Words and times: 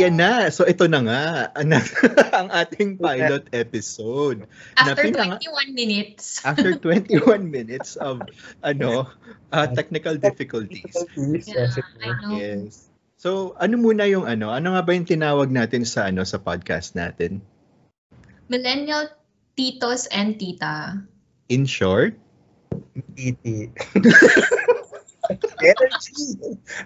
So, 0.00 0.08
ayan 0.08 0.16
na. 0.16 0.32
So, 0.48 0.62
ito 0.64 0.88
na 0.88 1.00
nga 1.04 1.22
ang, 1.52 1.76
ang 2.40 2.48
ating 2.48 2.96
pilot 2.96 3.52
episode. 3.52 4.48
After 4.80 5.12
Na 5.12 5.36
21 5.36 5.76
minutes. 5.76 6.40
After 6.40 6.72
21 6.80 7.44
minutes 7.52 8.00
of 8.00 8.24
ano 8.64 9.12
uh, 9.52 9.66
technical 9.76 10.16
difficulties. 10.16 10.96
Yeah, 11.44 11.68
I 12.00 12.16
know. 12.24 12.32
Yes. 12.32 12.88
So, 13.20 13.52
ano 13.60 13.76
muna 13.76 14.08
yung 14.08 14.24
ano? 14.24 14.48
Ano 14.48 14.72
nga 14.72 14.80
ba 14.80 14.96
yung 14.96 15.04
tinawag 15.04 15.52
natin 15.52 15.84
sa 15.84 16.08
ano 16.08 16.24
sa 16.24 16.40
podcast 16.40 16.96
natin? 16.96 17.44
Millennial 18.48 19.12
titos 19.52 20.08
and 20.08 20.40
tita. 20.40 20.96
In 21.52 21.68
short, 21.68 22.16
Titi. 23.12 23.68
Energy. 25.60 26.26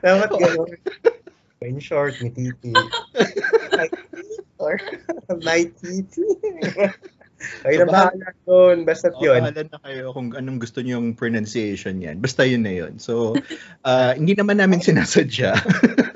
Dapat 0.03 0.31
gano'n. 0.35 0.71
In 1.65 1.81
short, 1.81 2.21
ni 2.21 2.29
Titi. 2.29 2.77
My 3.79 3.89
Titi. 3.89 4.37
Or 4.61 4.77
my 5.43 5.65
Titi. 5.67 6.29
Ay, 7.65 7.81
na 7.81 7.85
bahala 7.89 8.31
doon. 8.45 8.85
Basta 8.85 9.11
oh, 9.11 9.21
yun. 9.21 9.41
bahala 9.41 9.65
na 9.67 9.79
kayo 9.81 10.13
kung 10.13 10.33
anong 10.37 10.61
gusto 10.61 10.85
niyong 10.85 11.17
pronunciation 11.17 11.99
yan. 12.01 12.21
Basta 12.21 12.45
yun 12.45 12.63
na 12.63 12.73
yun. 12.73 13.01
So, 13.01 13.35
uh, 13.89 14.13
hindi 14.15 14.37
naman 14.37 14.61
namin 14.61 14.85
sinasadya. 14.85 15.57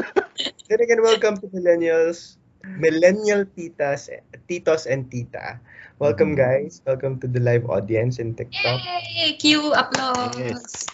Then 0.69 0.81
again, 0.85 1.01
welcome 1.01 1.41
to 1.41 1.49
Millennials. 1.51 2.37
Millennial 2.65 3.49
titas, 3.57 4.13
titos 4.47 4.85
and 4.85 5.09
tita. 5.09 5.57
Welcome 5.99 6.37
Mhm. 6.37 6.45
guys. 6.45 6.85
Welcome 6.85 7.19
to 7.25 7.27
the 7.27 7.41
live 7.41 7.67
audience 7.67 8.21
in 8.21 8.37
TikTok. 8.37 8.79
Yay! 8.85 9.35
Cue 9.41 9.73
applause! 9.73 10.37
Yes. 10.37 10.87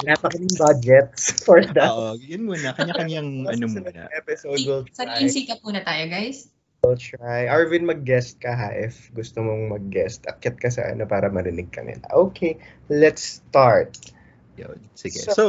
Wala 0.00 0.16
pa 0.16 0.28
kaming 0.28 0.56
budgets 0.56 1.22
for 1.40 1.60
that. 1.60 1.86
Oo, 1.86 2.16
yun 2.16 2.44
muna. 2.44 2.72
Kanya-kanyang 2.72 3.28
ano 3.52 3.64
Sa 3.64 3.74
muna. 3.78 4.02
episode, 4.10 4.58
we'll 4.64 4.84
Sa 4.90 5.04
try. 5.04 5.28
sikap 5.28 5.60
muna 5.60 5.80
tayo, 5.80 6.04
guys. 6.06 6.48
We'll 6.80 6.96
try. 6.96 7.44
Arvin, 7.44 7.84
mag-guest 7.84 8.40
ka 8.40 8.50
ha 8.50 8.72
if 8.72 9.12
gusto 9.12 9.44
mong 9.44 9.68
mag-guest. 9.68 10.24
Akyat 10.24 10.56
ka 10.56 10.68
sa 10.72 10.88
ano 10.88 11.04
para 11.04 11.28
marinig 11.28 11.68
ka 11.68 11.84
nila. 11.84 12.00
Okay, 12.08 12.56
let's 12.88 13.44
start. 13.44 13.92
Yun. 14.56 14.80
Sige. 14.94 15.20
So- 15.20 15.36
So, 15.36 15.46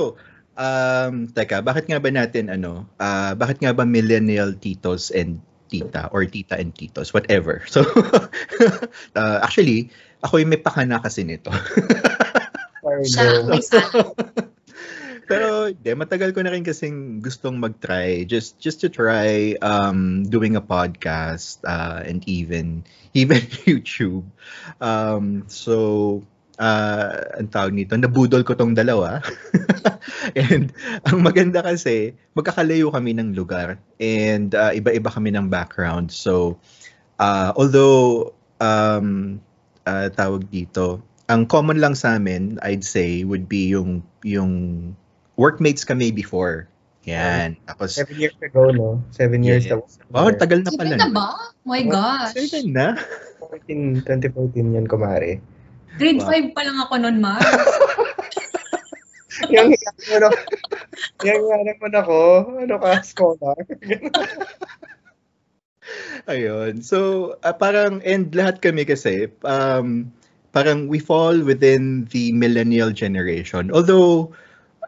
um, 0.53 1.31
teka, 1.31 1.63
bakit 1.63 1.87
nga 1.87 2.03
ba 2.03 2.11
natin 2.11 2.51
ano, 2.51 2.91
ah, 2.97 3.31
bakit 3.31 3.63
nga 3.63 3.71
ba 3.71 3.87
millennial 3.87 4.51
titos 4.53 5.07
and 5.09 5.39
tita 5.71 6.11
or 6.11 6.27
tita 6.27 6.59
and 6.59 6.75
titos, 6.75 7.15
whatever. 7.15 7.63
So, 7.65 7.87
uh, 9.15 9.39
actually, 9.47 9.87
ako 10.19 10.43
yung 10.43 10.51
may 10.51 10.59
pakana 10.59 10.99
kasi 10.99 11.23
nito. 11.23 11.47
Siya. 13.05 13.45
Pero, 15.31 15.71
de, 15.71 15.95
matagal 15.95 16.35
ko 16.35 16.43
na 16.43 16.51
rin 16.51 16.67
kasing 16.67 17.23
gustong 17.23 17.55
mag-try, 17.55 18.27
just 18.27 18.59
just 18.59 18.83
to 18.83 18.91
try 18.91 19.55
um, 19.63 20.27
doing 20.27 20.59
a 20.59 20.63
podcast 20.63 21.63
uh, 21.63 22.03
and 22.03 22.19
even 22.27 22.83
even 23.15 23.39
YouTube. 23.63 24.27
Um, 24.83 25.47
so, 25.47 26.19
uh, 26.59 27.39
ang 27.39 27.47
tawag 27.47 27.71
nito, 27.71 27.95
nabudol 27.95 28.43
ko 28.43 28.59
tong 28.59 28.75
dalawa. 28.75 29.23
and 30.35 30.75
ang 31.07 31.23
maganda 31.23 31.63
kasi, 31.63 32.11
magkakalayo 32.35 32.91
kami 32.91 33.15
ng 33.15 33.31
lugar 33.31 33.79
and 34.03 34.51
uh, 34.51 34.75
iba-iba 34.75 35.07
kami 35.07 35.31
ng 35.31 35.47
background. 35.47 36.11
So, 36.11 36.59
uh, 37.23 37.55
although 37.55 38.35
um, 38.59 39.39
uh, 39.87 40.07
tawag 40.11 40.51
dito, 40.51 41.01
ang 41.31 41.47
common 41.47 41.79
lang 41.79 41.95
sa 41.95 42.19
amin, 42.19 42.59
I'd 42.59 42.83
say, 42.83 43.23
would 43.23 43.47
be 43.47 43.71
yung 43.71 44.03
yung 44.27 44.51
workmates 45.39 45.87
kami 45.87 46.11
before. 46.11 46.67
Yan. 47.07 47.55
Tapos, 47.65 47.97
Seven 47.97 48.19
years 48.19 48.35
ago, 48.43 48.69
no? 48.69 49.01
Seven 49.15 49.41
years 49.41 49.65
Yeah. 49.65 49.79
ago. 49.79 49.87
oh, 50.13 50.29
tagal 50.35 50.61
na 50.61 50.69
pala. 50.75 50.93
Seven 50.93 51.01
na 51.01 51.09
ba? 51.09 51.27
My 51.63 51.81
gosh. 51.87 52.35
Seven 52.35 52.75
na? 52.75 52.99
14, 53.39 54.03
2014 54.05 54.75
yan, 54.75 54.85
kumare. 54.85 55.39
Grade 55.97 56.21
Wow. 56.21 56.51
5 56.51 56.55
pa 56.55 56.61
lang 56.67 56.77
ako 56.83 56.93
nun, 56.99 57.17
Mar. 57.23 57.41
Yung 59.49 59.73
na, 59.73 60.29
yung 61.25 61.41
hiyak 61.65 61.81
mo 61.81 61.87
na 61.89 62.05
ako, 62.05 62.19
ano 62.61 62.75
ka, 62.77 63.01
scholar? 63.01 63.57
Ayun. 66.29 66.85
So, 66.85 66.97
ah, 67.41 67.57
parang, 67.57 68.05
and 68.05 68.29
lahat 68.37 68.61
kami 68.61 68.85
kasi, 68.85 69.33
um, 69.41 70.13
parang 70.51 70.87
we 70.87 70.99
fall 70.99 71.39
within 71.41 72.05
the 72.11 72.31
millennial 72.31 72.91
generation. 72.91 73.71
Although, 73.71 74.35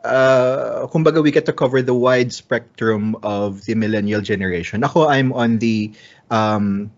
uh, 0.03 0.87
kumbaga 0.87 1.23
we 1.23 1.31
get 1.31 1.45
to 1.47 1.53
cover 1.53 1.81
the 1.81 1.95
wide 1.95 2.31
spectrum 2.33 3.15
of 3.23 3.63
the 3.65 3.75
millennial 3.75 4.21
generation. 4.21 4.83
Ako, 4.83 5.07
I'm 5.07 5.31
on 5.33 5.59
the, 5.59 5.91
um, 6.31 6.91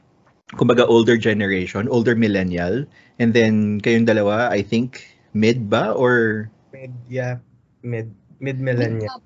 kumbaga 0.57 0.87
older 0.87 1.17
generation, 1.17 1.87
older 1.89 2.15
millennial. 2.15 2.85
And 3.19 3.33
then, 3.33 3.81
kayong 3.81 4.05
dalawa, 4.05 4.49
I 4.49 4.61
think, 4.61 5.05
mid 5.33 5.69
ba? 5.69 5.93
Or, 5.93 6.49
Mid, 6.73 6.91
yeah, 7.07 7.39
mid, 7.83 8.11
mid-millennial. 8.39 9.23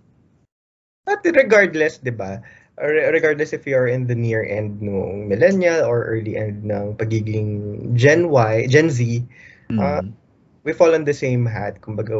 But 1.05 1.25
regardless, 1.25 1.97
di 1.97 2.13
ba? 2.13 2.45
Re- 2.79 3.11
Regardless 3.11 3.51
if 3.51 3.67
you're 3.67 3.87
in 3.87 4.07
the 4.07 4.15
near 4.15 4.43
end 4.43 4.81
ng 4.81 5.27
millennial 5.27 5.83
or 5.83 6.07
early 6.07 6.39
end 6.39 6.63
ng 6.63 6.95
pagiging 6.95 7.91
Gen 7.95 8.31
Y, 8.31 8.67
Gen 8.71 8.89
Z, 8.89 9.27
mm, 9.69 9.79
Ah, 9.79 10.01
we 10.63 10.71
fall 10.71 10.95
on 10.95 11.03
the 11.03 11.13
same 11.13 11.45
hat. 11.45 11.83
Kumbaga, 11.83 12.15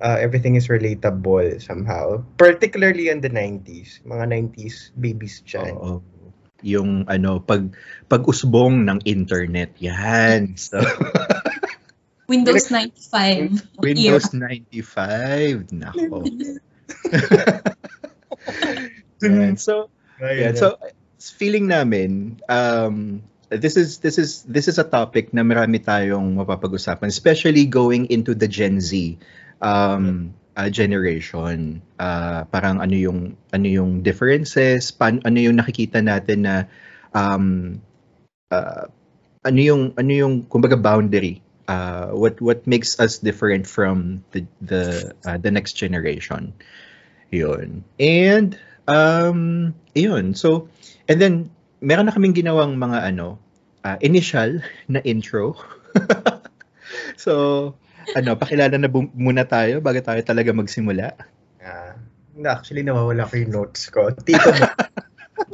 uh, 0.00 0.18
everything 0.20 0.56
is 0.56 0.68
relatable 0.68 1.60
somehow. 1.60 2.20
Particularly 2.36 3.08
in 3.08 3.20
the 3.20 3.30
90s. 3.30 4.00
Mga 4.04 4.24
90s 4.56 4.92
babies 4.96 5.40
dyan. 5.44 5.76
oo. 5.76 6.00
yung 6.62 7.02
ano, 7.10 7.42
pag, 7.42 7.74
pag-usbong 8.06 8.86
ng 8.86 9.02
internet. 9.04 9.74
Yan. 9.82 10.54
So, 10.62 10.78
Windows 12.30 12.70
95. 12.70 13.82
Windows 13.82 14.30
95. 14.30 15.74
Nako. 15.74 16.22
So, 19.58 19.90
yeah, 20.30 20.52
so 20.54 20.78
feeling 21.18 21.66
namin 21.66 22.38
um 22.46 23.22
this 23.50 23.76
is 23.76 23.98
this 23.98 24.18
is 24.18 24.42
this 24.44 24.66
is 24.66 24.78
a 24.78 24.86
topic 24.86 25.34
na 25.34 25.42
marami 25.42 25.82
tayong 25.82 26.38
mapapag-usapan 26.38 27.10
especially 27.10 27.66
going 27.66 28.06
into 28.10 28.34
the 28.34 28.46
Gen 28.46 28.78
Z 28.78 29.18
um 29.62 30.34
uh, 30.56 30.68
generation. 30.68 31.80
Uh, 31.96 32.44
parang 32.48 32.80
ano 32.80 32.92
yung 32.92 33.36
ano 33.52 33.66
yung 33.66 34.04
differences, 34.04 34.92
pan, 34.92 35.20
ano 35.24 35.38
yung 35.40 35.56
nakikita 35.56 36.04
natin 36.04 36.44
na 36.44 36.56
um 37.16 37.78
uh, 38.52 38.88
ano 39.44 39.60
yung 39.60 39.82
ano 39.96 40.12
yung 40.12 40.34
kumbaga 40.46 40.76
boundary 40.76 41.40
uh, 41.68 42.12
what 42.12 42.40
what 42.40 42.66
makes 42.66 43.00
us 43.00 43.18
different 43.18 43.66
from 43.66 44.24
the 44.32 44.44
the 44.60 45.12
uh, 45.24 45.38
the 45.38 45.50
next 45.50 45.74
generation. 45.74 46.52
Yun. 47.32 47.84
And 47.96 48.58
um 48.92 49.72
yun 49.96 50.36
so 50.36 50.68
and 51.08 51.16
then 51.16 51.48
meron 51.80 52.06
na 52.06 52.14
kaming 52.14 52.36
ginawang 52.36 52.76
mga 52.76 53.08
ano 53.08 53.40
uh, 53.82 53.96
initial 54.04 54.60
na 54.92 55.00
intro 55.02 55.56
so 57.24 57.32
ano 58.12 58.36
pakilala 58.36 58.76
na 58.76 58.92
bu- 58.92 59.12
muna 59.16 59.48
tayo 59.48 59.80
bago 59.80 59.98
tayo 60.04 60.20
talaga 60.20 60.52
magsimula 60.52 61.16
Ah, 61.62 61.94
hindi, 62.34 62.48
actually, 62.50 62.82
nawawala 62.82 63.22
ko 63.22 63.38
yung 63.38 63.54
notes 63.54 63.86
ko. 63.94 64.10
Tito 64.10 64.50
mo. 64.50 64.66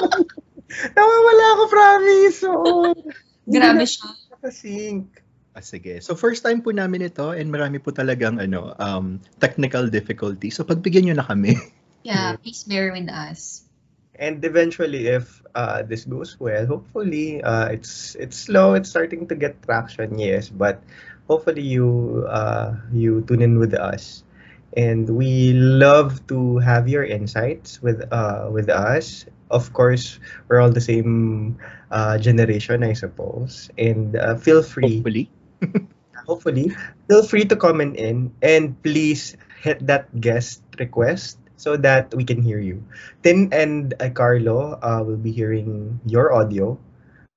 nawawala 0.96 1.44
ako, 1.52 1.62
promise. 1.68 2.38
Oo. 2.48 2.96
Grabe 3.44 3.84
siya. 3.84 4.08
Nakasync. 4.32 5.04
Ah, 5.52 5.60
sige. 5.60 6.00
So 6.00 6.16
first 6.16 6.40
time 6.40 6.64
po 6.64 6.72
namin 6.72 7.12
ito 7.12 7.34
and 7.36 7.52
marami 7.52 7.76
po 7.76 7.92
talagang 7.92 8.40
ano 8.40 8.72
um 8.78 9.20
technical 9.36 9.90
difficulty. 9.92 10.48
So 10.48 10.64
pagbigyan 10.64 11.12
niyo 11.12 11.16
na 11.20 11.28
kami. 11.28 11.60
Yeah, 12.08 12.36
please 12.40 12.64
bear 12.64 12.92
with 12.92 13.12
us. 13.12 13.68
And 14.16 14.40
eventually, 14.40 15.12
if 15.12 15.44
uh, 15.54 15.84
this 15.84 16.08
goes 16.08 16.40
well, 16.40 16.64
hopefully, 16.64 17.44
uh, 17.44 17.68
it's 17.68 18.16
it's 18.16 18.36
slow. 18.36 18.72
It's 18.72 18.88
starting 18.88 19.28
to 19.28 19.36
get 19.36 19.60
traction, 19.62 20.16
yes. 20.16 20.48
But 20.48 20.80
hopefully, 21.28 21.62
you 21.62 22.24
uh, 22.24 22.80
you 22.90 23.22
tune 23.28 23.44
in 23.44 23.60
with 23.60 23.76
us, 23.76 24.24
and 24.72 25.04
we 25.04 25.52
love 25.52 26.24
to 26.32 26.58
have 26.64 26.88
your 26.88 27.04
insights 27.04 27.84
with 27.84 28.00
uh, 28.10 28.48
with 28.48 28.72
us. 28.72 29.28
Of 29.52 29.76
course, 29.76 30.18
we're 30.48 30.64
all 30.64 30.72
the 30.72 30.82
same 30.82 31.60
uh, 31.92 32.16
generation, 32.18 32.82
I 32.82 32.96
suppose, 32.96 33.68
and 33.76 34.16
uh, 34.16 34.36
feel 34.40 34.64
free 34.64 35.04
Hopefully. 35.04 35.30
hopefully, 36.26 36.66
feel 37.08 37.22
free 37.22 37.44
to 37.44 37.56
comment 37.56 37.96
in 38.00 38.32
and 38.40 38.80
please 38.82 39.36
hit 39.60 39.84
that 39.86 40.08
guest 40.20 40.64
request 40.80 41.38
so 41.58 41.74
that 41.76 42.08
we 42.14 42.22
can 42.22 42.38
hear 42.40 42.62
you. 42.62 42.80
Tin 43.26 43.50
and 43.50 43.92
uh, 43.98 44.08
Carlo 44.08 44.78
uh, 44.80 45.02
will 45.02 45.18
be 45.20 45.34
hearing 45.34 45.98
your 46.06 46.30
audio. 46.32 46.78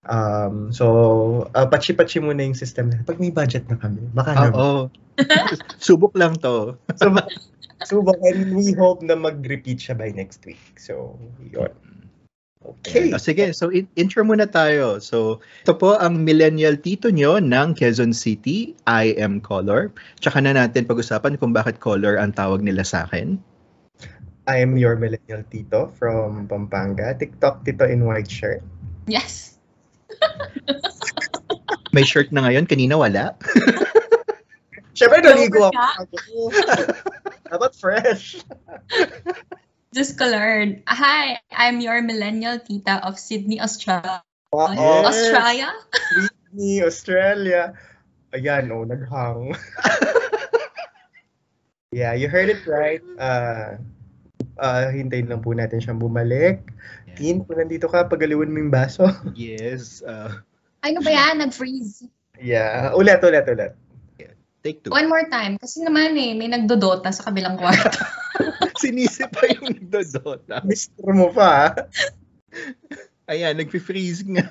Um, 0.08 0.74
so, 0.74 1.50
uh, 1.54 1.66
patsi-patsi 1.66 2.22
muna 2.22 2.42
yung 2.42 2.58
system. 2.58 2.90
Pag 3.06 3.22
may 3.22 3.30
budget 3.30 3.70
na 3.70 3.78
kami, 3.78 4.02
baka 4.14 4.30
Ah, 4.34 4.38
naman. 4.50 4.58
Oo. 4.58 4.82
Subok 5.86 6.14
lang 6.18 6.38
to. 6.42 6.78
So, 6.98 7.14
subok 7.86 8.18
and 8.26 8.54
we 8.58 8.74
hope 8.74 9.02
na 9.06 9.14
mag-repeat 9.18 9.78
siya 9.78 9.98
by 9.98 10.10
next 10.14 10.42
week. 10.46 10.62
So, 10.78 11.18
yun. 11.42 11.70
Okay. 12.62 13.10
O, 13.10 13.18
sige, 13.18 13.50
so 13.58 13.74
in- 13.74 13.90
intro 13.98 14.22
muna 14.22 14.46
tayo. 14.46 15.02
So, 15.02 15.42
ito 15.66 15.74
po 15.74 15.98
ang 15.98 16.22
millennial 16.22 16.78
tito 16.78 17.10
nyo 17.10 17.42
ng 17.42 17.74
Quezon 17.74 18.14
City. 18.14 18.78
I 18.86 19.18
am 19.18 19.42
Color. 19.42 19.90
Tsaka 20.22 20.46
na 20.46 20.54
natin 20.54 20.86
pag-usapan 20.86 21.42
kung 21.42 21.58
bakit 21.58 21.82
Color 21.82 22.22
ang 22.22 22.38
tawag 22.38 22.62
nila 22.62 22.86
sa 22.86 23.10
akin. 23.10 23.42
I 24.52 24.60
am 24.60 24.76
your 24.76 25.00
millennial 25.00 25.48
tito 25.48 25.96
from 25.96 26.52
Pampanga. 26.52 27.16
TikTok 27.16 27.64
tito 27.64 27.88
in 27.88 28.04
white 28.04 28.28
shirt. 28.28 28.60
Yes. 29.08 29.56
May 31.96 32.04
shirt 32.04 32.36
na 32.36 32.44
ngayon, 32.44 32.68
kanina 32.68 33.00
wala. 33.00 33.40
Siyempre, 35.00 35.24
naligo 35.24 35.72
ako. 35.72 36.52
Dapat 37.48 37.72
fresh. 37.80 38.44
Just 39.96 40.20
colored. 40.20 40.84
Hi, 40.84 41.40
I'm 41.56 41.80
your 41.80 42.04
millennial 42.04 42.60
tita 42.60 43.00
of 43.08 43.16
Sydney, 43.16 43.64
Australia. 43.64 44.20
Wow. 44.52 45.08
Australia? 45.08 45.72
Sydney, 45.96 46.84
Australia. 46.84 47.72
Ayan, 48.36 48.68
oh, 48.76 48.84
naghang. 48.84 49.56
yeah, 51.96 52.12
you 52.12 52.28
heard 52.28 52.52
it 52.52 52.68
right. 52.68 53.04
Uh, 53.16 53.80
uh, 54.60 54.92
hintayin 54.92 55.30
lang 55.32 55.40
po 55.40 55.56
natin 55.56 55.80
siyang 55.80 56.02
bumalik. 56.02 56.66
Tin, 57.16 57.44
kung 57.44 57.60
nandito 57.60 57.88
ka, 57.92 58.08
pagaliwan 58.08 58.52
mo 58.52 58.58
yung 58.60 58.74
baso. 58.74 59.08
Yes. 59.38 60.02
uh, 60.04 60.42
Ay, 60.82 60.96
ano 60.96 61.06
ba 61.06 61.12
yan? 61.14 61.44
Nag-freeze. 61.44 62.10
yeah, 62.42 62.90
ulit, 62.98 63.22
ulit, 63.22 63.46
ulit. 63.46 63.74
take 64.62 64.82
two. 64.86 64.94
One 64.94 65.10
more 65.10 65.26
time. 65.30 65.58
Kasi 65.58 65.82
naman 65.82 66.14
eh, 66.18 66.34
may 66.38 66.50
nagdodota 66.50 67.10
sa 67.10 67.30
kabilang 67.30 67.58
kwarto. 67.58 67.98
Sinisi 68.82 69.26
pa 69.30 69.46
yung 69.58 69.78
Dodota. 69.90 70.62
Mister 70.66 71.06
mo 71.14 71.30
pa, 71.34 71.50
ah. 71.50 71.70
Ayan, 73.30 73.58
nag-freeze 73.58 74.26
nga. 74.26 74.50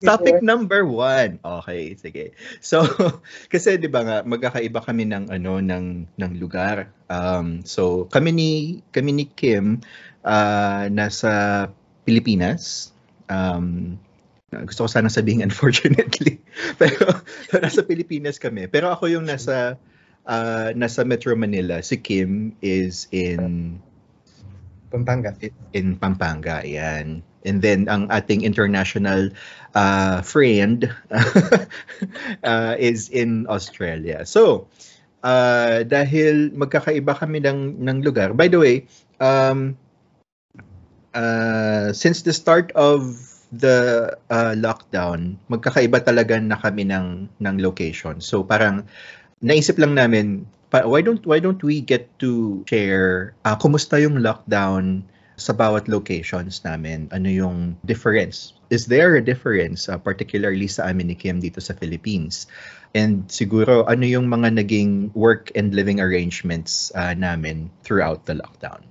Topic 0.08 0.40
number 0.40 0.88
one. 0.88 1.36
Okay, 1.44 1.92
sige. 1.92 2.32
So, 2.64 2.88
kasi 3.52 3.76
'di 3.76 3.92
ba 3.92 4.00
nga 4.00 4.16
magkakaiba 4.24 4.80
kami 4.80 5.04
ng 5.04 5.28
ano 5.28 5.60
ng 5.60 6.08
ng 6.16 6.32
lugar. 6.40 6.88
Um, 7.12 7.60
so 7.68 8.08
kami 8.08 8.32
ni 8.32 8.50
kami 8.96 9.12
ni 9.12 9.24
Kim 9.28 9.84
ah, 10.24 10.88
nasa 10.88 11.68
Pilipinas. 12.08 12.96
Um, 13.28 14.00
gusto 14.50 14.88
ko 14.88 14.88
sana 14.88 15.12
sabihin 15.12 15.44
unfortunately. 15.48 16.40
Pero 16.80 17.20
nasa 17.60 17.84
Pilipinas 17.84 18.40
kami. 18.40 18.72
Pero 18.72 18.88
ako 18.88 19.04
yung 19.12 19.28
nasa 19.28 19.76
ah, 20.24 20.72
nasa 20.72 21.04
Metro 21.04 21.36
Manila. 21.36 21.84
Si 21.84 22.00
Kim 22.00 22.56
is 22.64 23.04
in 23.12 23.76
Pampanga. 24.88 25.36
in 25.76 26.00
Pampanga, 26.00 26.64
yan. 26.64 27.20
And 27.44 27.62
then 27.62 27.88
ang 27.88 28.12
ating 28.12 28.44
international 28.44 29.30
uh, 29.74 30.20
friend 30.22 30.90
uh, 32.44 32.74
is 32.78 33.08
in 33.08 33.46
Australia. 33.48 34.26
So, 34.28 34.68
uh, 35.24 35.84
dahil 35.84 36.52
magkakaiba 36.52 37.16
kami 37.16 37.40
ng, 37.44 37.80
ng 37.80 37.98
lugar. 38.04 38.32
By 38.36 38.48
the 38.48 38.58
way, 38.60 38.76
um, 39.20 39.76
uh, 41.14 41.92
since 41.92 42.22
the 42.22 42.32
start 42.32 42.72
of 42.76 43.16
the 43.50 44.12
uh, 44.30 44.54
lockdown, 44.54 45.36
magkakaiba 45.50 46.04
talaga 46.04 46.38
na 46.38 46.56
kami 46.56 46.86
ng, 46.86 47.28
ng 47.40 47.56
location. 47.58 48.20
So 48.20 48.44
parang 48.44 48.86
naisip 49.42 49.80
lang 49.80 49.96
namin, 49.96 50.46
why 50.70 51.02
don't 51.02 51.26
why 51.26 51.42
don't 51.42 51.58
we 51.66 51.82
get 51.82 52.06
to 52.22 52.62
share 52.70 53.34
uh, 53.42 53.58
kumusta 53.58 53.98
yung 53.98 54.22
lockdown 54.22 55.02
sa 55.40 55.56
bawat 55.56 55.88
locations 55.88 56.60
namin? 56.62 57.08
Ano 57.10 57.32
yung 57.32 57.80
difference? 57.82 58.52
Is 58.68 58.86
there 58.86 59.16
a 59.16 59.24
difference 59.24 59.88
uh, 59.88 59.96
particularly 59.96 60.68
sa 60.68 60.92
amin 60.92 61.08
ni 61.08 61.16
Kim 61.16 61.40
dito 61.40 61.58
sa 61.58 61.72
Philippines? 61.72 62.44
And 62.92 63.26
siguro 63.32 63.88
ano 63.88 64.04
yung 64.04 64.28
mga 64.28 64.60
naging 64.60 65.16
work 65.16 65.50
and 65.56 65.72
living 65.72 65.98
arrangements 65.98 66.92
uh, 66.92 67.16
namin 67.16 67.72
throughout 67.82 68.28
the 68.28 68.36
lockdown? 68.36 68.84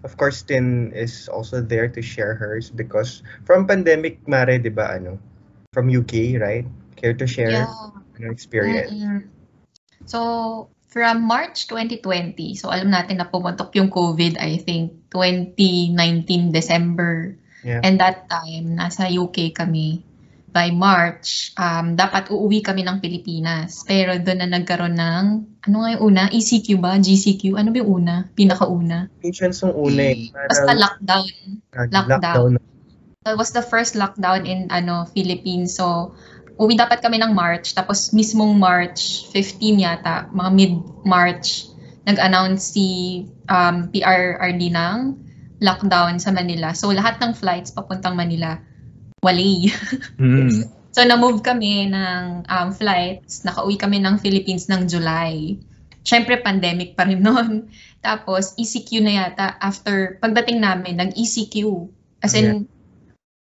Of 0.00 0.16
course, 0.16 0.40
Tin 0.40 0.96
is 0.96 1.28
also 1.28 1.60
there 1.60 1.88
to 1.92 2.00
share 2.00 2.32
hers 2.32 2.72
because 2.72 3.20
from 3.44 3.68
pandemic, 3.68 4.24
Mare, 4.24 4.56
di 4.56 4.72
ba, 4.72 4.96
ano, 4.96 5.20
from 5.76 5.92
UK, 5.92 6.40
right? 6.40 6.64
Care 6.96 7.12
to 7.12 7.28
share 7.28 7.68
yeah. 7.68 7.68
ano, 8.16 8.32
experience? 8.32 8.96
Mm-mm. 8.96 9.28
So, 10.08 10.72
from 10.90 11.22
March 11.22 11.70
2020, 11.70 12.58
so 12.58 12.68
alam 12.68 12.90
natin 12.90 13.22
na 13.22 13.30
pumuntok 13.30 13.70
yung 13.78 13.88
COVID, 13.88 14.36
I 14.42 14.58
think, 14.58 15.06
2019 15.14 16.50
December. 16.50 17.38
Yeah. 17.62 17.80
And 17.86 18.02
that 18.02 18.26
time, 18.26 18.74
nasa 18.74 19.06
UK 19.06 19.54
kami. 19.54 20.02
By 20.50 20.74
March, 20.74 21.54
um, 21.54 21.94
dapat 21.94 22.26
uuwi 22.34 22.58
kami 22.66 22.82
ng 22.82 22.98
Pilipinas. 22.98 23.86
Pero 23.86 24.18
doon 24.18 24.42
na 24.42 24.50
nagkaroon 24.50 24.98
ng, 24.98 25.24
ano 25.62 25.76
nga 25.78 25.88
yung 25.94 26.02
una? 26.10 26.26
ECQ 26.26 26.82
ba? 26.82 26.98
GCQ? 26.98 27.54
Ano 27.54 27.70
ba 27.70 27.78
yung 27.78 28.02
una? 28.02 28.26
Pinakauna? 28.34 29.06
Patients 29.22 29.62
yung 29.62 29.78
una 29.78 30.10
eh. 30.10 30.26
Basta 30.34 30.74
Parang 30.74 30.82
lockdown. 30.82 31.26
nag- 31.70 32.10
lockdown. 32.10 32.52
That 33.22 33.38
was 33.38 33.54
the 33.54 33.62
first 33.62 33.94
lockdown 33.94 34.42
in 34.42 34.74
ano 34.74 35.06
Philippines. 35.06 35.78
So, 35.78 36.18
uwi 36.60 36.76
dapat 36.76 37.00
kami 37.00 37.16
ng 37.16 37.32
March. 37.32 37.72
Tapos 37.72 38.12
mismong 38.12 38.52
March 38.60 39.24
15 39.32 39.80
yata, 39.80 40.28
mga 40.28 40.50
mid-March, 40.52 41.72
nag-announce 42.04 42.76
si 42.76 42.88
um, 43.48 43.88
PRRD 43.88 44.68
ng 44.68 44.98
lockdown 45.64 46.20
sa 46.20 46.32
Manila. 46.32 46.76
So, 46.76 46.92
lahat 46.92 47.16
ng 47.20 47.32
flights 47.32 47.72
papuntang 47.72 48.16
Manila, 48.16 48.60
wali. 49.24 49.68
Mm. 50.20 50.68
So, 50.90 51.06
na-move 51.06 51.40
kami 51.46 51.86
ng 51.86 52.50
um, 52.50 52.68
flights. 52.74 53.46
Nakauwi 53.46 53.78
kami 53.78 54.02
ng 54.02 54.18
Philippines 54.18 54.66
ng 54.66 54.90
July. 54.90 55.54
Siyempre, 56.02 56.42
pandemic 56.42 56.98
pa 56.98 57.06
rin 57.06 57.22
noon. 57.22 57.70
Tapos, 58.04 58.58
ECQ 58.58 58.90
na 59.00 59.12
yata. 59.22 59.54
After, 59.62 60.18
pagdating 60.18 60.60
namin, 60.60 60.98
nag-ECQ. 60.98 61.56
As 62.20 62.34
in, 62.34 62.66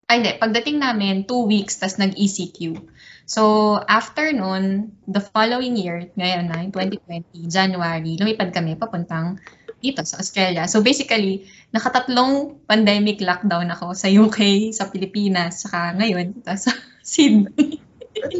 ay 0.09 0.21
hindi, 0.21 0.31
pagdating 0.37 0.77
namin, 0.81 1.25
two 1.25 1.45
weeks, 1.45 1.77
tas 1.77 1.97
nag-ECQ. 2.01 2.81
So, 3.29 3.77
after 3.85 4.33
noon, 4.33 4.97
the 5.05 5.21
following 5.21 5.77
year, 5.77 6.09
ngayon 6.17 6.49
na, 6.49 6.65
yung 6.65 6.73
2020, 6.73 7.45
January, 7.45 8.17
lumipad 8.17 8.49
kami 8.49 8.73
papuntang 8.73 9.37
dito 9.77 10.01
sa 10.01 10.17
Australia. 10.17 10.65
So, 10.65 10.81
basically, 10.81 11.45
nakatatlong 11.69 12.65
pandemic 12.65 13.21
lockdown 13.21 13.69
ako 13.69 13.93
sa 13.93 14.09
UK, 14.09 14.73
sa 14.73 14.89
Pilipinas, 14.89 15.61
saka 15.61 15.93
ngayon, 16.01 16.41
dito 16.41 16.49
sa 16.57 16.73
Sydney. 17.05 17.77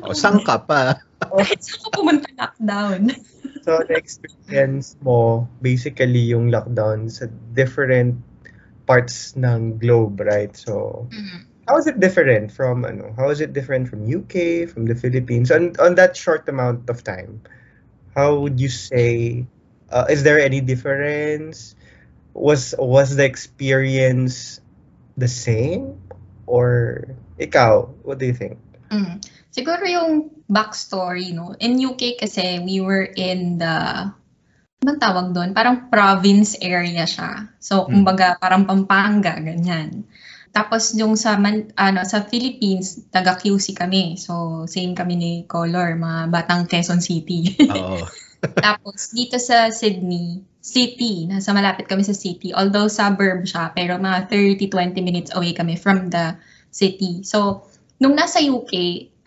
O, 0.01 0.17
saan 0.17 0.41
ka 0.41 0.57
pa? 0.57 0.97
Kahit 1.21 1.61
saan 1.69 1.79
ka 1.85 1.89
pumunta 1.93 2.29
lockdown. 2.33 3.01
So, 3.59 3.83
the 3.85 3.93
experience 3.93 4.95
mo, 5.03 5.45
basically 5.59 6.31
yung 6.31 6.49
lockdown 6.49 7.11
sa 7.11 7.27
different 7.53 8.17
parts 8.89 9.35
ng 9.37 9.77
globe, 9.77 10.17
right? 10.25 10.55
So, 10.55 11.05
how 11.69 11.77
is 11.77 11.85
it 11.85 12.01
different 12.01 12.49
from, 12.49 12.81
ano, 12.81 13.13
how 13.13 13.29
is 13.29 13.45
it 13.45 13.53
different 13.53 13.85
from 13.85 14.01
UK, 14.01 14.65
from 14.65 14.89
the 14.89 14.97
Philippines, 14.97 15.53
on, 15.53 15.77
on 15.77 15.93
that 16.01 16.17
short 16.17 16.49
amount 16.49 16.89
of 16.89 17.03
time? 17.05 17.45
How 18.17 18.41
would 18.41 18.59
you 18.59 18.69
say, 18.69 19.45
uh, 19.93 20.09
is 20.09 20.25
there 20.25 20.41
any 20.41 20.61
difference? 20.61 21.75
Was, 22.33 22.73
was 22.73 23.15
the 23.15 23.25
experience 23.25 24.61
the 25.15 25.27
same? 25.29 26.01
Or, 26.49 27.05
ikaw, 27.37 27.93
what 28.01 28.17
do 28.17 28.25
you 28.25 28.33
think? 28.33 28.57
Mm. 28.89 29.21
Siguro 29.53 29.85
yung 29.85 30.33
backstory, 30.49 31.29
no? 31.37 31.53
In 31.61 31.77
UK 31.77 32.17
kasi, 32.17 32.65
we 32.65 32.81
were 32.81 33.05
in 33.05 33.61
the, 33.61 34.09
anong 34.81 34.97
tawag 34.97 35.37
doon? 35.37 35.53
Parang 35.53 35.93
province 35.93 36.57
area 36.65 37.05
siya. 37.05 37.53
So, 37.61 37.85
Hmm. 37.85 38.01
kumbaga, 38.01 38.41
parang 38.41 38.65
Pampanga, 38.65 39.37
ganyan. 39.37 40.09
Tapos 40.49 40.97
yung 40.97 41.13
sa 41.13 41.37
man, 41.37 41.69
ano 41.77 42.01
sa 42.05 42.25
Philippines, 42.25 43.05
taga 43.13 43.37
QC 43.37 43.77
kami. 43.77 44.17
So 44.17 44.65
same 44.65 44.97
kami 44.97 45.13
ni 45.15 45.31
Color, 45.45 45.95
mga 45.95 46.19
batang 46.33 46.65
Quezon 46.65 47.01
City. 47.01 47.53
Oo. 47.73 48.01
Tapos 48.39 49.11
dito 49.11 49.35
sa 49.37 49.69
Sydney, 49.69 50.41
city, 50.59 51.27
nasa 51.27 51.51
malapit 51.51 51.85
kami 51.85 52.03
sa 52.03 52.15
city. 52.15 52.51
Although 52.55 52.87
suburb 52.91 53.45
siya, 53.45 53.71
pero 53.75 53.99
mga 53.99 54.31
30-20 54.31 54.99
minutes 55.05 55.31
away 55.35 55.51
kami 55.53 55.75
from 55.75 56.09
the 56.09 56.35
city. 56.73 57.21
So 57.23 57.67
nung 58.01 58.15
nasa 58.15 58.41
UK, 58.41 58.73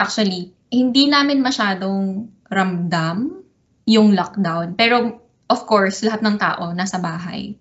actually, 0.00 0.50
hindi 0.73 1.07
namin 1.07 1.45
masyadong 1.45 2.26
ramdam 2.49 3.45
yung 3.87 4.17
lockdown. 4.17 4.75
Pero 4.75 5.21
of 5.52 5.69
course, 5.69 6.00
lahat 6.02 6.25
ng 6.25 6.37
tao 6.41 6.73
nasa 6.73 6.97
bahay. 6.99 7.55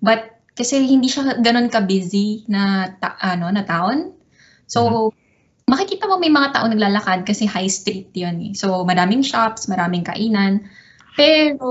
But 0.00 0.33
kasi 0.54 0.86
hindi 0.86 1.10
siya 1.10 1.42
ganun 1.42 1.70
ka-busy 1.70 2.46
na 2.50 2.94
ta- 2.98 3.18
ano 3.18 3.50
na 3.50 3.66
town. 3.66 4.14
So 4.70 5.10
makikita 5.66 6.06
mo 6.06 6.16
may 6.20 6.30
mga 6.30 6.54
tao 6.54 6.64
naglalakad 6.70 7.26
kasi 7.26 7.44
high 7.50 7.70
street 7.70 8.14
'yun 8.14 8.38
eh. 8.40 8.52
So 8.54 8.86
maraming 8.86 9.26
shops, 9.26 9.66
maraming 9.66 10.06
kainan. 10.06 10.70
Pero 11.14 11.70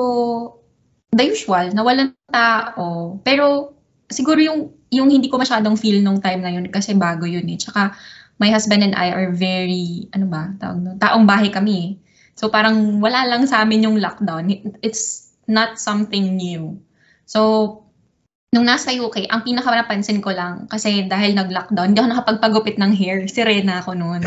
the 1.14 1.24
usual, 1.30 1.70
nawalan 1.72 2.18
tao. 2.28 3.22
Pero 3.22 3.78
siguro 4.10 4.42
yung, 4.42 4.74
yung 4.90 5.10
hindi 5.14 5.30
ko 5.30 5.38
masyadong 5.38 5.78
feel 5.78 6.02
nung 6.02 6.20
time 6.20 6.42
na 6.42 6.52
yun 6.52 6.66
kasi 6.74 6.98
bago 6.98 7.30
yun 7.30 7.46
eh. 7.46 7.58
Tsaka, 7.62 7.94
my 8.42 8.50
husband 8.50 8.82
and 8.82 8.98
I 8.98 9.14
are 9.14 9.30
very, 9.30 10.10
ano 10.12 10.26
ba, 10.28 10.50
tawag 10.58 10.80
no? 10.82 10.98
taong 10.98 11.30
bahay 11.30 11.54
kami 11.54 11.74
eh. 11.78 11.92
So 12.34 12.50
parang 12.50 12.98
wala 12.98 13.30
lang 13.30 13.46
sa 13.46 13.62
amin 13.62 13.86
yung 13.86 13.98
lockdown. 14.02 14.50
It's 14.82 15.30
not 15.46 15.78
something 15.78 16.34
new. 16.34 16.82
So, 17.30 17.83
nung 18.54 18.70
nasa 18.70 18.94
UK, 18.94 19.26
ang 19.34 19.42
pinaka 19.42 19.74
napansin 19.74 20.22
ko 20.22 20.30
lang, 20.30 20.70
kasi 20.70 21.10
dahil 21.10 21.34
nag-lockdown, 21.34 21.90
hindi 21.90 22.00
ako 22.00 22.10
nakapagpagupit 22.14 22.78
ng 22.78 22.94
hair. 22.94 23.26
Sirena 23.34 23.82
ako 23.82 23.98
noon. 23.98 24.22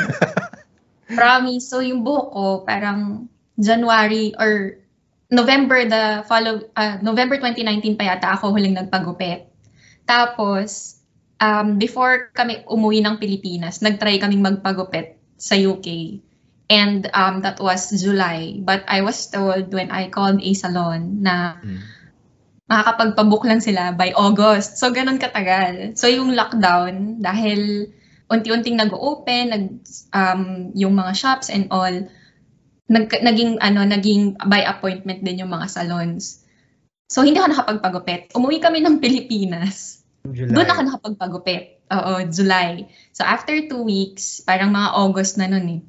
Promise. 1.19 1.71
So, 1.71 1.79
yung 1.79 2.03
buhok 2.03 2.29
ko, 2.35 2.47
parang 2.67 3.31
January 3.55 4.35
or 4.35 4.83
November 5.31 5.83
the 5.83 6.23
follow 6.23 6.63
uh, 6.79 7.03
November 7.03 7.35
2019 7.43 7.99
pa 7.99 8.15
yata 8.15 8.39
ako 8.39 8.55
huling 8.55 8.79
nagpagupit. 8.79 9.51
Tapos 10.07 11.03
um, 11.43 11.83
before 11.83 12.31
kami 12.31 12.63
umuwi 12.71 13.03
ng 13.03 13.19
Pilipinas, 13.19 13.83
nagtry 13.83 14.23
kaming 14.23 14.45
magpagupit 14.45 15.19
sa 15.35 15.59
UK. 15.59 16.21
And 16.67 17.07
um, 17.15 17.43
that 17.43 17.59
was 17.59 17.91
July. 17.95 18.59
But 18.59 18.87
I 18.87 19.03
was 19.03 19.31
told 19.31 19.71
when 19.71 19.91
I 19.91 20.11
called 20.11 20.43
a 20.43 20.53
salon 20.55 21.23
na 21.23 21.59
mm. 21.63 21.96
Makakapagpabook 22.67 23.47
lang 23.47 23.63
sila 23.63 23.95
by 23.95 24.11
August. 24.15 24.79
So, 24.79 24.91
ganun 24.91 25.23
katagal. 25.23 25.95
So, 25.95 26.11
yung 26.11 26.35
lockdown, 26.35 27.23
dahil 27.23 27.91
unti-unting 28.27 28.79
nag-open, 28.79 29.45
nag, 29.55 29.65
um, 30.11 30.75
yung 30.75 30.95
mga 30.99 31.13
shops 31.15 31.47
and 31.51 31.71
all, 31.71 31.95
nag, 32.91 33.07
naging, 33.11 33.63
ano, 33.63 33.87
naging 33.87 34.35
by 34.51 34.67
appointment 34.67 35.23
din 35.23 35.47
yung 35.47 35.53
mga 35.55 35.71
salons. 35.71 36.43
So, 37.07 37.23
hindi 37.23 37.39
ako 37.39 37.55
nakapagpagupit. 37.55 38.35
Umuwi 38.35 38.59
kami 38.59 38.83
ng 38.83 38.99
Pilipinas. 38.99 40.03
July. 40.27 40.51
Doon 40.51 40.71
ako 40.71 40.81
nakapagpagupit. 40.83 41.65
Oo, 41.87 42.27
July. 42.27 42.91
So, 43.15 43.23
after 43.23 43.55
two 43.71 43.87
weeks, 43.87 44.43
parang 44.43 44.75
mga 44.75 44.91
August 44.99 45.39
na 45.39 45.47
nun 45.47 45.67
eh 45.71 45.83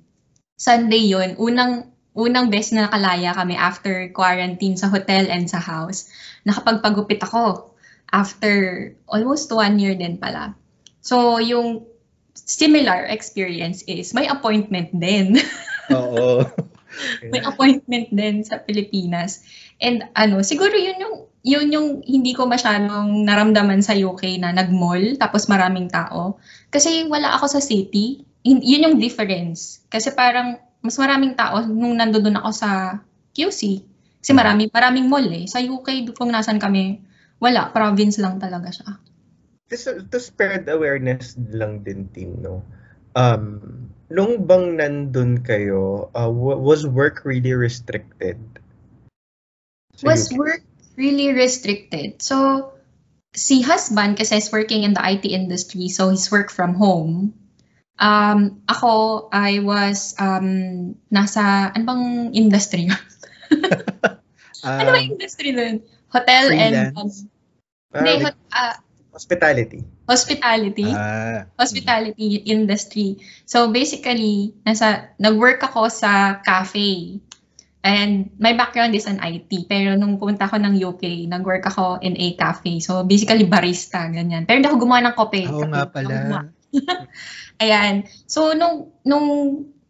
Sunday 0.57 1.13
yon 1.13 1.37
unang 1.37 1.93
unang 2.17 2.49
best 2.49 2.73
na 2.73 2.89
nakalaya 2.89 3.29
kami 3.37 3.53
after 3.53 4.09
quarantine 4.09 4.73
sa 4.73 4.89
hotel 4.89 5.29
and 5.29 5.45
sa 5.45 5.61
house. 5.61 6.09
Nakapagpagupit 6.47 7.19
ako 7.27 7.75
after 8.07 8.53
almost 9.11 9.51
one 9.51 9.75
year 9.77 9.91
din 9.99 10.15
pala. 10.15 10.55
So, 11.03 11.43
yung 11.43 11.83
similar 12.33 13.11
experience 13.11 13.83
is 13.83 14.15
may 14.15 14.31
appointment 14.31 14.95
din. 14.95 15.35
Oo. 15.95 16.47
may 17.29 17.43
appointment 17.43 18.07
din 18.15 18.47
sa 18.47 18.63
Pilipinas. 18.63 19.43
And 19.83 20.07
ano, 20.15 20.39
siguro 20.39 20.73
yun 20.73 20.97
yung 21.03 21.15
yun 21.43 21.67
yung 21.69 21.87
hindi 22.03 22.31
ko 22.31 22.47
masyadong 22.47 23.27
naramdaman 23.27 23.83
sa 23.83 23.95
UK 23.95 24.39
na 24.39 24.55
nag-mall 24.55 25.19
tapos 25.19 25.51
maraming 25.51 25.91
tao. 25.91 26.39
Kasi 26.71 27.05
wala 27.11 27.35
ako 27.35 27.59
sa 27.59 27.61
city 27.61 28.27
yun 28.47 28.85
yung 28.87 28.97
difference. 29.01 29.83
Kasi 29.91 30.15
parang 30.15 30.59
mas 30.79 30.95
maraming 30.95 31.35
tao 31.35 31.59
nung 31.67 31.99
nandoon 31.99 32.39
ako 32.39 32.49
sa 32.55 33.01
QC. 33.35 33.83
Kasi 34.21 34.31
marami, 34.33 34.67
maraming 34.73 35.07
mall 35.07 35.27
eh. 35.29 35.45
Sa 35.45 35.61
UK, 35.61 36.13
kung 36.17 36.33
nasan 36.33 36.57
kami, 36.57 37.01
wala. 37.39 37.69
Province 37.71 38.17
lang 38.17 38.41
talaga 38.41 38.73
siya. 38.73 38.89
Just 39.67 39.87
to 40.11 40.19
spread 40.19 40.67
awareness 40.71 41.35
lang 41.51 41.83
din, 41.83 42.07
team, 42.15 42.39
no? 42.39 42.63
Um, 43.17 43.91
nung 44.07 44.47
bang 44.47 44.79
nandun 44.79 45.43
kayo, 45.43 46.07
uh, 46.15 46.31
was 46.31 46.87
work 46.87 47.27
really 47.27 47.51
restricted? 47.51 48.39
Was 50.03 50.31
UK? 50.31 50.37
work 50.39 50.63
really 50.95 51.33
restricted? 51.35 52.21
So, 52.23 52.71
si 53.35 53.61
husband 53.61 54.17
kasi 54.17 54.39
is 54.39 54.51
working 54.53 54.83
in 54.83 54.93
the 54.95 55.03
IT 55.03 55.25
industry, 55.27 55.89
so 55.89 56.09
he's 56.09 56.31
work 56.31 56.49
from 56.49 56.73
home. 56.73 57.33
Um, 57.97 58.61
ako, 58.69 59.27
I 59.33 59.59
was 59.59 60.13
um, 60.21 60.95
nasa, 61.09 61.73
ano 61.73 61.83
bang 61.83 62.05
industry? 62.37 62.87
um, 64.65 64.77
ano 64.81 64.89
bang 64.93 65.11
industry 65.13 65.51
nun? 65.51 65.83
Hotel 66.09 66.51
freelance. 66.51 67.27
and... 67.93 67.95
Um, 67.95 68.25
uh, 68.25 68.31
uh, 68.53 68.75
hospitality. 69.11 69.81
Hospitality. 70.07 70.89
Ah. 70.93 71.49
Hospitality 71.57 72.45
industry. 72.47 73.17
So 73.49 73.73
basically, 73.73 74.53
nasa 74.63 75.11
nag-work 75.17 75.59
ako 75.65 75.89
sa 75.89 76.39
cafe. 76.45 77.19
And 77.87 78.35
my 78.37 78.51
background 78.51 78.93
is 78.93 79.07
an 79.07 79.23
IT. 79.23 79.71
Pero 79.71 79.95
nung 79.95 80.19
pumunta 80.19 80.45
ako 80.45 80.59
ng 80.59 80.75
UK, 80.75 81.31
nag-work 81.31 81.65
ako 81.65 82.03
in 82.03 82.13
a 82.19 82.35
cafe. 82.35 82.83
So 82.83 83.01
basically 83.07 83.47
barista, 83.47 84.05
ganyan. 84.11 84.45
Pero 84.45 84.59
hindi 84.59 84.69
ako 84.69 84.79
gumawa 84.85 85.01
ng 85.07 85.15
kope. 85.15 85.41
Oo 85.47 85.65
nga 85.71 85.87
pala. 85.87 86.51
Ayan. 87.63 88.05
So, 88.29 88.53
nung, 88.53 88.93
nung 89.01 89.27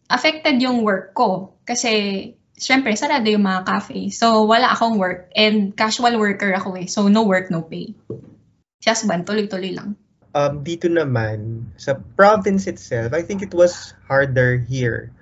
affected 0.07 0.61
yung 0.61 0.87
work 0.87 1.11
ko, 1.11 1.59
kasi, 1.67 2.33
syempre, 2.57 2.97
sarado 2.97 3.29
yung 3.29 3.45
mga 3.45 3.63
cafe. 3.63 4.09
So, 4.09 4.49
wala 4.49 4.73
akong 4.73 4.97
work. 4.97 5.29
And 5.37 5.77
casual 5.77 6.17
worker 6.17 6.51
ako 6.57 6.75
eh. 6.81 6.89
So, 6.89 7.07
no 7.07 7.23
work, 7.23 7.53
no 7.53 7.63
pay. 7.63 7.93
Si 8.81 8.87
husband, 8.89 9.23
tuloy-tuloy 9.23 9.77
lang. 9.77 9.95
Um, 10.33 10.61
dito 10.61 10.89
naman, 10.89 11.69
sa 11.77 11.97
province 12.17 12.67
itself, 12.67 13.13
I 13.13 13.23
think 13.23 13.41
it 13.41 13.53
was 13.53 13.93
harder 14.09 14.57
here 14.57 15.13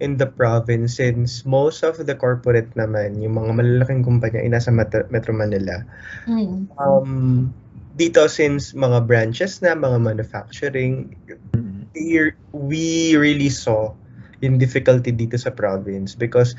in 0.00 0.16
the 0.16 0.26
province 0.26 0.96
since 0.96 1.44
most 1.44 1.84
of 1.86 2.00
the 2.00 2.16
corporate 2.16 2.72
naman, 2.74 3.20
yung 3.20 3.36
mga 3.36 3.52
malalaking 3.52 4.02
kumpanya 4.02 4.40
ay 4.40 4.50
nasa 4.50 4.72
Metro 4.74 5.32
Manila. 5.36 5.84
Mm. 6.26 6.72
Um, 6.80 7.52
dito 7.94 8.24
since 8.26 8.72
mga 8.72 9.04
branches 9.06 9.60
na, 9.60 9.76
mga 9.76 10.00
manufacturing, 10.00 11.14
we 12.50 13.14
really 13.14 13.52
saw 13.52 13.94
yung 14.42 14.58
difficulty 14.58 15.14
dito 15.14 15.38
sa 15.38 15.54
province 15.54 16.18
because 16.18 16.58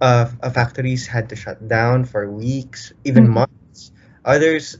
uh, 0.00 0.30
factories 0.54 1.04
had 1.10 1.28
to 1.28 1.36
shut 1.36 1.58
down 1.66 2.06
for 2.06 2.30
weeks, 2.30 2.94
even 3.02 3.28
mm-hmm. 3.28 3.44
months. 3.44 3.90
Others 4.24 4.78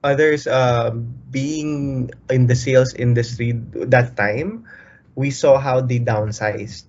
others 0.00 0.48
uh, 0.48 0.94
being 1.28 2.08
in 2.32 2.48
the 2.48 2.56
sales 2.56 2.96
industry 2.96 3.52
that 3.90 4.16
time, 4.16 4.64
we 5.18 5.28
saw 5.28 5.60
how 5.60 5.84
they 5.84 6.00
downsized 6.00 6.88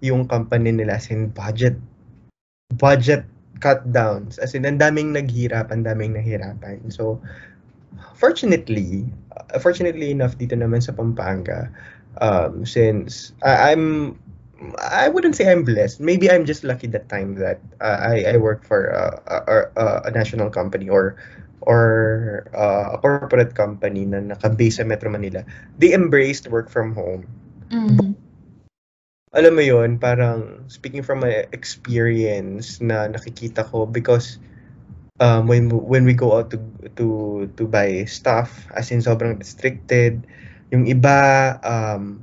yung 0.00 0.24
company 0.30 0.70
nila 0.70 1.02
sin 1.02 1.28
budget 1.34 1.74
budget 2.78 3.26
cut 3.58 3.82
downs 3.90 4.38
as 4.38 4.54
in 4.54 4.62
ang 4.62 4.78
daming 4.78 5.10
naghirap 5.10 5.74
ang 5.74 5.82
daming 5.82 6.14
nahirapan 6.14 6.78
so 6.86 7.18
fortunately, 8.14 9.06
uh, 9.32 9.58
fortunately 9.58 10.10
enough 10.10 10.36
dito 10.38 10.54
naman 10.54 10.82
sa 10.82 10.92
Pampanga, 10.92 11.70
um, 12.20 12.64
since 12.64 13.32
I, 13.42 13.72
I'm 13.72 14.18
I 14.82 15.08
wouldn't 15.08 15.36
say 15.36 15.50
I'm 15.50 15.62
blessed. 15.62 16.00
Maybe 16.00 16.30
I'm 16.30 16.44
just 16.44 16.64
lucky 16.64 16.88
that 16.88 17.08
time 17.08 17.36
that 17.38 17.60
uh, 17.80 17.98
I 18.02 18.34
I 18.34 18.36
work 18.36 18.66
for 18.66 18.90
a, 18.90 19.22
a, 19.76 19.86
a 20.08 20.10
national 20.10 20.50
company 20.50 20.88
or 20.88 21.14
or 21.62 22.48
uh, 22.56 22.94
a 22.94 22.98
corporate 22.98 23.54
company 23.54 24.06
na 24.06 24.18
naka-base 24.20 24.80
sa 24.80 24.84
Metro 24.84 25.10
Manila. 25.10 25.44
They 25.78 25.92
embraced 25.92 26.48
work 26.48 26.70
from 26.70 26.94
home. 26.94 27.28
Mm-hmm. 27.70 28.16
Alam 29.36 29.52
mo 29.54 29.62
yon 29.62 30.00
parang 30.00 30.64
speaking 30.72 31.04
from 31.04 31.20
my 31.20 31.44
experience 31.52 32.80
na 32.80 33.04
nakikita 33.12 33.60
ko 33.68 33.84
because 33.84 34.40
um, 35.20 35.46
when 35.46 35.68
when 35.68 36.08
we 36.08 36.16
go 36.16 36.32
out 36.40 36.48
to 36.50 36.58
to 36.96 37.46
to 37.60 37.68
buy 37.68 38.08
stuff 38.08 38.66
as 38.72 38.88
in 38.90 39.04
sobrang 39.04 39.36
restricted 39.36 40.24
yung 40.74 40.84
iba 40.84 41.56
um, 41.64 42.20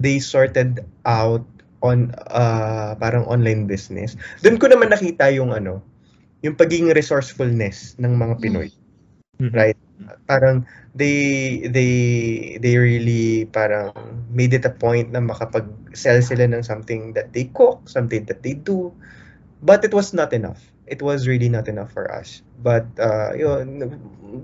they 0.00 0.18
sorted 0.18 0.80
out 1.06 1.44
on 1.80 2.12
uh, 2.32 2.92
parang 3.00 3.24
online 3.26 3.64
business 3.64 4.16
doon 4.44 4.60
ko 4.60 4.68
naman 4.68 4.92
nakita 4.92 5.32
yung 5.32 5.54
ano 5.54 5.80
yung 6.40 6.56
pagiging 6.56 6.92
resourcefulness 6.92 7.96
ng 8.00 8.16
mga 8.16 8.34
Pinoy 8.40 8.68
mm-hmm. 9.40 9.52
right 9.56 9.78
parang 10.24 10.64
they 10.96 11.60
they 11.70 11.92
they 12.58 12.74
really 12.76 13.46
parang 13.52 13.92
made 14.32 14.52
it 14.56 14.64
a 14.64 14.72
point 14.72 15.12
na 15.12 15.20
makapag-sell 15.20 16.20
sila 16.24 16.48
ng 16.48 16.64
something 16.64 17.12
that 17.12 17.30
they 17.36 17.48
cook 17.52 17.84
something 17.86 18.24
that 18.24 18.40
they 18.42 18.56
do 18.56 18.90
but 19.60 19.84
it 19.84 19.92
was 19.92 20.16
not 20.16 20.32
enough 20.32 20.70
it 20.90 21.00
was 21.00 21.30
really 21.30 21.48
not 21.48 21.68
enough 21.70 21.94
for 21.94 22.10
us. 22.10 22.42
But 22.60 22.84
uh, 22.98 23.32
you 23.38 23.46
know, 23.46 23.88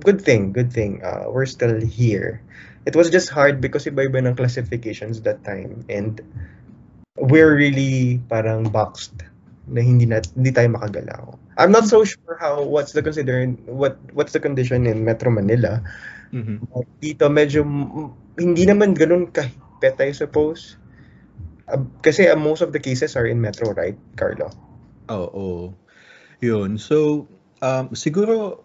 good 0.00 0.22
thing, 0.22 0.54
good 0.54 0.72
thing. 0.72 1.02
Uh, 1.04 1.26
we're 1.28 1.50
still 1.50 1.82
here. 1.82 2.40
It 2.86 2.94
was 2.94 3.10
just 3.10 3.28
hard 3.28 3.60
because 3.60 3.84
iba-iba 3.84 4.22
ng 4.22 4.38
classifications 4.38 5.20
that 5.26 5.42
time 5.42 5.82
and 5.90 6.22
we're 7.18 7.52
really 7.58 8.22
parang 8.30 8.70
boxed 8.70 9.26
na 9.66 9.82
hindi 9.82 10.06
na 10.06 10.22
hindi 10.38 10.54
tayo 10.54 10.70
makagalaw. 10.78 11.34
I'm 11.58 11.74
not 11.74 11.90
so 11.90 12.06
sure 12.06 12.38
how 12.38 12.62
what's 12.62 12.94
the 12.94 13.02
considering 13.02 13.58
what 13.66 13.98
what's 14.14 14.30
the 14.30 14.38
condition 14.38 14.86
in 14.86 15.02
Metro 15.02 15.34
Manila. 15.34 15.82
Mm-hmm. 16.30 16.62
Dito 17.02 17.26
medyo 17.26 17.66
hindi 18.38 18.62
naman 18.62 18.94
ganun 18.94 19.34
kahipet 19.34 19.98
I 19.98 20.14
suppose. 20.14 20.78
Uh, 21.66 21.82
kasi 22.06 22.30
uh, 22.30 22.38
most 22.38 22.62
of 22.62 22.70
the 22.70 22.78
cases 22.78 23.18
are 23.18 23.26
in 23.26 23.42
Metro, 23.42 23.74
right, 23.74 23.98
Carlo? 24.14 24.54
Oo. 25.10 25.18
Oh, 25.18 25.28
oh. 25.34 25.62
Yun. 26.38 26.78
So, 26.78 27.26
um, 27.58 27.90
siguro, 27.90 28.62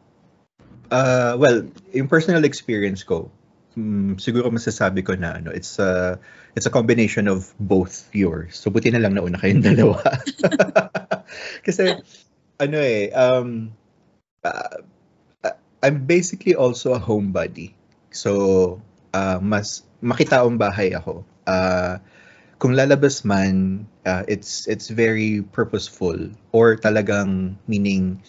Uh, 0.91 1.39
well, 1.39 1.63
yung 1.95 2.11
personal 2.11 2.43
experience 2.43 2.99
ko, 3.01 3.31
mm, 3.77 4.19
siguro 4.19 4.51
masasabi 4.51 5.03
ko 5.05 5.15
na 5.15 5.39
ano, 5.39 5.51
it's 5.51 5.79
a 5.79 6.19
it's 6.55 6.67
a 6.67 6.73
combination 6.73 7.27
of 7.27 7.51
both 7.59 8.07
yours. 8.11 8.57
So 8.59 8.71
buti 8.71 8.91
na 8.91 8.99
lang 8.99 9.15
nauna 9.15 9.39
kayong 9.39 9.63
dalawa. 9.69 10.01
Kasi 11.65 11.95
ano 12.61 12.77
eh 12.77 13.09
um 13.15 13.71
uh, 14.43 14.81
I'm 15.81 16.05
basically 16.05 16.53
also 16.53 16.93
a 16.93 17.01
homebody. 17.01 17.73
So 18.13 18.81
uh, 19.15 19.39
mas 19.41 19.83
makitaong 20.03 20.59
bahay 20.61 20.93
ako. 20.93 21.25
Uh, 21.47 21.97
kung 22.61 22.77
lalabas 22.77 23.25
man, 23.25 23.87
uh, 24.05 24.21
it's 24.29 24.69
it's 24.69 24.93
very 24.93 25.41
purposeful 25.41 26.29
or 26.53 26.77
talagang 26.77 27.57
meaning 27.65 28.21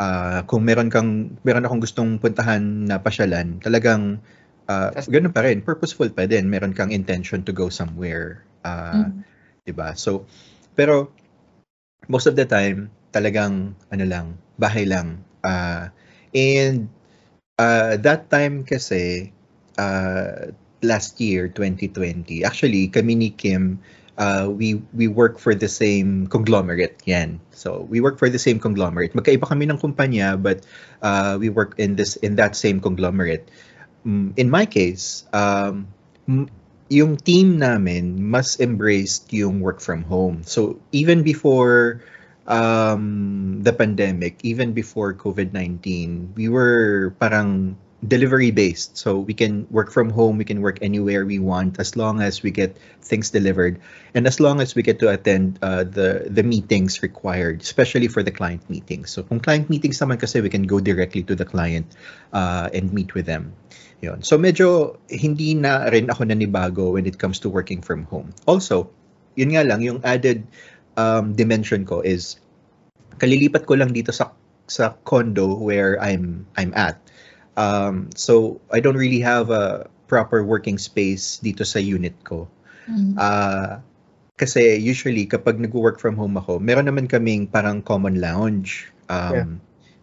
uh, 0.00 0.40
kung 0.48 0.64
meron 0.64 0.88
kang 0.88 1.36
meron 1.44 1.68
akong 1.68 1.84
gustong 1.84 2.16
puntahan 2.16 2.88
na 2.88 2.96
pasyalan, 2.96 3.60
talagang 3.60 4.24
uh, 4.68 4.90
ganun 5.06 5.32
pa 5.34 5.46
rin, 5.46 5.62
purposeful 5.62 6.10
pa 6.10 6.26
din. 6.26 6.50
Meron 6.50 6.74
kang 6.74 6.90
intention 6.90 7.42
to 7.46 7.52
go 7.54 7.70
somewhere. 7.70 8.44
Uh, 8.66 9.10
mm. 9.10 9.22
'Di 9.66 9.72
ba? 9.74 9.94
So 9.98 10.26
pero 10.76 11.10
most 12.06 12.26
of 12.26 12.36
the 12.38 12.46
time 12.46 12.92
talagang 13.10 13.74
ano 13.90 14.04
lang, 14.04 14.26
bahay 14.60 14.84
lang. 14.84 15.24
Uh, 15.40 15.88
and 16.34 16.90
uh, 17.58 17.96
that 17.96 18.28
time 18.28 18.66
kasi 18.66 19.32
uh, 19.80 20.52
last 20.84 21.18
year 21.20 21.48
2020 21.48 22.44
actually 22.44 22.88
kami 22.88 23.16
ni 23.16 23.30
Kim 23.32 23.80
uh, 24.20 24.48
we 24.48 24.82
we 24.92 25.08
work 25.08 25.40
for 25.40 25.54
the 25.56 25.68
same 25.68 26.28
conglomerate 26.28 27.00
yan 27.08 27.40
so 27.50 27.84
we 27.88 28.00
work 28.00 28.20
for 28.20 28.28
the 28.28 28.38
same 28.38 28.60
conglomerate 28.60 29.16
magkaiba 29.16 29.48
kami 29.48 29.64
ng 29.64 29.80
kumpanya 29.80 30.36
but 30.36 30.64
uh, 31.00 31.36
we 31.40 31.48
work 31.48 31.74
in 31.80 31.96
this 31.96 32.16
in 32.20 32.36
that 32.36 32.52
same 32.54 32.80
conglomerate 32.80 33.48
in 34.06 34.48
my 34.48 34.64
case 34.66 35.26
um, 35.34 35.90
yung 36.88 37.18
team 37.18 37.58
namin 37.58 38.22
mas 38.22 38.58
embraced 38.62 39.32
yung 39.34 39.60
work 39.60 39.82
from 39.82 40.06
home 40.06 40.46
so 40.46 40.78
even 40.92 41.26
before 41.26 42.00
um, 42.46 43.58
the 43.66 43.72
pandemic 43.72 44.38
even 44.46 44.72
before 44.72 45.12
COVID-19 45.12 46.38
we 46.38 46.48
were 46.48 47.10
parang 47.18 47.74
delivery 48.06 48.50
based. 48.50 48.96
So 48.96 49.18
we 49.18 49.34
can 49.34 49.66
work 49.70 49.90
from 49.90 50.10
home, 50.10 50.38
we 50.38 50.44
can 50.44 50.60
work 50.60 50.78
anywhere 50.82 51.24
we 51.24 51.38
want 51.38 51.80
as 51.80 51.96
long 51.96 52.20
as 52.20 52.42
we 52.42 52.50
get 52.50 52.76
things 53.02 53.30
delivered 53.30 53.80
and 54.14 54.26
as 54.26 54.40
long 54.40 54.60
as 54.60 54.74
we 54.74 54.82
get 54.82 54.98
to 55.00 55.08
attend 55.08 55.58
uh, 55.62 55.84
the 55.84 56.26
the 56.28 56.42
meetings 56.42 57.02
required, 57.02 57.62
especially 57.62 58.08
for 58.08 58.22
the 58.22 58.30
client 58.30 58.68
meetings. 58.68 59.10
So 59.10 59.22
kung 59.22 59.40
client 59.40 59.70
meetings 59.70 59.98
naman 59.98 60.20
kasi 60.20 60.40
we 60.40 60.50
can 60.50 60.64
go 60.64 60.80
directly 60.80 61.22
to 61.24 61.34
the 61.34 61.44
client 61.44 61.86
uh, 62.32 62.68
and 62.72 62.92
meet 62.92 63.14
with 63.14 63.26
them. 63.26 63.52
Yun. 64.06 64.22
So 64.22 64.38
medyo 64.38 64.96
hindi 65.10 65.58
na 65.58 65.90
rin 65.90 66.06
ako 66.06 66.30
nanibago 66.30 66.94
when 66.94 67.10
it 67.10 67.18
comes 67.18 67.42
to 67.42 67.50
working 67.50 67.82
from 67.82 68.06
home. 68.06 68.30
Also, 68.46 68.94
yun 69.34 69.50
nga 69.58 69.66
lang 69.66 69.82
yung 69.82 69.98
added 70.06 70.46
um, 70.94 71.34
dimension 71.34 71.82
ko 71.82 72.06
is 72.06 72.38
kalilipat 73.18 73.66
ko 73.66 73.74
lang 73.74 73.90
dito 73.90 74.14
sa 74.14 74.30
sa 74.70 74.94
condo 75.02 75.58
where 75.58 75.98
I'm 75.98 76.46
I'm 76.54 76.70
at. 76.78 77.02
Um, 77.58 78.14
so 78.14 78.62
I 78.70 78.78
don't 78.78 78.96
really 78.96 79.26
have 79.26 79.50
a 79.50 79.90
proper 80.06 80.46
working 80.46 80.78
space 80.78 81.42
dito 81.42 81.66
sa 81.66 81.82
unit 81.82 82.14
ko. 82.22 82.46
Mm-hmm. 82.86 83.18
Uh, 83.18 83.82
kasi 84.38 84.78
usually 84.78 85.26
kapag 85.26 85.58
nag-work 85.58 85.98
from 85.98 86.14
home 86.14 86.38
ako, 86.38 86.62
meron 86.62 86.86
naman 86.86 87.10
kaming 87.10 87.50
parang 87.50 87.82
common 87.82 88.22
lounge. 88.22 88.92
Um, 89.10 89.34
yeah. 89.34 89.50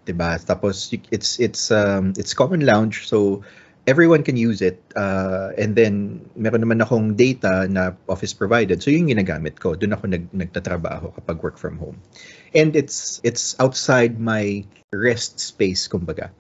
'di 0.04 0.14
ba? 0.16 0.36
Tapos 0.40 0.92
it's 1.12 1.40
it's 1.40 1.72
um 1.72 2.12
it's 2.20 2.36
common 2.36 2.68
lounge 2.68 3.08
so 3.08 3.42
everyone 3.88 4.24
can 4.24 4.38
use 4.38 4.62
it. 4.62 4.80
Uh, 4.96 5.52
and 5.58 5.76
then 5.76 6.24
meron 6.36 6.64
naman 6.64 6.80
akong 6.80 7.16
data 7.16 7.68
na 7.68 7.94
office 8.08 8.34
provided. 8.34 8.82
So 8.84 8.92
yung 8.92 9.12
ginagamit 9.12 9.60
ko. 9.60 9.76
Doon 9.76 9.94
ako 9.94 10.04
nag 10.08 10.32
nagtatrabaho 10.32 11.12
kapag 11.20 11.44
work 11.44 11.58
from 11.60 11.78
home. 11.78 12.00
And 12.56 12.76
it's 12.76 13.20
it's 13.28 13.60
outside 13.60 14.20
my 14.20 14.64
rest 14.94 15.40
space 15.40 15.92
kumbaga. 15.92 16.32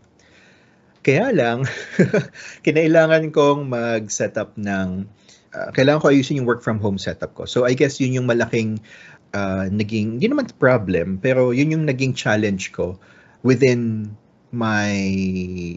Kaya 1.03 1.35
lang, 1.35 1.67
kinailangan 2.65 3.35
kong 3.35 3.67
mag-set 3.67 4.39
up 4.39 4.55
ng, 4.55 5.03
uh, 5.51 5.69
kailangan 5.75 5.99
ko 5.99 6.07
ayusin 6.07 6.39
yung 6.39 6.47
work 6.47 6.63
from 6.63 6.79
home 6.79 6.95
setup 6.95 7.35
ko. 7.35 7.43
So 7.43 7.67
I 7.67 7.75
guess 7.75 7.99
yun 7.99 8.15
yung 8.15 8.31
malaking 8.31 8.79
uh, 9.35 9.67
naging, 9.67 10.23
hindi 10.23 10.31
naman 10.31 10.47
problem, 10.55 11.19
pero 11.19 11.51
yun 11.51 11.75
yung 11.75 11.83
naging 11.83 12.15
challenge 12.15 12.71
ko 12.71 13.03
within 13.43 14.15
my 14.55 14.95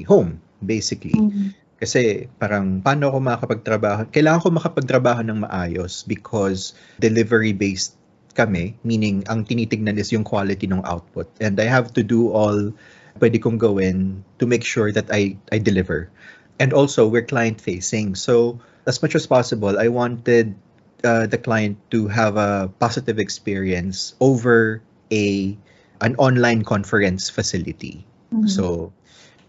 home, 0.06 0.38
basically. 0.64 1.16
Mm-hmm. 1.16 1.56
Kasi 1.76 2.32
parang 2.40 2.80
paano 2.80 3.12
ako 3.12 3.18
makakapagtrabaho? 3.20 4.08
Kailangan 4.08 4.40
ko 4.40 4.48
makapagtrabaho 4.48 5.20
ng 5.28 5.44
maayos 5.44 6.08
because 6.08 6.72
delivery-based 6.96 7.96
kami, 8.36 8.76
meaning 8.84 9.24
ang 9.28 9.44
tinitignan 9.44 9.96
is 9.96 10.12
yung 10.12 10.24
quality 10.24 10.68
ng 10.68 10.84
output. 10.84 11.28
And 11.40 11.56
I 11.60 11.68
have 11.68 11.92
to 11.96 12.04
do 12.04 12.32
all 12.32 12.72
pwede 13.20 13.40
kong 13.40 13.56
gawin 13.56 14.24
to 14.38 14.44
make 14.44 14.64
sure 14.64 14.92
that 14.92 15.08
I, 15.08 15.36
I 15.52 15.58
deliver. 15.58 16.12
And 16.60 16.72
also, 16.72 17.08
we're 17.08 17.24
client 17.24 17.60
facing. 17.60 18.14
So, 18.16 18.60
as 18.88 19.02
much 19.04 19.16
as 19.16 19.26
possible, 19.26 19.76
I 19.76 19.88
wanted 19.88 20.56
uh, 21.04 21.26
the 21.26 21.36
client 21.36 21.76
to 21.90 22.08
have 22.08 22.36
a 22.36 22.72
positive 22.80 23.18
experience 23.18 24.14
over 24.20 24.80
a 25.12 25.56
an 26.00 26.16
online 26.16 26.64
conference 26.64 27.28
facility. 27.28 28.04
Mm-hmm. 28.32 28.48
So, 28.48 28.92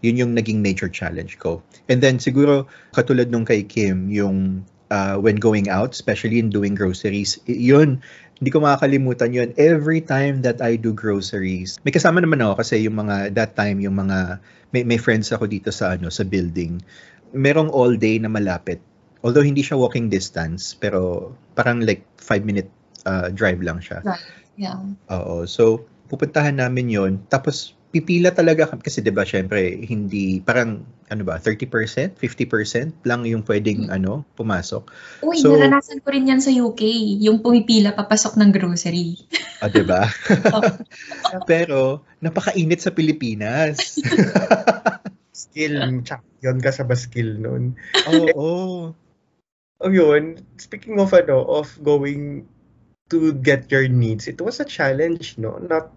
yun 0.00 0.16
yung 0.16 0.32
naging 0.34 0.62
major 0.62 0.88
challenge 0.88 1.38
ko. 1.38 1.62
And 1.88 2.02
then 2.02 2.18
siguro 2.22 2.66
katulad 2.94 3.30
nung 3.30 3.44
kay 3.44 3.62
Kim, 3.66 4.10
yung 4.12 4.66
uh, 4.90 5.16
when 5.18 5.36
going 5.36 5.68
out, 5.68 5.92
especially 5.92 6.38
in 6.38 6.50
doing 6.50 6.74
groceries, 6.74 7.38
yun 7.46 8.00
hindi 8.38 8.54
ko 8.54 8.62
makakalimutan 8.62 9.34
yun. 9.34 9.48
Every 9.58 9.98
time 9.98 10.46
that 10.46 10.62
I 10.62 10.78
do 10.78 10.94
groceries, 10.94 11.82
may 11.82 11.90
kasama 11.90 12.22
naman 12.22 12.38
ako 12.38 12.62
kasi 12.62 12.86
yung 12.86 12.94
mga, 12.94 13.34
that 13.34 13.58
time, 13.58 13.82
yung 13.82 13.98
mga, 13.98 14.38
may, 14.70 14.86
may 14.86 14.98
friends 14.98 15.34
ako 15.34 15.50
dito 15.50 15.74
sa, 15.74 15.98
ano, 15.98 16.06
sa 16.06 16.22
building. 16.22 16.78
Merong 17.34 17.66
all 17.74 17.98
day 17.98 18.22
na 18.22 18.30
malapit. 18.30 18.78
Although 19.26 19.42
hindi 19.42 19.66
siya 19.66 19.74
walking 19.74 20.06
distance, 20.06 20.78
pero 20.78 21.34
parang 21.58 21.82
like 21.82 22.06
five 22.22 22.46
minute 22.46 22.70
uh, 23.10 23.34
drive 23.34 23.58
lang 23.58 23.82
siya. 23.82 24.06
Right. 24.06 24.22
Yeah. 24.54 24.78
Oo. 25.10 25.42
So, 25.50 25.90
pupuntahan 26.06 26.62
namin 26.62 26.86
yon 26.86 27.12
Tapos, 27.26 27.74
pipila 27.88 28.30
talaga 28.36 28.68
kasi 28.68 29.00
'di 29.00 29.12
ba 29.12 29.24
syempre 29.24 29.80
hindi 29.80 30.44
parang 30.44 30.84
ano 31.08 31.22
ba 31.24 31.40
30%, 31.40 32.20
50% 32.20 33.08
lang 33.08 33.24
yung 33.24 33.40
pwedeng 33.48 33.88
hmm. 33.88 33.96
ano 33.96 34.28
pumasok. 34.36 34.92
Uy, 35.24 35.40
so, 35.40 35.56
naranasan 35.56 36.04
ko 36.04 36.12
rin 36.12 36.28
'yan 36.28 36.44
sa 36.44 36.52
UK, 36.52 36.84
yung 37.24 37.40
pumipila 37.40 37.96
papasok 37.96 38.36
ng 38.36 38.50
grocery. 38.52 39.16
Ah, 39.64 39.72
'di 39.72 39.88
ba? 39.88 40.04
Pero 41.50 42.04
napakainit 42.20 42.84
sa 42.84 42.92
Pilipinas. 42.92 43.80
skill, 45.38 46.02
champion 46.02 46.58
ka 46.58 46.74
sa 46.74 46.82
baskil 46.82 47.38
noon. 47.38 47.78
Oo. 48.10 48.30
Oh, 48.34 48.82
oh. 49.82 49.90
yun, 49.90 50.42
speaking 50.58 50.98
of 50.98 51.14
ano, 51.14 51.46
of 51.46 51.70
going 51.86 52.46
to 53.08 53.32
get 53.32 53.72
your 53.72 53.88
needs, 53.88 54.28
it 54.28 54.40
was 54.40 54.60
a 54.60 54.66
challenge, 54.68 55.36
no? 55.40 55.56
Not 55.58 55.92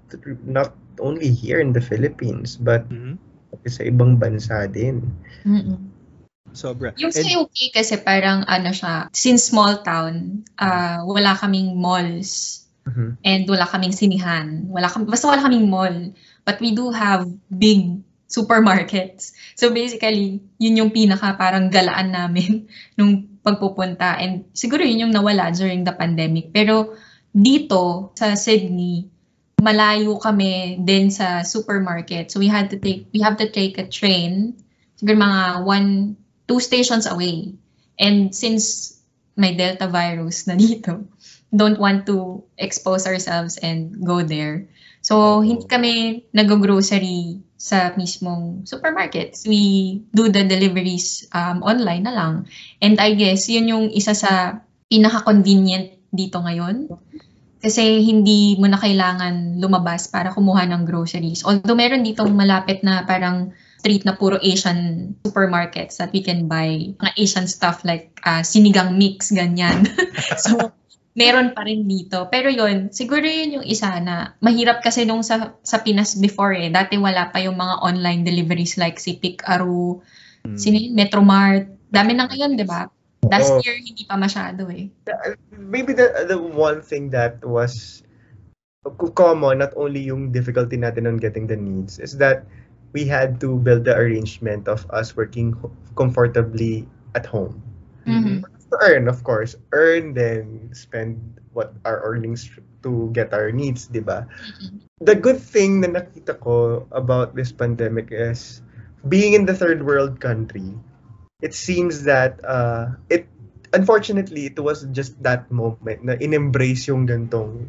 not 0.48 0.74
only 1.00 1.32
here 1.32 1.60
in 1.60 1.74
the 1.74 1.84
Philippines, 1.84 2.56
but 2.56 2.88
mm-hmm. 2.88 3.20
sa 3.68 3.84
ibang 3.84 4.20
bansa 4.20 4.68
din. 4.72 5.12
Mm-mm. 5.44 5.92
Sobra. 6.52 6.92
Yung 7.00 7.16
sa 7.16 7.24
UK 7.24 7.72
kasi 7.72 7.96
parang 8.04 8.44
ano 8.44 8.76
siya, 8.76 9.08
since 9.16 9.48
small 9.48 9.84
town, 9.84 10.44
uh, 10.60 11.04
wala 11.08 11.36
kaming 11.40 11.80
malls 11.80 12.64
mm-hmm. 12.84 13.16
and 13.24 13.44
wala 13.48 13.64
kaming 13.68 13.96
sinihan. 13.96 14.68
Wala 14.68 14.92
kam 14.92 15.08
basta 15.08 15.32
wala 15.32 15.44
kaming 15.44 15.72
mall. 15.72 16.12
But 16.44 16.60
we 16.60 16.76
do 16.76 16.92
have 16.92 17.28
big 17.48 18.04
supermarkets. 18.28 19.36
So 19.56 19.72
basically, 19.72 20.44
yun 20.60 20.80
yung 20.80 20.92
pinaka 20.92 21.36
parang 21.36 21.72
galaan 21.72 22.16
namin 22.16 22.68
nung 23.00 23.31
pagpupunta. 23.42 24.18
And 24.22 24.46
siguro 24.54 24.86
yun 24.86 25.10
yung 25.10 25.14
nawala 25.14 25.54
during 25.54 25.84
the 25.84 25.94
pandemic. 25.94 26.54
Pero 26.54 26.94
dito 27.34 28.14
sa 28.14 28.38
Sydney, 28.38 29.10
malayo 29.62 30.18
kami 30.18 30.82
din 30.82 31.14
sa 31.14 31.46
supermarket. 31.46 32.34
So 32.34 32.42
we 32.42 32.50
had 32.50 32.74
to 32.74 32.78
take 32.82 33.10
we 33.14 33.22
have 33.22 33.38
to 33.38 33.50
take 33.50 33.78
a 33.78 33.86
train 33.86 34.58
siguro 34.98 35.22
mga 35.22 35.42
one 35.66 36.18
two 36.50 36.58
stations 36.58 37.06
away. 37.06 37.54
And 38.02 38.34
since 38.34 38.98
may 39.38 39.54
Delta 39.54 39.86
virus 39.86 40.50
na 40.50 40.58
dito, 40.58 41.06
don't 41.54 41.78
want 41.78 42.10
to 42.10 42.42
expose 42.58 43.06
ourselves 43.06 43.62
and 43.62 44.02
go 44.02 44.26
there. 44.26 44.66
So 45.02 45.42
hindi 45.42 45.66
kami 45.70 45.94
nag-grocery 46.34 47.42
sa 47.62 47.94
mismong 47.94 48.66
supermarkets. 48.66 49.46
We 49.46 50.02
do 50.10 50.34
the 50.34 50.42
deliveries 50.50 51.30
um, 51.30 51.62
online 51.62 52.10
na 52.10 52.14
lang. 52.18 52.34
And 52.82 52.98
I 52.98 53.14
guess 53.14 53.46
yun 53.46 53.70
yung 53.70 53.86
isa 53.94 54.18
sa 54.18 54.66
pinaka-convenient 54.90 56.10
dito 56.10 56.42
ngayon 56.42 56.90
kasi 57.62 58.02
hindi 58.02 58.58
mo 58.58 58.66
na 58.66 58.82
kailangan 58.82 59.62
lumabas 59.62 60.10
para 60.10 60.34
kumuha 60.34 60.66
ng 60.66 60.90
groceries. 60.90 61.46
Although 61.46 61.78
meron 61.78 62.02
ditong 62.02 62.34
malapit 62.34 62.82
na 62.82 63.06
parang 63.06 63.54
street 63.78 64.02
na 64.10 64.18
puro 64.18 64.42
Asian 64.42 65.14
supermarkets 65.22 66.02
that 66.02 66.10
we 66.10 66.26
can 66.26 66.50
buy 66.50 66.98
mga 66.98 67.14
Asian 67.22 67.46
stuff 67.46 67.86
like 67.86 68.18
uh, 68.26 68.42
sinigang 68.42 68.98
mix, 68.98 69.30
ganyan. 69.30 69.86
so, 70.44 70.74
meron 71.16 71.52
pa 71.52 71.68
rin 71.68 71.84
dito. 71.84 72.28
Pero 72.32 72.48
yon 72.48 72.92
siguro 72.92 73.24
yun 73.28 73.62
yung 73.62 73.68
isa 73.68 74.00
na 74.00 74.36
mahirap 74.40 74.80
kasi 74.80 75.04
nung 75.04 75.24
sa, 75.24 75.56
sa 75.64 75.84
Pinas 75.84 76.16
before 76.16 76.56
eh. 76.56 76.72
Dati 76.72 76.96
wala 76.96 77.32
pa 77.32 77.44
yung 77.44 77.60
mga 77.60 77.84
online 77.84 78.24
deliveries 78.24 78.80
like 78.80 79.00
si 79.00 79.20
Pick 79.20 79.44
Aru, 79.48 80.00
Mm. 80.42 80.58
sino 80.58 80.76
yun? 80.78 80.94
Metromart. 80.98 81.70
Dami 81.94 82.18
na 82.18 82.26
ngayon, 82.26 82.58
di 82.58 82.66
ba? 82.66 82.90
Last 83.30 83.54
Oo. 83.54 83.62
year, 83.62 83.78
hindi 83.78 84.10
pa 84.10 84.18
masyado 84.18 84.66
eh. 84.74 84.90
maybe 85.54 85.94
the 85.94 86.10
the 86.26 86.40
one 86.40 86.82
thing 86.82 87.14
that 87.14 87.38
was 87.46 88.02
common, 89.14 89.62
not 89.62 89.70
only 89.78 90.02
yung 90.02 90.34
difficulty 90.34 90.74
natin 90.74 91.06
on 91.06 91.22
getting 91.22 91.46
the 91.46 91.54
needs, 91.54 92.02
is 92.02 92.18
that 92.18 92.50
we 92.98 93.06
had 93.06 93.38
to 93.38 93.62
build 93.62 93.86
the 93.86 93.94
arrangement 93.94 94.66
of 94.66 94.84
us 94.90 95.14
working 95.14 95.54
comfortably 95.94 96.90
at 97.14 97.30
home. 97.30 97.54
Mhm. 98.10 98.42
To 98.72 98.76
earn, 98.80 99.08
of 99.12 99.24
course. 99.24 99.56
Earn, 99.72 100.16
then 100.16 100.72
spend 100.72 101.20
what 101.52 101.76
our 101.84 102.00
earnings 102.08 102.50
to 102.84 103.12
get 103.14 103.34
our 103.36 103.52
needs, 103.52 103.88
di 103.92 104.00
ba? 104.00 104.26
Mhm. 104.32 104.88
The 105.04 105.16
good 105.18 105.42
thing 105.42 105.82
na 105.84 106.02
nakita 106.02 106.40
ko 106.40 106.88
about 106.96 107.36
this 107.36 107.52
pandemic 107.52 108.10
is 108.10 108.62
being 109.08 109.34
in 109.34 109.46
the 109.46 109.54
third 109.54 109.84
world 109.84 110.22
country, 110.22 110.78
it 111.42 111.54
seems 111.54 112.06
that 112.06 112.38
uh, 112.46 112.96
it 113.10 113.26
unfortunately 113.74 114.46
it 114.46 114.60
was 114.62 114.86
just 114.94 115.18
that 115.26 115.50
moment 115.50 116.06
na 116.06 116.14
in-embrace 116.22 116.88
yung 116.88 117.10
gantong 117.10 117.66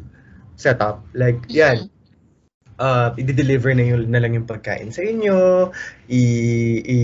setup. 0.55 1.01
Like, 1.13 1.41
yan, 1.49 1.89
uh, 2.79 3.13
i-deliver 3.17 3.73
na, 3.73 3.83
yun, 3.83 4.09
na 4.09 4.19
lang 4.21 4.33
yung 4.33 4.49
pagkain 4.49 4.93
sa 4.93 5.01
inyo, 5.03 5.69
i, 6.09 6.21
i 6.83 6.97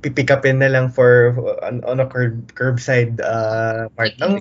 pipick 0.00 0.30
upin 0.32 0.60
na 0.60 0.70
lang 0.70 0.88
for 0.92 1.36
on, 1.64 1.82
on 1.84 2.00
a 2.00 2.06
curb, 2.06 2.52
curbside 2.54 3.20
uh, 3.20 3.88
part 3.96 4.14
ng 4.20 4.40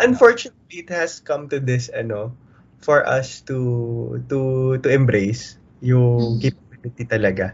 unfortunately 0.00 0.82
it 0.82 0.90
has 0.90 1.22
come 1.22 1.46
to 1.48 1.60
this 1.62 1.86
ano 1.94 2.34
for 2.82 3.06
us 3.06 3.40
to 3.46 4.18
to 4.28 4.74
to 4.82 4.88
embrace 4.90 5.56
yung 5.80 6.36
Mhm. 6.36 6.42
capability 6.42 7.04
talaga 7.06 7.46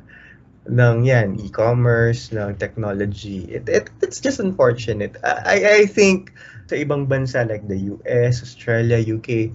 ng 0.71 1.03
yan 1.09 1.41
e-commerce 1.41 2.31
ng 2.31 2.55
technology. 2.61 3.49
It, 3.49 3.67
it 3.67 3.91
it's 4.05 4.21
just 4.21 4.39
unfortunate. 4.39 5.17
I 5.25 5.83
I 5.83 5.87
think 5.89 6.31
sa 6.71 6.79
ibang 6.79 7.11
bansa 7.11 7.43
like 7.49 7.67
the 7.67 7.91
US 7.91 8.45
Australia 8.45 9.01
UK 9.01 9.51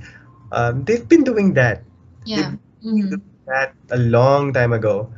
um, 0.52 0.84
they've 0.84 1.08
been 1.08 1.24
doing 1.24 1.56
that 1.56 1.86
Yeah. 2.26 2.58
Mhm. 2.86 3.22
that 3.46 3.78
a 3.94 3.98
long 4.02 4.50
time 4.54 4.74
ago 4.74 5.14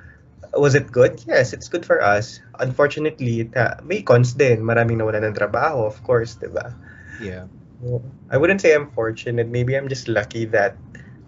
was 0.51 0.75
it 0.75 0.91
good 0.91 1.15
yes 1.23 1.55
it's 1.55 1.71
good 1.71 1.87
for 1.87 2.03
us 2.03 2.43
unfortunately 2.59 3.47
ta, 3.47 3.79
may 3.87 4.03
cons 4.03 4.35
din 4.35 4.63
maraming 4.67 4.99
nawala 4.99 5.23
ng 5.23 5.35
trabaho 5.35 5.87
of 5.87 5.99
course 6.03 6.35
'di 6.35 6.51
ba 6.51 6.75
Yeah. 7.21 7.49
I 8.29 8.37
wouldn't 8.37 8.61
say 8.61 8.73
I'm 8.73 8.89
fortunate. 8.89 9.47
Maybe 9.47 9.77
I'm 9.77 9.87
just 9.87 10.07
lucky 10.07 10.45
that 10.53 10.75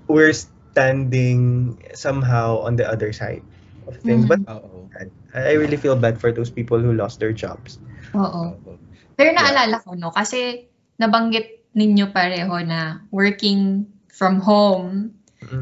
we're 0.10 0.34
standing 0.34 1.78
somehow 1.94 2.62
on 2.66 2.76
the 2.76 2.86
other 2.90 3.14
side 3.14 3.46
of 3.86 3.98
things. 4.02 4.26
Mhm. 4.26 4.30
But 4.30 4.42
Oo. 4.50 4.90
I 5.34 5.54
really 5.54 5.78
feel 5.78 5.96
bad 5.96 6.18
for 6.18 6.34
those 6.34 6.50
people 6.50 6.82
who 6.82 6.94
lost 6.94 7.22
their 7.22 7.34
jobs. 7.34 7.78
Oo. 8.18 8.58
Oo. 8.58 8.74
Pero 9.14 9.30
naalala 9.36 9.84
ko, 9.86 9.94
no, 9.94 10.10
kasi 10.10 10.66
nabanggit 10.98 11.70
ninyo 11.78 12.10
pareho 12.10 12.54
na 12.66 13.06
working 13.14 13.86
from 14.10 14.42
home. 14.42 15.14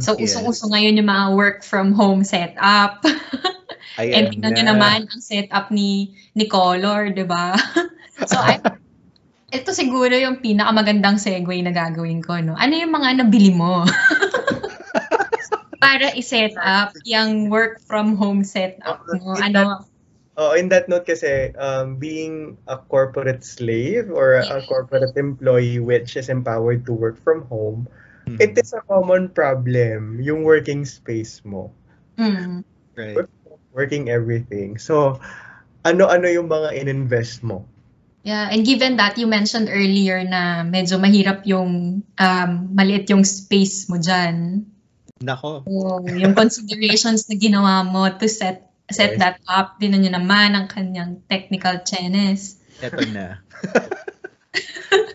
So, 0.02 0.18
Yes. 0.18 0.34
usong-uso 0.34 0.74
ngayon 0.74 0.98
yung 0.98 1.10
mga 1.10 1.28
work 1.38 1.60
from 1.62 1.94
home 1.94 2.26
setup. 2.26 3.02
And 3.98 4.30
Ayan 4.30 4.34
tingnan 4.34 4.52
nyo 4.58 4.64
na. 4.66 4.72
naman 4.74 5.00
ang 5.10 5.22
setup 5.22 5.70
ni, 5.70 6.18
ni 6.34 6.46
Color, 6.50 7.14
di 7.14 7.26
ba? 7.26 7.54
so, 8.30 8.38
I, 8.42 8.58
ito 9.54 9.70
siguro 9.74 10.14
yung 10.18 10.42
pinakamagandang 10.42 11.22
segue 11.22 11.62
na 11.62 11.74
gagawin 11.74 12.22
ko, 12.26 12.42
no? 12.42 12.58
Ano 12.58 12.74
yung 12.74 12.94
mga 12.94 13.26
nabili 13.26 13.54
mo? 13.54 13.86
Para 15.84 16.10
i-set 16.18 16.58
up 16.58 16.98
yung 17.06 17.54
work 17.54 17.78
from 17.86 18.18
home 18.18 18.42
setup 18.42 19.06
mo. 19.14 19.38
Ano? 19.38 19.86
Oh, 20.38 20.54
in 20.54 20.70
that 20.70 20.86
note 20.86 21.06
kasi, 21.06 21.54
um, 21.58 21.98
being 21.98 22.62
a 22.70 22.78
corporate 22.78 23.42
slave 23.42 24.10
or 24.14 24.38
a 24.38 24.62
Yes. 24.62 24.70
corporate 24.70 25.18
employee 25.18 25.82
which 25.82 26.14
is 26.14 26.30
empowered 26.30 26.86
to 26.86 26.94
work 26.94 27.18
from 27.22 27.46
home, 27.50 27.90
Mhm. 28.28 28.38
it 28.44 28.54
is 28.60 28.76
a 28.76 28.84
common 28.84 29.32
problem, 29.32 30.20
yung 30.20 30.44
working 30.44 30.84
space 30.84 31.42
mo. 31.48 31.72
Mm. 32.20 32.68
Right. 33.00 33.24
Working 33.72 34.12
everything. 34.12 34.76
So, 34.82 35.24
ano-ano 35.88 36.28
yung 36.28 36.52
mga 36.52 36.76
in-invest 36.76 37.46
mo? 37.46 37.64
Yeah, 38.28 38.52
and 38.52 38.68
given 38.68 39.00
that 39.00 39.16
you 39.16 39.24
mentioned 39.24 39.72
earlier 39.72 40.20
na 40.28 40.68
medyo 40.68 41.00
mahirap 41.00 41.48
yung 41.48 42.04
um, 42.04 42.52
maliit 42.76 43.08
yung 43.08 43.24
space 43.24 43.88
mo 43.88 43.96
dyan. 43.96 44.68
Nako. 45.24 45.64
So, 45.64 46.04
yung 46.12 46.36
considerations 46.36 47.32
na 47.32 47.40
ginawa 47.40 47.88
mo 47.88 48.12
to 48.12 48.28
set 48.28 48.68
set 48.92 49.16
Yes. 49.16 49.20
that 49.20 49.38
up, 49.48 49.80
din 49.80 49.96
nyo 49.96 50.12
naman 50.12 50.56
ang 50.56 50.68
kanyang 50.68 51.24
technical 51.32 51.80
chenes. 51.88 52.60
Eto 52.84 53.04
na. 53.08 53.40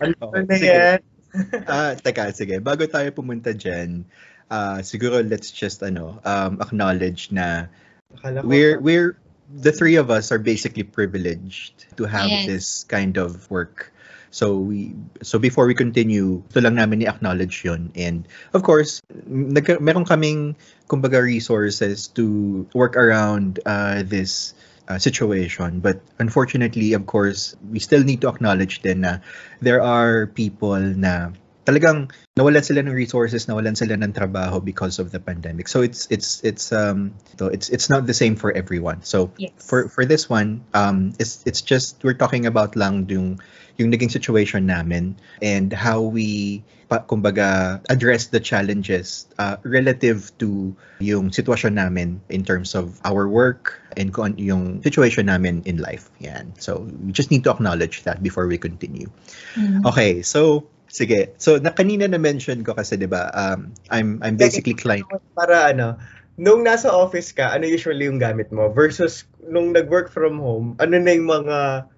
Ano 0.03 0.45
na 0.45 0.57
yan? 0.57 0.99
Ah, 1.69 1.97
teka, 1.97 2.29
sige. 2.33 2.61
Bago 2.61 2.85
tayo 2.85 3.09
pumunta 3.09 3.53
dyan, 3.53 4.05
ah, 4.53 4.79
siguro 4.85 5.21
let's 5.25 5.49
just 5.49 5.81
ano, 5.81 6.21
um, 6.25 6.61
acknowledge 6.61 7.33
na 7.33 7.67
Akala 8.13 8.45
ko- 8.45 8.47
we're 8.47 8.77
we're 8.79 9.17
the 9.49 9.71
three 9.73 9.95
of 9.97 10.09
us 10.09 10.31
are 10.31 10.39
basically 10.41 10.83
privileged 10.85 11.85
to 11.97 12.05
have 12.05 12.29
Yes. 12.29 12.45
this 12.45 12.65
kind 12.85 13.17
of 13.17 13.49
work. 13.49 13.89
So 14.33 14.57
we 14.57 14.97
so 15.21 15.37
before 15.37 15.69
we 15.69 15.77
continue, 15.77 16.41
ito 16.49 16.57
lang 16.61 16.81
namin 16.81 17.05
i-acknowledge 17.05 17.61
yun. 17.61 17.93
And 17.93 18.25
of 18.57 18.65
course, 18.65 18.97
nag, 19.29 19.69
meron 19.77 20.05
kaming 20.09 20.57
kumbaga 20.89 21.21
resources 21.21 22.09
to 22.17 22.65
work 22.73 22.97
around 22.97 23.61
uh, 23.65 24.01
this 24.01 24.57
uh, 24.87 24.97
situation. 24.99 25.79
But 25.79 26.01
unfortunately, 26.19 26.93
of 26.93 27.05
course, 27.05 27.55
we 27.71 27.79
still 27.79 28.03
need 28.03 28.21
to 28.21 28.29
acknowledge 28.29 28.81
din 28.81 29.01
na 29.01 29.19
there 29.61 29.81
are 29.81 30.27
people 30.27 30.79
na 30.79 31.31
talagang 31.65 32.11
nawalan 32.35 32.63
sila 32.63 32.83
ng 32.83 32.93
resources, 32.93 33.47
nawalan 33.47 33.75
sila 33.75 33.95
ng 33.95 34.11
trabaho 34.11 34.63
because 34.63 34.99
of 34.99 35.11
the 35.11 35.19
pandemic. 35.19 35.67
So 35.67 35.81
it's 35.81 36.07
it's 36.11 36.43
it's 36.43 36.71
um 36.71 37.15
so 37.39 37.47
it's 37.47 37.69
it's 37.69 37.89
not 37.89 38.05
the 38.05 38.15
same 38.15 38.35
for 38.35 38.51
everyone. 38.51 39.03
So 39.03 39.31
Yes. 39.37 39.55
for 39.57 39.87
for 39.87 40.03
this 40.05 40.29
one, 40.29 40.67
um 40.75 41.15
it's 41.19 41.43
it's 41.47 41.63
just 41.63 42.03
we're 42.03 42.19
talking 42.19 42.45
about 42.45 42.75
lang 42.75 43.07
yung 43.07 43.39
yung 43.77 43.89
naging 43.89 44.11
situation 44.11 44.69
namin 44.69 45.17
and 45.41 45.73
how 45.73 46.01
we 46.01 46.61
pa, 46.93 47.01
kumbaga 47.01 47.81
address 47.89 48.29
the 48.29 48.37
challenges 48.37 49.25
uh, 49.41 49.57
relative 49.65 50.29
to 50.37 50.77
yung 51.01 51.33
sitwasyon 51.33 51.73
namin 51.81 52.21
in 52.29 52.45
terms 52.45 52.77
of 52.77 53.01
our 53.01 53.25
work 53.25 53.81
and 53.97 54.13
kung 54.13 54.37
yung 54.37 54.85
situation 54.85 55.25
namin 55.25 55.65
in 55.65 55.81
life. 55.81 56.13
Yan. 56.21 56.53
So 56.61 56.85
we 56.85 57.09
just 57.09 57.33
need 57.33 57.43
to 57.45 57.51
acknowledge 57.51 58.05
that 58.05 58.21
before 58.21 58.45
we 58.45 58.61
continue. 58.61 59.09
Mm. 59.57 59.89
Okay, 59.89 60.21
so 60.21 60.69
sige. 60.93 61.33
So 61.41 61.57
na 61.57 61.73
kanina 61.73 62.05
na 62.05 62.21
mention 62.21 62.61
ko 62.61 62.77
kasi 62.77 62.95
'di 63.01 63.09
ba, 63.09 63.33
um 63.33 63.73
I'm 63.89 64.21
I'm 64.21 64.37
basically 64.37 64.77
client 64.77 65.09
Para 65.33 65.73
ano, 65.73 65.97
nung 66.37 66.61
nasa 66.61 66.93
office 66.93 67.33
ka, 67.33 67.49
ano 67.49 67.65
usually 67.65 68.05
yung 68.05 68.21
gamit 68.21 68.53
mo? 68.53 68.69
Versus 68.69 69.25
nung 69.41 69.73
nag-work 69.73 70.13
from 70.13 70.37
home, 70.37 70.77
ano 70.77 71.01
na 71.01 71.11
yung 71.17 71.29
mga 71.29 71.89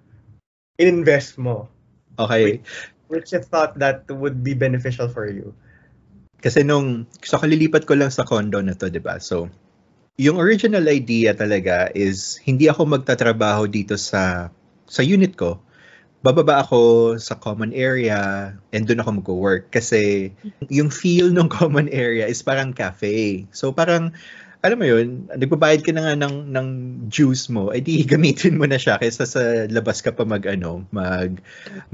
in-invest 0.80 1.36
mo? 1.36 1.68
Okay. 2.16 2.64
Which 3.12 3.30
you 3.36 3.44
thought 3.44 3.76
that 3.78 4.08
would 4.08 4.40
be 4.40 4.56
beneficial 4.56 5.12
for 5.12 5.28
you? 5.28 5.52
Kasi 6.40 6.64
nung 6.64 7.04
so 7.20 7.36
kalilipat 7.36 7.84
ko 7.84 7.94
lang 7.94 8.08
sa 8.08 8.24
condo 8.24 8.64
na 8.64 8.72
to, 8.72 8.88
'di 8.88 9.04
ba? 9.04 9.20
So 9.20 9.52
yung 10.16 10.40
original 10.40 10.88
idea 10.88 11.36
talaga 11.36 11.92
is 11.92 12.40
hindi 12.40 12.72
ako 12.72 12.88
magtatrabaho 12.88 13.68
dito 13.68 14.00
sa 14.00 14.48
sa 14.88 15.02
unit 15.04 15.36
ko. 15.36 15.60
Bababa 16.26 16.66
ako 16.66 17.14
sa 17.22 17.38
common 17.38 17.70
area 17.70 18.50
and 18.74 18.82
doon 18.90 18.98
ako 18.98 19.10
mag-work 19.22 19.70
kasi 19.70 20.34
yung 20.66 20.90
feel 20.90 21.30
ng 21.30 21.46
common 21.62 21.86
area 21.94 22.26
is 22.26 22.42
parang 22.42 22.74
cafe. 22.74 23.46
So 23.54 23.70
parang 23.70 24.10
alam 24.66 24.82
mo 24.82 24.86
yun, 24.90 25.30
nagbabayad 25.30 25.86
ka 25.86 25.94
na 25.94 26.02
nga 26.02 26.14
ng, 26.26 26.50
ng 26.50 26.68
juice 27.06 27.46
mo, 27.46 27.70
ay 27.70 27.78
di 27.78 28.02
gamitin 28.10 28.58
mo 28.58 28.66
na 28.66 28.82
siya 28.82 28.98
kaysa 28.98 29.22
sa 29.22 29.70
labas 29.70 30.02
ka 30.02 30.10
pa 30.10 30.26
mag, 30.26 30.42
ano, 30.50 30.82
mag, 30.90 31.38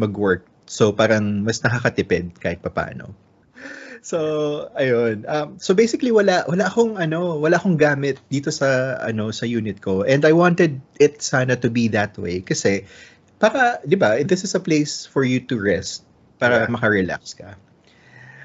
mag-work. 0.00 0.48
So 0.64 0.96
parang 0.96 1.44
mas 1.44 1.60
nakakatipid 1.60 2.40
kahit 2.40 2.64
papaano. 2.64 3.12
So, 4.02 4.18
ayun. 4.74 5.22
Um, 5.30 5.62
so 5.62 5.78
basically 5.78 6.10
wala 6.10 6.42
wala 6.50 6.66
akong 6.66 6.98
ano, 6.98 7.38
wala 7.38 7.54
akong 7.54 7.78
gamit 7.78 8.18
dito 8.26 8.50
sa 8.50 8.98
ano 8.98 9.30
sa 9.30 9.46
unit 9.46 9.78
ko. 9.78 10.02
And 10.02 10.26
I 10.26 10.34
wanted 10.34 10.82
it 10.98 11.22
sana 11.22 11.54
to 11.62 11.70
be 11.70 11.86
that 11.94 12.18
way 12.18 12.42
kasi 12.42 12.82
para, 13.42 13.82
'di 13.82 13.98
ba, 13.98 14.22
this 14.22 14.46
is 14.46 14.54
a 14.54 14.62
place 14.62 15.02
for 15.02 15.26
you 15.26 15.42
to 15.42 15.58
rest 15.58 16.06
para 16.38 16.66
Yeah. 16.66 16.70
maka-relax 16.70 17.34
ka. 17.34 17.58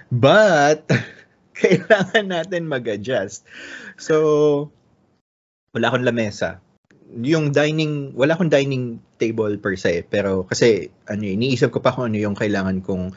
But 0.10 0.90
kailangan 1.62 2.26
natin 2.34 2.66
mag-adjust. 2.66 3.46
So 4.02 4.74
wala 5.78 5.94
akong 5.94 6.06
lamesa. 6.06 6.58
Yung 7.22 7.54
dining, 7.54 8.18
wala 8.18 8.34
akong 8.34 8.50
dining 8.50 8.98
table 9.22 9.56
per 9.62 9.78
se, 9.78 10.02
pero 10.10 10.44
kasi 10.50 10.90
ano, 11.06 11.24
iniisip 11.24 11.70
ko 11.70 11.80
pa 11.80 11.94
kung 11.94 12.10
ano 12.12 12.18
yung 12.18 12.34
kailangan 12.36 12.82
kong 12.82 13.14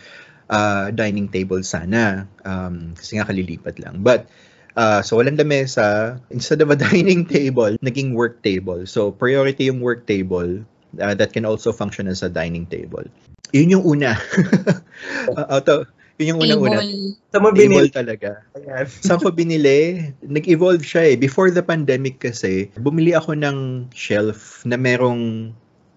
uh, 0.53 0.93
dining 0.93 1.33
table 1.33 1.65
sana. 1.65 2.29
Um, 2.45 2.93
kasi 2.95 3.17
nga 3.17 3.27
kalilipat 3.27 3.81
lang. 3.83 4.05
But, 4.05 4.31
uh, 4.77 5.03
so 5.03 5.19
walang 5.19 5.41
lamesa. 5.41 6.21
Instead 6.31 6.63
of 6.63 6.71
a 6.71 6.79
dining 6.87 7.27
table, 7.27 7.75
naging 7.83 8.15
work 8.15 8.45
table. 8.47 8.85
So 8.87 9.11
priority 9.11 9.67
yung 9.73 9.81
work 9.83 10.07
table 10.07 10.63
uh, 10.99 11.15
that 11.15 11.31
can 11.31 11.47
also 11.47 11.71
function 11.71 12.11
as 12.11 12.23
a 12.23 12.31
dining 12.33 12.67
table. 12.67 13.05
Yun 13.55 13.79
yung 13.79 13.85
una. 13.87 14.19
uh, 15.37 15.47
out 15.59 15.67
of, 15.71 15.87
yun 16.19 16.37
yung 16.37 16.41
unang-una. 16.43 16.83
Sa 17.31 17.39
mo 17.39 17.51
Table 17.51 17.87
binili. 17.87 17.91
talaga. 17.91 18.45
Saan 19.07 19.23
ko 19.23 19.31
binili? 19.31 20.11
Nag-evolve 20.23 20.83
siya 20.83 21.15
eh. 21.15 21.17
Before 21.17 21.51
the 21.51 21.63
pandemic 21.63 22.21
kasi, 22.21 22.71
bumili 22.79 23.15
ako 23.15 23.35
ng 23.39 23.91
shelf 23.95 24.63
na 24.69 24.77
merong, 24.77 25.51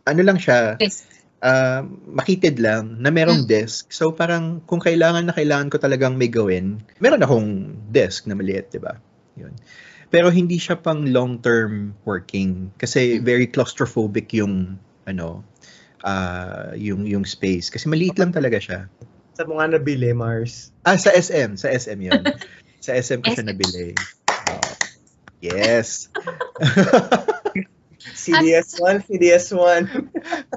ano 0.08 0.21
lang 0.23 0.39
siya, 0.39 0.79
Yes. 0.79 1.06
ah, 1.43 1.84
makitid 2.08 2.58
lang, 2.58 3.03
na 3.03 3.12
merong 3.12 3.43
Mm. 3.45 3.51
desk. 3.51 3.91
So 3.91 4.15
parang 4.15 4.63
kung 4.63 4.79
kailangan 4.79 5.27
na 5.27 5.36
kailangan 5.36 5.69
ko 5.69 5.77
talagang 5.77 6.15
may 6.15 6.32
gawin, 6.32 6.79
meron 7.03 7.21
akong 7.21 7.49
desk 7.91 8.25
na 8.25 8.34
maliit, 8.34 8.71
di 8.71 8.79
ba? 8.79 8.95
Yun. 9.36 9.51
Pero 10.13 10.30
hindi 10.30 10.62
siya 10.62 10.78
pang 10.78 11.10
long-term 11.10 11.97
working 12.06 12.69
kasi 12.78 13.17
Mm. 13.17 13.26
very 13.26 13.47
claustrophobic 13.49 14.30
yung 14.38 14.78
ano, 15.10 15.41
ah, 16.06 16.69
yung 16.78 17.10
yung 17.10 17.26
space 17.26 17.73
kasi 17.73 17.89
maliit 17.89 18.21
lang 18.21 18.30
talaga 18.30 18.62
siya. 18.62 18.80
Sa 19.34 19.49
mga 19.49 19.82
nabili, 19.82 20.13
Mars. 20.13 20.69
Ah, 20.86 20.93
sa 20.93 21.10
SM. 21.10 21.58
Sa 21.58 21.65
SM 21.65 21.97
yun. 21.97 22.21
sa 22.86 22.93
SM 22.93 23.26
ko 23.26 23.34
siya 23.34 23.49
nabili. 23.49 23.97
Oh. 24.54 24.62
Yes. 25.41 26.13
CDS1, 28.13 29.10
CDS1. 29.10 29.82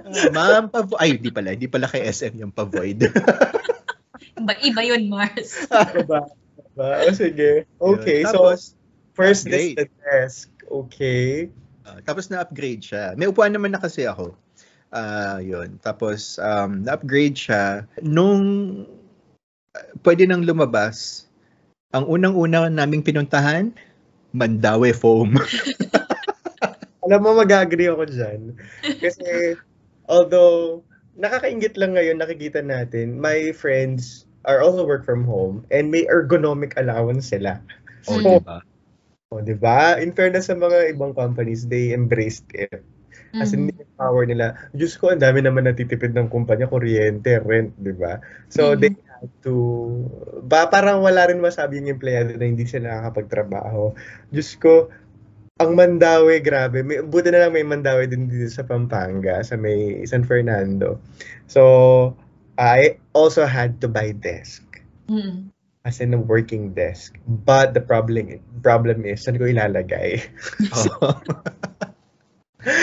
Ah, 0.05 0.31
Ma'am, 0.37 0.69
pa 0.69 0.85
Ay, 1.01 1.17
di 1.17 1.33
pala. 1.33 1.57
Di 1.57 1.67
pala 1.67 1.89
kay 1.89 2.05
SM 2.05 2.37
yung 2.37 2.53
pa-void. 2.53 3.07
Iba, 4.37 4.53
iba 4.61 4.83
yun, 4.85 5.09
Mars. 5.09 5.65
diba? 5.97 6.29
Diba? 6.77 6.91
O 7.09 7.17
sige. 7.17 7.65
Okay, 7.81 8.21
Yun. 8.21 8.29
so 8.29 8.45
Tapos, 8.45 8.77
first 9.17 9.49
is 9.49 9.75
the 9.75 9.89
desk. 10.05 10.53
Okay. 10.69 11.49
ah, 11.89 11.99
tapos 12.05 12.29
na-upgrade 12.29 12.85
siya. 12.85 13.17
May 13.17 13.27
upuan 13.27 13.57
naman 13.57 13.73
na 13.73 13.81
kasi 13.81 14.05
ako. 14.05 14.37
Ah, 14.93 15.41
yun. 15.43 15.81
Tapos, 15.81 16.37
um, 16.39 16.85
na-upgrade 16.85 17.35
siya. 17.35 17.89
Nung 18.05 18.45
ah, 19.75 19.87
pwede 20.05 20.29
nang 20.29 20.45
lumabas, 20.45 21.27
ang 21.97 22.05
unang-una 22.07 22.69
naming 22.69 23.01
pinuntahan, 23.01 23.73
Mandawe 24.37 24.93
Foam. 24.93 25.41
Alam 27.07 27.21
mo, 27.23 27.31
mag-agree 27.39 27.89
ako 27.89 28.05
dyan. 28.11 28.59
Kasi, 28.99 29.55
although, 30.11 30.83
nakakaingit 31.17 31.79
lang 31.79 31.95
ngayon, 31.95 32.19
nakikita 32.21 32.61
natin, 32.61 33.17
my 33.17 33.55
friends 33.55 34.27
are 34.45 34.61
also 34.61 34.83
work 34.83 35.07
from 35.07 35.23
home 35.23 35.63
and 35.71 35.91
may 35.91 36.05
ergonomic 36.11 36.75
allowance 36.79 37.31
sila. 37.31 37.63
o, 38.11 38.19
Mm. 38.19 38.43
diba? 38.43 38.59
O, 39.35 39.43
di 39.43 39.59
ba? 39.59 39.99
In 39.99 40.15
fairness 40.15 40.47
sa 40.47 40.55
mga 40.55 40.95
ibang 40.95 41.11
companies, 41.11 41.67
they 41.67 41.91
embraced 41.91 42.47
it. 42.55 42.87
As 43.37 43.51
in, 43.51 43.67
Mm. 43.67 43.75
yung 43.75 43.95
power 43.99 44.23
nila. 44.23 44.55
Diyos 44.71 44.95
ko, 44.95 45.11
ang 45.11 45.19
dami 45.19 45.43
naman 45.43 45.67
natitipid 45.67 46.15
ng 46.15 46.31
kumpanya, 46.31 46.71
kuryente, 46.71 47.43
rent, 47.43 47.75
di 47.75 47.91
ba? 47.91 48.23
So, 48.47 48.73
Mhm. 48.73 48.79
they 48.81 48.93
had 48.95 49.31
to, 49.43 49.53
ba, 50.47 50.71
parang 50.71 51.03
wala 51.03 51.27
rin 51.27 51.43
masabi 51.43 51.83
yung 51.83 51.99
empleyado 51.99 52.39
na 52.39 52.47
hindi 52.47 52.71
sila 52.71 53.03
nakakapagtrabaho. 53.03 53.99
Diyos 54.31 54.55
ko, 54.63 54.95
ang 55.59 55.75
Mandawi, 55.75 56.39
grabe. 56.39 56.87
May, 56.87 57.03
buti 57.03 57.35
na 57.35 57.45
lang 57.49 57.53
may 57.57 57.67
Mandawi 57.67 58.07
din 58.07 58.31
dito 58.31 58.47
sa 58.47 58.63
Pampanga, 58.63 59.43
sa 59.43 59.59
may 59.59 60.07
San 60.07 60.23
Fernando. 60.23 61.03
So, 61.51 62.15
I 62.57 63.03
also 63.13 63.43
had 63.45 63.83
to 63.83 63.89
buy 63.91 64.15
desk 64.15 64.63
Mm. 65.07 65.56
As 65.87 66.03
in 66.03 66.11
a 66.11 66.19
working 66.19 66.75
desk. 66.75 67.15
But 67.23 67.71
the 67.71 67.81
problem 67.81 68.43
problem 68.67 69.07
is, 69.07 69.23
saan 69.23 69.39
ko 69.39 69.47
ilalagay? 69.47 70.27
Oh. 70.75 71.15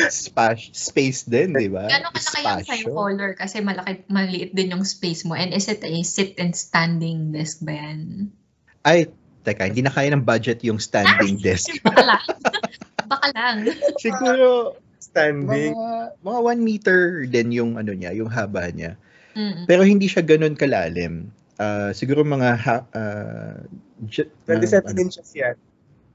Spash, 0.07 0.71
space 0.71 1.27
din, 1.27 1.59
di 1.59 1.67
ba? 1.67 1.91
Gano'n 1.91 2.15
yung 2.15 2.23
sa'yo 2.23 2.63
Spasyo. 2.63 2.95
color 2.95 3.35
kasi 3.35 3.59
malaki, 3.59 4.07
maliit 4.07 4.55
din 4.55 4.71
yung 4.71 4.87
space 4.87 5.27
mo. 5.27 5.35
And 5.35 5.51
is 5.51 5.67
it 5.67 5.83
a 5.83 5.91
sit 6.07 6.39
and 6.39 6.55
standing 6.55 7.35
desk 7.35 7.59
ba 7.59 7.75
yan? 7.75 8.31
Ay, 8.87 9.11
teka, 9.43 9.67
hindi 9.67 9.83
na 9.83 9.91
kaya 9.91 10.15
ng 10.15 10.23
budget 10.23 10.63
yung 10.63 10.79
standing 10.79 11.35
desk. 11.45 11.67
Baka 11.83 11.99
lang. 11.99 12.23
Baka 13.11 13.27
lang. 13.35 13.55
Siguro, 13.99 14.79
Standing. 15.03 15.75
mga, 15.75 15.91
mga 16.23 16.39
one 16.39 16.61
meter 16.63 16.99
din 17.27 17.51
yung 17.51 17.75
ano 17.75 17.91
niya, 17.91 18.15
yung 18.15 18.31
haba 18.31 18.71
niya. 18.71 18.95
Mm. 19.35 19.67
Pero 19.67 19.83
hindi 19.83 20.07
siya 20.07 20.23
ganun 20.23 20.55
kalalim. 20.55 21.27
Ah, 21.61 21.93
siguro 21.93 22.25
mga 22.25 22.49
ha, 22.57 22.77
ah, 22.97 23.57
j- 24.09 24.29
27 24.49 24.89
ano, 24.89 24.97
inches 24.97 25.29
yan. 25.37 25.57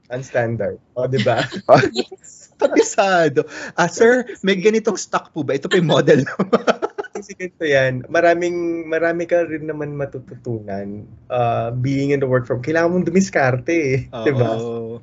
Ang 0.09 0.25
standard. 0.25 0.81
O, 0.97 1.05
di 1.05 1.21
ba? 1.21 1.45
Yes. 1.93 2.49
Kabisado. 2.59 3.47
Ah, 3.79 3.87
sir, 3.87 4.27
may 4.43 4.59
ganitong 4.59 4.99
stock 4.99 5.31
po 5.31 5.47
ba? 5.47 5.55
Ito 5.55 5.71
pa 5.71 5.79
yung 5.79 5.87
model. 5.87 6.27
Kasi 7.15 7.31
ganito 7.37 7.63
yan. 7.63 8.03
Maraming, 8.11 8.89
marami 8.89 9.23
ka 9.29 9.47
rin 9.47 9.69
naman 9.69 9.95
matututunan 9.95 11.07
uh, 11.31 11.71
being 11.71 12.11
in 12.11 12.19
the 12.19 12.27
work 12.27 12.43
from. 12.43 12.59
Kailangan 12.59 12.91
mong 12.91 13.07
dumiskarte 13.07 13.71
eh. 13.71 13.97
Di 14.11 14.33
ba? 14.35 14.59
Oo. 14.59 14.99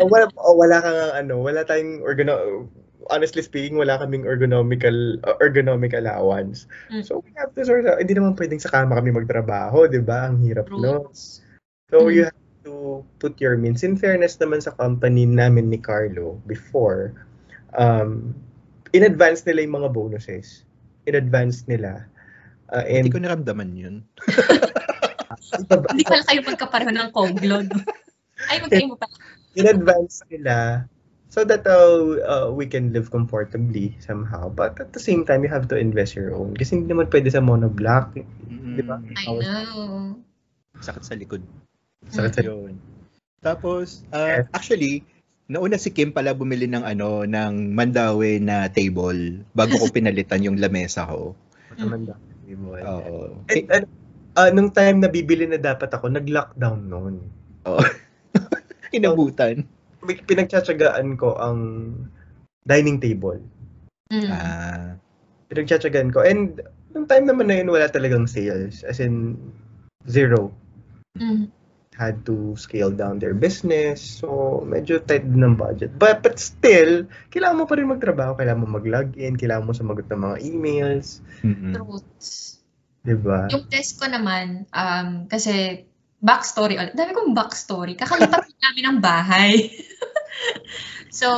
O 0.00 0.08
wala, 0.08 0.24
o 0.40 0.56
wala 0.56 0.76
kang 0.80 1.00
ano, 1.12 1.34
wala 1.44 1.60
tayong 1.68 2.00
ergono 2.00 2.64
honestly 3.10 3.42
speaking, 3.42 3.76
wala 3.76 3.98
kaming 3.98 4.26
ergonomical 4.26 5.20
uh, 5.24 5.36
ergonomic 5.42 5.94
allowance. 5.94 6.66
Mm. 6.90 7.04
So 7.06 7.22
we 7.22 7.30
have 7.36 7.54
to 7.54 7.62
sort 7.64 7.86
of, 7.86 7.98
hindi 7.98 8.14
naman 8.14 8.34
pwedeng 8.38 8.60
sa 8.60 8.70
kama 8.72 8.96
kami 8.98 9.14
magtrabaho, 9.14 9.86
di 9.90 10.02
ba? 10.02 10.30
Ang 10.30 10.42
hirap 10.42 10.70
no. 10.72 11.10
So 11.90 12.06
Mm. 12.06 12.12
you 12.12 12.22
have 12.26 12.42
to 12.66 12.74
put 13.22 13.38
your 13.38 13.54
means. 13.56 13.86
In 13.86 13.94
fairness 13.94 14.36
naman 14.42 14.62
sa 14.62 14.74
company 14.74 15.26
namin 15.26 15.70
ni 15.70 15.78
Carlo 15.78 16.38
before, 16.50 17.14
um, 17.78 18.34
in 18.90 19.06
advance 19.06 19.46
nila 19.46 19.62
yung 19.62 19.82
mga 19.84 19.90
bonuses. 19.94 20.66
In 21.06 21.14
advance 21.14 21.66
nila. 21.70 22.06
Uh, 22.74 22.82
and 22.82 23.06
Hindi 23.06 23.14
ko 23.14 23.22
naramdaman 23.22 23.70
yun. 23.78 23.96
Hindi 25.94 26.02
pala 26.02 26.22
kayo 26.26 26.40
magkapareho 26.42 26.90
ng 26.90 27.10
koglod. 27.14 27.70
Ay, 28.50 28.58
magkayo 28.58 28.90
mo 28.90 28.96
pa. 28.98 29.06
in 29.56 29.64
advance 29.64 30.20
nila 30.28 30.84
so 31.36 31.44
that 31.44 31.68
uh, 31.68 32.16
uh, 32.24 32.48
we 32.48 32.64
can 32.64 32.96
live 32.96 33.12
comfortably 33.12 33.92
somehow. 34.00 34.48
But 34.48 34.80
at 34.80 34.96
the 34.96 35.02
same 35.04 35.28
time, 35.28 35.44
you 35.44 35.52
have 35.52 35.68
to 35.68 35.76
invest 35.76 36.16
your 36.16 36.32
own. 36.32 36.56
Kasi 36.56 36.80
hindi 36.80 36.96
naman 36.96 37.12
pwede 37.12 37.28
sa 37.28 37.44
monoblock. 37.44 38.16
Di 38.16 38.80
ba? 38.80 38.96
Mm, 38.96 39.12
I 39.20 39.24
know. 39.44 40.16
Sakit 40.80 41.04
sa 41.04 41.12
likod. 41.12 41.44
Sakit 42.08 42.40
sa- 42.40 42.44
Yun. 42.48 42.80
Tapos, 43.44 44.08
ah, 44.16 44.48
actually, 44.56 45.04
nauna 45.52 45.76
si 45.76 45.92
Kim 45.92 46.16
pala 46.16 46.32
bumili 46.32 46.64
ng 46.72 46.80
ano, 46.80 47.28
ng 47.28 47.52
Mandawe 47.76 48.30
na 48.40 48.72
table 48.72 49.44
bago 49.52 49.76
ko 49.76 49.92
pinalitan 49.96 50.40
yung 50.40 50.56
lamesa 50.56 51.04
ko. 51.04 51.36
Di 52.48 52.56
mo 52.56 52.80
alam. 52.80 52.88
Oo. 52.88 53.44
And, 53.52 53.68
ano, 53.68 53.86
ah, 54.40 54.48
nung 54.48 54.72
time 54.72 55.04
na 55.04 55.12
bibili 55.12 55.44
na 55.44 55.60
dapat 55.60 55.92
ako, 55.92 56.16
nag-lockdown 56.16 56.80
noon. 56.88 57.20
Inabutan. 58.96 59.75
Pinagtsatsagaan 60.06 61.18
ko 61.18 61.34
ang 61.36 61.58
dining 62.66 63.02
table. 63.02 63.42
Mm. 64.14 64.30
Ah. 64.30 64.94
Pinagtsatsagaan 65.50 66.14
ko. 66.14 66.22
And 66.22 66.62
nung 66.94 67.10
time 67.10 67.26
naman 67.26 67.50
na 67.50 67.58
yun, 67.58 67.70
wala 67.70 67.90
talagang 67.90 68.30
sales. 68.30 68.86
As 68.86 69.02
in, 69.02 69.38
zero. 70.06 70.54
Mm. 71.18 71.50
had 71.96 72.28
to 72.28 72.52
scale 72.60 72.92
down 72.92 73.18
their 73.18 73.32
business. 73.32 74.20
So, 74.20 74.60
medyo 74.68 75.00
tight 75.00 75.24
din 75.24 75.40
ng 75.40 75.56
budget. 75.56 75.96
But, 75.96 76.20
but 76.20 76.36
still, 76.36 77.08
kailangan 77.32 77.56
mo 77.56 77.64
pa 77.64 77.80
rin 77.80 77.88
magtrabaho. 77.88 78.36
Kailangan 78.36 78.62
mo 78.62 78.76
mag-login. 78.76 79.40
Kailangan 79.40 79.64
mo 79.64 79.72
sumagot 79.72 80.04
ng 80.12 80.20
mga 80.20 80.36
emails. 80.44 81.24
Mm-mm. 81.40 81.72
Roots. 81.72 82.60
Di 83.00 83.16
ba? 83.16 83.48
Yung 83.48 83.64
test 83.72 83.96
ko 83.96 84.12
naman, 84.12 84.68
um, 84.76 85.24
kasi 85.24 85.88
backstory, 86.20 86.76
dami 86.92 87.16
kong 87.16 87.32
backstory. 87.32 87.96
Kakalipat 87.96 88.44
namin 88.68 88.84
ng 88.92 88.98
bahay. 89.00 89.72
so, 91.20 91.28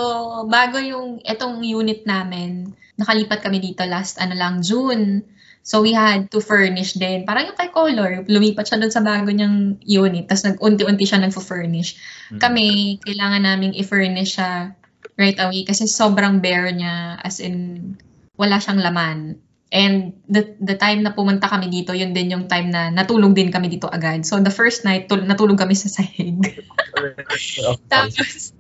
bago 0.49 0.79
yung, 0.79 1.23
etong 1.23 1.63
unit 1.63 2.05
namin, 2.05 2.73
nakalipat 2.99 3.43
kami 3.45 3.63
dito 3.63 3.87
last, 3.87 4.19
ano 4.19 4.35
lang, 4.35 4.61
June. 4.61 5.23
So, 5.63 5.85
we 5.85 5.93
had 5.93 6.33
to 6.33 6.41
furnish 6.41 6.97
din. 6.97 7.29
Parang 7.29 7.53
yung 7.53 7.59
kay 7.59 7.69
Color, 7.69 8.25
lumipat 8.25 8.73
siya 8.73 8.81
doon 8.81 8.93
sa 8.95 9.05
bago 9.05 9.29
niyang 9.29 9.77
unit. 9.85 10.25
Tapos, 10.27 10.49
nag-unti-unti 10.49 11.05
siya 11.05 11.21
nag-furnish. 11.21 11.99
Mm. 12.33 12.41
Kami, 12.41 12.67
kailangan 13.05 13.43
naming 13.45 13.77
i-furnish 13.77 14.41
siya 14.41 14.73
right 15.19 15.39
away 15.43 15.67
kasi 15.67 15.91
sobrang 15.91 16.39
bare 16.39 16.71
niya 16.71 17.19
as 17.21 17.43
in 17.43 17.99
wala 18.39 18.63
siyang 18.63 18.81
laman. 18.81 19.43
And 19.69 20.17
the 20.25 20.57
the 20.65 20.81
time 20.81 21.05
na 21.05 21.13
pumunta 21.13 21.45
kami 21.45 21.69
dito, 21.69 21.93
yun 21.93 22.17
din 22.17 22.33
yung 22.33 22.49
time 22.49 22.73
na 22.73 22.89
natulog 22.89 23.37
din 23.37 23.53
kami 23.53 23.69
dito 23.69 23.85
agad. 23.91 24.25
So 24.25 24.41
the 24.41 24.55
first 24.55 24.87
night, 24.87 25.13
tul- 25.13 25.29
natulog 25.29 25.61
kami 25.61 25.77
sa 25.77 25.93
sahig. 25.93 26.41
Tapos, 27.93 28.57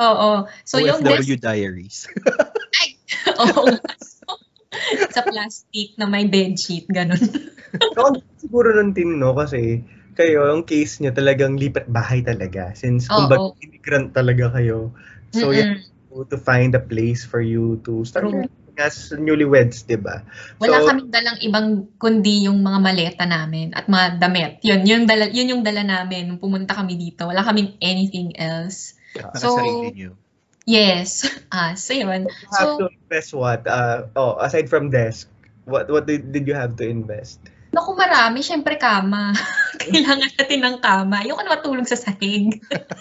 Oo. 0.00 0.48
So 0.64 0.80
yung 0.80 1.04
desk, 1.04 1.28
OFW 1.28 1.36
diaries. 1.36 2.08
oo. 3.42 3.64
sa 5.14 5.22
plastic 5.26 5.98
na 5.98 6.06
may 6.06 6.26
bedsheet, 6.30 6.86
ganun. 6.88 7.20
So, 7.94 8.18
siguro 8.38 8.74
nun 8.74 8.94
tin, 8.94 9.18
no, 9.18 9.34
kasi 9.34 9.82
kayo, 10.14 10.50
ang 10.50 10.66
case 10.66 11.02
niyo 11.02 11.14
talagang 11.14 11.58
lipat 11.58 11.90
bahay 11.90 12.22
talaga. 12.22 12.74
Since, 12.74 13.10
Oo. 13.10 13.26
kumbaga, 13.26 13.46
immigrant 13.62 14.08
talaga 14.14 14.46
kayo. 14.58 14.94
So, 15.34 15.54
you 15.54 15.62
Mm-mm. 15.62 15.78
have 16.10 16.30
to 16.30 16.38
find 16.38 16.74
a 16.74 16.82
place 16.82 17.22
for 17.22 17.38
you 17.42 17.78
to 17.86 18.02
start 18.02 18.26
True. 18.26 18.46
as 18.80 19.12
newlyweds, 19.12 19.84
di 19.84 20.00
ba? 20.00 20.24
Wala 20.56 20.80
So- 20.80 20.88
kaming 20.88 21.10
dalang 21.12 21.38
ibang 21.44 21.68
kundi 22.00 22.48
yung 22.48 22.64
mga 22.64 22.78
maleta 22.80 23.24
namin 23.28 23.76
at 23.76 23.86
mga 23.86 24.06
damit. 24.18 24.52
Yun, 24.64 24.80
yun, 24.88 25.02
dala, 25.04 25.28
yun 25.28 25.52
yung 25.52 25.62
dala 25.62 25.84
namin 25.84 26.30
nung 26.32 26.40
pumunta 26.40 26.72
kami 26.72 26.96
dito. 26.96 27.28
Wala 27.28 27.44
kaming 27.44 27.76
anything 27.84 28.32
else. 28.40 28.96
Para 29.12 29.34
So- 29.36 29.56
sa 29.56 29.62
sarili 29.62 29.90
niyo. 29.92 30.12
Yes. 30.64 31.26
Ah, 31.50 31.74
so 31.74 31.90
yun. 31.90 32.30
You 32.30 32.46
have 32.54 32.78
So, 32.78 32.78
to 32.78 32.86
invest 32.94 33.30
what? 33.34 33.66
Uh, 33.66 34.06
oh, 34.14 34.38
aside 34.38 34.70
from 34.70 34.86
desk, 34.86 35.26
what 35.66 35.90
what 35.90 36.06
did, 36.06 36.30
did 36.30 36.46
you 36.46 36.54
have 36.54 36.78
to 36.78 36.86
invest? 36.86 37.42
naku 37.70 37.94
marami, 37.94 38.42
syempre 38.42 38.74
kama. 38.74 39.30
Kailangan 39.80 40.30
natin 40.34 40.58
ng 40.58 40.76
kama. 40.82 41.22
Ayoko 41.22 41.42
na 41.42 41.54
matulog 41.54 41.86
sa 41.86 41.94
sahig. 41.94 42.58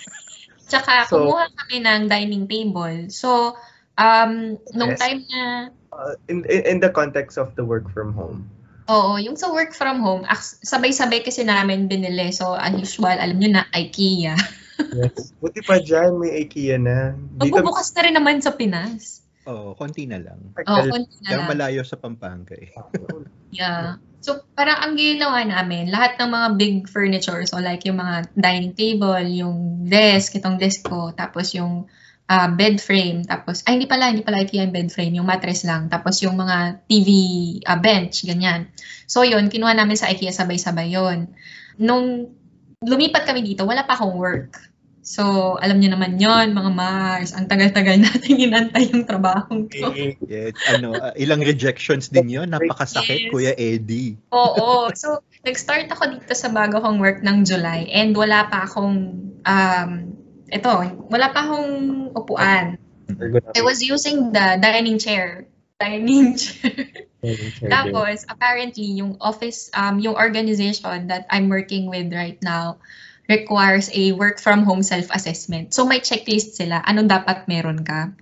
Tsaka, 0.69 1.09
So- 1.09 1.25
kumuha 1.25 1.49
kami 1.49 1.81
ng 1.81 2.01
dining 2.05 2.45
table. 2.45 3.09
So, 3.09 3.57
um, 3.97 4.57
nung 4.73 4.93
Yes. 4.93 5.01
time 5.01 5.19
na 5.29 5.43
Uh, 5.89 6.13
in, 6.29 6.45
in 6.45 6.61
in 6.63 6.77
the 6.79 6.93
context 6.93 7.35
of 7.41 7.57
the 7.57 7.65
work 7.65 7.89
from 7.89 8.13
home. 8.13 8.45
Oo, 8.87 9.17
yung 9.17 9.33
sa 9.33 9.49
work 9.49 9.73
from 9.73 10.05
home, 10.05 10.21
sabay-sabay 10.61 11.25
kasi 11.25 11.41
namin 11.41 11.89
binili. 11.89 12.29
So, 12.29 12.53
as 12.53 12.71
usual, 12.77 13.17
alam 13.17 13.41
nyo 13.41 13.57
na, 13.57 13.65
IKEA. 13.73 14.37
Yes. 14.79 15.31
Buti 15.41 15.59
pa 15.63 15.79
dyan, 15.79 16.19
may 16.19 16.43
IKEA 16.45 16.79
na. 16.79 17.13
Dito, 17.39 17.59
Magbubukas 17.59 17.91
na 17.95 18.01
rin 18.05 18.15
naman 18.15 18.39
sa 18.39 18.55
Pinas. 18.55 19.23
Oo, 19.49 19.73
konti 19.73 20.05
na 20.05 20.21
lang. 20.21 20.39
Oo, 20.53 20.83
konti 20.87 21.15
na 21.25 21.41
lang. 21.41 21.47
malayo 21.49 21.81
sa 21.81 21.97
Pampanga 21.97 22.53
eh. 22.53 22.69
Yeah. 23.49 23.97
So, 24.21 24.45
parang 24.53 24.77
ang 24.77 24.93
ginawa 24.93 25.41
namin, 25.41 25.89
lahat 25.89 26.21
ng 26.21 26.29
mga 26.29 26.47
big 26.61 26.75
furniture, 26.85 27.41
so 27.49 27.57
like 27.57 27.81
yung 27.81 27.97
mga 27.97 28.29
dining 28.37 28.77
table, 28.77 29.25
yung 29.25 29.89
desk, 29.89 30.37
itong 30.37 30.61
desk 30.61 30.85
ko, 30.85 31.09
tapos 31.17 31.57
yung 31.57 31.89
ah, 32.29 32.45
bed 32.45 32.77
frame, 32.77 33.25
tapos, 33.25 33.65
ay 33.65 33.81
hindi 33.81 33.89
pala, 33.89 34.13
hindi 34.13 34.21
pala 34.21 34.45
IKEA 34.45 34.69
yung 34.69 34.75
bed 34.75 34.93
frame, 34.93 35.17
yung 35.17 35.25
mattress 35.25 35.65
lang, 35.65 35.89
tapos 35.89 36.21
yung 36.21 36.37
mga 36.37 36.85
TV 36.85 37.09
ah, 37.65 37.81
bench, 37.81 38.21
ganyan. 38.21 38.69
So 39.09 39.25
yun, 39.25 39.49
kinuha 39.49 39.73
namin 39.73 39.97
sa 39.97 40.13
IKEA 40.13 40.29
sabay-sabay 40.29 40.93
yun. 40.93 41.33
Nung 41.81 42.29
lumipat 42.85 43.25
kami 43.25 43.41
dito, 43.41 43.65
wala 43.65 43.81
pa 43.81 43.97
akong 43.97 44.13
work. 44.13 44.68
So, 44.99 45.55
alam 45.57 45.79
niyo 45.79 45.95
naman 45.95 46.19
yon 46.19 46.51
mga 46.51 46.71
Mars, 46.75 47.31
ang 47.31 47.47
tagal-tagal 47.47 47.97
natin 48.05 48.35
inantay 48.35 48.91
yung 48.91 49.07
trabaho 49.07 49.65
ko. 49.65 49.85
Yeah, 50.29 50.53
ano, 50.69 50.93
ah, 50.93 51.15
ilang 51.17 51.41
rejections 51.41 52.11
din 52.11 52.29
yun. 52.29 52.51
Napakasakit, 52.51 53.27
Yes. 53.27 53.31
Kuya 53.33 53.53
Eddie. 53.57 54.19
Oo. 54.29 54.91
So, 54.93 55.25
nag-start 55.41 55.89
ako 55.89 56.19
dito 56.19 56.33
sa 56.35 56.51
bago 56.53 56.83
kong 56.83 57.01
work 57.01 57.25
ng 57.25 57.47
July 57.47 57.89
and 57.89 58.13
wala 58.13 58.45
pa 58.45 58.69
akong, 58.69 58.97
um, 59.41 59.91
ito, 60.51 60.73
wala 61.09 61.27
pa 61.33 61.39
akong 61.47 61.73
upuan. 62.13 62.77
I 63.57 63.61
was 63.65 63.81
using 63.81 64.35
the 64.35 64.61
dining 64.61 65.01
chair. 65.03 65.49
Dining 65.81 66.37
chair. 66.37 67.01
Tapos, 67.65 68.27
apparently, 68.29 69.01
yung 69.01 69.17
office, 69.17 69.73
um, 69.73 69.97
yung 69.97 70.13
organization 70.13 71.09
that 71.09 71.25
I'm 71.33 71.49
working 71.49 71.89
with 71.89 72.13
right 72.13 72.37
now 72.45 72.77
requires 73.29 73.93
a 73.93 74.11
work 74.17 74.41
from 74.41 74.65
home 74.65 74.81
self-assessment. 74.81 75.71
So, 75.71 75.85
may 75.85 76.01
checklist 76.01 76.57
sila. 76.57 76.81
Anong 76.81 77.13
dapat 77.13 77.45
meron 77.45 77.85
ka? 77.85 78.17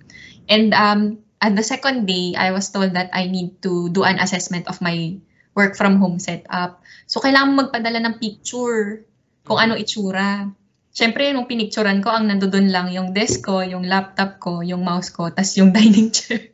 And 0.52 0.76
um, 0.76 1.24
at 1.40 1.56
the 1.56 1.64
second 1.64 2.04
day, 2.04 2.36
I 2.36 2.52
was 2.52 2.68
told 2.68 2.92
that 2.92 3.08
I 3.16 3.24
need 3.26 3.64
to 3.64 3.88
do 3.88 4.04
an 4.04 4.20
assessment 4.20 4.68
of 4.68 4.84
my 4.84 5.16
work 5.56 5.80
from 5.80 5.96
home 5.96 6.20
setup. 6.20 6.84
So, 7.08 7.24
kailangan 7.24 7.56
magpadala 7.56 8.04
ng 8.04 8.14
picture 8.20 9.08
kung 9.48 9.56
ano 9.56 9.80
itsura. 9.80 10.52
Siyempre, 10.92 11.32
nung 11.32 11.48
pinicturan 11.48 12.04
ko, 12.04 12.12
ang 12.12 12.28
nandoon 12.28 12.68
lang 12.68 12.92
yung 12.92 13.16
desk 13.16 13.48
ko, 13.48 13.64
yung 13.64 13.88
laptop 13.88 14.36
ko, 14.44 14.60
yung 14.60 14.84
mouse 14.84 15.08
ko, 15.08 15.32
tas 15.32 15.56
yung 15.56 15.72
dining 15.76 16.12
chair. 16.12 16.52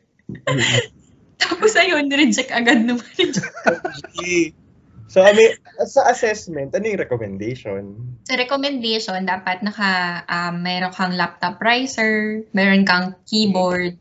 Tapos 1.35 1.75
ayun, 1.75 2.07
reject 2.07 2.55
agad 2.55 2.87
naman. 2.87 3.03
so, 5.07 5.21
I 5.21 5.33
mean, 5.33 5.53
sa 5.85 6.09
assessment, 6.09 6.73
ano 6.73 6.85
yung 6.85 7.01
recommendation? 7.01 7.81
Sa 8.25 8.35
recommendation, 8.35 9.25
dapat 9.25 9.61
naka, 9.61 10.23
um, 10.29 10.61
meron 10.61 10.93
kang 10.93 11.13
laptop 11.13 11.61
riser, 11.61 12.43
meron 12.53 12.83
kang 12.85 13.15
keyboard, 13.29 13.97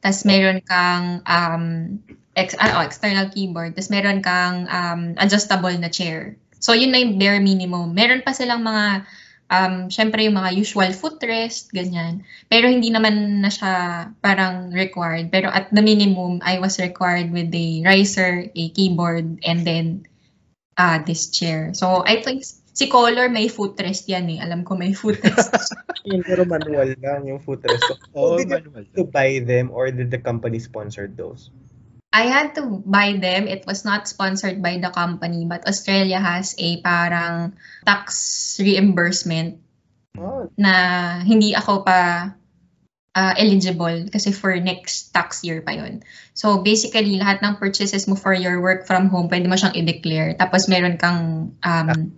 tas 0.00 0.22
meron 0.22 0.62
kang 0.62 1.24
um, 1.26 1.64
ex, 2.36 2.54
ah, 2.60 2.78
oh, 2.78 2.84
external 2.84 3.26
keyboard, 3.32 3.74
tas 3.74 3.90
meron 3.90 4.22
kang 4.22 4.68
um, 4.70 5.16
adjustable 5.18 5.72
na 5.78 5.90
chair. 5.90 6.36
So, 6.60 6.72
yun 6.72 6.92
na 6.92 7.00
yung 7.02 7.18
bare 7.20 7.40
minimum. 7.40 7.92
Meron 7.92 8.22
pa 8.24 8.32
silang 8.32 8.64
mga, 8.64 9.06
um, 9.50 9.74
syempre 9.92 10.26
yung 10.26 10.36
mga 10.36 10.56
usual 10.56 10.90
footrest, 10.92 11.70
ganyan. 11.70 12.26
Pero 12.50 12.66
hindi 12.66 12.90
naman 12.90 13.42
na 13.42 13.50
siya 13.52 13.72
parang 14.22 14.72
required. 14.72 15.30
Pero 15.30 15.50
at 15.50 15.70
the 15.70 15.82
minimum, 15.82 16.40
I 16.42 16.58
was 16.58 16.78
required 16.78 17.30
with 17.30 17.52
a 17.54 17.68
riser, 17.84 18.50
a 18.50 18.64
keyboard, 18.74 19.42
and 19.46 19.66
then 19.66 20.06
ah 20.76 21.02
this 21.02 21.32
chair. 21.32 21.72
So, 21.74 22.04
I 22.04 22.22
think 22.22 22.44
si 22.46 22.86
Color 22.86 23.28
may 23.32 23.48
footrest 23.48 24.06
yan 24.08 24.28
eh. 24.36 24.38
Alam 24.40 24.62
ko 24.62 24.76
may 24.76 24.92
footrest. 24.92 25.72
Yung 26.06 26.22
pero 26.22 26.46
manual 26.46 26.94
lang 27.02 27.26
yung 27.26 27.42
footrest. 27.42 27.82
So, 27.82 27.98
Oo, 28.14 28.38
did 28.38 28.46
you 28.46 28.70
manual. 28.70 28.86
have 28.86 28.92
to 28.94 29.04
buy 29.10 29.42
them 29.42 29.74
or 29.74 29.90
did 29.90 30.14
the 30.14 30.22
company 30.22 30.62
sponsor 30.62 31.10
those? 31.10 31.50
I 32.14 32.30
had 32.30 32.54
to 32.54 32.80
buy 32.86 33.18
them. 33.18 33.50
It 33.50 33.66
was 33.66 33.82
not 33.82 34.06
sponsored 34.06 34.62
by 34.62 34.78
the 34.78 34.94
company, 34.94 35.44
but 35.44 35.66
Australia 35.66 36.22
has 36.22 36.54
a 36.62 36.78
parang 36.80 37.58
tax 37.84 38.56
reimbursement 38.62 39.66
Oh, 40.16 40.48
na 40.56 40.72
hindi 41.20 41.52
ako 41.52 41.84
pa 41.84 42.32
ah, 43.16 43.32
eligible 43.40 44.12
kasi 44.12 44.28
for 44.30 44.52
next 44.60 45.16
tax 45.16 45.40
year 45.40 45.64
pa 45.64 45.72
yon. 45.72 46.04
So 46.36 46.60
basically, 46.60 47.16
lahat 47.16 47.40
ng 47.40 47.56
purchases 47.56 48.04
mo 48.04 48.14
for 48.14 48.36
your 48.36 48.60
work 48.60 48.84
from 48.84 49.08
home, 49.08 49.32
pwede 49.32 49.48
mo 49.48 49.56
siyang 49.56 49.72
i-declare. 49.72 50.36
Tapos 50.36 50.68
meron 50.68 51.00
kang 51.00 51.50
um, 51.64 52.12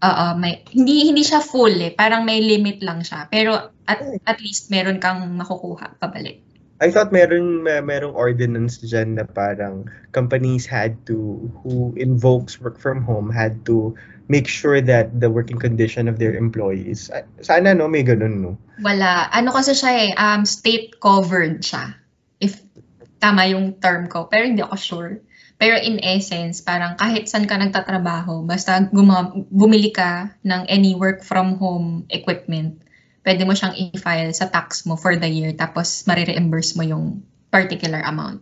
oo, 0.00 0.26
may 0.40 0.64
hindi 0.72 1.12
hindi 1.12 1.20
siya 1.20 1.44
full 1.44 1.76
eh, 1.76 1.92
parang 1.92 2.24
may 2.24 2.40
limit 2.40 2.80
lang 2.80 3.04
siya. 3.04 3.28
Pero 3.28 3.76
at 3.84 4.00
at 4.24 4.40
least 4.40 4.72
meron 4.72 4.96
kang 4.96 5.20
makukuha 5.36 6.00
pabalik. 6.00 6.40
I 6.80 6.88
thought 6.88 7.12
meron 7.12 7.60
may- 7.60 7.84
merong 7.84 8.16
ordinance 8.16 8.80
dyan 8.80 9.20
na 9.20 9.28
parang 9.28 9.92
companies 10.16 10.64
had 10.64 10.96
to 11.12 11.52
who 11.60 11.92
invokes 12.00 12.56
work 12.56 12.80
from 12.80 13.04
home 13.04 13.28
had 13.28 13.68
to 13.68 13.92
make 14.30 14.46
sure 14.46 14.78
that 14.78 15.10
the 15.18 15.26
working 15.26 15.58
condition 15.58 16.06
of 16.06 16.22
their 16.22 16.38
employees 16.38 17.10
ah, 17.10 17.26
sana 17.42 17.74
no 17.74 17.90
may 17.90 18.06
ganun 18.06 18.38
no 18.46 18.52
Wala. 18.80 19.28
Ano 19.28 19.52
kasi 19.52 19.76
siya 19.76 19.92
eh, 20.08 20.10
um, 20.16 20.48
state 20.48 20.96
covered 21.04 21.60
siya. 21.60 22.00
If 22.40 22.56
tama 23.20 23.44
yung 23.52 23.76
term 23.76 24.08
ko. 24.08 24.26
Pero 24.32 24.48
hindi 24.48 24.64
ako 24.64 24.76
sure. 24.80 25.12
Pero 25.60 25.76
in 25.76 26.00
essence, 26.00 26.64
parang 26.64 26.96
kahit 26.96 27.28
saan 27.28 27.44
ka 27.44 27.60
nagtatrabaho, 27.60 28.48
basta 28.48 28.80
guma- 28.88 29.36
bumili 29.52 29.92
ka 29.92 30.32
ng 30.40 30.64
any 30.72 30.96
work 30.96 31.20
from 31.20 31.60
home 31.60 32.08
equipment, 32.08 32.80
pwede 33.20 33.44
mo 33.44 33.52
siyang 33.52 33.76
i-file 33.76 34.32
sa 34.32 34.48
tax 34.48 34.88
mo 34.88 34.96
for 34.96 35.12
the 35.20 35.28
year 35.28 35.52
tapos 35.52 36.08
marireimburse 36.08 36.80
mo 36.80 36.84
yung 36.88 37.20
particular 37.52 38.00
amount. 38.08 38.40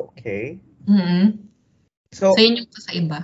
okay 0.00 0.56
Mhm. 0.88 1.44
so 2.16 2.32
So 2.32 2.40
yun 2.40 2.64
yung 2.64 2.70
kakaiba. 2.72 3.20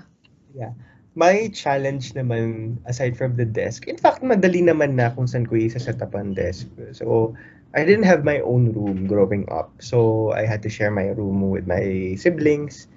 My 1.14 1.48
challenge 1.52 2.16
naman 2.16 2.76
aside 2.88 3.16
from 3.16 3.36
the 3.36 3.44
desk 3.44 3.84
in 3.84 4.00
fact 4.00 4.24
madali 4.24 4.64
naman 4.64 4.96
na 4.96 5.12
kung 5.12 5.28
saan 5.28 5.44
ko 5.44 5.56
isa-set 5.56 6.00
up 6.00 6.16
ang 6.16 6.32
desk 6.32 6.68
so 6.96 7.36
I 7.72 7.84
didn't 7.88 8.08
have 8.08 8.24
my 8.24 8.40
own 8.44 8.72
room 8.72 9.08
growing 9.08 9.48
up 9.52 9.72
so 9.80 10.30
I 10.32 10.48
had 10.48 10.64
to 10.64 10.70
share 10.72 10.92
my 10.92 11.12
room 11.12 11.52
with 11.52 11.68
my 11.68 12.16
siblings 12.16 12.88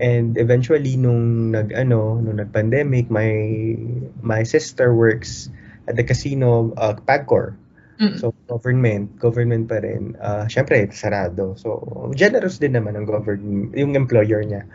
and 0.00 0.36
eventually 0.36 1.00
nung 1.00 1.52
nag 1.52 1.72
ano 1.72 2.20
nung 2.20 2.40
nag-pandemic 2.40 3.08
my 3.08 3.32
my 4.20 4.44
sister 4.44 4.92
works 4.92 5.48
at 5.88 5.96
the 5.96 6.04
casino 6.04 6.76
uh, 6.76 6.96
Pagcor 7.08 7.56
Mm. 8.02 8.18
So, 8.18 8.34
government, 8.50 9.14
government 9.22 9.70
pa 9.70 9.78
rin. 9.78 10.18
Uh, 10.18 10.50
Siyempre, 10.50 10.90
sarado. 10.90 11.54
So, 11.54 11.78
generous 12.18 12.58
din 12.58 12.74
naman 12.74 12.98
ang 12.98 13.06
government, 13.06 13.70
yung 13.78 13.94
employer 13.94 14.42
niya. 14.42 14.66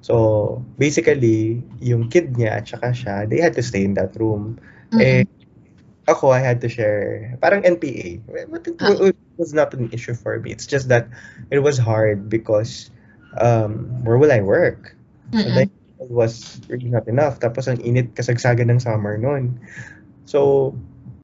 So, 0.00 0.64
basically, 0.78 1.62
yung 1.80 2.08
kid 2.08 2.34
niya 2.34 2.62
at 2.62 2.64
saka 2.68 2.90
siya, 2.96 3.28
they 3.28 3.38
had 3.38 3.54
to 3.54 3.62
stay 3.62 3.84
in 3.84 3.94
that 3.94 4.16
room. 4.16 4.56
Mhm. 4.90 5.00
Eh, 5.00 5.22
ako, 6.08 6.32
I 6.32 6.40
had 6.40 6.58
to 6.64 6.68
share, 6.68 7.36
parang 7.38 7.62
NPA. 7.62 8.18
But 8.50 8.66
it, 8.66 8.74
Ah. 8.80 8.96
it 8.98 9.16
was 9.36 9.52
not 9.52 9.70
an 9.76 9.92
issue 9.92 10.16
for 10.16 10.40
me. 10.40 10.50
It's 10.50 10.66
just 10.66 10.88
that 10.88 11.06
it 11.52 11.60
was 11.60 11.78
hard 11.78 12.28
because 12.32 12.90
um, 13.38 13.86
where 14.02 14.18
will 14.18 14.32
I 14.32 14.40
work? 14.40 14.96
Mm-mm. 15.30 15.54
Like, 15.54 15.72
it 16.00 16.10
was 16.10 16.58
really 16.66 16.90
not 16.90 17.06
enough. 17.06 17.38
Tapos 17.38 17.68
ang 17.68 17.78
init 17.84 18.16
kasagsagan 18.16 18.72
ng 18.72 18.80
summer 18.80 19.14
noon. 19.20 19.60
So, 20.26 20.74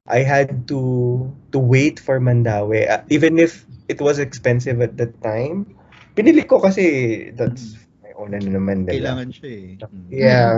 I 0.06 0.22
had 0.22 0.68
to 0.70 1.26
to 1.50 1.58
wait 1.58 1.98
for 1.98 2.22
Mandawi 2.22 2.86
uh, 2.86 3.02
even 3.10 3.42
if 3.42 3.66
it 3.90 3.98
was 3.98 4.22
expensive 4.22 4.78
at 4.78 4.94
that 5.02 5.18
time. 5.18 5.66
Pinili 6.14 6.46
ko 6.46 6.62
kasi 6.62 7.28
that's 7.34 7.74
own 8.16 8.34
ano 8.34 8.48
naman. 8.48 8.84
diba? 8.84 8.96
Kailangan 8.96 9.28
siya 9.32 9.48
eh. 9.48 9.66
Mm. 9.84 10.08
Yeah, 10.10 10.50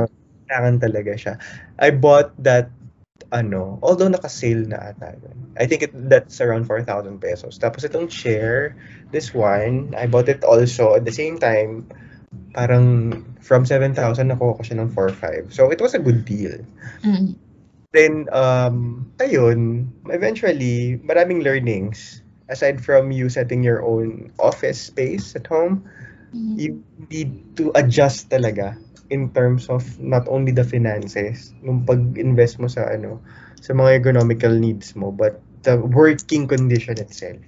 kailangan 0.49 0.77
talaga 0.81 1.13
siya. 1.19 1.35
I 1.79 1.91
bought 1.93 2.33
that 2.41 2.73
ano, 3.33 3.79
although 3.83 4.09
naka-sale 4.09 4.65
na 4.65 4.95
ata 4.95 5.13
yun. 5.21 5.37
I 5.61 5.67
think 5.67 5.83
it, 5.85 5.93
that's 6.09 6.41
around 6.41 6.65
4,000 6.65 7.21
pesos. 7.21 7.59
Tapos 7.59 7.85
itong 7.85 8.09
chair, 8.09 8.77
this 9.13 9.35
one, 9.35 9.93
I 9.97 10.07
bought 10.07 10.29
it 10.29 10.45
also 10.45 10.95
at 10.97 11.05
the 11.05 11.13
same 11.13 11.37
time, 11.37 11.85
parang 12.55 13.25
from 13.41 13.65
7,000 13.67 13.97
nakuha 14.29 14.57
ko 14.57 14.63
siya 14.65 14.81
ng 14.81 14.91
4,500. 14.93 15.53
So 15.53 15.69
it 15.71 15.81
was 15.81 15.93
a 15.93 16.01
good 16.01 16.25
deal. 16.25 16.57
Mm. 17.05 17.37
Then, 17.93 18.29
um, 18.33 19.09
ayun, 19.19 19.89
eventually, 20.13 21.01
maraming 21.01 21.43
learnings. 21.43 22.23
Aside 22.49 22.81
from 22.81 23.13
you 23.13 23.29
setting 23.29 23.61
your 23.61 23.85
own 23.85 24.33
office 24.41 24.81
space 24.81 25.37
at 25.37 25.47
home. 25.49 25.85
You 26.33 26.83
need 27.09 27.33
to 27.57 27.73
adjust 27.75 28.29
talaga 28.29 28.77
in 29.09 29.33
terms 29.33 29.73
of 29.73 29.81
not 29.97 30.29
only 30.29 30.53
the 30.53 30.65
finances 30.65 31.57
nung 31.65 31.85
pag-invest 31.89 32.61
mo 32.61 32.69
sa 32.69 32.89
ano 32.93 33.21
sa 33.59 33.73
mga 33.73 33.97
economical 33.97 34.53
needs 34.53 34.93
mo 34.93 35.09
but 35.09 35.41
the 35.65 35.75
working 35.93 36.45
condition 36.45 36.97
itself 37.01 37.41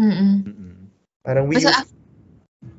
Mm-mm. 0.00 0.46
Mm-mm. 0.46 0.74
parang 1.22 1.46
we 1.46 1.60
Basta, 1.60 1.86
use, 1.86 2.00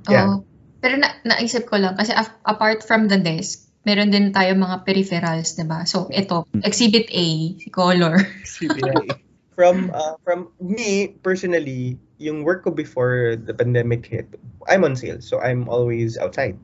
Yeah. 0.10 0.38
Oo. 0.38 0.46
Pero 0.82 0.98
na, 0.98 1.14
naisip 1.22 1.70
ko 1.70 1.78
lang, 1.78 1.94
kasi 1.94 2.10
af- 2.14 2.42
apart 2.42 2.82
from 2.82 3.06
the 3.06 3.18
desk, 3.22 3.70
meron 3.86 4.10
din 4.10 4.34
tayo 4.34 4.58
mga 4.58 4.82
peripherals, 4.82 5.54
di 5.54 5.66
ba? 5.66 5.86
So, 5.86 6.10
ito, 6.10 6.50
Exhibit 6.66 7.10
A, 7.14 7.26
si 7.58 7.70
Color. 7.70 8.18
from 9.58 9.92
uh, 9.92 10.16
from 10.26 10.48
me 10.64 11.12
personally 11.22 12.00
yung 12.22 12.46
work 12.46 12.64
ko 12.64 12.70
before 12.70 13.34
the 13.36 13.54
pandemic 13.58 14.06
hit 14.06 14.30
I'm 14.70 14.86
on 14.86 14.94
sales 14.94 15.26
so 15.26 15.42
I'm 15.42 15.66
always 15.66 16.22
outside 16.22 16.56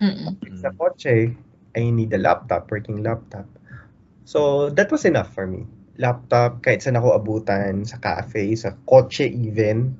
Mm-mm. 0.00 0.36
sa 0.60 0.70
kotse, 0.74 1.34
I 1.76 1.82
need 1.90 2.12
a 2.12 2.20
laptop, 2.20 2.70
working 2.70 3.02
laptop. 3.02 3.46
So, 4.24 4.70
that 4.72 4.90
was 4.90 5.04
enough 5.04 5.32
for 5.32 5.46
me. 5.46 5.66
Laptop, 6.00 6.64
kahit 6.64 6.82
saan 6.82 6.96
ako 6.98 7.14
abutan, 7.16 7.84
sa 7.86 8.00
cafe, 8.00 8.56
sa 8.56 8.74
kotse 8.88 9.28
even, 9.28 9.94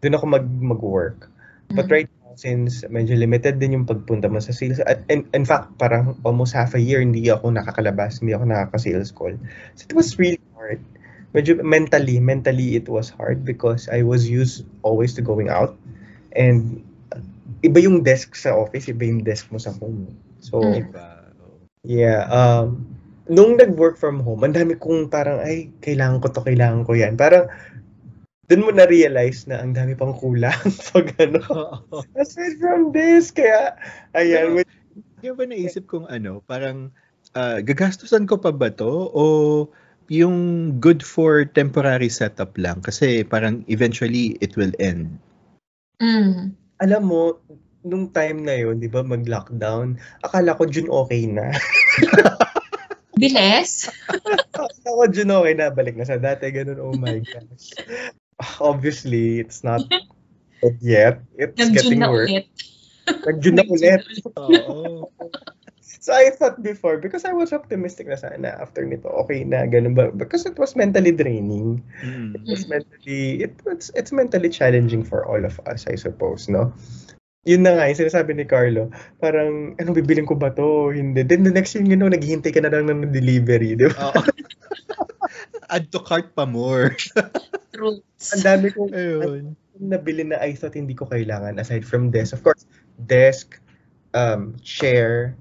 doon 0.00 0.16
ako 0.16 0.24
mag, 0.26 0.46
mag-work. 0.60 1.28
But 1.74 1.88
Mm. 1.88 1.92
right 1.92 2.10
now, 2.22 2.34
since 2.36 2.84
medyo 2.90 3.14
limited 3.16 3.58
din 3.62 3.74
yung 3.76 3.86
pagpunta 3.88 4.28
mo 4.30 4.38
sa 4.42 4.52
sales, 4.52 4.80
at 4.84 5.02
in, 5.08 5.26
in 5.32 5.44
fact, 5.46 5.74
parang 5.80 6.18
almost 6.26 6.52
half 6.54 6.74
a 6.74 6.82
year, 6.82 7.00
hindi 7.00 7.26
ako 7.30 7.50
nakakalabas, 7.54 8.20
hindi 8.20 8.34
ako 8.36 8.44
nakaka-sales 8.50 9.10
call. 9.14 9.34
So, 9.78 9.86
it 9.88 9.94
was 9.96 10.18
really 10.20 10.42
hard. 10.56 10.82
Medyo 11.30 11.62
mentally, 11.62 12.18
mentally 12.18 12.74
it 12.74 12.90
was 12.90 13.10
hard 13.10 13.46
because 13.46 13.86
I 13.88 14.02
was 14.02 14.26
used 14.26 14.66
always 14.82 15.14
to 15.14 15.22
going 15.22 15.46
out. 15.46 15.78
And 16.34 16.82
iba 17.62 17.78
yung 17.82 18.02
desk 18.02 18.34
sa 18.34 18.54
office, 18.54 18.90
iba 18.90 19.06
yung 19.06 19.22
desk 19.22 19.50
mo 19.54 19.58
sa 19.58 19.70
home. 19.78 20.10
So, 20.42 20.62
Mm. 20.62 20.74
Diba? 20.90 21.08
Oo. 21.44 21.56
yeah. 21.86 22.26
Um, 22.32 22.82
nung 23.30 23.54
nag-work 23.54 23.94
from 23.94 24.18
home, 24.26 24.42
ang 24.42 24.58
dami 24.58 24.74
kong 24.74 25.06
parang, 25.06 25.38
ay, 25.38 25.70
kailangan 25.84 26.18
ko 26.18 26.26
to, 26.34 26.42
kailangan 26.42 26.82
ko 26.82 26.98
yan. 26.98 27.14
Parang, 27.14 27.46
dun 28.50 28.66
mo 28.66 28.74
na-realize 28.74 29.46
na 29.46 29.62
ang 29.62 29.70
dami 29.70 29.94
pang 29.94 30.10
kulang 30.10 30.58
pag 30.90 31.14
ano. 31.22 31.42
Aside 32.18 32.58
from 32.58 32.90
this, 32.90 33.30
kaya, 33.30 33.78
ayan, 34.18 34.58
with, 34.58 34.66
Di 35.20 35.28
ba 35.36 35.44
naisip 35.44 35.84
kong 35.84 36.08
ano, 36.08 36.40
parang 36.48 36.88
ah, 37.36 37.60
gagastusan 37.60 38.24
ko 38.24 38.40
pa 38.40 38.50
ba 38.50 38.72
to 38.72 39.12
o 39.12 39.22
yung 40.10 40.36
good 40.82 41.06
for 41.06 41.46
temporary 41.46 42.10
setup 42.10 42.58
lang 42.58 42.82
kasi 42.82 43.22
parang 43.22 43.62
eventually 43.70 44.34
it 44.42 44.58
will 44.58 44.74
end. 44.82 45.22
Mm. 46.02 46.58
alam 46.80 47.02
mo, 47.06 47.36
nung 47.84 48.08
time 48.10 48.42
na 48.44 48.56
yun, 48.56 48.80
di 48.80 48.88
ba, 48.88 49.04
mag-lockdown, 49.04 50.00
akala 50.24 50.56
ko 50.56 50.64
June 50.64 50.88
okay 50.88 51.28
na. 51.28 51.52
Bilis. 53.20 53.92
akala 54.08 54.88
ko 54.96 55.04
June 55.12 55.32
okay 55.32 55.54
na, 55.54 55.68
balik 55.68 56.00
na 56.00 56.08
sa 56.08 56.16
dati, 56.16 56.48
ganun, 56.48 56.80
oh 56.80 56.96
my 56.96 57.20
gosh. 57.20 57.76
Obviously, 58.64 59.44
it's 59.44 59.60
not 59.60 59.84
yet. 60.80 61.20
It's 61.36 61.60
Nag-June 61.60 61.76
getting 61.76 62.00
na 62.00 62.08
worse. 62.08 62.28
ulit. 62.32 62.46
Nag-June 63.28 63.56
na 63.60 63.64
ulit. 63.68 64.02
Oo. 64.40 65.04
So 66.00 66.16
I 66.16 66.32
thought 66.32 66.64
before, 66.64 66.96
because 66.96 67.28
I 67.28 67.36
was 67.36 67.52
optimistic 67.52 68.08
na 68.08 68.16
sana 68.16 68.56
after 68.56 68.88
nito, 68.88 69.12
okay 69.20 69.44
na, 69.44 69.68
ganun 69.68 69.92
ba? 69.92 70.08
Because 70.08 70.48
it 70.48 70.56
was 70.56 70.72
mentally 70.72 71.12
draining. 71.12 71.84
Mm. 72.00 72.40
It 72.40 72.44
was 72.48 72.64
mentally, 72.64 73.44
it 73.44 73.60
was, 73.68 73.92
it's 73.92 74.08
mentally 74.08 74.48
challenging 74.48 75.04
for 75.04 75.28
all 75.28 75.44
of 75.44 75.60
us, 75.68 75.84
I 75.84 76.00
suppose, 76.00 76.48
no? 76.48 76.72
Yun 77.44 77.68
na 77.68 77.76
nga, 77.76 77.92
yung 77.92 78.00
sinasabi 78.00 78.32
ni 78.32 78.48
Carlo, 78.48 78.88
parang, 79.20 79.76
ano, 79.76 79.92
bibiling 79.92 80.24
ko 80.24 80.40
ba 80.40 80.48
to? 80.56 80.88
Hindi. 80.88 81.20
Then 81.20 81.44
the 81.44 81.52
next 81.52 81.76
thing 81.76 81.84
you 81.84 82.00
know, 82.00 82.08
naghihintay 82.08 82.56
ka 82.56 82.64
na 82.64 82.72
lang 82.72 82.88
ng 82.88 83.12
delivery, 83.12 83.76
di 83.76 83.92
ba? 83.92 84.16
Oo. 84.16 84.24
Add 85.72 85.92
to 85.92 86.00
cart 86.00 86.32
pa 86.32 86.48
more. 86.48 86.96
Truths. 87.76 88.40
Ang 88.40 88.42
dami 88.42 88.66
kong 88.72 88.90
Ayun. 88.96 89.52
nabili 89.76 90.24
na 90.24 90.40
I 90.40 90.56
thought 90.56 90.76
hindi 90.76 90.96
ko 90.96 91.04
kailangan 91.08 91.60
aside 91.60 91.84
from 91.84 92.08
desk. 92.08 92.32
Of 92.32 92.42
course, 92.44 92.64
desk, 92.96 93.60
um, 94.16 94.56
chair. 94.64 95.36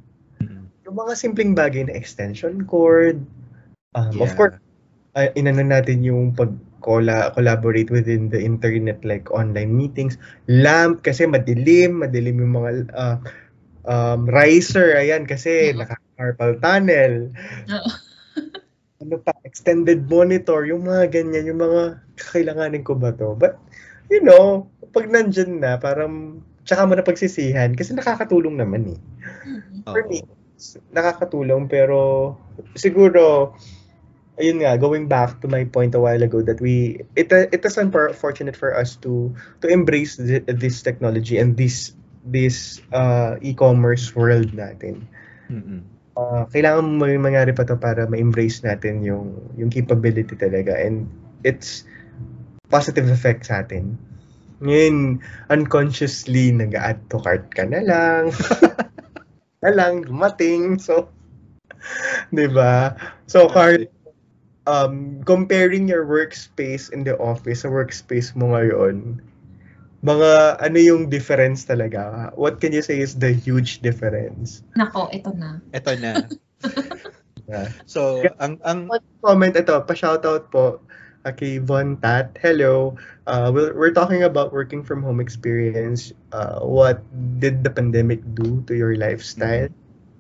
Yung 0.89 0.97
mga 0.97 1.13
simpleng 1.13 1.53
bagay 1.53 1.85
na 1.85 1.93
extension 1.93 2.65
cord. 2.65 3.21
Um, 3.93 4.09
Of 4.17 4.33
Yeah. 4.33 4.37
course, 4.37 4.57
uh, 5.13 5.29
inano 5.37 5.61
natin 5.61 6.01
yung 6.01 6.33
pag 6.33 6.49
colla- 6.81 7.29
collaborate 7.37 7.93
within 7.93 8.33
the 8.33 8.41
internet 8.41 8.97
like 9.05 9.29
online 9.29 9.69
meetings. 9.69 10.17
Lamp 10.49 11.05
kasi 11.05 11.29
madilim, 11.29 12.01
madilim 12.01 12.41
yung 12.41 12.57
mga 12.57 12.69
uh, 12.97 13.17
um, 13.85 14.25
riser, 14.25 14.97
ayan, 14.97 15.29
kasi 15.29 15.77
Mhm. 15.77 15.85
naka-carpal 15.85 16.57
tunnel. 16.57 17.29
Oo. 17.69 17.89
Ano 18.99 19.15
pa, 19.15 19.31
extended 19.47 20.11
monitor, 20.11 20.67
yung 20.67 20.83
mga 20.83 21.07
ganyan, 21.07 21.47
yung 21.47 21.63
mga 21.63 22.03
kakailanganin 22.19 22.83
ko 22.83 22.99
ba 22.99 23.15
to? 23.15 23.31
But, 23.31 23.55
you 24.11 24.19
know, 24.19 24.67
pag 24.91 25.07
nandyan 25.07 25.63
na, 25.63 25.79
parang 25.79 26.43
tsaka 26.67 26.83
mo 26.83 26.99
na 26.99 27.07
pagsisihan 27.07 27.79
kasi 27.79 27.95
nakakatulong 27.95 28.59
naman 28.59 28.91
eh. 28.91 28.99
For 29.87 30.03
Oo. 30.03 30.11
me, 30.11 30.19
nakakatulong 30.91 31.71
pero 31.71 32.35
siguro 32.75 33.55
ayun 34.39 34.63
nga 34.63 34.79
going 34.79 35.11
back 35.11 35.43
to 35.43 35.47
my 35.51 35.67
point 35.67 35.91
a 35.95 36.01
while 36.01 36.23
ago 36.23 36.39
that 36.39 36.63
we 36.63 37.03
it 37.19 37.27
it 37.31 37.61
is 37.63 37.75
unfortunate 37.75 38.55
for 38.55 38.71
us 38.71 38.95
to 38.95 39.35
to 39.59 39.67
embrace 39.67 40.15
thi- 40.15 40.47
this 40.47 40.79
technology 40.79 41.35
and 41.35 41.59
this 41.59 41.91
this 42.23 42.79
uh, 42.91 43.39
e-commerce 43.41 44.15
world 44.15 44.51
natin. 44.55 45.07
Mm-mm. 45.51 45.83
Uh, 46.19 46.43
kailangan 46.51 46.99
may 46.99 47.15
mangyari 47.15 47.55
pa 47.55 47.63
to 47.63 47.79
para 47.79 48.03
ma-embrace 48.07 48.63
natin 48.63 49.03
yung 49.03 49.39
yung 49.55 49.71
capability 49.71 50.35
talaga 50.35 50.75
and 50.75 51.07
it's 51.47 51.87
positive 52.67 53.07
effect 53.07 53.47
sa 53.47 53.63
atin. 53.63 53.95
Ngayon, 54.59 55.23
unconsciously, 55.47 56.51
nag-add 56.51 56.99
to 57.07 57.23
cart 57.23 57.47
ka 57.55 57.63
na 57.63 57.79
lang. 57.79 58.35
na 59.63 59.71
lang, 59.75 60.05
dumating. 60.05 60.75
So, 60.85 61.07
di 62.35 62.47
ba? 62.51 62.95
So, 63.27 63.47
cart, 63.47 63.87
um, 64.67 65.23
comparing 65.23 65.87
your 65.87 66.03
workspace 66.03 66.91
in 66.91 67.07
the 67.07 67.15
office 67.17 67.63
sa 67.63 67.71
workspace 67.71 68.35
mo 68.35 68.51
ngayon, 68.51 69.23
mga 70.03 70.59
ano 70.63 70.77
yung 70.79 71.11
difference 71.11 71.67
talaga? 71.67 72.31
What 72.35 72.63
can 72.63 72.71
you 72.71 72.83
say 72.83 72.99
is 72.99 73.19
the 73.19 73.31
huge 73.31 73.83
difference? 73.83 74.63
Nako, 74.79 75.11
ito 75.11 75.31
na. 75.35 75.59
Ito 75.75 75.91
na. 75.99 76.27
Yeah. 77.49 77.73
So, 77.89 78.21
ang 78.37 78.61
ang 78.61 78.85
comment 79.25 79.57
ito, 79.57 79.73
pa-shoutout 79.81 80.53
po 80.53 80.85
uh, 81.25 81.31
kay 81.31 81.59
Von 81.59 81.97
Tat. 81.99 82.37
Hello. 82.39 82.95
Uh, 83.27 83.51
we're, 83.53 83.73
we're 83.75 83.95
talking 83.95 84.23
about 84.23 84.53
working 84.53 84.83
from 84.83 85.03
home 85.03 85.19
experience. 85.19 86.13
Uh, 86.31 86.59
what 86.59 87.03
did 87.39 87.63
the 87.63 87.69
pandemic 87.69 88.23
do 88.35 88.63
to 88.67 88.75
your 88.75 88.95
lifestyle? 88.95 89.67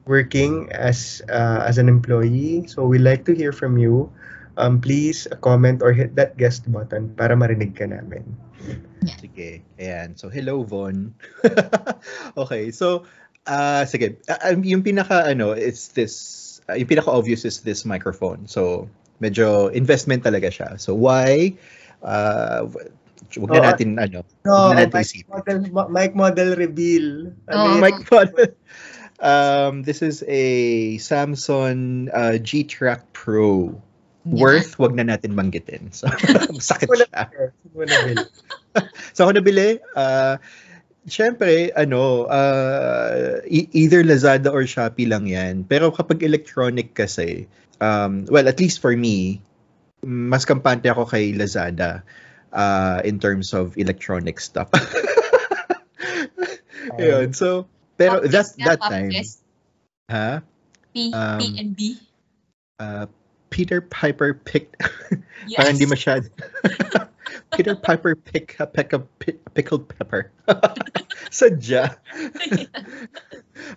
Working 0.05 0.71
as 0.73 1.21
uh, 1.29 1.61
as 1.63 1.77
an 1.77 1.87
employee. 1.87 2.65
So 2.67 2.85
we'd 2.85 3.05
like 3.05 3.25
to 3.29 3.33
hear 3.35 3.51
from 3.53 3.77
you. 3.77 4.11
Um, 4.57 4.81
please 4.81 5.27
uh, 5.31 5.39
comment 5.39 5.79
or 5.81 5.93
hit 5.93 6.15
that 6.19 6.35
guest 6.35 6.67
button 6.67 7.15
para 7.15 7.31
marinig 7.37 7.79
ka 7.79 7.87
namin. 7.87 8.25
Sige. 9.05 9.63
Ayan. 9.79 10.19
So, 10.19 10.27
hello, 10.27 10.67
Von. 10.67 11.15
okay. 12.41 12.71
So, 12.75 13.07
ah 13.47 13.87
sige. 13.87 14.19
Ah, 14.27 14.51
um, 14.51 14.67
yung 14.67 14.83
pinaka, 14.83 15.31
ano, 15.31 15.55
it's 15.55 15.95
this, 15.95 16.59
ah, 16.67 16.75
yung 16.75 16.91
pinaka 16.91 17.07
obvious 17.07 17.47
is 17.47 17.63
this 17.63 17.87
microphone. 17.87 18.51
So, 18.51 18.91
medyo 19.19 19.71
investment 19.71 20.23
talaga 20.23 20.47
siya. 20.51 20.79
So, 20.79 20.95
why? 20.95 21.55
Uh, 22.03 22.67
wag 23.37 23.51
na 23.51 23.59
Oo. 23.61 23.67
natin, 23.69 23.89
ano, 23.99 24.23
No, 24.47 24.73
na 24.73 24.87
natin 24.87 24.95
mic 24.95 25.05
isipin. 25.05 25.29
model, 25.29 25.57
mic 25.91 26.11
model 26.15 26.49
reveal. 26.55 27.07
Ano 27.51 27.77
yun? 27.77 27.81
Mic 27.83 27.97
model. 28.09 28.49
Um, 29.19 29.83
this 29.83 29.99
is 29.99 30.23
a 30.31 30.95
Samsung 30.97 32.07
uh, 32.15 32.39
G-Track 32.39 33.11
Pro. 33.11 33.75
Yan. 34.23 34.39
Worth, 34.39 34.79
wag 34.79 34.95
na 34.95 35.03
natin 35.03 35.35
banggitin. 35.35 35.91
So, 35.91 36.07
sakit 36.71 36.87
siya. 36.87 37.27
So 39.17 39.25
ako 39.25 39.41
nabili, 39.41 39.81
uh, 39.97 40.37
syempre, 41.09 41.73
ano, 41.73 42.29
uh, 42.29 43.41
e- 43.49 43.67
either 43.73 44.05
Lazada 44.05 44.53
or 44.53 44.63
Shopee 44.63 45.09
lang 45.09 45.25
yan. 45.25 45.65
Pero 45.65 45.89
kapag 45.89 46.21
electronic 46.21 46.93
kasi, 46.93 47.49
um, 47.81 48.25
well, 48.29 48.47
at 48.47 48.59
least 48.59 48.79
for 48.79 48.95
me, 48.95 49.41
mas 50.03 50.45
kampante 50.45 50.87
ako 50.87 51.05
kay 51.05 51.33
Lazada 51.33 52.03
uh, 52.53 53.01
in 53.03 53.19
terms 53.19 53.53
of 53.53 53.77
electronic 53.77 54.39
stuff. 54.39 54.69
Ayun, 56.99 57.35
so, 57.35 57.67
pero 57.97 58.19
Pop 58.19 58.23
that, 58.23 58.31
test 58.31 58.51
nga, 58.57 58.65
that 58.75 58.79
pop 58.79 58.91
time, 58.91 59.11
test. 59.11 59.39
ha? 60.09 60.41
P, 60.93 61.13
Um, 61.13 61.39
PNB. 61.39 61.81
Uh, 62.79 63.05
Peter 63.49 63.81
Piper 63.81 64.33
picked, 64.33 64.77
Yes. 65.47 65.57
parang 65.57 65.73
hindi 65.77 65.85
masyado. 65.89 66.29
Peter 67.55 67.75
Piper 67.75 68.15
pick, 68.15 68.55
pick 68.73 68.93
a 68.93 68.99
pi- 68.99 69.41
pickled 69.53 69.89
pepper. 69.89 70.31
Sadya. 71.33 71.97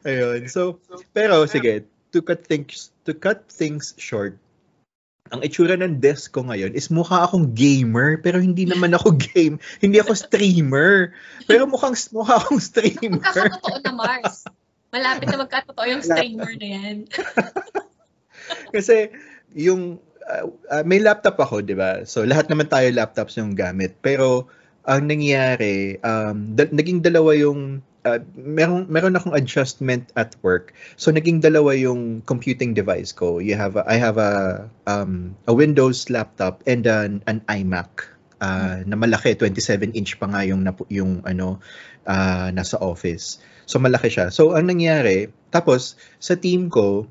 Ayun. 0.05 0.49
So, 0.49 0.79
pero 1.13 1.45
sige, 1.49 1.85
to 2.13 2.21
cut 2.21 2.45
things 2.45 2.93
to 3.09 3.17
cut 3.17 3.49
things 3.49 3.97
short. 3.97 4.37
Ang 5.33 5.41
itsura 5.49 5.81
ng 5.81 5.97
desk 5.97 6.37
ko 6.37 6.45
ngayon 6.45 6.77
is 6.77 6.93
mukha 6.93 7.25
akong 7.25 7.57
gamer 7.57 8.21
pero 8.21 8.37
hindi 8.37 8.69
naman 8.69 8.93
ako 8.93 9.17
game. 9.33 9.57
Hindi 9.81 9.97
ako 9.97 10.13
streamer. 10.13 11.17
Pero 11.49 11.65
mukhang 11.65 11.97
mukha 12.13 12.37
akong 12.37 12.61
streamer. 12.61 13.23
Magkakatotoo 13.23 13.81
na 13.81 13.93
Mars. 13.97 14.45
Malapit 14.93 15.33
na 15.33 15.41
magkatotoo 15.41 15.87
yung 15.89 16.05
streamer 16.05 16.53
na 16.61 16.69
yan. 16.69 16.97
Kasi 18.77 19.09
yung 19.57 19.97
uh, 20.29 20.45
uh, 20.69 20.85
may 20.85 21.01
laptop 21.01 21.41
ako, 21.41 21.65
'di 21.65 21.81
ba? 21.81 22.05
So 22.05 22.29
lahat 22.29 22.53
naman 22.53 22.69
tayo 22.69 22.93
laptops 22.93 23.41
yung 23.41 23.57
gamit. 23.57 23.97
Pero 24.05 24.53
ang 24.85 25.09
nangyari, 25.09 25.97
um, 26.03 26.53
da- 26.59 26.69
naging 26.69 27.01
dalawa 27.01 27.33
yung 27.39 27.81
uh, 28.05 28.21
meron 28.35 28.87
meron 28.91 29.17
akong 29.17 29.35
adjustment 29.35 30.11
at 30.19 30.35
work. 30.43 30.75
So 30.97 31.11
naging 31.11 31.43
dalawa 31.43 31.75
yung 31.79 32.23
computing 32.23 32.75
device 32.75 33.13
ko. 33.13 33.39
You 33.39 33.55
have 33.57 33.79
a, 33.79 33.83
I 33.87 33.97
have 33.99 34.19
a 34.19 34.67
um, 34.87 35.35
a 35.47 35.53
Windows 35.55 36.11
laptop 36.11 36.63
and 36.67 36.87
an, 36.87 37.23
an 37.27 37.43
iMac 37.47 38.07
uh, 38.43 38.83
na 38.87 38.95
malaki 38.99 39.39
27 39.39 39.95
inch 39.95 40.19
pa 40.19 40.27
nga 40.31 40.43
yung 40.43 40.67
yung 40.91 41.23
ano 41.23 41.63
uh, 42.07 42.49
nasa 42.51 42.79
office. 42.83 43.39
So 43.67 43.79
malaki 43.79 44.11
siya. 44.11 44.35
So 44.35 44.59
ang 44.59 44.67
nangyari, 44.71 45.31
tapos 45.55 45.95
sa 46.19 46.35
team 46.35 46.69
ko 46.69 47.07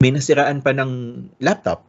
may 0.00 0.12
nasiraan 0.12 0.60
pa 0.60 0.76
ng 0.76 1.24
laptop. 1.40 1.80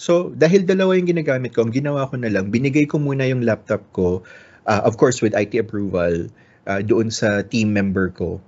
So, 0.00 0.32
dahil 0.32 0.64
dalawa 0.64 0.96
yung 0.96 1.06
ginagamit 1.06 1.52
ko, 1.52 1.62
ang 1.62 1.70
ginawa 1.70 2.08
ko 2.08 2.16
na 2.16 2.32
lang, 2.32 2.48
binigay 2.48 2.88
ko 2.88 2.96
muna 2.96 3.28
yung 3.28 3.44
laptop 3.44 3.84
ko, 3.92 4.24
uh, 4.64 4.82
of 4.88 4.96
course 4.96 5.20
with 5.20 5.36
IT 5.36 5.52
approval, 5.60 6.32
uh, 6.66 6.80
doon 6.82 7.10
sa 7.10 7.42
team 7.42 7.72
member 7.72 8.10
ko, 8.12 8.40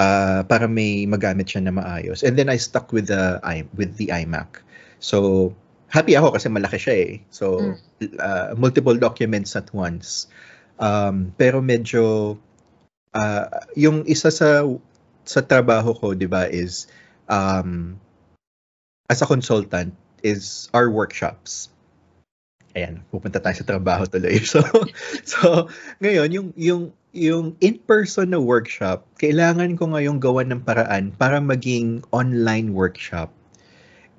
uh, 0.00 0.40
para 0.48 0.66
may 0.68 1.04
magamit 1.04 1.50
siya 1.50 1.64
na 1.64 1.74
maayos. 1.74 2.24
And 2.24 2.36
then 2.36 2.48
I 2.48 2.56
stuck 2.56 2.92
with 2.92 3.12
the 3.12 3.40
i 3.44 3.68
with 3.76 3.96
the 4.00 4.12
iMac. 4.16 4.64
So, 5.00 5.52
happy 5.88 6.16
ako 6.16 6.36
kasi 6.36 6.48
malaki 6.48 6.78
siya 6.80 6.94
eh. 6.96 7.12
So, 7.32 7.76
uh, 8.20 8.56
multiple 8.56 8.96
documents 8.96 9.56
at 9.56 9.72
once. 9.74 10.28
Um, 10.80 11.36
pero 11.36 11.60
medyo, 11.60 12.36
uh, 13.12 13.46
yung 13.76 14.08
isa 14.08 14.32
sa 14.32 14.64
sa 15.24 15.40
trabaho 15.44 15.92
ko, 15.92 16.16
di 16.16 16.24
ba, 16.24 16.48
is 16.48 16.88
um, 17.28 18.00
as 19.10 19.20
a 19.20 19.26
consultant 19.28 19.92
is 20.22 20.68
our 20.72 20.88
workshops. 20.88 21.68
Ayan, 22.70 23.02
pupunta 23.10 23.42
tayo 23.42 23.56
sa 23.58 23.66
trabaho 23.66 24.06
tuloy. 24.06 24.38
So, 24.46 24.62
so 25.26 25.66
ngayon, 25.98 26.28
yung, 26.30 26.48
yung, 26.54 26.82
yung 27.10 27.58
in-person 27.58 28.30
na 28.30 28.40
workshop, 28.40 29.06
kailangan 29.18 29.74
ko 29.74 29.90
ngayong 29.90 30.22
gawa 30.22 30.46
ng 30.46 30.62
paraan 30.62 31.10
para 31.18 31.42
maging 31.42 32.06
online 32.14 32.70
workshop. 32.74 33.34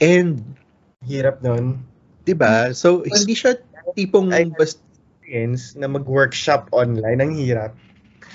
And, 0.04 0.44
Hirap 1.08 1.40
nun. 1.42 1.82
di 2.28 2.36
ba? 2.36 2.76
So, 2.76 3.02
hindi 3.08 3.34
siya 3.34 3.58
tipong 3.96 4.32
basta 4.56 4.82
Experience 5.32 5.80
na 5.80 5.88
mag-workshop 5.88 6.68
online, 6.76 7.24
ang 7.24 7.32
hirap. 7.40 7.72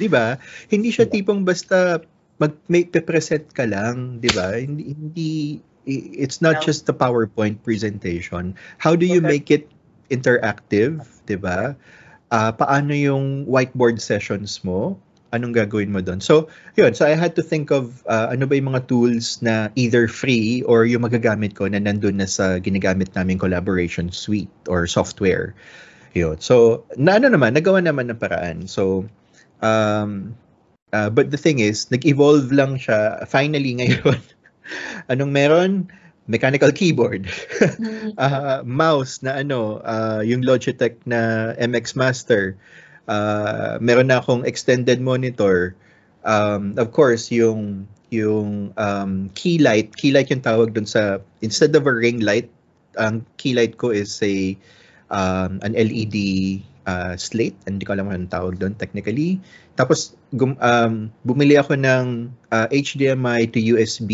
'di 0.01 0.09
ba? 0.09 0.41
Hindi 0.73 0.89
siya 0.89 1.05
tipong 1.05 1.45
basta 1.45 2.01
mag 2.41 2.57
may 2.73 2.89
present 2.89 3.53
ka 3.53 3.69
lang, 3.69 4.17
'di 4.25 4.31
ba? 4.33 4.57
Hindi 4.57 4.97
hindi 4.97 5.31
it's 5.85 6.41
not 6.41 6.65
just 6.65 6.89
the 6.89 6.97
PowerPoint 6.97 7.61
presentation. 7.61 8.57
How 8.81 8.97
do 8.97 9.05
you 9.05 9.21
make 9.21 9.53
it 9.53 9.69
interactive, 10.09 11.05
'di 11.29 11.37
ba? 11.37 11.77
Ah, 12.35 12.51
paano 12.51 12.91
yung 12.91 13.47
whiteboard 13.47 14.03
sessions 14.03 14.63
mo? 14.67 14.99
Anong 15.31 15.55
gagawin 15.55 15.91
mo 15.95 16.03
doon? 16.03 16.19
So, 16.23 16.51
yun. 16.75 16.95
So, 16.95 17.07
I 17.07 17.15
had 17.15 17.39
to 17.39 17.43
think 17.43 17.71
of 17.71 18.03
ah, 18.11 18.35
ano 18.35 18.47
ba 18.51 18.59
yung 18.59 18.75
mga 18.75 18.91
tools 18.91 19.39
na 19.43 19.71
either 19.79 20.11
free 20.11 20.63
or 20.67 20.87
yung 20.87 21.07
magagamit 21.07 21.55
ko 21.55 21.71
na 21.71 21.79
nandun 21.79 22.19
na 22.19 22.27
sa 22.27 22.59
ginagamit 22.59 23.15
namin 23.15 23.39
collaboration 23.39 24.11
suite 24.11 24.51
or 24.67 24.87
software. 24.91 25.55
Yun. 26.17 26.41
So, 26.41 26.87
na 26.97 27.21
ano 27.21 27.31
naman, 27.31 27.55
nagawa 27.55 27.85
naman 27.85 28.09
ng 28.11 28.19
paraan. 28.19 28.67
So, 28.67 29.07
um, 29.61 30.35
uh, 30.91 31.13
but 31.13 31.31
the 31.31 31.39
thing 31.39 31.61
is, 31.61 31.93
nag-evolve 31.93 32.51
lang 32.51 32.81
siya 32.81 33.29
finally 33.29 33.77
ngayon. 33.83 34.19
Anong 35.13 35.31
meron? 35.31 35.73
Mechanical 36.27 36.71
keyboard. 36.73 37.31
Ah, 38.17 38.65
mouse 38.65 39.21
na 39.21 39.37
ano, 39.43 39.83
ah, 39.85 40.25
yung 40.25 40.41
Logitech 40.41 40.97
na 41.05 41.53
MX 41.61 41.95
Master. 41.99 42.57
Ah, 43.07 43.77
meron 43.79 44.09
na 44.09 44.23
akong 44.23 44.47
extended 44.49 45.03
monitor. 45.03 45.77
Um, 46.27 46.75
of 46.81 46.91
course, 46.91 47.31
yung 47.31 47.87
yung 48.11 48.73
um, 48.79 49.29
key 49.35 49.59
light, 49.59 49.95
key 49.95 50.11
light 50.15 50.31
yung 50.31 50.43
tawag 50.43 50.75
dun 50.75 50.87
sa 50.87 51.19
instead 51.43 51.75
of 51.75 51.87
a 51.87 51.95
ring 51.95 52.23
light, 52.23 52.51
ang 52.97 53.27
key 53.37 53.55
light 53.55 53.77
ko 53.77 53.91
is 53.91 54.19
a 54.23 54.57
um, 55.11 55.61
an 55.63 55.75
LED 55.75 56.17
uh, 56.87 57.15
slate, 57.19 57.59
hindi 57.67 57.85
ko 57.85 57.99
alam 57.99 58.09
anong 58.09 58.33
tawag 58.33 58.55
doon 58.57 58.75
technically. 58.79 59.43
Tapos 59.75 60.15
gum, 60.33 60.57
um, 60.63 61.11
bumili 61.27 61.59
ako 61.59 61.77
ng 61.77 62.31
uh, 62.55 62.67
HDMI 62.71 63.51
to 63.53 63.59
USB 63.61 64.11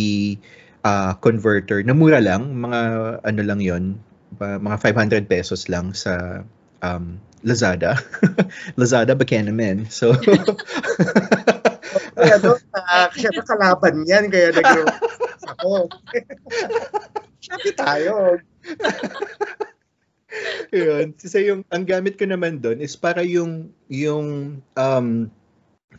uh, 0.85 1.15
converter 1.19 1.83
na 1.83 1.95
mura 1.95 2.19
lang, 2.23 2.55
mga 2.59 2.81
ano 3.23 3.41
lang 3.43 3.61
'yon, 3.63 3.99
mga 4.39 4.77
500 4.81 5.27
pesos 5.31 5.67
lang 5.71 5.95
sa 5.95 6.45
um, 6.83 7.19
Lazada. 7.43 7.99
Lazada 8.79 9.19
Buchanan. 9.19 9.91
So 9.91 10.15
Kaya 12.13 12.37
doon, 12.39 12.61
uh, 12.77 13.09
syempre 13.17 13.43
kalaban 13.45 14.05
yan, 14.07 14.31
kaya 14.31 14.55
nag 14.55 14.69
ako. 15.59 15.91
Shopee 17.45 17.75
tayo. 17.75 18.39
Yun. 20.71 21.13
Kasi 21.19 21.51
yung 21.51 21.67
ang 21.75 21.85
gamit 21.85 22.17
ko 22.17 22.25
naman 22.25 22.63
doon 22.63 22.79
is 22.79 22.95
para 22.95 23.27
yung 23.27 23.75
yung 23.91 24.61
um 24.79 25.29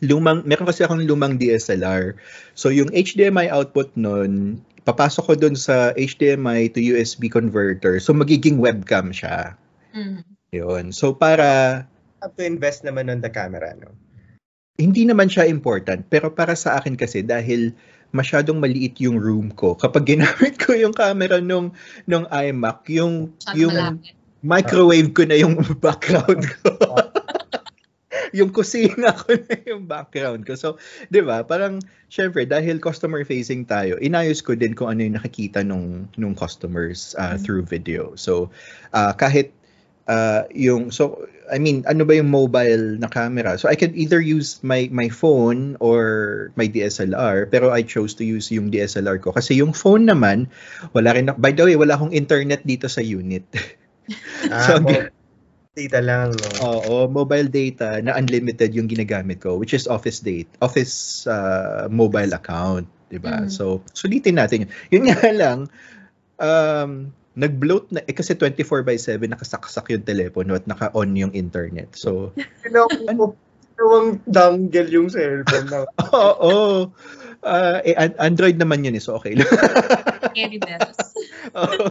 lumang 0.02 0.42
meron 0.42 0.66
kasi 0.66 0.82
akong 0.82 1.04
lumang 1.04 1.38
DSLR. 1.38 2.18
So 2.56 2.72
yung 2.72 2.90
HDMI 2.90 3.52
output 3.52 3.94
noon, 3.94 4.64
papasok 4.84 5.24
ko 5.24 5.34
doon 5.36 5.56
sa 5.56 5.92
HDMI 5.96 6.72
to 6.72 6.80
USB 6.80 7.28
converter. 7.32 7.98
So 8.00 8.12
magiging 8.12 8.60
webcam 8.60 9.10
siya. 9.10 9.56
Mm. 9.96 10.22
Yun. 10.52 10.84
So 10.92 11.16
para 11.16 11.82
Have 12.24 12.36
to 12.40 12.44
invest 12.44 12.84
naman 12.88 13.12
on 13.12 13.20
the 13.20 13.28
camera, 13.28 13.76
no? 13.76 13.92
hindi 14.74 15.06
naman 15.06 15.30
siya 15.30 15.46
important, 15.46 16.02
pero 16.10 16.34
para 16.34 16.58
sa 16.58 16.78
akin 16.82 16.98
kasi 16.98 17.22
dahil 17.22 17.70
masyadong 18.10 18.58
maliit 18.58 18.98
yung 18.98 19.18
room 19.18 19.54
ko. 19.54 19.74
Kapag 19.78 20.06
ginamit 20.06 20.58
ko 20.58 20.74
yung 20.74 20.94
camera 20.94 21.38
nung 21.38 21.74
nung 22.06 22.26
iMac, 22.30 22.86
yung 22.90 23.30
Masyado 23.38 23.58
yung 23.58 23.74
malapit. 23.74 24.14
microwave 24.42 25.10
ko 25.14 25.22
na 25.26 25.36
yung 25.38 25.54
background 25.84 26.42
ko. 26.62 26.70
Yung 28.34 28.50
kusina 28.50 29.14
ko 29.14 29.38
na 29.38 29.54
yung 29.62 29.86
background 29.86 30.42
ko. 30.42 30.58
So, 30.58 30.76
'di 31.08 31.22
ba? 31.22 31.46
Parang 31.46 31.78
syempre 32.10 32.42
dahil 32.44 32.82
customer 32.82 33.22
facing 33.22 33.64
tayo, 33.64 33.94
inayos 34.02 34.42
ko 34.42 34.58
din 34.58 34.74
kung 34.74 34.90
ano 34.90 35.06
yung 35.06 35.16
nakikita 35.16 35.62
nung 35.62 36.10
nung 36.18 36.34
customers 36.34 37.14
uh, 37.14 37.38
through 37.38 37.62
video. 37.62 38.18
So, 38.18 38.50
uh, 38.90 39.14
kahit 39.14 39.54
uh, 40.10 40.50
yung 40.50 40.90
so 40.90 41.30
I 41.52 41.60
mean, 41.60 41.84
ano 41.84 42.08
ba 42.08 42.16
yung 42.16 42.32
mobile 42.32 42.96
na 42.96 43.06
camera? 43.06 43.60
So 43.60 43.68
I 43.68 43.76
could 43.76 43.92
either 43.92 44.16
use 44.16 44.64
my 44.64 44.88
my 44.88 45.12
phone 45.12 45.76
or 45.78 46.50
my 46.56 46.64
DSLR, 46.64 47.52
pero 47.52 47.68
I 47.68 47.84
chose 47.84 48.16
to 48.16 48.24
use 48.24 48.48
yung 48.48 48.72
DSLR 48.72 49.20
ko 49.20 49.30
kasi 49.30 49.60
yung 49.60 49.76
phone 49.76 50.08
naman 50.08 50.48
wala 50.96 51.12
rin 51.12 51.28
by 51.36 51.52
the 51.52 51.68
way, 51.68 51.76
wala 51.76 52.00
akong 52.00 52.16
internet 52.16 52.64
dito 52.64 52.88
sa 52.90 53.04
unit. 53.04 53.44
Ah, 54.52 54.60
So, 54.68 54.84
data 55.74 55.98
lang, 55.98 56.32
no? 56.32 56.48
Oo, 56.62 56.94
mobile 57.10 57.50
data 57.50 57.98
na 58.00 58.14
unlimited 58.14 58.70
yung 58.72 58.86
ginagamit 58.86 59.42
ko, 59.42 59.58
which 59.58 59.74
is 59.74 59.90
Office 59.90 60.22
date, 60.22 60.46
Office 60.62 61.26
uh, 61.26 61.90
mobile 61.90 62.30
account, 62.32 62.86
'di 63.10 63.18
ba? 63.18 63.44
Mm. 63.44 63.50
So, 63.50 63.82
sulitin 63.90 64.38
natin 64.38 64.66
yun. 64.66 64.70
Yun 64.94 65.04
nga 65.10 65.30
lang 65.34 65.58
um 66.38 67.10
nag-bloat 67.34 67.90
na, 67.90 68.00
eh 68.06 68.14
kasi 68.14 68.38
24 68.38 68.86
by 68.86 68.94
7 68.94 69.26
nakasaksak 69.26 69.90
yung 69.90 70.06
telepono 70.06 70.54
at 70.54 70.70
naka-on 70.70 71.18
yung 71.18 71.34
internet. 71.34 71.90
So, 71.98 72.30
Ano 73.10 73.34
Dalawang 73.74 74.22
dangle 74.30 74.86
yung 74.86 75.10
cellphone 75.10 75.66
na. 75.66 75.82
oo. 76.14 76.38
Oh, 76.46 76.78
uh, 77.42 77.78
eh, 77.82 77.98
an- 77.98 78.14
Android 78.22 78.54
naman 78.54 78.86
yun 78.86 78.94
eh, 78.94 79.02
so 79.02 79.18
okay 79.18 79.34
lang. 79.34 79.50
Oo. 81.58 81.90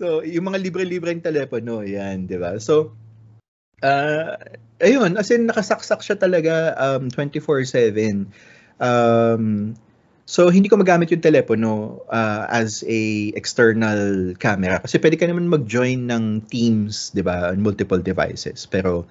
so, 0.00 0.24
yung 0.24 0.48
mga 0.48 0.58
libre-libreng 0.64 1.20
telepono, 1.20 1.84
yan, 1.84 2.24
di 2.24 2.40
ba? 2.40 2.56
So, 2.56 2.96
uh, 3.82 4.36
ayun, 4.80 5.18
as 5.18 5.30
in, 5.30 5.46
nakasaksak 5.46 6.00
siya 6.02 6.16
talaga 6.18 6.74
um, 6.78 7.10
24-7. 7.10 8.30
Um, 8.78 9.74
so, 10.26 10.50
hindi 10.50 10.70
ko 10.70 10.78
magamit 10.78 11.10
yung 11.10 11.22
telepono 11.22 12.02
uh, 12.06 12.46
as 12.50 12.84
a 12.86 13.30
external 13.34 14.34
camera. 14.38 14.78
Kasi 14.78 14.98
pwede 15.02 15.18
ka 15.18 15.26
naman 15.26 15.50
mag-join 15.50 16.06
ng 16.06 16.46
Teams, 16.46 17.10
di 17.10 17.22
ba, 17.22 17.50
on 17.50 17.62
multiple 17.62 17.98
devices. 17.98 18.66
Pero, 18.66 19.06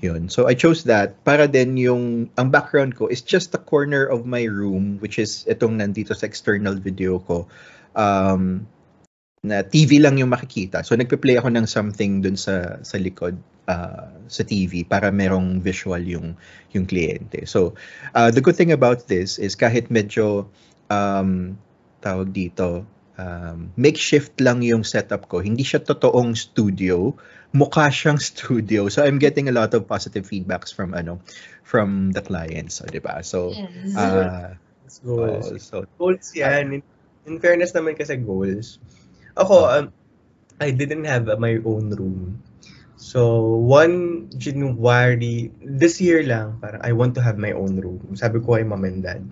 yun. 0.00 0.28
So, 0.28 0.48
I 0.48 0.54
chose 0.56 0.84
that 0.88 1.20
para 1.24 1.48
then 1.48 1.76
yung, 1.76 2.32
ang 2.36 2.48
background 2.48 2.96
ko 2.96 3.08
is 3.08 3.20
just 3.20 3.52
the 3.52 3.60
corner 3.60 4.04
of 4.04 4.24
my 4.24 4.44
room, 4.44 4.98
which 5.04 5.20
is 5.20 5.44
itong 5.48 5.80
nandito 5.80 6.16
sa 6.16 6.24
external 6.26 6.76
video 6.76 7.20
ko. 7.20 7.48
Um, 7.92 8.70
na 9.40 9.64
TV 9.64 10.04
lang 10.04 10.20
yung 10.20 10.28
makikita. 10.28 10.84
So 10.84 10.92
nagpe-play 10.96 11.40
ako 11.40 11.48
ng 11.56 11.64
something 11.64 12.20
dun 12.20 12.36
sa 12.36 12.76
sa 12.84 13.00
likod 13.00 13.40
uh, 13.72 14.12
sa 14.28 14.42
TV 14.44 14.84
para 14.84 15.08
merong 15.08 15.64
visual 15.64 16.00
yung 16.04 16.36
yung 16.76 16.84
kliyente. 16.84 17.48
So 17.48 17.72
uh, 18.12 18.28
the 18.28 18.44
good 18.44 18.56
thing 18.56 18.72
about 18.72 19.08
this 19.08 19.40
is 19.40 19.56
kahit 19.56 19.88
medyo 19.88 20.44
um, 20.92 21.56
tawag 22.04 22.36
dito 22.36 22.84
um, 23.16 23.72
makeshift 23.80 24.36
lang 24.44 24.60
yung 24.60 24.84
setup 24.84 25.24
ko. 25.32 25.40
Hindi 25.40 25.64
siya 25.64 25.80
totoong 25.80 26.36
studio, 26.36 27.16
mukha 27.56 27.88
siyang 27.88 28.20
studio. 28.36 28.92
So 28.92 29.00
I'm 29.00 29.16
getting 29.16 29.48
a 29.48 29.56
lot 29.56 29.72
of 29.72 29.88
positive 29.88 30.28
feedbacks 30.28 30.68
from 30.68 30.92
ano 30.92 31.16
from 31.64 32.12
the 32.12 32.20
clients, 32.20 32.84
so, 32.84 32.84
'di 32.84 33.00
ba? 33.00 33.24
So 33.24 33.56
Yes. 33.56 33.96
uh, 33.96 34.52
goals. 35.00 35.48
oh, 35.48 35.56
so 35.56 35.76
goals 35.96 36.28
yan. 36.36 36.76
In, 36.76 36.82
in 37.24 37.40
fairness 37.40 37.72
naman 37.72 37.96
kasi 37.96 38.20
goals. 38.20 38.76
Ako, 39.36 39.56
um, 39.68 39.84
I 40.60 40.70
didn't 40.70 41.04
have 41.04 41.28
uh, 41.28 41.38
my 41.38 41.58
own 41.64 41.90
room. 41.94 42.42
So, 43.00 43.40
one 43.64 44.28
January, 44.36 45.50
this 45.64 46.00
year 46.04 46.20
lang, 46.22 46.60
parang 46.60 46.84
I 46.84 46.92
want 46.92 47.16
to 47.16 47.22
have 47.24 47.40
my 47.40 47.56
own 47.56 47.80
room. 47.80 48.12
Sabi 48.12 48.44
ko 48.44 48.60
kay 48.60 48.64
mom 48.66 48.84
and 48.84 49.00
dad. 49.00 49.24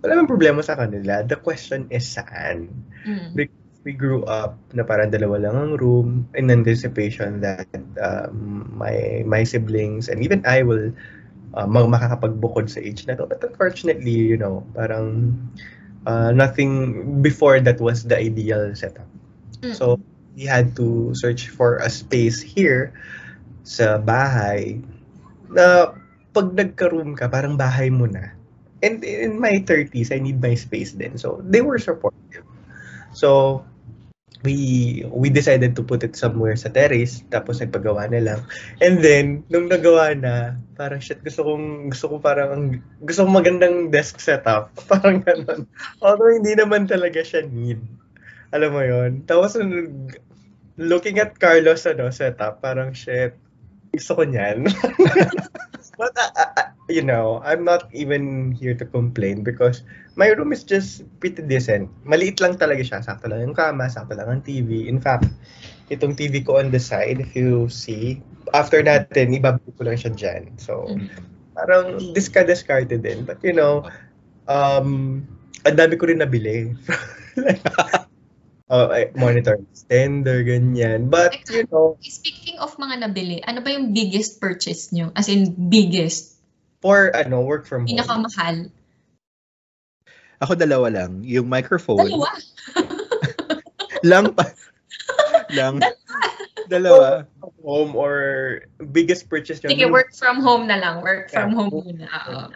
Wala 0.00 0.16
namang 0.16 0.32
problema 0.32 0.64
sa 0.64 0.76
kanila. 0.76 1.20
The 1.20 1.36
question 1.36 1.88
is 1.92 2.08
saan? 2.08 2.72
Mm. 3.04 3.48
we 3.84 3.92
grew 3.92 4.24
up 4.24 4.56
na 4.72 4.80
parang 4.82 5.12
dalawa 5.12 5.44
lang 5.44 5.54
ang 5.54 5.72
room 5.76 6.24
in 6.32 6.48
anticipation 6.48 7.44
that 7.44 7.68
um, 8.00 8.64
my 8.72 9.20
my 9.28 9.44
siblings 9.44 10.08
and 10.08 10.24
even 10.24 10.40
I 10.48 10.64
will 10.64 10.88
uh, 11.52 11.68
makakapagbukod 11.68 12.72
sa 12.72 12.80
age 12.80 13.04
na 13.04 13.14
to. 13.20 13.28
But 13.28 13.44
unfortunately, 13.44 14.16
you 14.16 14.40
know, 14.40 14.64
parang 14.72 15.36
uh, 16.08 16.32
nothing 16.32 17.20
before 17.20 17.60
that 17.60 17.78
was 17.78 18.08
the 18.08 18.16
ideal 18.16 18.72
setup. 18.72 19.06
So, 19.72 19.96
we 20.36 20.44
had 20.44 20.76
to 20.76 21.14
search 21.16 21.48
for 21.48 21.80
a 21.80 21.88
space 21.88 22.44
here 22.44 22.92
sa 23.64 23.96
bahay 23.96 24.84
na 25.48 25.96
pag 26.36 26.52
nagka-room 26.52 27.16
ka, 27.16 27.30
parang 27.30 27.56
bahay 27.56 27.88
mo 27.88 28.04
na. 28.04 28.34
And 28.84 29.00
in 29.00 29.40
my 29.40 29.64
30s, 29.64 30.12
I 30.12 30.20
need 30.20 30.42
my 30.42 30.52
space 30.52 30.92
din. 30.92 31.16
So, 31.16 31.40
they 31.40 31.64
were 31.64 31.80
supportive. 31.80 32.44
So, 33.16 33.62
we 34.44 35.02
we 35.08 35.32
decided 35.32 35.72
to 35.74 35.82
put 35.82 36.04
it 36.04 36.12
somewhere 36.14 36.52
sa 36.54 36.68
terrace 36.68 37.24
tapos 37.32 37.64
nagpagawa 37.64 38.12
na 38.12 38.20
lang 38.20 38.40
and 38.84 39.00
then 39.00 39.40
nung 39.48 39.72
nagawa 39.72 40.12
na 40.12 40.60
parang 40.76 41.00
shit 41.00 41.24
gusto 41.24 41.48
kong 41.48 41.88
gusto 41.88 42.12
ko 42.12 42.16
parang 42.20 42.76
gusto 43.00 43.24
kong 43.24 43.40
magandang 43.40 43.88
desk 43.88 44.20
setup 44.20 44.68
parang 44.92 45.24
ganun 45.24 45.64
although 46.04 46.28
hindi 46.28 46.52
naman 46.52 46.84
talaga 46.84 47.24
siya 47.24 47.48
need 47.48 47.80
alam 48.54 48.70
mo 48.70 48.80
yon 48.80 49.26
tapos 49.26 49.58
looking 50.78 51.18
at 51.18 51.34
Carlos 51.42 51.84
ano 51.90 52.08
setup 52.14 52.62
parang 52.62 52.94
shit 52.94 53.34
gusto 53.90 54.14
ko 54.14 54.22
niyan 54.22 54.70
but 56.00 56.14
uh, 56.14 56.32
uh, 56.38 56.50
uh, 56.58 56.68
you 56.86 57.02
know 57.02 57.42
I'm 57.42 57.66
not 57.66 57.90
even 57.90 58.54
here 58.54 58.74
to 58.78 58.86
complain 58.86 59.42
because 59.42 59.82
my 60.14 60.30
room 60.34 60.54
is 60.54 60.62
just 60.62 61.02
pretty 61.18 61.42
decent. 61.42 61.90
Maliit 62.06 62.38
lang 62.38 62.54
talaga 62.58 62.82
siya. 62.82 63.02
Sakto 63.02 63.26
lang 63.26 63.50
yung 63.50 63.56
kama, 63.56 63.90
sakto 63.90 64.14
lang 64.14 64.30
ang 64.30 64.42
TV. 64.46 64.86
In 64.86 65.02
fact, 65.02 65.26
itong 65.90 66.14
TV 66.14 66.42
ko 66.46 66.62
on 66.62 66.70
the 66.70 66.78
side, 66.78 67.18
if 67.18 67.34
you 67.34 67.66
see, 67.66 68.22
after 68.54 68.78
natin, 68.82 69.34
ibabalik 69.34 69.74
ko 69.74 69.82
lang 69.86 69.98
siya 69.98 70.12
dyan. 70.14 70.42
So, 70.58 70.86
parang 71.58 72.14
discard-discarded 72.14 73.02
din. 73.02 73.26
But 73.26 73.42
you 73.42 73.54
know, 73.54 73.90
um, 74.46 75.22
ang 75.66 75.76
dami 75.76 75.98
ko 75.98 76.06
rin 76.06 76.22
nabili. 76.22 76.74
like, 77.38 77.62
uh, 78.70 78.88
monitor 79.16 79.60
extender, 79.68 80.44
ganyan. 80.44 81.10
But, 81.10 81.36
you 81.50 81.66
know, 81.68 81.96
Speaking 82.00 82.58
of 82.60 82.76
mga 82.76 83.04
nabili, 83.04 83.40
ano 83.44 83.60
ba 83.60 83.72
yung 83.72 83.92
biggest 83.92 84.40
purchase 84.40 84.92
nyo? 84.92 85.12
As 85.16 85.28
in, 85.28 85.52
biggest. 85.68 86.34
for, 86.84 87.08
ano, 87.16 87.40
work 87.40 87.64
from 87.64 87.88
home. 87.88 87.96
Pinakamahal. 87.96 88.68
ako 90.44 90.52
dalawa 90.52 90.92
lang. 90.92 91.24
Yung 91.24 91.48
microphone. 91.48 92.04
Dalawa. 92.04 92.28
lang 94.12 94.36
pa. 94.36 94.52
lang. 95.56 95.80
Dalawa. 96.68 97.24
home 97.64 97.96
or 97.96 98.14
biggest 98.92 99.32
purchase 99.32 99.64
nyo. 99.64 99.72
Sige, 99.72 99.88
work 99.88 100.12
from 100.12 100.44
home 100.44 100.68
na 100.68 100.76
lang. 100.76 101.00
Work 101.00 101.32
from 101.32 101.48
Yeah. 101.48 101.56
home 101.56 101.72
muna. 101.72 102.04
Oo. 102.28 102.52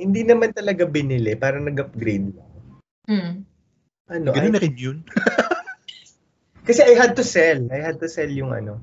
Hindi 0.00 0.24
naman 0.24 0.56
talaga 0.56 0.88
binili, 0.88 1.36
parang 1.36 1.68
nag-upgrade 1.68 2.32
lang. 2.32 2.50
Hmm. 3.04 3.32
Ano, 4.10 4.34
Ganun 4.34 4.50
I- 4.50 4.54
na 4.54 4.60
rin 4.62 4.74
yun. 4.74 4.98
Kasi 6.66 6.78
I 6.82 6.94
had 6.94 7.18
to 7.18 7.24
sell. 7.26 7.58
I 7.74 7.82
had 7.82 7.98
to 7.98 8.06
sell 8.06 8.30
yung 8.30 8.54
ano. 8.54 8.78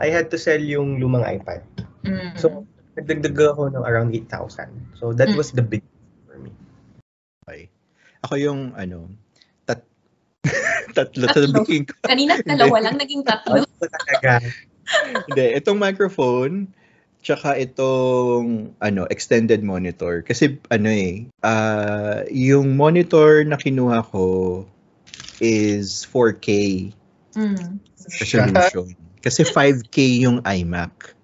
I 0.00 0.10
had 0.10 0.26
to 0.34 0.38
sell 0.40 0.58
yung 0.58 0.98
lumang 0.98 1.22
iPad. 1.22 1.62
Mm. 2.02 2.34
So, 2.34 2.66
nagdagdag 2.98 3.36
ako 3.36 3.70
ng 3.70 3.84
around 3.86 4.10
8,000. 4.10 4.98
So, 4.98 5.14
that 5.14 5.30
Mm. 5.30 5.38
was 5.38 5.54
the 5.54 5.62
big 5.62 5.86
for 6.26 6.34
me. 6.40 6.50
Okay. 7.46 7.70
Ako 8.26 8.34
yung 8.36 8.60
ano, 8.74 9.06
tat 9.64 9.86
tatlo 10.98 11.30
Tatlo. 11.30 11.62
ko. 11.62 11.70
Kanina 12.02 12.42
dalawa 12.42 12.90
lang, 12.90 12.98
naging 12.98 13.22
tatlo. 13.28 13.62
Talaga? 13.78 14.42
Hindi, 15.30 15.44
itong 15.54 15.78
microphone 15.78 16.66
tsaka 17.20 17.56
itong 17.60 18.76
ano, 18.80 19.04
extended 19.12 19.60
monitor 19.60 20.24
kasi 20.24 20.56
ano 20.72 20.88
eh, 20.88 21.28
ah, 21.44 22.24
yung 22.32 22.76
monitor 22.76 23.44
na 23.44 23.60
kinuha 23.60 24.00
ko 24.08 24.64
is 25.40 26.04
4K 26.08 26.48
Mm. 27.30 27.78
resolution. 28.10 28.90
Kasi 29.22 29.46
5K 29.46 29.96
yung 30.26 30.42
iMac. 30.42 31.14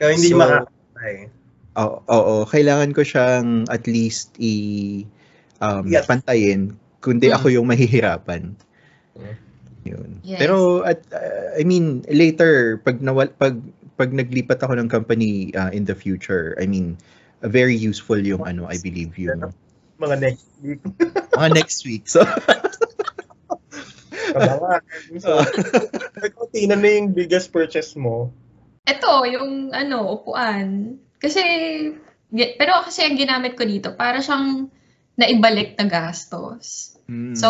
Kaya 0.00 0.14
hindi 0.14 0.30
So, 0.32 0.38
makakatay. 0.38 1.16
Oo, 1.78 1.98
oo, 2.08 2.34
kailangan 2.48 2.90
ko 2.96 3.02
siyang 3.04 3.68
at 3.68 3.84
least 3.86 4.34
i 4.40 4.54
um, 5.60 5.86
Yes. 5.86 6.06
pantayin 6.08 6.74
kundi 6.98 7.30
Mm. 7.30 7.36
ako 7.38 7.46
yung 7.52 7.66
mahihirapan. 7.68 8.54
Mm. 9.14 9.34
Yun. 9.86 10.10
Yes. 10.26 10.38
Pero 10.42 10.82
at 10.82 11.00
uh, 11.14 11.54
I 11.54 11.62
mean 11.62 12.02
later 12.10 12.82
pag 12.82 12.98
nawal 12.98 13.30
pag 13.36 13.56
pag 13.98 14.14
naglipat 14.14 14.62
ako 14.62 14.78
ng 14.78 14.88
company 14.88 15.50
uh, 15.58 15.74
in 15.74 15.82
the 15.82 15.94
future, 15.98 16.54
I 16.62 16.70
mean 16.70 16.94
very 17.42 17.74
useful 17.74 18.18
yung 18.18 18.46
ano 18.46 18.70
I 18.70 18.78
believe 18.78 19.18
yung 19.18 19.50
Mga 19.98 20.16
next 20.22 20.46
week. 20.62 20.78
mga 21.38 21.48
next 21.58 21.82
week. 21.82 22.06
So 22.06 22.22
Kabangan. 24.32 24.82
So, 25.18 25.40
ikaw, 26.26 26.44
Tina, 26.52 26.76
na 26.76 26.88
yung 26.88 27.16
biggest 27.16 27.50
purchase 27.52 27.96
mo? 27.96 28.32
Ito, 28.84 29.24
yung 29.28 29.72
ano, 29.72 30.20
upuan. 30.20 30.96
Kasi, 31.20 31.42
pero 32.32 32.84
kasi 32.84 33.04
ang 33.04 33.16
ginamit 33.18 33.56
ko 33.56 33.64
dito, 33.64 33.96
para 33.96 34.20
siyang 34.20 34.68
naibalik 35.18 35.74
na 35.76 35.86
gastos. 35.88 36.96
mm, 37.08 37.34
So, 37.34 37.48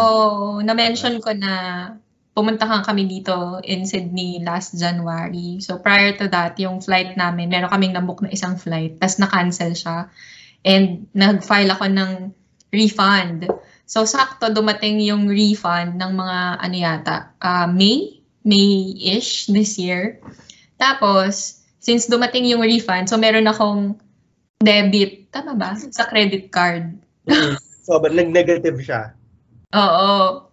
na-mention 0.62 1.20
ko 1.20 1.34
na 1.34 1.52
pumunta 2.38 2.70
kang 2.70 2.86
kami 2.86 3.10
dito 3.10 3.58
in 3.66 3.82
Sydney 3.82 4.38
last 4.46 4.78
January. 4.78 5.58
So, 5.58 5.82
prior 5.82 6.14
to 6.22 6.30
that, 6.30 6.54
yung 6.62 6.78
flight 6.78 7.18
namin, 7.18 7.50
meron 7.50 7.66
kaming 7.66 7.98
nabook 7.98 8.22
na 8.22 8.30
isang 8.30 8.54
flight, 8.54 9.02
tas 9.02 9.18
na-cancel 9.18 9.74
siya. 9.74 10.06
And 10.62 11.10
nag-file 11.10 11.74
ako 11.74 11.90
ng 11.90 12.10
refund. 12.70 13.50
So, 13.90 14.06
sakto 14.06 14.54
dumating 14.54 15.02
yung 15.02 15.26
refund 15.26 15.98
ng 15.98 16.12
mga 16.14 16.38
ano 16.62 16.76
yata, 16.78 17.34
ah, 17.42 17.66
May? 17.66 18.22
May-ish 18.46 19.50
this 19.50 19.74
year. 19.82 20.22
Tapos, 20.78 21.58
since 21.82 22.06
dumating 22.06 22.46
yung 22.46 22.62
refund, 22.62 23.10
so 23.10 23.18
meron 23.18 23.50
akong 23.50 23.98
debit, 24.62 25.34
tama 25.34 25.58
ba? 25.58 25.74
Sa 25.74 26.06
credit 26.06 26.54
card. 26.54 27.02
so, 27.82 27.98
but 27.98 28.14
nag-negative 28.14 28.78
siya. 28.78 29.18
Oo. 29.74 30.47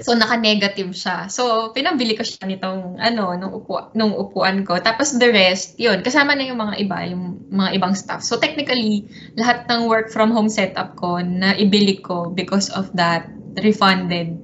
So 0.00 0.16
naka-negative 0.16 0.92
siya. 0.96 1.28
So 1.28 1.74
pinabili 1.76 2.16
ko 2.16 2.24
siya 2.24 2.48
nitong 2.48 2.96
ano 2.96 3.36
nung 3.36 3.52
upo 3.52 3.92
nung 3.92 4.16
upuan 4.16 4.64
ko. 4.64 4.80
Tapos 4.80 5.16
the 5.20 5.28
rest, 5.28 5.76
'yun, 5.76 6.00
kasama 6.00 6.32
na 6.32 6.48
yung 6.48 6.60
mga 6.60 6.74
iba, 6.80 6.98
yung 7.08 7.48
mga 7.52 7.76
ibang 7.76 7.92
stuff. 7.92 8.24
So 8.24 8.40
technically, 8.40 9.04
lahat 9.36 9.68
ng 9.68 9.84
work 9.84 10.08
from 10.08 10.32
home 10.32 10.48
setup 10.48 10.96
ko 10.96 11.20
na 11.20 11.52
ibili 11.56 12.00
ko 12.00 12.32
because 12.32 12.72
of 12.72 12.88
that 12.96 13.28
refunded 13.60 14.40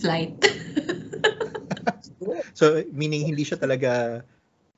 flight. 0.00 0.32
so 2.58 2.80
meaning 2.92 3.28
hindi 3.28 3.44
siya 3.44 3.60
talaga 3.60 4.24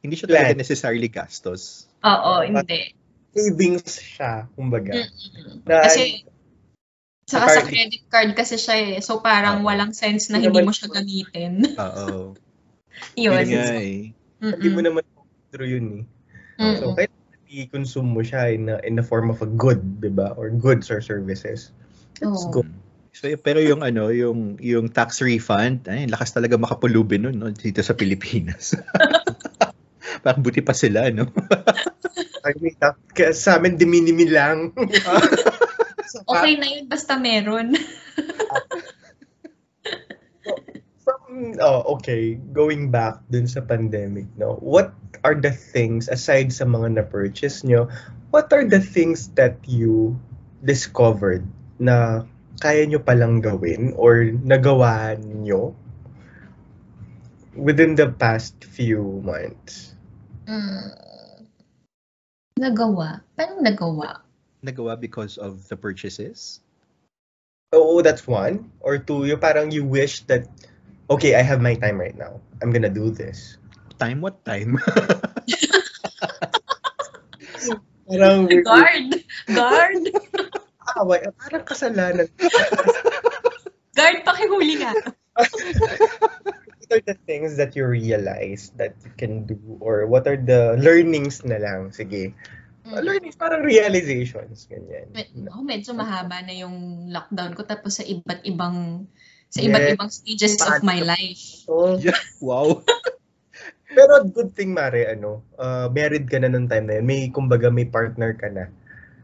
hindi 0.03 0.14
siya 0.18 0.26
talaga 0.30 0.55
necessarily 0.59 1.11
gastos. 1.11 1.87
Oo, 2.03 2.43
hindi. 2.43 2.95
Savings 3.37 4.01
siya, 4.01 4.49
kumbaga. 4.55 5.03
Mm-mm. 5.03 5.66
Kasi 5.66 6.24
Saka 7.27 7.59
sa 7.59 7.62
credit 7.66 8.07
card 8.07 8.31
kasi 8.39 8.55
siya 8.55 8.77
eh. 8.79 8.95
So 9.03 9.18
parang 9.18 9.62
Oo. 9.62 9.66
walang 9.66 9.91
sense 9.91 10.31
na 10.31 10.39
Hindi 10.39 10.62
hindi 10.62 10.62
mo 10.62 10.72
siya 10.72 10.89
gamitin. 10.95 11.53
Oo. 11.74 12.39
Yun. 13.18 13.35
Yun 13.35 13.49
nga 13.51 13.66
eh. 13.83 14.14
Hindi 14.39 14.68
mo 14.70 14.81
naman 14.81 15.03
through 15.51 15.68
yun 15.68 15.87
eh. 15.91 16.03
So, 16.57 16.93
Mm-mm. 16.93 16.97
kahit 16.97 17.12
i-consume 17.53 18.09
mo 18.09 18.22
siya 18.24 18.55
in, 18.55 18.72
a, 18.72 18.81
in 18.87 18.97
the 18.97 19.05
form 19.05 19.29
of 19.29 19.45
a 19.45 19.49
good, 19.49 20.01
di 20.01 20.09
ba? 20.09 20.33
Or 20.39 20.49
goods 20.49 20.89
or 20.89 21.05
services. 21.05 21.74
It's 22.22 22.49
Oo. 22.49 22.62
good. 22.62 22.70
So, 23.16 23.29
pero 23.41 23.61
yung 23.64 23.81
ano, 23.81 24.12
yung 24.12 24.61
yung 24.61 24.93
tax 24.93 25.24
refund, 25.24 25.89
ay 25.89 26.05
lakas 26.05 26.37
talaga 26.37 26.61
makapulubin 26.61 27.24
nun 27.24 27.37
no, 27.41 27.49
dito 27.49 27.81
sa 27.81 27.97
Pilipinas. 27.97 28.77
Parang 30.24 30.45
buti 30.45 30.61
pa 30.61 30.77
sila, 30.77 31.09
no? 31.09 31.24
Ay, 32.45 32.53
wait, 32.61 32.77
ah. 32.85 32.93
Kaya 33.16 33.33
sa 33.33 33.57
amin, 33.57 33.81
diminimi 33.81 34.29
lang. 34.29 34.68
Okay 36.14 36.54
na 36.57 36.66
yun, 36.66 36.86
basta 36.86 37.18
meron. 37.18 37.74
From, 41.07 41.54
oh, 41.62 41.98
okay, 41.98 42.34
going 42.50 42.90
back 42.90 43.22
dun 43.30 43.46
sa 43.46 43.62
pandemic, 43.62 44.26
no, 44.34 44.59
what 44.59 44.90
are 45.22 45.38
the 45.38 45.54
things, 45.54 46.11
aside 46.11 46.50
sa 46.50 46.66
mga 46.66 46.98
na-purchase 46.98 47.62
nyo, 47.62 47.86
what 48.34 48.50
are 48.50 48.66
the 48.66 48.82
things 48.82 49.30
that 49.38 49.59
you 49.66 50.18
discovered 50.66 51.46
na 51.78 52.26
kaya 52.59 52.86
nyo 52.90 52.98
palang 52.98 53.38
gawin 53.38 53.94
or 53.94 54.34
nagawa 54.42 55.14
nyo 55.22 55.78
within 57.54 57.94
the 57.94 58.11
past 58.11 58.59
few 58.66 59.22
months? 59.22 59.94
Mm. 60.50 60.90
Nagawa. 62.59 63.22
Paano 63.38 63.62
nagawa? 63.62 64.26
Nagawa 64.66 64.98
because 64.98 65.38
of 65.38 65.68
the 65.70 65.76
purchases. 65.76 66.60
Oh, 67.72 68.02
that's 68.02 68.26
one. 68.26 68.70
Or 68.82 68.98
two, 68.98 69.24
yung 69.24 69.38
parang 69.38 69.70
you 69.70 69.84
wish 69.86 70.26
that, 70.26 70.50
okay, 71.10 71.38
I 71.38 71.42
have 71.42 71.62
my 71.62 71.74
time 71.74 71.98
right 71.98 72.16
now. 72.18 72.42
I'm 72.62 72.74
gonna 72.74 72.90
do 72.90 73.10
this. 73.10 73.58
Time 73.98 74.20
what 74.20 74.44
time? 74.44 74.78
Parang, 78.06 78.46
Guard! 78.46 79.18
Guard! 79.50 80.02
away, 80.96 81.26
parang 81.36 81.64
kasalanan. 81.66 82.30
Guard, 83.98 84.18
pakihuli 84.22 84.78
nga. 84.78 84.94
what 85.34 86.88
are 86.88 87.02
the 87.04 87.18
things 87.26 87.58
that 87.58 87.74
you 87.74 87.84
realize 87.84 88.70
that 88.78 88.94
you 89.04 89.12
can 89.18 89.44
do 89.44 89.58
or 89.82 90.06
what 90.06 90.24
are 90.24 90.38
the 90.38 90.78
learnings 90.80 91.44
na 91.44 91.58
lang 91.60 91.90
sige 91.92 92.32
Uh, 92.87 93.03
learnings 93.03 93.34
parang 93.34 93.66
realizations 93.66 94.70
ganyan 94.70 95.11
Med- 95.11 95.51
oh, 95.51 95.66
medyo 95.66 95.91
mahaba 95.91 96.39
na 96.47 96.55
yung 96.55 97.11
lockdown 97.11 97.59
ko 97.59 97.66
tapos 97.66 97.99
sa 97.99 98.05
iba't 98.07 98.47
ibang 98.47 99.11
sa 99.51 99.59
iba't 99.62 99.82
Yes. 99.82 99.93
ibang 99.99 100.11
stages 100.11 100.55
of 100.62 100.82
my 100.87 101.03
life. 101.03 101.43
so, 101.66 101.99
yeah. 101.99 102.18
Wow. 102.39 102.87
pero 103.97 104.22
good 104.26 104.55
thing 104.55 104.70
mare 104.70 105.14
ano 105.14 105.43
uh, 105.59 105.91
married 105.91 106.30
ka 106.30 106.39
na 106.39 106.51
nung 106.51 106.70
time 106.70 106.87
na 106.87 106.99
yun 106.99 107.07
may 107.07 107.26
kumbaga 107.30 107.70
may 107.70 107.87
partner 107.87 108.34
ka 108.39 108.51
na 108.51 108.70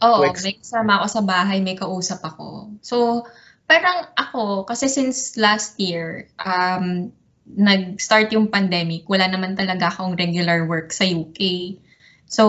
Oo, 0.03 0.27
ex- 0.27 0.43
may 0.43 0.59
kasama 0.59 0.99
ako 0.99 1.07
sa 1.07 1.23
bahay, 1.23 1.63
may 1.63 1.79
kausap 1.79 2.27
ako. 2.27 2.75
So, 2.83 3.23
parang 3.71 4.11
ako, 4.19 4.67
kasi 4.67 4.91
since 4.91 5.39
last 5.39 5.79
year, 5.79 6.27
um, 6.43 7.15
nag-start 7.47 8.35
yung 8.35 8.51
pandemic, 8.51 9.07
wala 9.07 9.31
naman 9.31 9.55
talaga 9.55 9.95
akong 9.95 10.19
regular 10.19 10.67
work 10.67 10.91
sa 10.91 11.07
UK. 11.07 11.75
So, 12.27 12.45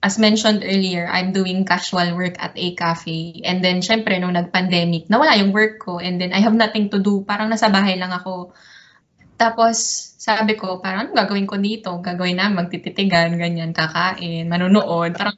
as 0.00 0.16
mentioned 0.16 0.64
earlier, 0.64 1.04
I'm 1.12 1.32
doing 1.36 1.68
casual 1.68 2.16
work 2.16 2.40
at 2.40 2.56
a 2.56 2.72
cafe. 2.72 3.44
And 3.44 3.60
then, 3.60 3.84
syempre, 3.84 4.16
nung 4.16 4.32
nag-pandemic, 4.32 5.12
nawala 5.12 5.36
yung 5.36 5.52
work 5.52 5.76
ko. 5.76 6.00
And 6.00 6.16
then, 6.16 6.32
I 6.32 6.40
have 6.40 6.56
nothing 6.56 6.88
to 6.96 6.98
do. 6.98 7.20
Parang 7.28 7.52
nasa 7.52 7.68
bahay 7.68 8.00
lang 8.00 8.08
ako. 8.08 8.56
Tapos, 9.36 9.76
sabi 10.16 10.56
ko, 10.56 10.80
parang, 10.80 11.12
ano 11.12 11.16
gagawin 11.16 11.44
ko 11.44 11.60
dito? 11.60 11.92
Gagawin 12.00 12.40
na, 12.40 12.48
magtititigan, 12.48 13.36
ganyan, 13.36 13.76
kakain, 13.76 14.48
manunood. 14.48 15.20
Parang, 15.20 15.36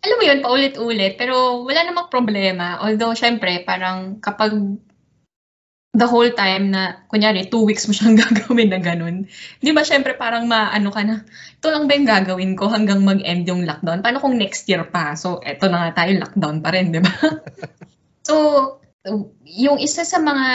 alam 0.00 0.16
mo 0.16 0.24
yun, 0.24 0.40
paulit-ulit. 0.40 1.20
Pero, 1.20 1.68
wala 1.68 1.84
namang 1.84 2.08
problema. 2.08 2.80
Although, 2.80 3.12
syempre, 3.12 3.60
parang 3.68 4.24
kapag 4.24 4.56
the 5.96 6.06
whole 6.06 6.28
time 6.36 6.70
na, 6.70 7.00
kunyari, 7.08 7.48
two 7.48 7.64
weeks 7.64 7.88
mo 7.88 7.96
siyang 7.96 8.18
gagawin 8.22 8.68
na 8.68 8.80
ganun. 8.80 9.24
Di 9.60 9.72
ba, 9.72 9.82
syempre, 9.82 10.14
parang 10.14 10.44
maano 10.44 10.92
ka 10.92 11.02
na, 11.04 11.24
ito 11.24 11.66
lang 11.72 11.88
ba 11.88 11.96
yung 11.96 12.08
gagawin 12.08 12.52
ko 12.54 12.68
hanggang 12.68 13.00
mag-end 13.02 13.48
yung 13.48 13.64
lockdown? 13.64 14.04
Paano 14.04 14.20
kung 14.20 14.36
next 14.36 14.68
year 14.68 14.84
pa? 14.84 15.16
So, 15.16 15.40
eto 15.40 15.66
na 15.72 15.88
nga 15.88 16.04
tayo, 16.04 16.20
lockdown 16.20 16.60
pa 16.60 16.70
rin, 16.76 16.92
di 16.92 17.00
ba? 17.00 17.12
so, 18.28 18.34
yung 19.48 19.80
isa 19.80 20.04
sa 20.04 20.20
mga 20.20 20.48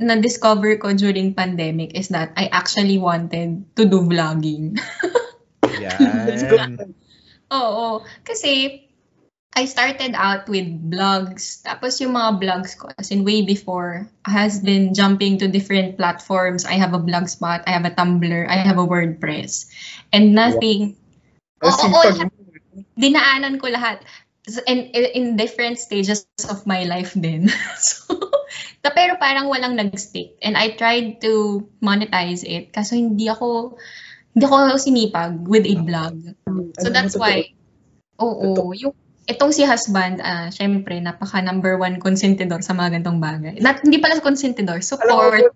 na-discover 0.00 0.80
ko 0.80 0.96
during 0.96 1.36
pandemic 1.36 1.92
is 1.92 2.08
that 2.08 2.32
I 2.40 2.48
actually 2.48 2.96
wanted 2.96 3.68
to 3.76 3.84
do 3.84 4.08
vlogging. 4.08 4.72
go 5.60 5.76
Yan. 5.84 6.96
Oo, 7.52 8.04
kasi 8.24 8.84
I 9.58 9.66
started 9.66 10.14
out 10.14 10.46
with 10.46 10.70
blogs. 10.86 11.66
Tapos 11.66 11.98
yung 11.98 12.14
mga 12.14 12.38
blogs 12.38 12.78
ko, 12.78 12.94
as 12.94 13.10
in 13.10 13.26
way 13.26 13.42
before, 13.42 14.06
has 14.22 14.62
been 14.62 14.94
jumping 14.94 15.42
to 15.42 15.50
different 15.50 15.98
platforms. 15.98 16.62
I 16.62 16.78
have 16.78 16.94
a 16.94 17.02
blogspot, 17.02 17.66
I 17.66 17.74
have 17.74 17.82
a 17.82 17.90
Tumblr, 17.90 18.46
I 18.46 18.54
have 18.62 18.78
a 18.78 18.86
WordPress. 18.86 19.66
And 20.14 20.30
nothing, 20.30 20.94
Ang 21.58 21.74
Oo, 21.74 21.90
mo. 21.90 22.06
dinaanan 22.94 23.58
ko 23.58 23.66
lahat. 23.66 24.06
And 24.70 24.94
in, 24.94 25.04
in 25.10 25.24
different 25.34 25.82
stages 25.82 26.22
of 26.46 26.62
my 26.62 26.86
life 26.86 27.18
din. 27.18 27.50
so, 27.82 28.14
ta- 28.78 28.94
pero 28.94 29.18
parang 29.18 29.50
walang 29.50 29.74
nag-stick. 29.74 30.38
And 30.38 30.54
I 30.54 30.78
tried 30.78 31.18
to 31.26 31.66
monetize 31.82 32.46
it 32.46 32.70
kasi 32.70 33.02
hindi 33.02 33.26
ako 33.26 33.74
hindi 34.38 34.44
ako 34.46 34.78
sinipag 34.78 35.42
with 35.50 35.66
a 35.66 35.82
blog. 35.82 36.14
Ano 36.46 36.70
So 36.78 36.94
that's 36.94 37.18
mo, 37.18 37.26
why, 37.26 37.50
oo, 38.22 38.70
yung 38.78 38.94
itong 39.28 39.52
si 39.52 39.62
husband, 39.62 40.24
ah, 40.24 40.48
syempre, 40.48 40.96
napaka 40.98 41.44
number 41.44 41.76
one 41.76 42.00
konsentidor 42.00 42.64
sa 42.64 42.72
mga 42.72 42.98
gantong 42.98 43.20
bagay. 43.20 43.60
Not, 43.60 43.84
hindi 43.84 44.00
pala 44.00 44.16
konsentidor, 44.24 44.80
support. 44.80 45.52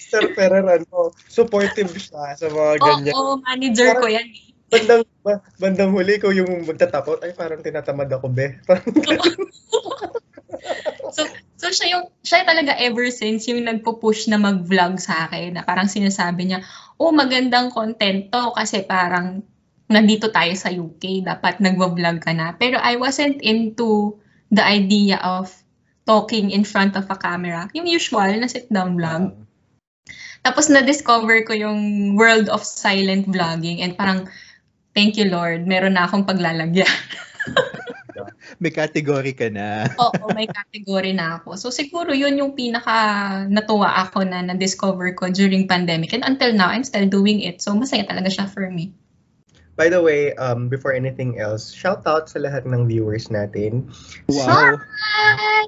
Sir 0.00 0.32
Ferrer, 0.32 0.64
ano, 0.64 1.12
supportive 1.28 1.92
siya 2.00 2.34
sa 2.34 2.46
mga 2.48 2.80
Oo, 2.80 2.84
ganyan. 3.04 3.14
manager 3.44 3.88
ko 4.00 4.08
yan. 4.08 4.24
eh. 4.24 4.48
Bandang, 4.70 5.02
ba- 5.20 5.42
bandang 5.60 5.92
huli 5.92 6.16
ko 6.16 6.32
yung 6.32 6.64
magtatapot, 6.64 7.20
ay 7.20 7.36
parang 7.36 7.60
tinatamad 7.60 8.08
ako, 8.08 8.32
be. 8.32 8.56
Parang 8.64 8.88
So, 11.10 11.26
so 11.58 11.66
siya 11.74 11.98
yung, 11.98 12.04
siya 12.22 12.46
talaga 12.46 12.78
ever 12.78 13.10
since 13.10 13.50
yung 13.50 13.66
nagpo-push 13.66 14.30
na 14.30 14.38
mag-vlog 14.38 14.96
sa 15.02 15.26
akin, 15.26 15.58
na 15.58 15.62
parang 15.66 15.90
sinasabi 15.90 16.46
niya, 16.48 16.62
oh, 16.96 17.10
magandang 17.10 17.74
content 17.74 18.30
to 18.30 18.54
kasi 18.54 18.86
parang 18.86 19.42
nandito 19.90 20.30
tayo 20.30 20.54
sa 20.54 20.70
UK, 20.70 21.26
dapat 21.26 21.58
nagwa-vlog 21.58 22.22
ka 22.22 22.30
na. 22.30 22.54
Pero 22.54 22.78
I 22.78 22.94
wasn't 22.94 23.42
into 23.42 24.16
the 24.54 24.62
idea 24.62 25.18
of 25.18 25.50
talking 26.06 26.54
in 26.54 26.62
front 26.62 26.94
of 26.94 27.10
a 27.10 27.18
camera. 27.18 27.66
Yung 27.74 27.90
usual 27.90 28.38
na 28.38 28.46
sit-down 28.46 28.94
vlog. 28.94 29.34
Tapos 30.40 30.72
na-discover 30.72 31.44
ko 31.44 31.52
yung 31.52 32.14
world 32.16 32.48
of 32.48 32.64
silent 32.64 33.28
vlogging 33.28 33.84
and 33.84 33.98
parang, 33.98 34.30
thank 34.96 35.20
you 35.20 35.28
Lord, 35.28 35.68
meron 35.68 35.98
na 35.98 36.08
akong 36.08 36.24
paglalagyan. 36.24 36.88
May 38.60 38.72
category 38.74 39.32
ka 39.32 39.48
na. 39.48 39.88
Oo, 40.02 40.36
may 40.36 40.44
category 40.44 41.16
na 41.16 41.40
ako. 41.40 41.56
So 41.56 41.66
siguro 41.72 42.12
yun 42.12 42.36
yung 42.36 42.52
pinaka 42.52 42.92
natuwa 43.48 43.96
ako 44.04 44.26
na 44.26 44.44
na-discover 44.44 45.16
ko 45.16 45.32
during 45.32 45.64
pandemic. 45.64 46.12
And 46.12 46.26
until 46.26 46.52
now, 46.52 46.68
I'm 46.68 46.84
still 46.84 47.08
doing 47.08 47.40
it. 47.40 47.64
So 47.64 47.72
masaya 47.72 48.04
talaga 48.04 48.28
siya 48.28 48.50
for 48.52 48.68
me. 48.68 48.92
By 49.80 49.88
the 49.88 50.04
way, 50.04 50.36
um, 50.36 50.68
before 50.68 50.92
anything 50.92 51.40
else, 51.40 51.72
shout 51.72 52.04
out 52.04 52.28
sa 52.28 52.36
lahat 52.36 52.68
ng 52.68 52.84
viewers 52.84 53.32
natin. 53.32 53.88
Wow. 54.28 54.76
Hi! 54.76 55.64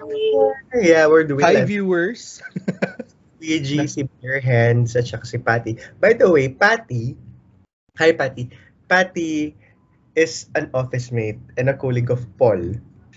Yeah, 0.77 1.09
we're 1.09 1.25
doing 1.25 1.41
Hi 1.41 1.65
live. 1.65 1.73
viewers. 1.73 2.45
PG, 3.41 3.89
si 3.89 4.05
Beer 4.21 4.37
Hands, 4.37 4.85
at 4.93 5.09
saka 5.09 5.25
si 5.25 5.41
Patty. 5.41 5.81
By 5.97 6.13
the 6.13 6.29
way, 6.29 6.53
Patty, 6.53 7.17
hi 7.97 8.13
Patty. 8.13 8.53
Patty 8.85 9.57
is 10.13 10.53
an 10.61 10.69
office 10.77 11.09
mate 11.09 11.41
and 11.57 11.73
a 11.73 11.75
colleague 11.75 12.13
of 12.13 12.21
Paul. 12.37 12.61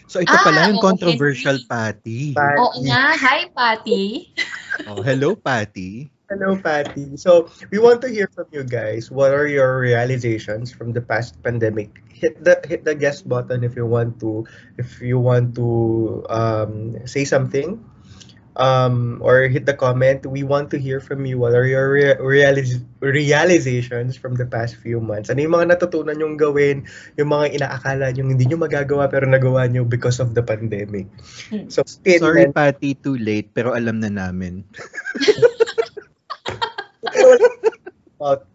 So 0.07 0.23
ito 0.23 0.31
Ah, 0.31 0.47
pala 0.47 0.71
yung 0.71 0.79
controversial 0.79 1.59
patty. 1.67 2.31
Patty. 2.31 2.55
Oo 2.61 2.79
nga. 2.87 3.19
Hi, 3.19 3.51
Patty. 3.51 4.31
Oh, 4.87 5.03
hello, 5.03 5.35
Patty. 5.35 6.07
Hello, 6.25 6.57
Patty. 6.57 7.17
So 7.21 7.53
we 7.69 7.77
want 7.77 8.01
to 8.01 8.09
hear 8.09 8.25
from 8.33 8.49
you 8.49 8.65
guys. 8.65 9.13
What 9.13 9.29
are 9.29 9.45
your 9.45 9.77
realizations 9.77 10.73
from 10.73 10.89
the 10.89 11.01
past 11.01 11.37
pandemic? 11.45 12.01
Hit 12.09 12.41
the 12.41 12.57
hit 12.65 12.81
the 12.81 12.97
guest 12.97 13.29
button 13.29 13.61
if 13.61 13.77
you 13.77 13.85
want 13.85 14.17
to 14.25 14.49
if 14.81 14.97
you 15.05 15.21
want 15.21 15.53
to 15.61 16.25
um, 16.25 16.97
say 17.05 17.29
something, 17.29 17.77
um, 18.57 19.21
or 19.21 19.45
hit 19.45 19.69
the 19.69 19.77
comment. 19.77 20.25
We 20.25 20.41
want 20.41 20.73
to 20.73 20.81
hear 20.81 20.97
from 20.97 21.29
you. 21.29 21.37
What 21.37 21.53
are 21.53 21.67
your 21.69 21.93
rea- 21.93 22.17
realis- 22.17 22.81
realizations 23.05 24.17
from 24.17 24.33
the 24.33 24.49
past 24.49 24.81
few 24.81 24.97
months? 24.97 25.29
Ano 25.29 25.45
yung 25.45 25.53
mga 25.53 25.77
natutunan 25.77 26.17
yung 26.17 26.41
gawin? 26.41 26.89
Yung 27.21 27.29
mga 27.29 27.61
inaakala 27.61 28.09
nyo 28.17 28.25
hindi 28.25 28.49
nyo 28.49 28.57
magagawa 28.57 29.13
pero 29.13 29.29
nagawa 29.29 29.69
nyo 29.69 29.85
because 29.85 30.17
of 30.17 30.33
the 30.33 30.41
pandemic. 30.41 31.05
Hmm. 31.53 31.69
So, 31.69 31.85
Sorry, 31.85 32.49
and- 32.49 32.55
Patty, 32.55 32.97
too 32.97 33.13
late, 33.13 33.53
pero 33.53 33.77
alam 33.77 34.01
na 34.01 34.09
namin. 34.09 34.65
about, 38.17 38.47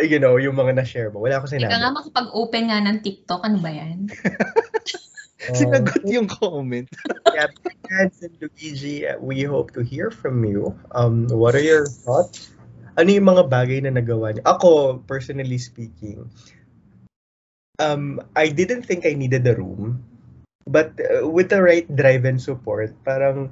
you 0.00 0.18
know, 0.18 0.36
yung 0.36 0.56
mga 0.56 0.78
na-share 0.78 1.10
mo. 1.10 1.22
Wala 1.22 1.38
ako 1.42 1.50
Ika 1.50 1.54
sinabi. 1.58 1.70
nga 1.70 1.92
makapag-open 1.94 2.64
nga 2.70 2.78
ng 2.80 2.96
TikTok, 3.02 3.42
ano 3.44 3.58
ba 3.60 3.70
yan? 3.70 4.08
Oh. 4.08 5.00
Sinagot 5.58 6.06
yung 6.06 6.30
comment. 6.30 6.86
yeah, 7.34 7.50
Hans 7.90 8.22
and 8.22 8.34
Luigi, 8.38 9.06
uh, 9.06 9.18
we 9.18 9.42
hope 9.42 9.74
to 9.74 9.82
hear 9.82 10.10
from 10.10 10.44
you. 10.46 10.70
Um, 10.94 11.26
what 11.30 11.54
are 11.54 11.64
your 11.64 11.86
thoughts? 11.86 12.54
Ano 12.94 13.10
yung 13.10 13.26
mga 13.26 13.50
bagay 13.50 13.82
na 13.82 13.90
nagawa 13.90 14.36
niyo? 14.36 14.44
Ako, 14.46 15.02
personally 15.08 15.58
speaking, 15.58 16.30
um, 17.80 18.20
I 18.36 18.52
didn't 18.52 18.86
think 18.86 19.02
I 19.02 19.18
needed 19.18 19.46
a 19.48 19.56
room. 19.56 20.04
But 20.62 20.94
uh, 21.02 21.26
with 21.26 21.50
the 21.50 21.58
right 21.58 21.88
drive 21.90 22.22
and 22.22 22.38
support, 22.38 22.94
parang, 23.02 23.50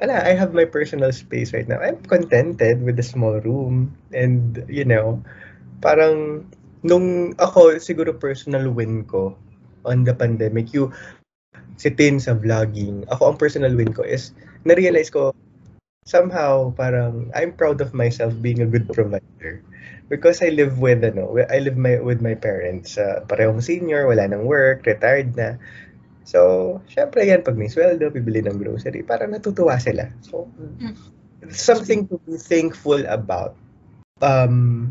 ala, 0.00 0.24
I 0.24 0.32
have 0.32 0.54
my 0.56 0.64
personal 0.64 1.12
space 1.12 1.52
right 1.52 1.68
now. 1.68 1.82
I'm 1.82 2.00
contented 2.06 2.80
with 2.80 2.96
the 2.96 3.04
small 3.04 3.40
room. 3.42 3.92
And, 4.14 4.64
you 4.68 4.84
know, 4.84 5.20
parang, 5.82 6.46
nung 6.82 7.36
ako, 7.36 7.76
siguro 7.82 8.16
personal 8.16 8.70
win 8.72 9.04
ko 9.04 9.36
on 9.84 10.04
the 10.04 10.14
pandemic, 10.14 10.72
you, 10.72 10.92
si 11.76 11.90
Tin 11.90 12.22
sa 12.22 12.32
vlogging, 12.32 13.04
ako 13.10 13.34
ang 13.34 13.38
personal 13.38 13.74
win 13.74 13.92
ko 13.92 14.06
is, 14.06 14.32
na-realize 14.64 15.10
ko, 15.10 15.34
somehow, 16.06 16.72
parang, 16.72 17.30
I'm 17.34 17.52
proud 17.52 17.80
of 17.80 17.92
myself 17.92 18.32
being 18.40 18.62
a 18.62 18.70
good 18.70 18.88
provider. 18.88 19.62
Because 20.08 20.42
I 20.42 20.52
live 20.52 20.78
with, 20.78 21.04
ano, 21.04 21.34
I 21.48 21.58
live 21.58 21.76
my, 21.76 21.98
with 21.98 22.20
my 22.20 22.34
parents. 22.34 22.98
Uh, 22.98 23.24
parehong 23.26 23.62
senior, 23.62 24.06
wala 24.06 24.28
nang 24.28 24.44
work, 24.44 24.84
retired 24.84 25.36
na. 25.36 25.56
So, 26.22 26.80
syempre 26.86 27.26
yan, 27.26 27.42
pag 27.42 27.58
may 27.58 27.68
sweldo, 27.68 28.10
bibili 28.14 28.42
ng 28.42 28.58
grocery, 28.58 29.02
parang 29.02 29.34
natutuwa 29.34 29.78
sila. 29.78 30.06
So, 30.22 30.46
Mm. 30.46 30.94
something 31.50 32.06
to 32.06 32.22
be 32.22 32.38
thankful 32.38 33.02
about. 33.10 33.58
Um, 34.22 34.88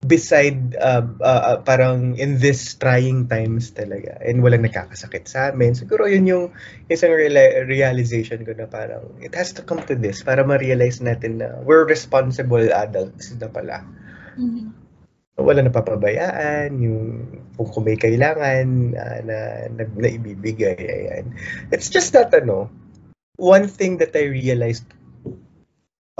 beside 0.00 0.74
uh, 0.80 1.04
uh, 1.20 1.42
uh, 1.54 1.58
parang 1.60 2.16
in 2.16 2.40
this 2.40 2.72
trying 2.80 3.28
times 3.28 3.76
talaga 3.76 4.16
and 4.24 4.40
walang 4.40 4.64
nakakasakit 4.64 5.28
sa 5.28 5.52
amin 5.52 5.76
siguro 5.76 6.08
yun 6.08 6.24
yung 6.24 6.44
isang 6.88 7.12
reali- 7.12 7.68
realization 7.68 8.40
ko 8.40 8.56
na 8.56 8.64
parang 8.64 9.04
it 9.20 9.36
has 9.36 9.52
to 9.52 9.60
come 9.60 9.84
to 9.84 9.92
this 9.92 10.24
para 10.24 10.40
ma-realize 10.40 11.04
natin 11.04 11.44
na 11.44 11.60
we're 11.68 11.84
responsible 11.84 12.64
adults 12.72 13.36
na 13.36 13.52
pala 13.52 13.84
Mhm. 14.40 14.79
Wala 15.40 15.64
napapabayaan 15.64 16.76
yung 16.80 17.26
kung, 17.56 17.68
kung 17.72 17.84
may 17.84 17.96
kailangan 17.96 18.94
uh, 18.94 19.20
na, 19.24 19.38
na, 19.72 19.84
na 19.84 20.08
ibibigay 20.08 20.76
ayan 20.76 21.32
it's 21.72 21.88
just 21.88 22.12
that 22.12 22.30
ano 22.32 22.68
one 23.40 23.64
thing 23.66 23.96
that 23.96 24.12
I 24.12 24.28
realized 24.28 24.84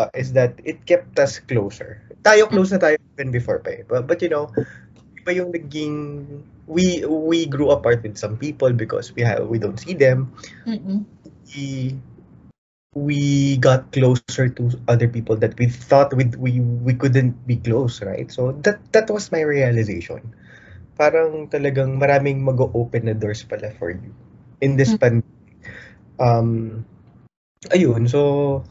uh, 0.00 0.08
is 0.16 0.32
that 0.32 0.56
it 0.64 0.84
kept 0.88 1.20
us 1.20 1.38
closer 1.38 2.00
tayo 2.20 2.48
close 2.48 2.72
na 2.72 2.80
tayo 2.80 2.96
even 3.16 3.32
before 3.32 3.60
pa 3.60 3.80
eh. 3.80 3.82
But, 3.84 4.06
but 4.06 4.20
you 4.20 4.28
know, 4.28 4.52
iba 5.20 5.30
yung 5.36 5.52
naging 5.52 5.96
we 6.70 7.04
we 7.04 7.44
grew 7.44 7.72
apart 7.72 8.04
with 8.04 8.16
some 8.16 8.36
people 8.36 8.72
because 8.72 9.12
we 9.16 9.24
have 9.24 9.48
we 9.48 9.60
don't 9.60 9.80
see 9.80 9.96
them. 9.96 10.32
Mhm. 10.64 11.04
We 11.52 11.96
we 12.94 13.56
got 13.58 13.92
closer 13.92 14.38
to 14.38 14.58
other 14.78 14.98
people 14.98 15.26
that 15.28 15.46
we 15.48 15.58
thought 15.58 16.02
we 16.06 16.18
we 16.38 16.60
we 16.60 16.92
couldn't 16.94 17.34
be 17.46 17.56
close, 17.56 18.02
right? 18.02 18.30
So 18.30 18.52
that 18.66 18.80
that 18.92 19.10
was 19.10 19.30
my 19.30 19.40
realization. 19.42 20.20
Parang 20.98 21.48
talagang 21.50 21.98
maraming 21.98 22.42
mag-open 22.42 23.06
na 23.06 23.14
doors 23.14 23.42
pala 23.46 23.70
for 23.78 23.90
you 23.94 24.10
in 24.60 24.76
this 24.76 24.92
Mm. 24.92 24.98
pandemic. 24.98 25.26
Um 26.18 26.84
ayun, 27.70 28.08
so 28.08 28.62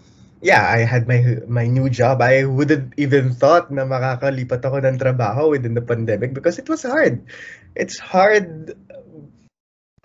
yeah, 0.41 0.67
I 0.67 0.83
had 0.83 1.07
my 1.07 1.41
my 1.47 1.65
new 1.67 1.89
job. 1.89 2.21
I 2.21 2.43
wouldn't 2.45 2.93
even 2.97 3.31
thought 3.35 3.71
na 3.71 3.85
makakalipat 3.87 4.61
ako 4.63 4.83
ng 4.83 4.97
trabaho 4.99 5.51
within 5.51 5.75
the 5.75 5.83
pandemic 5.85 6.33
because 6.33 6.59
it 6.59 6.67
was 6.69 6.83
hard. 6.83 7.23
It's 7.75 7.99
hard. 7.99 8.75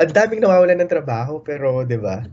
Ang 0.03 0.11
daming 0.15 0.43
nawawalan 0.43 0.79
ng 0.83 0.91
trabaho 0.91 1.43
pero 1.43 1.83
'di 1.87 1.99
ba? 1.99 2.27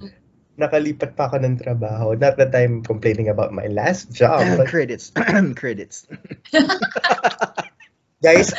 Nakalipat 0.59 1.15
pa 1.15 1.31
ako 1.31 1.41
ng 1.41 1.55
trabaho. 1.59 2.17
Not 2.17 2.35
that 2.35 2.51
I'm 2.51 2.83
complaining 2.83 3.31
about 3.31 3.55
my 3.55 3.67
last 3.71 4.11
job. 4.11 4.43
But 4.59 4.67
credits. 4.67 5.11
credits. 5.55 6.07
guys, 8.25 8.53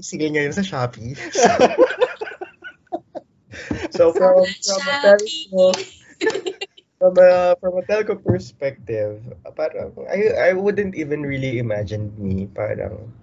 isigil 0.00 0.34
ngayon 0.34 0.52
sa 0.56 0.64
Shopee. 0.64 1.14
So, 3.94 4.10
from, 4.10 4.42
from 4.42 4.82
a 4.82 4.94
telco, 4.98 5.70
from 6.98 7.14
a, 7.14 7.54
from 7.62 7.78
a 7.78 7.82
telco 7.86 8.18
perspective, 8.18 9.22
parang, 9.54 9.94
I, 10.10 10.50
I 10.50 10.52
wouldn't 10.52 10.98
even 10.98 11.22
really 11.22 11.62
imagine 11.62 12.10
me 12.18 12.50
parang 12.50 13.14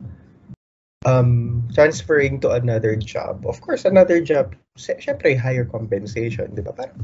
um, 1.05 1.65
transferring 1.73 2.39
to 2.41 2.51
another 2.51 2.95
job. 2.95 3.45
Of 3.45 3.61
course, 3.61 3.85
another 3.85 4.21
job, 4.21 4.53
sy- 4.77 5.01
syempre 5.01 5.37
higher 5.37 5.65
compensation, 5.65 6.53
di 6.53 6.61
ba? 6.61 6.73
Parang, 6.73 6.99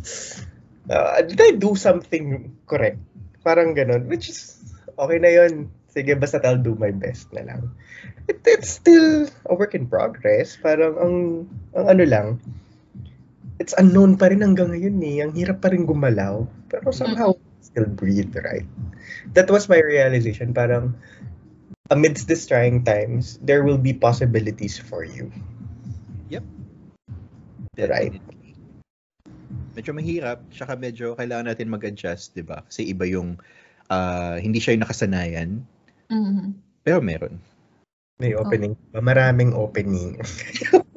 uh, 0.89 1.22
did 1.26 1.39
I 1.41 1.58
do 1.58 1.74
something 1.74 2.54
correct? 2.70 3.02
Parang 3.41 3.74
ganun, 3.74 4.06
which 4.06 4.30
is, 4.30 4.62
okay 4.98 5.18
na 5.18 5.30
yun. 5.34 5.70
Sige, 5.89 6.14
basta 6.14 6.38
I'll 6.45 6.62
do 6.62 6.78
my 6.78 6.93
best 6.93 7.34
na 7.34 7.41
lang. 7.41 7.74
It, 8.30 8.45
it's 8.45 8.70
still 8.70 9.26
a 9.50 9.56
work 9.56 9.74
in 9.74 9.89
progress. 9.89 10.54
Parang 10.62 10.93
ang, 11.00 11.16
ang 11.74 11.86
ano 11.98 12.04
lang, 12.06 12.28
it's 13.58 13.74
unknown 13.74 14.20
pa 14.22 14.30
rin 14.30 14.45
hanggang 14.45 14.78
ngayon 14.78 15.02
eh. 15.02 15.26
Ang 15.26 15.34
hirap 15.34 15.66
pa 15.66 15.74
rin 15.74 15.89
gumalaw. 15.89 16.45
Pero 16.70 16.93
somehow, 16.93 17.34
still 17.66 17.89
breathe, 17.89 18.36
right? 18.45 18.68
That 19.34 19.50
was 19.50 19.66
my 19.66 19.82
realization. 19.82 20.54
Parang, 20.54 20.93
amidst 21.90 22.28
these 22.28 22.46
trying 22.46 22.84
times, 22.84 23.40
there 23.44 23.64
will 23.64 23.80
be 23.80 23.96
possibilities 23.96 24.80
for 24.80 25.04
you. 25.04 25.32
Right. 27.78 28.18
Definitely. 28.18 28.58
Medyo 29.78 29.92
mahirap, 29.94 30.50
tsaka 30.50 30.74
medyo 30.74 31.14
kailangan 31.14 31.54
natin 31.54 31.70
mag-adjust, 31.70 32.34
di 32.34 32.42
ba? 32.42 32.66
Kasi 32.66 32.90
iba 32.90 33.06
yung, 33.06 33.38
ah, 33.94 34.42
hindi 34.42 34.58
siya 34.58 34.74
yung 34.74 34.84
nakasanayan, 34.90 35.50
Mhm. 36.10 36.46
pero 36.82 36.98
meron. 37.06 37.38
May 38.18 38.34
opening 38.34 38.74
pa. 38.90 38.98
Maraming 38.98 39.54
opening. 39.54 40.18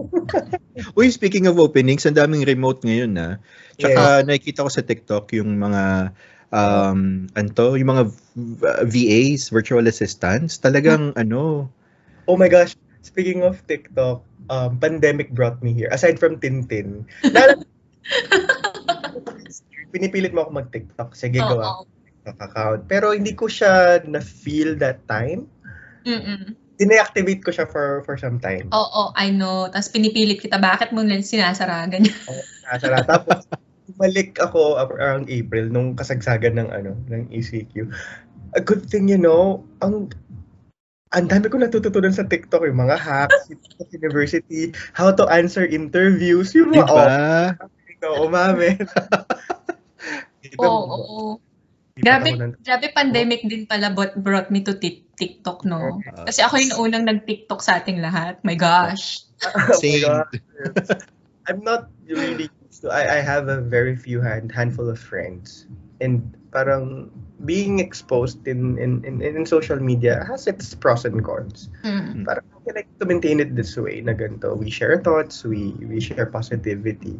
Uy, 0.97 1.13
speaking 1.13 1.45
of 1.45 1.61
openings, 1.61 2.09
ang 2.09 2.17
daming 2.17 2.49
remote 2.49 2.81
ngayon 2.81 3.13
na. 3.13 3.45
Tsaka 3.77 4.25
nakikita 4.25 4.65
ko 4.65 4.71
sa 4.73 4.81
TikTok 4.81 5.37
yung 5.37 5.61
mga 5.61 6.17
um 6.51 7.31
anto, 7.39 7.79
yung 7.79 7.91
mga 7.95 8.05
VAs, 8.87 9.51
virtual 9.51 9.87
assistants, 9.87 10.59
talagang 10.59 11.15
ano, 11.15 11.71
Oh 12.31 12.39
my 12.39 12.47
gosh. 12.47 12.79
Speaking 13.03 13.43
of 13.43 13.59
TikTok, 13.67 14.23
um, 14.47 14.79
pandemic 14.79 15.35
brought 15.35 15.59
me 15.67 15.75
here. 15.75 15.91
Aside 15.91 16.23
from 16.23 16.39
Tintin. 16.39 17.03
Na- 17.27 17.59
pinipilit 19.91 20.31
mo 20.31 20.47
ako 20.47 20.63
mag-TikTok. 20.63 21.19
Sige, 21.19 21.43
gawa 21.43 21.83
Oo. 21.83 21.83
ko 21.83 21.91
TikTok 21.91 22.39
account. 22.39 22.81
Pero 22.87 23.11
hindi 23.11 23.35
ko 23.35 23.51
siya 23.51 24.05
na-feel 24.07 24.79
that 24.79 25.03
time. 25.11 25.51
Mm-mm. 26.07 26.55
Dine-activate 26.79 27.43
ko 27.43 27.51
siya 27.51 27.67
for 27.67 28.07
for 28.07 28.15
some 28.15 28.39
time. 28.39 28.71
Oo, 28.71 29.11
I 29.19 29.35
know. 29.35 29.67
Tapos 29.69 29.91
pinipilit 29.91 30.39
kita, 30.39 30.63
bakit 30.63 30.95
mo 30.95 31.03
lang 31.03 31.27
sinasara? 31.27 31.91
Ganyan. 31.91 32.15
Nasara. 32.65 33.03
Tapos, 33.03 33.43
bumalik 33.95 34.39
ako 34.39 34.79
around 34.79 35.27
April 35.31 35.71
nung 35.71 35.99
kasagsagan 35.99 36.59
ng 36.59 36.69
ano, 36.71 36.95
ng 37.11 37.31
ECQ. 37.35 37.91
A 38.55 38.61
good 38.63 38.87
thing, 38.87 39.07
you 39.11 39.19
know, 39.19 39.63
ang 39.83 40.11
ang 41.11 41.27
dami 41.27 41.51
ko 41.51 41.59
natututunan 41.59 42.15
sa 42.15 42.23
TikTok, 42.23 42.63
yung 42.71 42.87
mga 42.87 42.95
hacks, 42.95 43.51
sa 43.51 43.85
university, 43.91 44.71
how 44.95 45.11
to 45.11 45.27
answer 45.27 45.67
interviews, 45.67 46.55
yung 46.55 46.71
mga, 46.71 46.87
ba? 46.87 47.59
oh, 48.07 48.31
umamin. 48.31 48.79
Oo, 50.57 50.83
oo. 50.89 51.21
Grabe, 52.01 52.33
grabe 52.65 52.87
pandemic 52.97 53.45
din 53.45 53.69
pala 53.69 53.93
but 53.93 54.17
brought 54.25 54.49
me 54.49 54.65
to 54.65 54.73
tik- 54.73 55.05
TikTok, 55.21 55.69
no? 55.69 56.01
Kasi 56.25 56.41
ako 56.41 56.57
yung 56.57 56.75
unang 56.81 57.05
nag-TikTok 57.05 57.61
sa 57.61 57.77
ating 57.77 58.01
lahat. 58.01 58.41
My 58.41 58.57
gosh. 58.57 59.29
Same. 59.85 60.09
I'm 61.45 61.61
not 61.61 61.93
really 62.09 62.49
to, 62.81 62.91
I, 62.91 63.19
I 63.19 63.21
have 63.21 63.49
a 63.49 63.61
very 63.61 63.97
few 63.97 64.21
hand, 64.21 64.53
handful 64.53 64.89
of 64.89 64.99
friends 64.99 65.67
and 66.01 66.25
parang 66.51 67.13
being 67.45 67.79
exposed 67.79 68.41
in 68.49 68.77
in, 68.81 69.05
in 69.05 69.23
in 69.23 69.47
social 69.47 69.79
media 69.79 70.25
has 70.29 70.49
its 70.49 70.75
pros 70.75 71.05
and 71.05 71.23
cons. 71.25 71.69
Mm. 71.85 72.27
Parang 72.27 72.45
we 72.65 72.73
like 72.73 72.89
to 72.99 73.07
maintain 73.07 73.41
it 73.41 73.55
this 73.55 73.77
way 73.77 74.01
na 74.01 74.13
ganito. 74.13 74.57
We 74.57 74.69
share 74.69 75.01
thoughts, 75.01 75.45
we 75.45 75.77
we 75.81 76.01
share 76.01 76.27
positivity. 76.27 77.17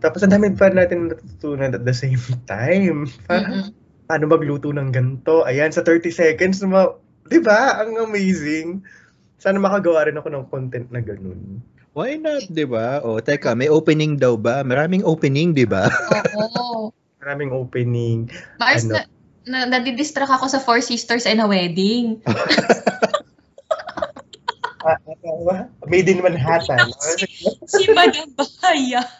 Tapos 0.00 0.24
ang 0.24 0.32
dami 0.34 0.52
pa 0.56 0.72
natin 0.72 1.12
natutunan 1.12 1.74
at 1.74 1.84
the 1.84 1.94
same 1.94 2.20
time. 2.50 3.08
Parang, 3.28 3.72
Mm-mm. 3.72 4.06
paano 4.08 4.24
magluto 4.30 4.72
ng 4.72 4.90
ganito? 4.94 5.44
Ayan, 5.44 5.74
sa 5.74 5.84
30 5.84 6.12
seconds, 6.12 6.62
ma- 6.64 6.96
di 7.28 7.40
ba? 7.42 7.82
Ang 7.82 7.98
amazing. 7.98 8.84
Sana 9.38 9.58
makagawa 9.58 10.06
rin 10.06 10.18
ako 10.18 10.28
ng 10.32 10.44
content 10.50 10.88
na 10.90 11.02
ganun. 11.02 11.62
Why 11.98 12.14
not, 12.14 12.46
di 12.46 12.62
ba? 12.62 13.02
O, 13.02 13.18
teka, 13.18 13.58
may 13.58 13.66
opening 13.66 14.22
daw 14.22 14.38
ba? 14.38 14.62
Maraming 14.62 15.02
opening, 15.02 15.50
di 15.50 15.66
ba? 15.66 15.90
Oo. 16.38 16.94
Maraming 17.26 17.50
opening. 17.50 18.30
Mars, 18.62 18.86
Ano? 18.86 19.02
na, 19.50 19.66
na, 19.66 19.82
nadidistract 19.82 20.30
ako 20.30 20.46
sa 20.46 20.62
Four 20.62 20.78
Sisters 20.78 21.26
and 21.26 21.42
a 21.42 21.50
Wedding. 21.50 22.22
Ah, 24.78 24.94
ano? 25.10 25.66
Made 25.90 26.06
in 26.06 26.22
Manhattan. 26.22 26.78
si 27.74 27.84
Madam 27.90 28.30
Bahayag. 28.38 29.10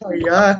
Ayan. 0.00 0.56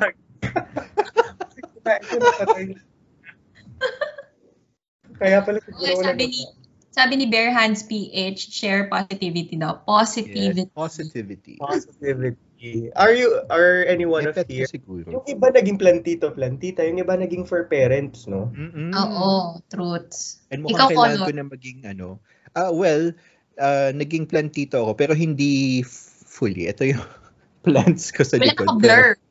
Kaya 5.17 5.39
pala 5.41 5.59
siguro 5.65 5.81
Okay, 5.81 5.97
wala 5.97 6.05
sabi 6.13 6.25
ni- 6.29 6.58
Sabi 6.99 7.15
ni 7.15 7.31
Bare 7.31 7.55
Hands 7.55 7.79
PH, 7.79 8.51
share 8.51 8.91
positivity 8.91 9.55
daw. 9.55 9.79
Positivity. 9.87 10.67
Yes, 10.67 10.75
positivity. 10.75 11.55
positivity. 11.63 12.91
Are 12.99 13.15
you, 13.15 13.39
are 13.55 13.87
anyone 13.87 14.27
of 14.27 14.35
here? 14.51 14.67
siguro. 14.67 15.07
Yung 15.07 15.23
iba 15.31 15.55
naging 15.55 15.79
plantito, 15.79 16.35
plantita. 16.35 16.83
Yung 16.83 16.99
iba 16.99 17.15
naging 17.15 17.47
for 17.47 17.71
parents, 17.71 18.27
no? 18.27 18.51
Mm-mm. 18.51 18.91
Oo, 18.99 19.63
truths. 19.71 20.43
And 20.51 20.67
mukhang 20.67 20.75
Ikaw, 20.75 20.89
kailangan 20.91 21.23
ko 21.23 21.33
na 21.39 21.47
maging 21.47 21.79
ano. 21.87 22.19
Ah, 22.59 22.75
well, 22.75 23.15
ah, 23.63 23.95
naging 23.95 24.27
plantito 24.27 24.83
ako 24.83 24.99
pero 24.99 25.15
hindi 25.15 25.87
fully. 26.27 26.67
Ito 26.67 26.83
yung 26.83 27.05
plants 27.63 28.11
ko 28.11 28.27
sa 28.27 28.43
Wala 28.43 28.51
likod. 28.51 28.67
ka 28.67 28.75
blur. 28.75 29.09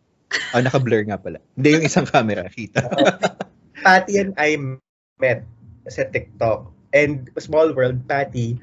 Ah, 0.52 0.60
naka-blur 0.60 1.08
nga 1.08 1.16
pala. 1.16 1.40
Hindi 1.56 1.80
yung 1.80 1.86
isang 1.88 2.04
camera, 2.04 2.48
kita. 2.52 2.84
Patty 3.84 4.20
and 4.20 4.36
I 4.36 4.60
met 5.20 5.48
sa 5.88 6.04
TikTok. 6.04 6.77
And 6.98 7.30
small 7.38 7.70
world, 7.78 8.02
Patty 8.10 8.58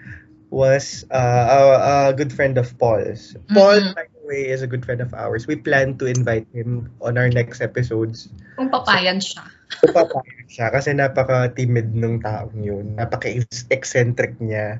was 0.50 1.06
uh, 1.10 1.46
a, 1.46 1.58
a 2.10 2.14
good 2.14 2.34
friend 2.34 2.58
of 2.58 2.70
Paul's. 2.78 3.38
Paul, 3.54 3.78
Mhm. 3.78 3.94
by 3.94 4.06
the 4.10 4.22
way, 4.26 4.42
is 4.50 4.62
a 4.62 4.70
good 4.70 4.82
friend 4.82 5.02
of 5.02 5.14
ours. 5.14 5.46
We 5.46 5.54
plan 5.54 5.98
to 6.02 6.06
invite 6.06 6.46
him 6.50 6.90
on 6.98 7.14
our 7.14 7.30
next 7.30 7.62
episodes. 7.62 8.30
Kung 8.58 8.70
papayag 8.70 9.18
siya. 9.18 9.46
Papayag 9.90 10.46
siya 10.50 10.66
kasi 10.70 10.94
napaka-timid 10.94 11.94
nung 11.94 12.18
taong 12.22 12.58
yun. 12.58 12.94
Napaka-eccentric 12.98 14.38
niya 14.38 14.78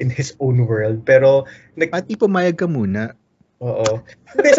in 0.00 0.08
his 0.08 0.32
own 0.40 0.64
world. 0.64 1.04
Pero, 1.04 1.44
nag, 1.76 1.92
Pati 1.92 2.16
pumayag 2.16 2.56
ka 2.56 2.68
muna. 2.68 3.12
Oo. 3.60 4.00
Hindi, 4.32 4.50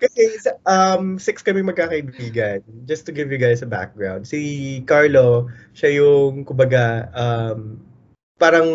kasi 0.00 0.36
um, 0.66 1.18
six 1.18 1.42
kami 1.42 1.62
magkakaibigan. 1.62 2.62
Just 2.88 3.06
to 3.06 3.12
give 3.12 3.30
you 3.30 3.38
guys 3.38 3.62
a 3.62 3.68
background. 3.68 4.26
Si 4.26 4.82
Carlo, 4.88 5.48
siya 5.72 6.02
yung, 6.02 6.44
kumbaga, 6.44 7.10
um, 7.14 7.80
parang, 8.38 8.68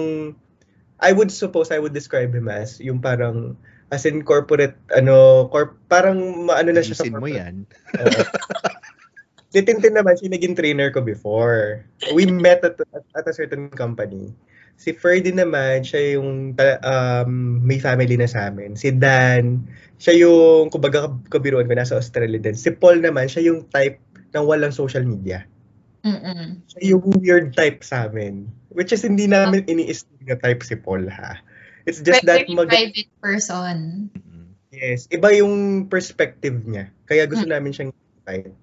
I 1.00 1.12
would 1.12 1.32
suppose 1.32 1.72
I 1.72 1.80
would 1.80 1.96
describe 1.96 2.36
him 2.36 2.48
as, 2.52 2.80
yung 2.80 3.00
parang, 3.00 3.56
as 3.90 4.06
in 4.06 4.22
corporate, 4.22 4.78
ano, 4.94 5.48
corp, 5.50 5.76
parang 5.90 6.46
maano 6.46 6.76
na 6.76 6.84
siya 6.84 7.00
sa 7.00 7.06
Ayusin 7.08 7.16
mo 7.16 7.28
corporate. 7.28 7.40
yan. 7.40 7.56
Oo. 8.00 8.22
Si 9.50 9.66
Tintin 9.66 9.98
naman, 9.98 10.14
siya 10.14 10.30
naging 10.30 10.54
trainer 10.54 10.94
ko 10.94 11.02
before. 11.02 11.82
We 12.14 12.30
met 12.30 12.62
at, 12.62 12.78
at, 12.94 13.06
at 13.18 13.26
a 13.26 13.34
certain 13.34 13.74
company. 13.74 14.30
Si 14.80 14.96
Ferdy 14.96 15.36
naman, 15.36 15.84
siya 15.84 16.16
yung 16.16 16.56
um, 16.56 17.32
may 17.60 17.84
family 17.84 18.16
na 18.16 18.32
sa 18.32 18.48
amin. 18.48 18.80
Si 18.80 18.96
Dan, 18.96 19.68
siya 20.00 20.16
yung, 20.24 20.72
kumbaga, 20.72 21.12
kabiruan 21.28 21.68
ko, 21.68 21.76
nasa 21.76 22.00
Australia 22.00 22.40
din. 22.40 22.56
Si 22.56 22.72
Paul 22.72 23.04
naman, 23.04 23.28
siya 23.28 23.44
yung 23.52 23.68
type 23.76 24.00
ng 24.32 24.44
walang 24.48 24.72
social 24.72 25.04
media. 25.04 25.44
Mm-mm. 26.08 26.64
Siya 26.72 26.96
yung 26.96 27.04
weird 27.20 27.52
type 27.60 27.84
sa 27.84 28.08
amin. 28.08 28.48
Which 28.72 28.96
is, 28.96 29.04
hindi 29.04 29.28
namin 29.28 29.68
ini-estimate 29.68 30.32
na 30.32 30.40
type 30.40 30.64
si 30.64 30.80
Paul, 30.80 31.12
ha? 31.12 31.44
It's 31.84 32.00
just 32.00 32.24
that, 32.24 32.48
Very 32.48 32.56
mag- 32.56 32.72
private 32.72 33.12
person. 33.20 34.08
Yes, 34.72 35.12
iba 35.12 35.36
yung 35.36 35.86
perspective 35.92 36.56
niya. 36.64 36.88
Kaya 37.04 37.28
gusto 37.28 37.44
Hmm. 37.44 37.60
namin 37.60 37.76
siyang 37.76 37.92
invite. 37.92 38.56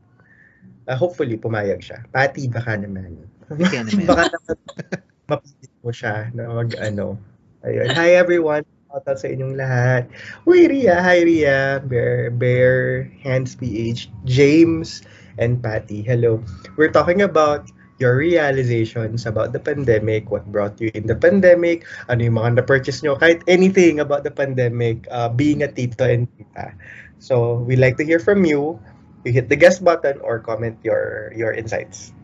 Uh, 0.88 0.96
hopefully, 0.96 1.36
pumayag 1.36 1.84
siya. 1.84 2.08
Pati, 2.08 2.48
baka 2.48 2.80
naman. 2.80 3.20
Kaya 3.52 3.84
naman. 3.84 4.06
baka 4.08 4.32
naman 4.32 4.56
mo 5.86 5.94
siya 5.94 6.34
na 6.34 6.50
mag 6.50 6.74
ano. 6.82 7.14
Ayun. 7.62 7.94
Hi 7.94 8.18
everyone. 8.18 8.66
Shout 8.90 9.06
out 9.06 9.18
sa 9.22 9.30
inyong 9.30 9.54
lahat. 9.54 10.10
Uy, 10.50 10.66
Ria. 10.66 10.98
Hi, 10.98 11.22
Ria. 11.22 11.78
Bear, 11.84 12.34
Bear, 12.34 13.06
Hands 13.22 13.46
PH, 13.46 14.10
James, 14.26 15.06
and 15.38 15.62
Patty. 15.62 16.02
Hello. 16.02 16.42
We're 16.74 16.90
talking 16.90 17.22
about 17.22 17.70
your 17.98 18.16
realizations 18.16 19.26
about 19.26 19.52
the 19.52 19.60
pandemic, 19.60 20.30
what 20.30 20.44
brought 20.48 20.80
you 20.80 20.90
in 20.92 21.06
the 21.08 21.16
pandemic, 21.16 21.84
ano 22.08 22.24
yung 22.24 22.36
mga 22.36 22.60
na-purchase 22.60 23.00
nyo, 23.00 23.16
kahit 23.16 23.40
anything 23.48 24.00
about 24.00 24.20
the 24.24 24.32
pandemic, 24.32 25.08
uh, 25.08 25.28
being 25.32 25.64
a 25.64 25.68
tito 25.68 26.04
and 26.04 26.28
tita. 26.36 26.76
So, 27.20 27.64
we 27.64 27.76
like 27.76 27.96
to 27.96 28.04
hear 28.04 28.20
from 28.20 28.44
you. 28.44 28.76
You 29.24 29.32
hit 29.32 29.48
the 29.48 29.56
guest 29.56 29.82
button 29.82 30.20
or 30.20 30.38
comment 30.40 30.76
your 30.84 31.32
your 31.34 31.56
insights. 31.56 32.16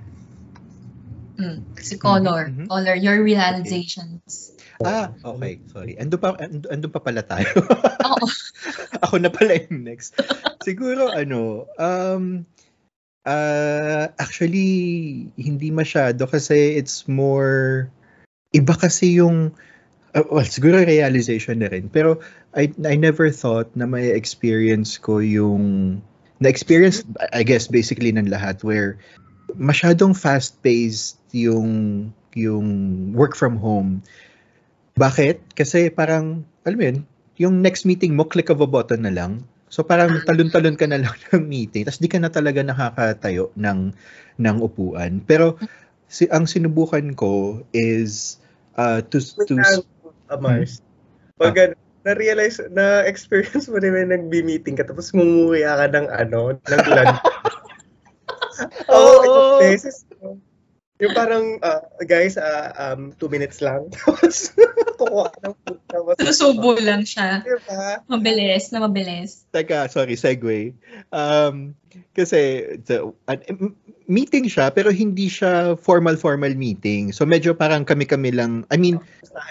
Mm. 1.38 1.58
Si 1.80 1.96
Color. 1.96 2.52
Mhm, 2.52 2.56
mhm. 2.56 2.66
Color, 2.68 2.96
your 2.96 3.18
realizations. 3.24 4.52
Ah, 4.82 5.14
okay. 5.24 5.62
Sorry. 5.70 5.94
Ando 5.96 6.18
pa, 6.18 6.34
ando, 6.36 6.66
ando 6.68 6.88
pa 6.90 7.00
pala 7.00 7.22
tayo. 7.22 7.48
Oo. 8.10 8.26
Ako 9.06 9.14
na 9.22 9.30
pala 9.30 9.56
yung 9.56 9.86
next. 9.86 10.18
Siguro, 10.66 11.08
ano, 11.12 11.70
um, 11.78 12.42
uh, 13.24 14.10
actually, 14.18 15.30
hindi 15.38 15.70
masyado 15.70 16.26
kasi 16.26 16.76
it's 16.76 17.06
more, 17.06 17.86
iba 18.50 18.74
kasi 18.74 19.22
yung, 19.22 19.54
uh, 20.18 20.26
well, 20.28 20.46
siguro 20.46 20.82
realization 20.82 21.62
na 21.62 21.70
rin. 21.70 21.86
Pero 21.86 22.18
I, 22.58 22.74
I 22.82 22.98
never 22.98 23.30
thought 23.30 23.70
na 23.78 23.86
may 23.86 24.10
experience 24.10 24.98
ko 24.98 25.22
yung, 25.22 25.98
na-experience, 26.42 27.06
I 27.30 27.46
guess, 27.46 27.70
basically 27.70 28.10
ng 28.10 28.26
lahat 28.26 28.66
where 28.66 28.98
masyadong 29.54 30.18
fast-paced 30.18 31.21
yung, 31.32 31.70
yung 32.36 32.66
work 33.16 33.34
from 33.36 33.58
home. 33.58 34.00
Bakit? 34.96 35.56
Kasi 35.56 35.88
parang, 35.88 36.44
alam 36.64 36.76
mo 36.78 36.84
yun, 36.84 36.98
yung 37.40 37.54
next 37.64 37.88
meeting 37.88 38.14
mo, 38.14 38.28
click 38.28 38.52
of 38.52 38.60
a 38.60 38.68
button 38.68 39.08
na 39.08 39.12
lang. 39.12 39.42
So 39.72 39.80
parang 39.80 40.20
talon-talon 40.28 40.76
ka 40.76 40.86
na 40.86 41.00
lang 41.00 41.16
ng 41.32 41.44
meeting, 41.48 41.88
tapos 41.88 42.00
di 42.00 42.12
ka 42.12 42.20
na 42.20 42.28
talaga 42.28 42.60
nakakatayo 42.60 43.50
ng, 43.56 43.96
ng 44.38 44.56
upuan. 44.60 45.24
Pero 45.24 45.56
si, 46.12 46.28
ang 46.28 46.44
sinubukan 46.44 47.16
ko 47.16 47.64
is 47.72 48.36
uh, 48.76 49.00
to, 49.00 49.18
to 49.48 49.56
uh, 49.56 50.38
Mars. 50.38 50.84
Pag 51.40 51.56
ano, 51.56 51.74
na-realize, 52.02 52.60
na-experience 52.74 53.70
mo 53.70 53.78
rin 53.78 53.94
na 53.94 54.18
nag-meeting 54.18 54.76
ka 54.76 54.84
tapos 54.84 55.14
ngumuya 55.14 55.78
ka 55.78 55.86
ng 55.88 56.06
ano, 56.10 56.52
ng 56.52 56.82
lunch. 56.92 57.20
Oo, 58.92 59.00
oh, 59.00 59.24
ilang 59.24 59.48
beses. 59.64 60.04
Yung 61.02 61.18
parang, 61.18 61.58
uh, 61.58 61.82
guys, 62.06 62.38
uh, 62.38 62.70
um, 62.78 63.10
two 63.18 63.26
minutes 63.26 63.58
lang. 63.58 63.90
Tapos, 63.98 64.54
kukuha 65.02 65.34
ng 65.42 65.54
food. 65.66 65.80
Tapos, 65.90 66.14
Susubo 66.22 66.78
lang 66.78 67.02
siya. 67.02 67.42
diba? 67.42 68.06
Mabilis 68.06 68.70
na 68.70 68.86
mabilis. 68.86 69.42
Teka, 69.50 69.90
sorry, 69.90 70.14
segue. 70.14 70.78
Um, 71.10 71.74
kasi, 72.14 72.62
so, 72.86 73.18
an- 73.26 73.42
m- 73.50 73.74
meeting 74.06 74.46
siya, 74.46 74.70
pero 74.70 74.94
hindi 74.94 75.26
siya 75.26 75.74
formal-formal 75.74 76.54
meeting. 76.54 77.10
So, 77.10 77.26
medyo 77.26 77.50
parang 77.58 77.82
kami-kami 77.82 78.30
lang, 78.30 78.62
I 78.70 78.78
mean, 78.78 79.02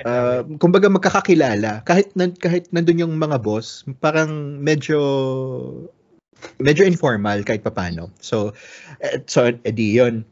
uh, 0.08 0.48
kumbaga 0.56 0.88
magkakakilala. 0.88 1.84
Kahit, 1.84 2.16
nan, 2.16 2.32
kahit 2.40 2.72
nandun 2.72 3.04
yung 3.04 3.20
mga 3.20 3.44
boss, 3.44 3.84
parang 4.00 4.56
medyo, 4.64 5.04
medyo 6.64 6.88
informal 6.88 7.44
kahit 7.44 7.60
papano. 7.60 8.08
So, 8.24 8.56
eh, 9.04 9.20
so, 9.28 9.52
edi 9.68 10.00
yun. 10.00 10.24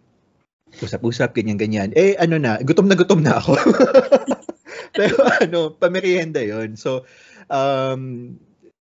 Usap-usap, 0.77 1.33
ganyan-ganyan. 1.33 1.89
Eh, 1.97 2.13
ano 2.21 2.37
na, 2.37 2.61
gutom 2.61 2.85
na 2.85 2.95
gutom 2.95 3.25
na 3.25 3.41
ako. 3.41 3.57
Pero 4.97 5.17
ano, 5.41 5.73
pamerienda 5.73 6.39
yon 6.45 6.77
So, 6.77 7.09
um, 7.49 8.35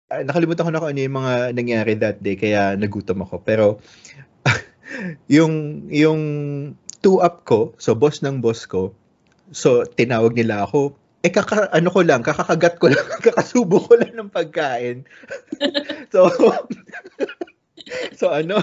ah, 0.07 0.23
nakalimutan 0.23 0.65
ko 0.67 0.71
na 0.71 0.79
kung 0.79 0.91
ano 0.95 1.01
yung 1.03 1.17
mga 1.19 1.33
nangyari 1.51 1.93
that 1.99 2.23
day, 2.23 2.39
kaya 2.39 2.79
nagutom 2.79 3.27
ako. 3.27 3.43
Pero, 3.43 3.65
yung, 5.35 5.85
yung 5.91 6.21
two-up 7.03 7.43
ko, 7.43 7.75
so 7.75 7.93
boss 7.93 8.23
ng 8.23 8.39
boss 8.39 8.63
ko, 8.63 8.95
so 9.51 9.83
tinawag 9.83 10.33
nila 10.33 10.63
ako, 10.63 10.95
eh 11.23 11.31
kaka, 11.31 11.71
ano 11.71 11.87
ko 11.87 12.03
lang, 12.03 12.19
kakakagat 12.19 12.75
ko 12.83 12.91
lang, 12.91 13.07
kakasubo 13.25 13.79
ko 13.79 13.95
lang 13.95 14.11
ng 14.11 14.31
pagkain. 14.31 15.07
so, 16.11 16.27
so 18.19 18.27
ano, 18.27 18.59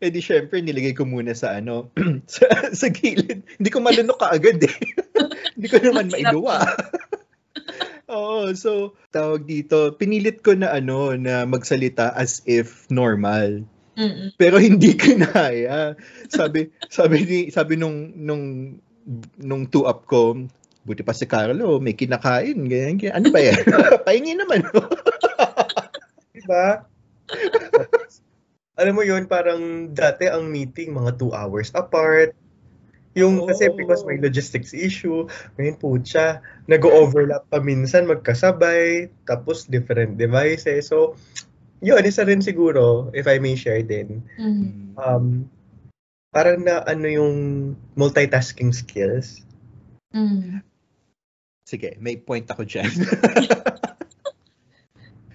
Eh 0.00 0.08
di 0.08 0.24
syempre, 0.24 0.64
nilagay 0.64 0.96
ko 0.96 1.04
muna 1.04 1.36
sa 1.36 1.60
ano, 1.60 1.92
sa, 2.24 2.48
sa 2.72 2.88
gilid. 2.88 3.44
Hindi 3.60 3.68
ko 3.68 3.84
malunok 3.84 4.16
kaagad 4.16 4.64
eh. 4.64 4.76
Hindi 5.60 5.68
ko 5.68 5.76
naman 5.76 6.08
mailuwa. 6.08 6.56
Oo, 8.16 8.48
so 8.56 8.96
tawag 9.12 9.44
dito, 9.44 9.92
pinilit 10.00 10.40
ko 10.40 10.56
na 10.56 10.72
ano, 10.72 11.12
na 11.20 11.44
magsalita 11.44 12.16
as 12.16 12.40
if 12.48 12.88
normal. 12.88 13.60
Mm-mm. 14.00 14.32
Pero 14.40 14.56
hindi 14.56 14.96
kinaya. 15.04 15.94
Sabi, 16.32 16.72
sabi 16.88 17.16
ni, 17.28 17.38
sabi 17.52 17.76
nung, 17.76 18.16
nung, 18.16 18.44
nung 19.36 19.68
two-up 19.68 20.08
ko, 20.08 20.48
buti 20.88 21.04
pa 21.04 21.12
si 21.12 21.28
Carlo, 21.28 21.76
may 21.76 21.92
kinakain, 21.92 22.56
ganyan, 22.66 22.96
ganyan. 22.96 23.14
Ano 23.20 23.28
ba 23.28 23.40
yan? 23.44 23.62
Pahingi 24.08 24.32
naman. 24.32 24.64
Diba? 26.32 26.88
Alam 28.80 28.96
mo 28.96 29.04
yun, 29.04 29.28
parang 29.28 29.92
dati 29.92 30.24
ang 30.24 30.48
meeting, 30.48 30.96
mga 30.96 31.20
two 31.20 31.36
hours 31.36 31.68
apart. 31.76 32.32
Yung 33.12 33.44
kasi 33.44 33.68
Oo. 33.68 33.76
because 33.76 34.06
may 34.08 34.16
logistics 34.16 34.72
issue, 34.72 35.28
ngayon 35.60 35.76
po 35.76 35.98
siya, 36.00 36.40
nag-overlap 36.64 37.44
pa 37.52 37.60
minsan 37.60 38.08
magkasabay, 38.08 39.12
tapos 39.28 39.68
different 39.68 40.16
devices. 40.16 40.88
So, 40.88 41.18
yun, 41.84 42.00
isa 42.06 42.24
rin 42.24 42.40
siguro, 42.40 43.12
if 43.12 43.28
I 43.28 43.36
may 43.36 43.58
share 43.58 43.84
din, 43.84 44.24
Mm. 44.40 44.96
um, 44.96 45.44
parang 46.30 46.62
na 46.62 46.86
ano 46.86 47.06
yung 47.10 47.34
multitasking 47.98 48.72
skills. 48.72 49.42
Mm. 50.14 50.62
Sige, 51.66 51.98
may 52.00 52.16
point 52.16 52.46
ako 52.48 52.62
dyan. 52.62 52.88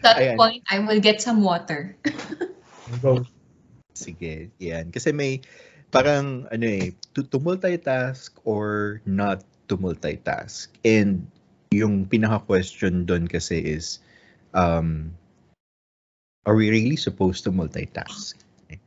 That 0.04 0.22
Ayan. 0.22 0.38
point, 0.38 0.62
I 0.70 0.80
will 0.80 1.02
get 1.02 1.20
some 1.20 1.42
water. 1.42 1.98
Go. 3.02 3.26
Sige, 3.96 4.52
yan. 4.60 4.92
Kasi 4.92 5.16
may 5.16 5.40
parang 5.90 6.46
ano 6.52 6.66
eh, 6.68 6.92
to, 7.16 7.24
to 7.24 7.40
multitask 7.40 8.36
or 8.44 9.00
not 9.08 9.42
to 9.72 9.80
multitask. 9.80 10.68
And 10.84 11.32
yung 11.72 12.06
pinaka-question 12.06 13.08
doon 13.08 13.32
kasi 13.32 13.64
is, 13.64 14.04
um, 14.54 15.16
are 16.46 16.54
we 16.54 16.70
really 16.70 17.00
supposed 17.00 17.48
to 17.48 17.52
multitask? 17.56 18.38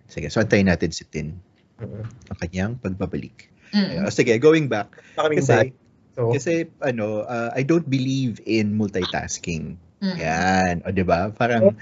Sige, 0.09 0.29
so 0.29 0.41
antayin 0.41 0.71
natin 0.71 0.93
si 0.93 1.05
Tin, 1.09 1.41
Mm. 1.79 2.03
ang 2.35 2.39
kanyang 2.43 2.73
pagbabalik. 2.83 3.55
Mm. 3.71 4.03
Uh, 4.03 4.11
sige, 4.11 4.35
going 4.43 4.67
back. 4.67 4.99
Kaming 5.15 5.39
Kasi, 5.39 5.55
back. 5.55 5.71
So, 6.19 6.35
kasi 6.35 6.67
ano, 6.83 7.23
uh, 7.23 7.55
I 7.55 7.63
don't 7.63 7.87
believe 7.87 8.43
in 8.43 8.75
multitasking. 8.75 9.79
Mm. 10.03 10.17
Yan, 10.19 10.75
o 10.83 10.91
'di 10.91 11.07
ba? 11.07 11.31
Parang 11.31 11.79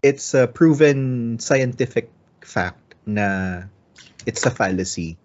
it's 0.00 0.32
a 0.32 0.48
proven 0.48 1.36
scientific 1.36 2.08
fact 2.48 2.96
na 3.04 3.68
it's 4.24 4.48
a 4.48 4.52
fallacy. 4.52 5.20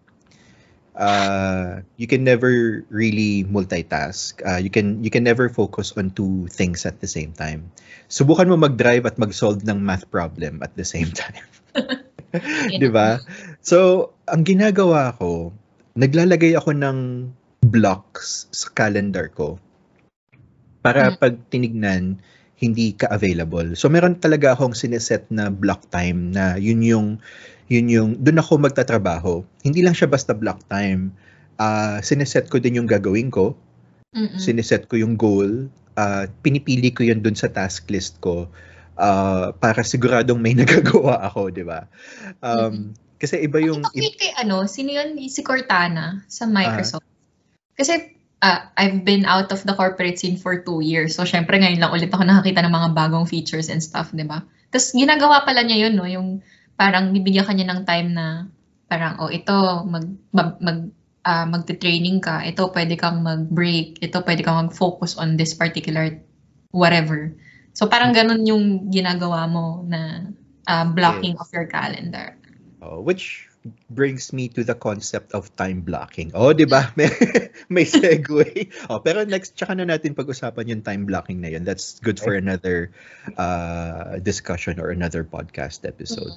Uh, 0.93 1.81
you 1.97 2.05
can 2.05 2.21
never 2.21 2.85
really 2.91 3.41
multitask. 3.47 4.37
Uh, 4.45 4.61
you 4.61 4.69
can 4.69 5.01
you 5.01 5.09
can 5.09 5.23
never 5.25 5.49
focus 5.49 5.95
on 5.97 6.11
two 6.13 6.45
things 6.51 6.85
at 6.85 7.01
the 7.01 7.09
same 7.09 7.33
time. 7.33 7.71
Subukan 8.11 8.45
mo 8.51 8.59
mag-drive 8.59 9.07
at 9.09 9.17
mag-solve 9.17 9.65
ng 9.65 9.81
math 9.81 10.05
problem 10.11 10.61
at 10.61 10.75
the 10.77 10.85
same 10.85 11.09
time. 11.23 11.47
'Di 12.77 12.89
ba? 12.93 13.25
So, 13.65 14.11
ang 14.29 14.45
ginagawa 14.45 15.17
ko, 15.17 15.49
naglalagay 15.97 16.53
ako 16.53 16.77
ng 16.77 16.97
blocks 17.65 18.51
sa 18.53 18.69
calendar 18.75 19.33
ko 19.33 19.57
para 20.83 21.09
Mm. 21.09 21.17
pag 21.17 21.33
tinignan, 21.47 22.19
hindi 22.57 22.93
ka 22.95 23.09
available. 23.09 23.73
So 23.75 23.89
meron 23.89 24.21
talaga 24.21 24.53
akong 24.53 24.77
sineset 24.77 25.27
na 25.33 25.49
block 25.49 25.89
time 25.89 26.31
na 26.31 26.55
yun 26.55 26.85
yung 26.85 27.07
yun 27.71 27.87
yung 27.89 28.09
doon 28.21 28.39
ako 28.39 28.61
magtatrabaho. 28.61 29.41
Hindi 29.65 29.81
lang 29.81 29.97
siya 29.97 30.07
basta 30.11 30.35
block 30.35 30.63
time. 30.69 31.15
Ah, 31.57 31.99
sineset 32.01 32.49
ko 32.49 32.57
din 32.61 32.81
yung 32.81 32.89
gagawin 32.89 33.29
ko, 33.29 33.53
Mm-mm. 34.13 34.37
sineset 34.41 34.89
ko 34.89 34.97
yung 34.97 35.17
goal, 35.17 35.69
ah, 35.97 36.29
pinipili 36.41 36.93
ko 36.93 37.05
yun 37.05 37.21
doon 37.21 37.37
sa 37.37 37.49
task 37.49 37.89
list 37.89 38.21
ko 38.21 38.49
ah, 38.97 39.53
para 39.57 39.81
siguradong 39.81 40.37
may 40.37 40.53
nagagawa 40.59 41.25
ako, 41.25 41.49
'di 41.49 41.63
ba? 41.65 41.89
Um, 42.41 42.93
kasi 43.17 43.39
iba 43.39 43.57
yung 43.63 43.81
yun 43.95 44.15
kay 44.19 44.35
ano, 44.35 44.67
sino 44.67 44.93
yun? 44.93 45.15
Si 45.31 45.41
Cortana 45.41 46.27
sa 46.27 46.43
Microsoft. 46.43 47.07
Kasi 47.73 48.13
ah, 48.43 48.67
I've 48.75 49.07
been 49.07 49.23
out 49.23 49.55
of 49.55 49.63
the 49.63 49.71
corporate 49.71 50.19
scene 50.19 50.35
for 50.35 50.59
two 50.59 50.83
years. 50.83 51.15
So, 51.15 51.23
syempre 51.23 51.55
ngayon 51.55 51.79
lang 51.79 51.95
ulit 51.95 52.11
ako 52.11 52.27
nakakita 52.27 52.59
ng 52.67 52.75
mga 52.75 52.89
bagong 52.91 53.25
features 53.25 53.71
and 53.71 53.79
stuff, 53.79 54.11
di 54.11 54.27
ba? 54.27 54.43
Tapos, 54.67 54.91
ginagawa 54.91 55.47
pala 55.47 55.63
niya 55.63 55.87
yun, 55.87 55.95
no? 55.95 56.03
Yung 56.03 56.43
parang 56.75 57.15
bibigyan 57.15 57.47
kanya 57.47 57.71
ng 57.71 57.81
time 57.87 58.11
na 58.11 58.51
parang, 58.91 59.23
oh, 59.23 59.31
ito, 59.31 59.55
mag, 59.87 60.05
mag, 60.35 60.59
mag 60.59 60.91
ah, 61.23 61.47
magte-training 61.47 62.19
ka. 62.19 62.43
Ito, 62.43 62.75
pwede 62.75 62.99
kang 62.99 63.23
mag-break. 63.23 64.03
Ito, 64.03 64.27
pwede 64.27 64.43
kang 64.43 64.67
mag-focus 64.67 65.15
on 65.15 65.39
this 65.39 65.55
particular 65.55 66.19
whatever. 66.75 67.31
So, 67.71 67.87
parang 67.87 68.11
ganun 68.11 68.43
yung 68.43 68.91
ginagawa 68.91 69.47
mo 69.47 69.87
na 69.87 70.27
ah, 70.67 70.83
blocking 70.83 71.39
Yes. 71.39 71.41
of 71.41 71.47
your 71.55 71.67
calendar. 71.71 72.35
Oh, 72.83 72.99
which 72.99 73.47
brings 73.89 74.33
me 74.33 74.49
to 74.51 74.63
the 74.63 74.75
concept 74.75 75.31
of 75.31 75.47
time 75.55 75.81
blocking. 75.81 76.31
Oh, 76.35 76.51
'di 76.51 76.67
ba? 76.67 76.91
May, 76.99 77.09
may 77.71 77.85
segue. 77.87 78.69
Oh, 78.91 78.99
pero 78.99 79.23
next 79.23 79.55
tsaka 79.55 79.79
na 79.79 79.87
natin 79.87 80.15
pag-usapan 80.15 80.67
yung 80.67 80.83
time 80.83 81.07
blocking 81.07 81.39
na 81.39 81.51
yun. 81.51 81.63
That's 81.63 81.99
good 82.03 82.19
for 82.19 82.35
another 82.35 82.91
uh, 83.39 84.19
discussion 84.19 84.83
or 84.83 84.91
another 84.91 85.23
podcast 85.23 85.87
episode. 85.87 86.35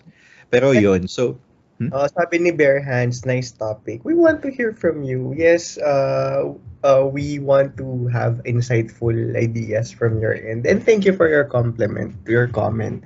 Pero 0.54 0.70
yun, 0.70 1.10
so 1.10 1.38
Uh, 1.76 2.08
sabi 2.08 2.40
ni 2.40 2.56
Bare 2.56 2.80
Hands, 2.80 3.12
nice 3.28 3.52
topic. 3.52 4.00
We 4.00 4.16
want 4.16 4.40
to 4.40 4.48
hear 4.48 4.72
from 4.72 5.04
you. 5.04 5.36
Yes, 5.36 5.76
uh, 5.76 6.56
uh, 6.80 7.04
we 7.04 7.36
want 7.36 7.76
to 7.76 8.08
have 8.08 8.40
insightful 8.48 9.12
ideas 9.36 9.92
from 9.92 10.16
your 10.16 10.32
end. 10.32 10.64
And 10.64 10.80
thank 10.80 11.04
you 11.04 11.12
for 11.12 11.28
your 11.28 11.44
compliment, 11.44 12.16
your 12.24 12.48
comment. 12.48 13.04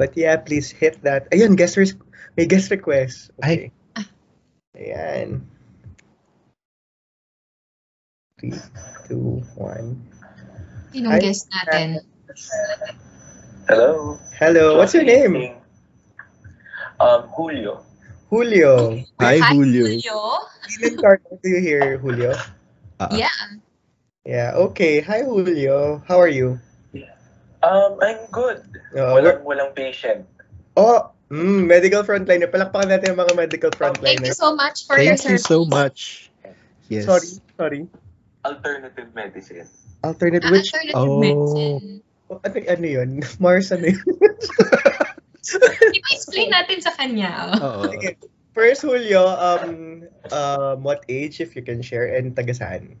But 0.00 0.16
yeah, 0.16 0.40
please 0.40 0.72
hit 0.72 1.04
that. 1.04 1.28
Ayun, 1.28 1.60
guest 1.60 1.76
may 2.36 2.46
guest 2.46 2.70
request. 2.70 3.32
Okay. 3.40 3.72
Ayan. 4.76 5.40
Three, 8.36 8.52
two, 9.08 9.40
one. 9.56 9.96
Sinong 10.92 11.16
Hi. 11.16 11.20
guest 11.24 11.48
natin? 11.48 12.04
Hello. 13.64 14.20
Hello, 14.36 14.76
what's 14.76 14.92
your 14.92 15.08
name? 15.08 15.56
Um, 17.00 17.28
Julio. 17.32 17.80
Julio. 18.28 19.00
hi 19.16 19.40
Hi, 19.40 19.56
Julio. 19.56 19.88
Julio. 19.96 20.18
Ilan 20.66 20.94
cartoon 21.00 21.36
do 21.40 21.48
you 21.48 21.60
hear, 21.64 21.96
Julio? 21.96 22.36
Ah, 23.00 23.08
Yeah. 23.16 23.32
Yeah, 24.26 24.58
okay. 24.68 25.00
Hi, 25.00 25.22
Julio. 25.24 26.02
How 26.04 26.18
are 26.20 26.28
you? 26.28 26.60
Um, 27.64 27.96
I'm 28.04 28.28
good. 28.34 28.60
Uh, 28.92 29.16
walang, 29.16 29.40
walang 29.46 29.70
patient. 29.72 30.26
Oh, 30.76 31.15
mm, 31.30 31.66
medical 31.66 32.02
frontliner. 32.02 32.50
Palakpakan 32.50 32.88
natin 32.90 33.14
ang 33.14 33.20
mga 33.26 33.34
medical 33.34 33.70
Thank 33.70 34.26
you 34.26 34.34
so 34.34 34.54
much 34.54 34.86
for 34.86 34.98
your 34.98 35.16
Thank 35.16 35.36
you 35.36 35.38
service. 35.38 35.48
so 35.48 35.58
much. 35.66 36.30
Yes. 36.88 37.04
Sorry, 37.06 37.28
sorry. 37.58 37.80
Alternative 38.46 39.10
medicine. 39.10 39.66
Alternate 40.06 40.46
Ah, 40.46 40.50
which? 40.54 40.70
Alternative 40.70 41.02
Oh. 41.02 41.18
medicine. 41.18 41.86
Oh, 42.30 42.38
ano, 42.42 42.56
ano 42.58 42.86
yun? 42.86 43.10
Mars, 43.42 43.70
ano 43.74 43.90
yun? 43.90 44.02
I-explain 45.94 46.50
natin 46.50 46.78
sa 46.82 46.90
kanya. 46.94 47.54
Oo. 47.58 47.86
oh. 47.86 47.90
Sige. 47.90 48.18
First, 48.56 48.88
Julio, 48.88 49.20
um, 49.36 50.00
um, 50.32 50.76
what 50.80 51.04
age, 51.12 51.44
if 51.44 51.52
you 51.52 51.60
can 51.60 51.84
share, 51.84 52.08
and 52.16 52.32
taga 52.32 52.56
saan? 52.56 52.96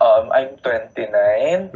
Um, 0.00 0.32
I'm 0.32 0.56
29. 0.64 1.12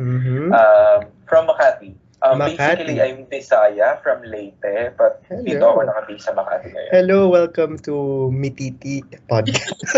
Mm-hmm. 0.01 0.49
Um, 0.49 1.01
from 1.29 1.45
Makati. 1.49 2.00
Um, 2.23 2.39
Makati. 2.39 2.85
Basically, 2.85 3.01
I'm 3.01 3.25
Bisaya 3.27 4.03
from 4.03 4.21
Leyte, 4.23 4.93
but 5.01 5.25
Hello. 5.25 5.41
dito 5.41 5.65
ako 5.65 5.81
nakabase 5.89 6.21
sa 6.21 6.37
Makati 6.37 6.69
ngayon. 6.69 6.91
Hello, 6.93 7.33
welcome 7.33 7.81
to 7.81 8.29
Mititi 8.29 9.01
Podcast. 9.25 9.81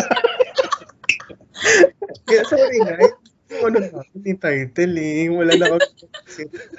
yeah, 2.31 2.47
sorry, 2.47 2.78
guys. 2.78 3.11
Ano 3.53 3.85
na, 3.85 4.01
hindi 4.16 4.32
title 4.39 4.97
eh. 4.97 5.28
Wala 5.28 5.53
na 5.59 5.77
ako. 5.77 5.78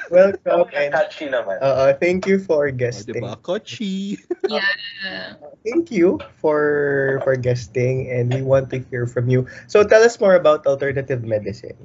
Welcome 0.10 0.60
Okay, 0.66 0.90
and 0.90 0.94
catchy 0.96 1.28
naman. 1.30 1.60
uh, 1.62 1.94
thank 2.00 2.26
you 2.26 2.40
for 2.42 2.66
Oh, 2.66 2.74
guesting. 2.74 3.22
diba? 3.22 3.38
Kochi. 3.44 4.18
Yeah. 4.50 5.38
Thank 5.62 5.94
you 5.94 6.18
for 6.42 7.22
for 7.22 7.38
guesting 7.38 8.10
and 8.10 8.34
we 8.34 8.42
want 8.42 8.74
to 8.74 8.82
hear 8.90 9.06
from 9.06 9.30
you. 9.30 9.46
So 9.70 9.86
tell 9.86 10.02
us 10.02 10.18
more 10.18 10.34
about 10.34 10.66
alternative 10.66 11.22
medicine. 11.22 11.78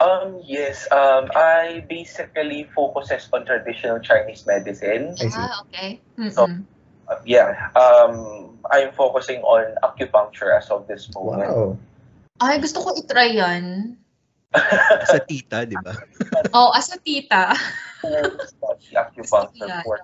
Um, 0.00 0.42
yes, 0.42 0.90
um, 0.90 1.30
I 1.34 1.86
basically 1.88 2.66
focuses 2.74 3.28
on 3.32 3.46
traditional 3.46 4.00
Chinese 4.00 4.46
medicine. 4.46 5.14
Ah, 5.22 5.62
okay. 5.68 6.02
So, 6.30 6.46
Mm-mm. 6.46 6.66
Uh, 7.04 7.20
yeah, 7.28 7.68
um, 7.76 8.56
I'm 8.72 8.88
focusing 8.96 9.44
on 9.44 9.76
acupuncture 9.84 10.56
as 10.56 10.72
of 10.72 10.88
this 10.88 11.12
moment. 11.12 11.52
Wow. 11.52 11.76
Ay, 12.40 12.56
gusto 12.64 12.80
ko 12.80 12.96
itry 12.96 13.36
yan. 13.36 14.00
Sa 15.04 15.20
tita, 15.20 15.68
di 15.68 15.76
ba? 15.76 15.92
Oh, 16.56 16.72
as 16.72 16.88
a 16.92 16.98
tita. 16.98 17.52
acupuncture 18.96 19.84
for 19.84 20.00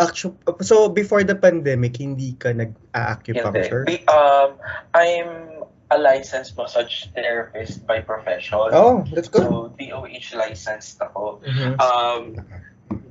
actu- 0.00 0.40
so 0.64 0.88
before 0.88 1.22
the 1.22 1.36
pandemic, 1.36 2.00
hindi 2.00 2.32
ka 2.40 2.56
nag-acupuncture? 2.56 3.84
Hindi. 3.84 4.08
Um, 4.08 4.56
I'm 4.96 5.59
a 5.90 5.98
licensed 5.98 6.56
massage 6.56 7.06
therapist 7.14 7.86
by 7.86 8.00
profession. 8.00 8.58
Oh, 8.72 9.04
that's 9.12 9.28
good. 9.28 9.42
So, 9.42 9.74
DOH 9.74 10.34
licensed 10.38 11.02
ako. 11.02 11.42
Mhm. 11.42 11.74
Um, 11.82 12.22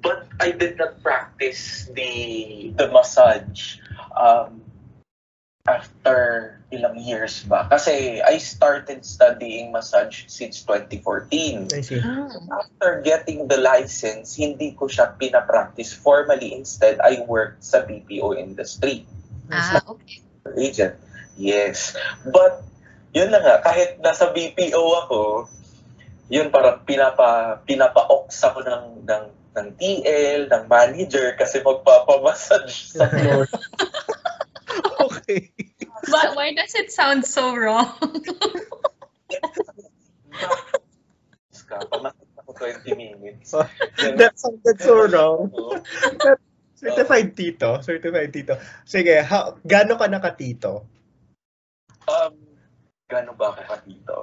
but 0.01 0.27
I 0.39 0.51
did 0.51 0.79
not 0.79 1.03
practice 1.03 1.91
the 1.91 2.71
the 2.79 2.87
massage 2.87 3.83
um, 4.15 4.63
after 5.67 6.55
ilang 6.71 6.95
years 6.97 7.43
ba. 7.43 7.67
Kasi 7.67 8.23
I 8.23 8.39
started 8.39 9.03
studying 9.03 9.75
massage 9.75 10.25
since 10.31 10.63
2014. 10.63 11.67
I 11.75 11.81
see. 11.81 11.99
After 12.47 13.01
getting 13.03 13.51
the 13.51 13.59
license, 13.59 14.39
hindi 14.39 14.71
ko 14.77 14.87
siya 14.87 15.19
pinapractice 15.19 15.91
formally. 15.91 16.55
Instead, 16.55 17.01
I 17.03 17.25
worked 17.27 17.65
sa 17.65 17.83
BPO 17.83 18.37
industry. 18.39 19.03
Ah, 19.49 19.81
okay. 19.83 20.21
agent. 20.57 20.95
Yes. 21.39 21.95
But, 22.27 22.67
yun 23.15 23.31
na 23.31 23.39
nga, 23.39 23.63
kahit 23.63 24.03
nasa 24.03 24.35
BPO 24.35 24.83
ako, 25.07 25.47
yun 26.27 26.51
parang 26.51 26.83
pinapa, 26.83 27.57
pinapa-ox 27.63 28.43
ako 28.43 28.59
ng, 28.67 29.07
ng, 29.07 29.23
ng 29.55 29.67
TL, 29.79 30.51
ng 30.51 30.63
manager, 30.67 31.39
kasi 31.39 31.63
magpapamassage 31.63 32.75
sa 32.99 33.07
floor. 33.07 33.47
Okay. 34.99 35.49
But 36.11 36.35
why 36.35 36.51
does 36.51 36.75
it 36.75 36.91
sound 36.91 37.23
so 37.23 37.55
wrong? 37.55 37.95
ka, 41.69 41.85
pamassage 41.87 42.35
ako 42.41 42.51
20 42.83 42.97
minutes. 42.97 43.53
Yun. 44.01 44.17
That 44.17 44.35
sounded 44.35 44.77
so 44.81 45.05
wrong. 45.05 45.53
Certified 46.79 47.35
tito. 47.37 47.79
Certified 47.85 48.31
tito. 48.33 48.57
Sige, 48.83 49.21
ha, 49.21 49.53
gaano 49.61 49.99
ka 49.99 50.07
nakatito? 50.09 50.98
Um, 52.09 52.33
gano'n 53.05 53.37
ba 53.37 53.53
ako 53.53 53.61
katito? 53.69 54.17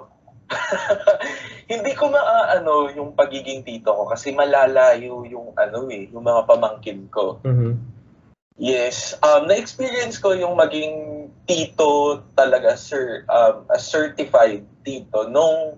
Hindi 1.72 1.92
ko 1.98 2.10
maaano 2.10 2.90
yung 2.94 3.14
pagiging 3.18 3.66
tito 3.66 3.90
ko 3.90 4.06
kasi 4.06 4.30
malalayo 4.30 5.26
yung 5.26 5.54
ano 5.58 5.90
eh, 5.90 6.06
yung 6.10 6.22
mga 6.26 6.46
pamangkin 6.46 7.10
ko. 7.10 7.42
Mhm. 7.42 7.94
Yes, 8.56 9.12
um, 9.20 9.44
na-experience 9.44 10.16
ko 10.16 10.32
yung 10.32 10.56
maging 10.56 11.28
tito 11.44 12.24
talaga, 12.32 12.72
sir, 12.72 13.28
um, 13.28 13.68
a 13.68 13.76
certified 13.76 14.64
tito 14.80 15.28
nung 15.28 15.76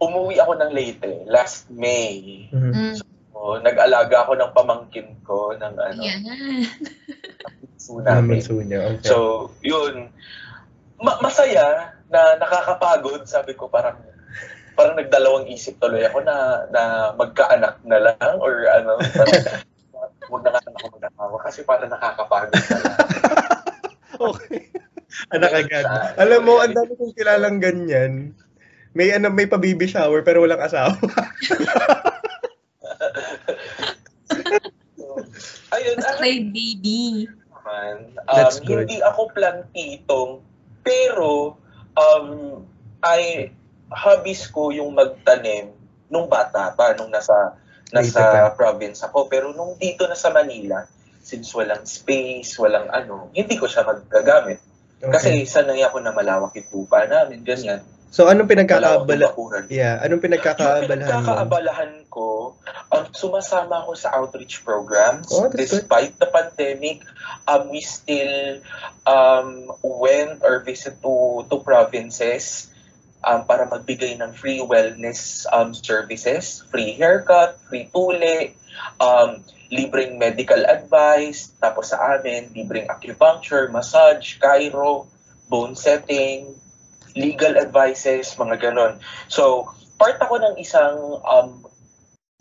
umuwi 0.00 0.40
ako 0.42 0.52
ng 0.58 0.70
Leyte 0.74 1.12
last 1.30 1.70
May. 1.70 2.48
Mhm. 2.50 2.72
Mm, 2.74 2.96
So, 3.40 3.56
nag-alaga 3.56 4.28
ako 4.28 4.36
ng 4.36 4.52
pamangkin 4.52 5.16
ko 5.24 5.56
ng 5.56 5.72
ano, 5.80 6.02
yan. 6.04 6.20
puso 7.72 7.96
namin. 8.04 8.36
Naman 8.36 8.64
niya. 8.68 8.80
Okay. 9.00 9.08
So, 9.08 9.16
yun. 9.64 10.12
Ma- 11.00 11.20
masaya 11.24 11.96
na 12.12 12.36
nakakapagod, 12.36 13.24
sabi 13.24 13.56
ko 13.56 13.72
parang 13.72 13.96
parang 14.76 14.96
nagdalawang 14.96 15.48
isip 15.48 15.76
tuloy 15.80 16.04
ako 16.04 16.24
na 16.24 16.66
na 16.72 16.82
magkaanak 17.16 17.80
na 17.84 17.98
lang 18.00 18.34
or 18.40 18.68
ano, 18.68 18.96
parang 19.16 19.44
huwag 20.30 20.42
na 20.46 20.50
nga 20.54 20.62
ako 20.62 20.86
mag-asawa 20.96 21.36
kasi 21.42 21.60
parang 21.66 21.90
nakakapagod 21.90 22.54
na 22.54 22.76
lang. 22.78 22.96
okay. 24.30 24.62
Anak 25.34 25.52
agad. 25.66 25.84
Alam 26.16 26.40
mo, 26.46 26.54
ang 26.62 26.72
dami 26.72 26.94
kong 26.94 27.14
kilalang 27.18 27.58
ganyan. 27.58 28.32
May 28.94 29.14
ano, 29.14 29.30
may 29.30 29.46
pa-baby 29.46 29.86
shower 29.86 30.22
pero 30.22 30.42
walang 30.42 30.62
asawa. 30.62 30.94
So, 34.30 35.26
ayun, 35.74 35.96
Basta 35.98 36.14
ano 36.14 36.22
may 36.22 36.36
baby. 36.46 37.26
That's 38.30 38.62
um, 38.62 38.66
good. 38.66 38.86
hindi 38.86 39.02
ako 39.02 39.30
plantitong, 39.34 40.42
pero 40.80 41.56
um, 41.96 42.60
ay 43.04 43.52
hobbies 43.90 44.46
ko 44.48 44.70
yung 44.70 44.94
magtanim 44.94 45.74
nung 46.10 46.26
bata 46.26 46.74
pa, 46.74 46.94
nung 46.98 47.10
nasa 47.10 47.58
nasa 47.90 48.54
province 48.54 49.02
ako. 49.06 49.26
Pero 49.26 49.50
nung 49.50 49.74
dito 49.78 50.06
na 50.06 50.14
sa 50.14 50.30
Manila, 50.30 50.86
since 51.20 51.50
walang 51.54 51.84
space, 51.86 52.58
walang 52.58 52.86
ano, 52.90 53.30
hindi 53.34 53.58
ko 53.58 53.66
siya 53.66 53.86
magagamit. 53.86 54.62
Kasi 55.00 55.48
sanay 55.48 55.80
ako 55.82 56.04
na 56.04 56.12
malawak 56.12 56.54
yung 56.54 56.68
tupa 56.68 57.08
namin, 57.08 57.40
ganyan. 57.42 57.80
So, 58.10 58.26
anong 58.26 58.46
Malawak 58.46 58.50
yung 58.50 58.50
pinagkakaabala? 58.50 59.26
bakuran. 59.30 59.64
Yeah, 59.70 60.02
anong 60.02 60.22
pinagkakaabalahan 60.22 60.90
pinagkakaabalahan 60.90 61.92
ko, 62.10 62.58
um, 62.90 63.06
sumasama 63.14 63.86
ako 63.86 63.94
sa 63.94 64.12
outreach 64.18 64.66
programs. 64.66 65.30
Oh, 65.30 65.46
that's 65.46 65.70
good. 65.70 65.86
Despite 65.86 66.18
the 66.18 66.28
pandemic, 66.28 67.06
um, 67.46 67.70
we 67.70 67.80
still 67.80 68.60
um, 69.06 69.70
went 69.82 70.42
or 70.42 70.60
visit 70.66 70.98
to, 71.00 71.46
to 71.46 71.56
provinces 71.62 72.70
um, 73.24 73.44
para 73.44 73.68
magbigay 73.68 74.18
ng 74.20 74.32
free 74.32 74.60
wellness 74.60 75.46
um, 75.52 75.72
services, 75.72 76.64
free 76.68 76.96
haircut, 76.96 77.60
free 77.68 77.88
tule, 77.92 78.52
um, 78.98 79.44
libreng 79.70 80.18
medical 80.18 80.58
advice, 80.66 81.54
tapos 81.62 81.94
sa 81.94 82.18
amin, 82.18 82.50
libreng 82.56 82.90
acupuncture, 82.90 83.70
massage, 83.70 84.40
chiro, 84.42 85.06
bone 85.46 85.78
setting, 85.78 86.58
legal 87.14 87.56
advices, 87.56 88.34
mga 88.36 88.60
ganon. 88.60 88.98
So, 89.28 89.70
part 89.96 90.18
ako 90.18 90.40
ng 90.40 90.54
isang 90.58 91.20
um, 91.24 91.64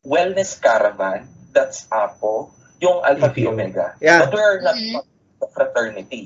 wellness 0.03 0.55
caravan, 0.55 1.27
that's 1.51 1.87
APO, 1.91 2.51
yung 2.79 3.03
Alpha 3.03 3.29
Phi 3.29 3.43
APO. 3.45 3.51
Omega. 3.51 3.95
Yeah. 3.99 4.25
But 4.25 4.33
we're 4.33 4.61
not 4.61 4.75
Mhm. 4.75 4.93
part 4.95 5.05
of 5.05 5.39
the 5.39 5.47
fraternity. 5.51 6.23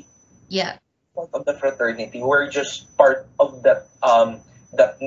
Yeah. 0.50 0.78
Part 1.18 1.30
of 1.34 1.46
the 1.46 1.56
fraternity. 1.58 2.22
We're 2.22 2.50
just 2.50 2.90
part 2.98 3.26
of 3.38 3.62
that 3.66 3.90
um 4.02 4.42
that 4.74 4.98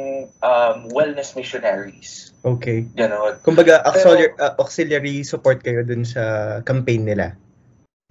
um 0.42 0.86
wellness 0.94 1.34
missionaries. 1.34 2.30
Okay. 2.46 2.86
Ganon. 2.94 3.42
Kumbaga, 3.42 3.82
Pero- 3.82 3.90
auxiliary, 3.90 4.32
uh, 4.38 4.54
auxiliary 4.58 5.16
support 5.26 5.62
kayo 5.62 5.82
dun 5.82 6.06
sa 6.06 6.22
campaign 6.62 7.06
nila. 7.06 7.34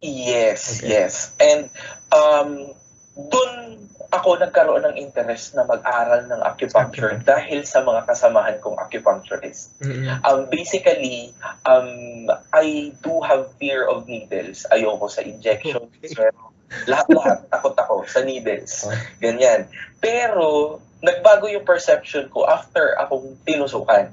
Yes, 0.04 0.80
Okay. 0.84 0.92
yes. 0.92 1.32
And 1.40 1.72
um 2.12 2.76
doon 3.16 3.88
ako 4.12 4.38
nagkaroon 4.42 4.84
ng 4.86 4.96
interest 5.00 5.56
na 5.56 5.64
mag-aral 5.66 6.26
ng 6.28 6.42
acupuncture 6.44 7.16
Acupuncture. 7.16 7.26
dahil 7.26 7.62
sa 7.66 7.82
mga 7.82 8.06
kasamahan 8.06 8.58
kong 8.62 8.78
acupuncturist. 8.78 9.78
Mhm. 9.82 10.22
Um, 10.26 10.50
basically, 10.50 11.34
um, 11.66 12.30
I 12.54 12.94
do 13.02 13.22
have 13.22 13.54
fear 13.58 13.86
of 13.88 14.06
needles. 14.06 14.66
Ayoko 14.70 15.10
sa 15.10 15.26
injections. 15.26 15.90
Okay. 16.02 16.14
Pero 16.14 16.54
lahat-lahat, 16.90 17.46
takot 17.54 17.76
ako 17.78 17.94
sa 18.10 18.22
needles. 18.26 18.90
Ganyan. 19.22 19.70
Pero, 20.02 20.80
nagbago 21.06 21.46
yung 21.50 21.66
perception 21.66 22.30
ko 22.34 22.50
after 22.50 22.98
akong 22.98 23.38
tinusukan. 23.46 24.10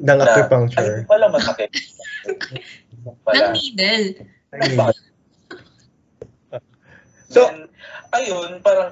Ng 0.00 0.18
acupuncture. 0.24 1.04
Ay, 1.04 1.08
pala 1.08 1.28
masakit. 1.28 1.70
Ng 3.36 3.52
needle. 3.52 4.06
Ayun. 4.56 5.09
So- 7.30 7.46
Then, 7.46 7.70
ayun, 8.10 8.58
parang 8.60 8.90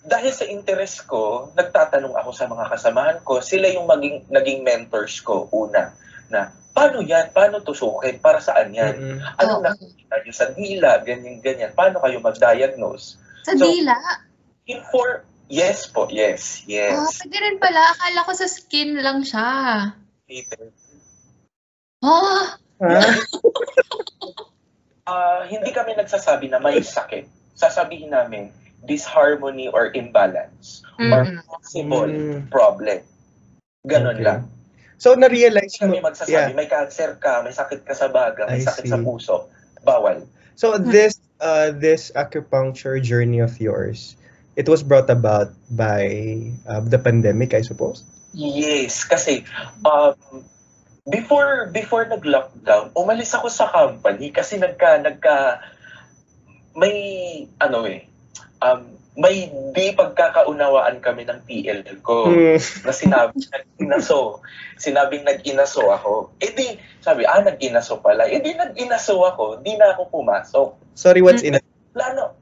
dahil 0.00 0.32
sa 0.32 0.48
interest 0.48 1.04
ko, 1.04 1.52
nagtatanong 1.52 2.16
ako 2.16 2.30
sa 2.32 2.48
mga 2.48 2.72
kasamahan 2.72 3.18
ko, 3.20 3.44
sila 3.44 3.68
yung 3.68 3.84
maging, 3.84 4.24
naging 4.32 4.64
mentors 4.64 5.20
ko 5.20 5.44
una, 5.52 5.92
na 6.32 6.48
paano 6.72 7.04
yan? 7.04 7.34
Paano 7.34 7.60
tusukin? 7.60 8.16
Para 8.16 8.40
saan 8.40 8.72
yan? 8.72 8.94
Mhm. 8.96 9.18
Anong 9.36 9.60
Oo. 9.60 9.66
nakikita 9.68 10.14
nyo 10.16 10.32
sa 10.32 10.46
dila? 10.54 10.90
Ganyan, 11.04 11.42
ganyan. 11.44 11.74
Paano 11.76 12.00
kayo 12.00 12.16
mag-diagnose? 12.22 13.20
Sa 13.44 13.52
So, 13.52 13.66
dila? 13.66 13.98
In 14.64 14.80
for, 14.88 15.26
yes 15.50 15.84
po, 15.84 16.06
yes, 16.08 16.62
yes. 16.64 16.96
pwede 17.20 17.36
rin 17.36 17.58
pala. 17.60 17.92
Akala 17.92 18.24
ko 18.24 18.32
sa 18.32 18.46
skin 18.48 18.96
lang 18.96 19.20
siya. 19.20 19.50
Peter. 20.24 20.70
Oh, 22.00 22.56
Ah, 22.80 23.04
Ah, 25.04 25.42
hindi 25.44 25.74
kami 25.74 25.98
nagsasabi 25.98 26.48
na 26.48 26.56
may 26.56 26.80
sakit. 26.80 27.39
Sasabihin 27.60 28.16
namin, 28.16 28.48
disharmony 28.88 29.68
or 29.68 29.92
imbalance 29.92 30.80
or 30.96 31.28
mm 31.28 31.44
possible 31.44 32.08
Mm. 32.08 32.48
problem. 32.48 33.04
Ganon 33.84 34.16
Okay. 34.16 34.24
lang. 34.24 34.40
So, 35.00 35.16
na-realize 35.16 35.76
Hindi 35.76 35.96
kami 35.96 35.96
mo, 36.00 36.08
magsasabi, 36.12 36.52
yeah. 36.52 36.56
may 36.56 36.68
cancer 36.68 37.16
ka, 37.16 37.40
may 37.44 37.52
sakit 37.52 37.84
ka 37.84 37.92
sa 37.96 38.08
baga, 38.08 38.48
may 38.48 38.60
I 38.60 38.64
sakit 38.64 38.84
sa 38.88 39.00
see. 39.00 39.04
puso. 39.04 39.48
Bawal. 39.80 40.24
So, 40.56 40.76
this, 40.76 41.16
uh, 41.40 41.72
this 41.72 42.12
acupuncture 42.12 43.00
journey 43.00 43.40
of 43.40 43.56
yours, 43.56 44.16
it 44.60 44.68
was 44.68 44.84
brought 44.84 45.08
about 45.08 45.56
by 45.72 46.36
uh, 46.68 46.84
the 46.84 47.00
pandemic, 47.00 47.56
I 47.56 47.64
suppose? 47.64 48.04
Yes, 48.36 49.04
kasi 49.08 49.48
um, 49.88 50.44
before 51.08 51.72
before 51.72 52.04
nag-lockdown, 52.06 52.92
umalis 52.94 53.32
ako 53.34 53.48
sa 53.48 53.72
company 53.72 54.30
kasi 54.30 54.60
nagka 54.60 55.00
nagka 55.02 55.64
may 56.78 56.96
ano 57.58 57.86
eh 57.86 58.06
um 58.62 59.00
may 59.18 59.50
di 59.74 59.90
pagkakaunawaan 59.92 61.02
kami 61.02 61.26
ng 61.26 61.42
TL 61.44 61.82
ko 62.00 62.30
Hmm. 62.30 62.56
na 62.86 62.92
sinabi 62.94 63.36
nag-inaso. 63.42 64.38
Sinabing 64.80 65.26
nag-inaso 65.26 65.92
ako. 65.92 66.32
Eh 66.40 66.54
di, 66.56 66.78
sabi, 67.04 67.26
ah, 67.28 67.42
nag-inaso 67.42 68.00
pala. 68.00 68.24
Eh 68.30 68.40
di, 68.40 68.54
nag-inaso 68.56 69.20
ako. 69.20 69.60
Di 69.60 69.76
na 69.76 69.92
ako 69.92 70.08
pumasok. 70.08 70.68
Sorry, 70.96 71.20
what's 71.20 71.44
in 71.44 71.60
Plano, 71.90 72.38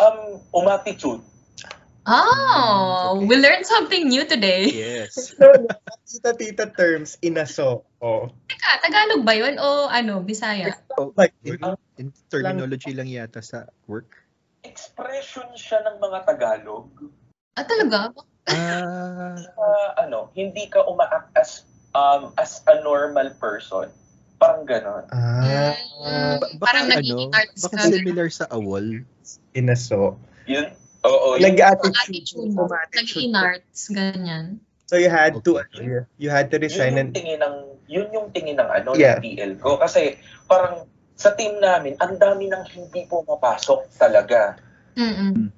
um, 0.00 0.40
umatitude. 0.56 1.20
Oh, 2.06 3.18
we 3.26 3.34
learned 3.34 3.66
something 3.66 4.06
new 4.06 4.22
today. 4.24 4.70
Yes. 4.70 5.34
Tita-tita 6.08 6.70
terms, 6.70 7.18
inaso. 7.18 7.82
Oh. 7.98 8.30
Teka, 8.46 8.78
Tagalog 8.78 9.26
ba 9.26 9.34
yun 9.34 9.58
o 9.58 9.90
ano, 9.90 10.22
Bisaya? 10.22 10.70
Oh, 10.94 11.10
Like, 11.18 11.34
in, 11.42 11.58
in 11.98 12.14
terminology 12.30 12.94
lang 12.94 13.10
yata 13.10 13.42
sa 13.42 13.66
work. 13.90 14.14
Expression 14.62 15.50
siya 15.58 15.82
ng 15.82 15.98
mga 15.98 16.18
Tagalog. 16.24 16.86
Ah, 17.58 17.66
talaga? 17.66 18.14
Ah, 18.46 19.34
Uh, 19.58 19.90
ano, 19.98 20.30
hindi 20.38 20.70
ka 20.70 20.86
umaak 20.86 21.34
as, 21.34 21.66
um, 21.92 22.30
as 22.38 22.62
a 22.70 22.78
normal 22.80 23.34
person. 23.42 23.90
Parang 24.38 24.62
ganon. 24.62 25.02
ah, 25.10 25.74
Mm, 26.06 26.38
ba- 26.38 26.52
parang 26.62 26.86
baka 26.86 27.02
nagiging 27.02 27.32
ano, 27.34 27.34
arts 27.34 27.62
baka 27.66 27.76
ka. 27.82 27.90
similar 27.90 28.28
sa 28.30 28.46
awol. 28.54 29.02
inaso. 29.52 30.14
Yun, 30.46 30.70
oo. 31.06 31.28
yun- 31.38 31.54
Nag-attitude. 31.54 31.94
Attitude. 31.96 32.52
Naging 32.92 33.34
arts, 33.34 33.88
ganyan. 33.88 34.58
So 34.86 34.94
you 34.94 35.10
had 35.10 35.42
to, 35.42 35.58
Okay. 35.58 36.06
you 36.14 36.28
had 36.28 36.46
to 36.50 36.56
yun 36.56 36.62
resign 36.62 36.94
yung 36.94 37.00
and, 37.00 37.10
tingin 37.10 37.40
ng 37.40 37.56
yun 37.86 38.06
yung 38.10 38.30
tingin 38.30 38.54
ng 38.56 38.66
ano 38.66 38.94
Yeah. 38.94 39.18
ng 39.18 39.22
TL 39.24 39.52
ko 39.58 39.78
kasi 39.78 40.14
parang 40.46 40.86
sa 41.14 41.32
team 41.32 41.58
namin 41.58 41.98
ang 41.98 42.14
dami 42.16 42.46
nang 42.46 42.62
hindi 42.66 43.02
pumapasok 43.04 43.90
talaga 43.94 44.58
Mm-mm. 44.94 45.50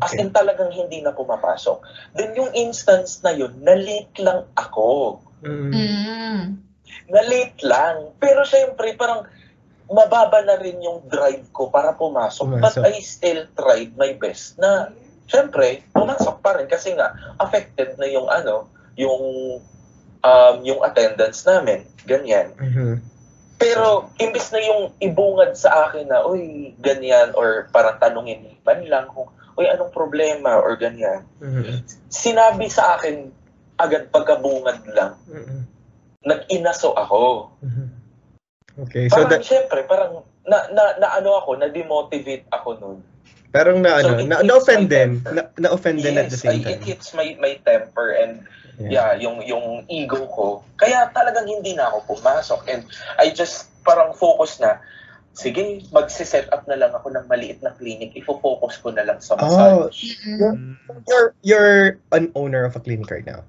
as 0.00 0.12
okay. 0.12 0.20
in 0.20 0.32
talagang 0.32 0.68
hindi 0.68 1.00
na 1.00 1.12
pumapasok 1.12 1.80
then 2.12 2.32
yung 2.32 2.52
instance 2.52 3.20
na 3.20 3.32
yun 3.32 3.56
na 3.58 3.72
late 3.72 4.16
lang 4.18 4.44
ako 4.54 5.20
Mm. 5.40 5.70
Mm. 5.70 6.42
na 7.08 7.20
late 7.22 7.60
lang 7.62 8.10
pero 8.16 8.42
syempre 8.42 8.96
parang 8.96 9.24
mababa 9.86 10.42
na 10.42 10.58
rin 10.58 10.82
yung 10.82 11.06
drive 11.06 11.46
ko 11.54 11.70
para 11.70 11.94
pumasok, 11.94 12.58
but. 12.58 12.74
I 12.82 12.98
still 13.02 13.46
tried 13.54 13.94
my 13.94 14.18
best 14.18 14.58
na 14.58 14.90
syempre 15.26 15.82
pumasok 15.90 16.38
pa 16.42 16.54
rin 16.58 16.70
kasi 16.70 16.94
nga 16.94 17.14
affected 17.42 17.98
na 17.98 18.06
yung 18.06 18.30
ano 18.30 18.70
yung 18.94 19.22
um, 20.22 20.54
yung 20.62 20.80
attendance 20.86 21.42
namin 21.46 21.82
ganyan 22.06 22.54
Mhm. 22.58 23.16
Pero 23.56 24.12
imbis 24.20 24.52
na 24.52 24.60
yung 24.60 24.92
ibungad 25.00 25.56
sa 25.56 25.88
akin 25.88 26.12
na, 26.12 26.28
uy, 26.28 26.76
ganyan, 26.76 27.32
or 27.32 27.72
parang 27.72 27.96
tanungin 27.96 28.52
man 28.68 28.84
lang 28.84 29.08
kung, 29.08 29.32
uy, 29.56 29.64
anong 29.64 29.88
problema, 29.96 30.60
or 30.60 30.76
ganyan. 30.76 31.24
Mhm. 31.40 31.80
Sinabi 32.12 32.68
sa 32.68 33.00
akin 33.00 33.32
agad 33.80 34.12
pagkabungad 34.12 34.84
lang, 34.92 35.16
Mhm. 35.24 35.64
nag-inaso 36.28 36.92
ako. 36.92 37.48
Mhm. 37.64 37.85
Okay, 38.76 39.08
so 39.08 39.16
Parang, 39.16 39.30
that, 39.32 39.40
syempre, 39.42 39.80
parang, 39.88 40.20
na, 40.44 40.68
na, 40.68 40.82
na 41.00 41.08
ano 41.16 41.40
ako, 41.40 41.56
na-demotivate 41.56 42.44
ako 42.52 42.68
nun. 42.76 42.98
parang 43.48 43.80
na, 43.80 44.04
ano, 44.04 44.04
So, 44.04 44.18
it 44.20 44.28
na, 44.28 44.36
na-offend 44.44 44.86
din. 44.86 45.24
Na, 45.24 45.48
na-offend 45.56 46.04
din 46.04 46.20
at 46.20 46.28
the 46.28 46.36
Yes, 46.36 46.44
same 46.44 46.60
I- 46.60 46.64
time. 46.64 46.72
it 46.76 46.82
hits 46.84 47.08
my, 47.16 47.32
my 47.40 47.56
temper 47.64 48.12
and 48.12 48.44
yeah, 48.76 49.16
yung 49.16 49.40
yung 49.40 49.88
ego 49.88 50.28
ko. 50.28 50.60
Kaya 50.76 51.08
talagang 51.16 51.48
hindi 51.48 51.72
na 51.72 51.88
ako 51.88 52.12
pumasok 52.12 52.68
and 52.68 52.84
I 53.16 53.32
just 53.32 53.72
parang 53.80 54.12
focus 54.12 54.60
na 54.60 54.76
sige, 55.32 55.80
magse-set 55.88 56.52
up 56.52 56.68
na 56.68 56.76
lang 56.76 56.92
ako 56.92 57.08
ng 57.12 57.24
maliit 57.28 57.64
na 57.64 57.72
clinic. 57.72 58.12
Ifo-focus 58.12 58.76
ko 58.80 58.92
na 58.92 59.04
lang 59.04 59.20
sa 59.20 59.36
Oh, 59.36 59.88
massage. 59.88 60.20
Mm-mm. 60.28 60.76
you're, 61.08 61.32
you're 61.40 61.80
an 62.12 62.28
owner 62.36 62.64
of 62.64 62.76
a 62.76 62.80
clinic 62.80 63.08
right 63.08 63.24
now. 63.24 63.40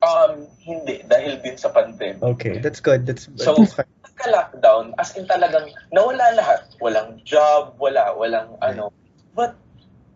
Um, 0.00 0.48
hindi 0.64 1.04
dahil 1.04 1.44
din 1.44 1.60
sa 1.60 1.68
pandemic. 1.68 2.24
Okay, 2.24 2.56
that's 2.56 2.80
good. 2.80 3.04
That's, 3.04 3.28
So, 3.36 3.52
that's 3.60 3.76
fine. 3.76 3.92
Nagka-lockdown, 4.00 4.96
as 4.96 5.12
in 5.12 5.28
talagang 5.28 5.76
nawala 5.92 6.32
lahat. 6.40 6.72
Walang 6.80 7.20
job, 7.28 7.76
wala, 7.76 8.16
walang 8.16 8.56
ano. 8.64 8.96
But 9.36 9.60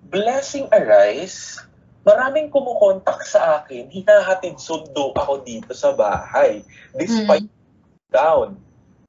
blessing 0.08 0.72
arise, 0.72 1.60
maraming 2.08 2.48
kumukontak 2.48 3.28
sa 3.28 3.60
akin, 3.60 3.92
hinahatid 3.92 4.56
sundo 4.56 5.12
ako 5.12 5.44
dito 5.44 5.76
sa 5.76 5.92
bahay. 5.92 6.64
Despite 6.96 7.48
down. 8.08 8.56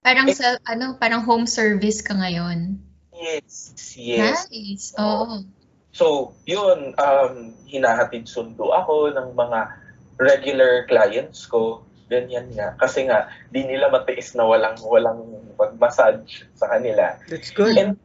Parang 0.04 0.28
sa, 0.36 0.60
ano, 0.68 1.00
parang 1.00 1.24
home 1.24 1.48
service 1.48 2.04
ka 2.04 2.20
ngayon. 2.20 2.84
Yes, 3.16 3.72
yes. 3.96 4.52
Nice. 4.52 4.92
Oo. 5.00 5.48
So, 5.96 6.36
yun, 6.44 6.92
um, 7.00 7.56
hinahatid 7.64 8.28
sundo 8.28 8.76
ako 8.76 9.16
ng 9.16 9.32
mga 9.32 9.60
regular 10.18 10.86
clients 10.88 11.46
ko. 11.46 11.84
Ganyan 12.06 12.54
nga. 12.54 12.78
Kasi 12.78 13.10
nga, 13.10 13.34
di 13.50 13.66
nila 13.66 13.90
matiis 13.90 14.38
na 14.38 14.46
walang, 14.46 14.78
walang 14.86 15.26
pag-massage 15.58 16.46
sa 16.54 16.70
kanila. 16.70 17.18
That's 17.26 17.50
good. 17.50 17.74
And 17.82 17.98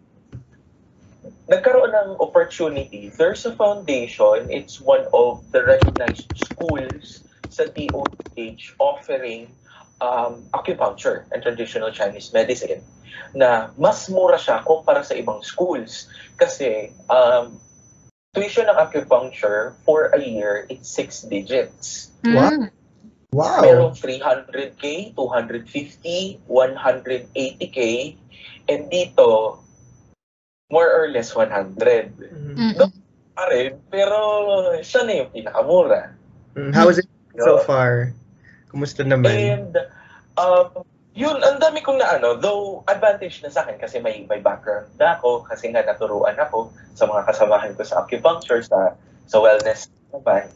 nagkaroon 1.52 1.92
ng 1.92 2.10
opportunity. 2.16 3.12
There's 3.12 3.44
a 3.44 3.52
foundation. 3.52 4.48
It's 4.48 4.80
one 4.80 5.04
of 5.12 5.44
the 5.52 5.66
recognized 5.66 6.32
schools 6.32 7.26
sa 7.50 7.66
DOH 7.66 8.78
offering 8.78 9.50
um, 10.00 10.46
acupuncture 10.54 11.26
and 11.34 11.42
traditional 11.42 11.90
Chinese 11.92 12.32
medicine 12.32 12.80
na 13.34 13.68
mas 13.76 14.08
mura 14.08 14.38
siya 14.38 14.62
kumpara 14.64 15.04
sa 15.04 15.18
ibang 15.18 15.42
schools. 15.42 16.08
Kasi 16.38 16.94
um, 17.10 17.58
tuition 18.32 18.70
ng 18.70 18.78
acupuncture 18.78 19.74
for 19.82 20.14
a 20.14 20.20
year, 20.22 20.66
it's 20.70 20.86
six 20.86 21.22
digits. 21.26 22.14
Mm. 22.22 22.70
Wow. 23.30 23.62
Merong 23.62 23.94
300k, 23.94 25.14
250, 25.14 26.42
180k, 26.46 27.78
and 28.70 28.90
dito, 28.90 29.58
more 30.70 30.90
or 30.90 31.10
less 31.10 31.34
100. 31.34 32.14
Mhm. 32.18 32.54
Mm-mm. 32.58 32.90
Pa 33.34 33.44
rin, 33.50 33.78
pero 33.90 34.18
siya 34.82 35.06
na 35.06 35.12
yung 35.22 35.30
pinakamura. 35.30 36.14
Mm, 36.58 36.74
How 36.74 36.90
is 36.90 36.98
it 36.98 37.06
so 37.38 37.62
far? 37.62 38.14
Kumusta 38.70 39.06
naman? 39.06 39.30
And, 39.30 39.74
um, 40.38 40.82
yun, 41.20 41.36
ang 41.44 41.60
dami 41.60 41.84
kong 41.84 42.00
na 42.00 42.16
ano, 42.16 42.40
though 42.40 42.80
advantage 42.88 43.44
na 43.44 43.52
sa 43.52 43.68
akin 43.68 43.76
kasi 43.76 44.00
may, 44.00 44.24
may 44.24 44.40
background 44.40 44.88
na 44.96 45.20
ako, 45.20 45.44
kasi 45.44 45.68
nga 45.68 45.84
naturuan 45.84 46.32
ako 46.40 46.72
sa 46.96 47.04
mga 47.04 47.28
kasamahan 47.28 47.76
ko 47.76 47.84
sa 47.84 48.00
acupuncture, 48.00 48.64
sa, 48.64 48.96
sa 49.28 49.36
wellness 49.36 49.92
naman. 50.08 50.48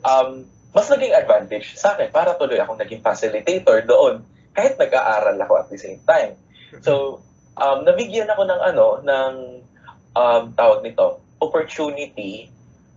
Um, 0.00 0.48
mas 0.72 0.88
naging 0.88 1.12
advantage 1.12 1.76
sa 1.76 1.92
akin 1.92 2.08
para 2.08 2.32
tuloy 2.40 2.56
akong 2.56 2.80
naging 2.80 3.04
facilitator 3.04 3.84
doon 3.84 4.24
kahit 4.56 4.80
nag-aaral 4.80 5.36
ako 5.36 5.52
at 5.60 5.68
the 5.68 5.76
same 5.76 6.00
time. 6.08 6.32
So, 6.80 7.20
um, 7.60 7.84
nabigyan 7.84 8.32
ako 8.32 8.48
ng 8.48 8.60
ano, 8.72 8.86
ng 9.04 9.32
um, 10.16 10.42
tawag 10.56 10.80
nito, 10.80 11.20
opportunity 11.44 12.48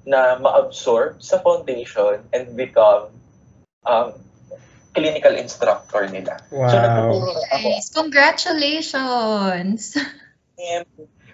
na 0.08 0.40
ma-absorb 0.40 1.20
sa 1.20 1.44
foundation 1.44 2.24
and 2.32 2.56
become 2.56 3.12
um, 3.84 4.16
clinical 4.92 5.34
instructor 5.36 6.08
nila. 6.08 6.42
So, 6.50 6.58
Wow. 6.58 6.74
nagtuturo 6.74 7.30
na 7.32 7.48
ako. 7.48 7.68
Nice. 7.70 7.90
Congratulations. 7.92 9.82
And 10.58 10.86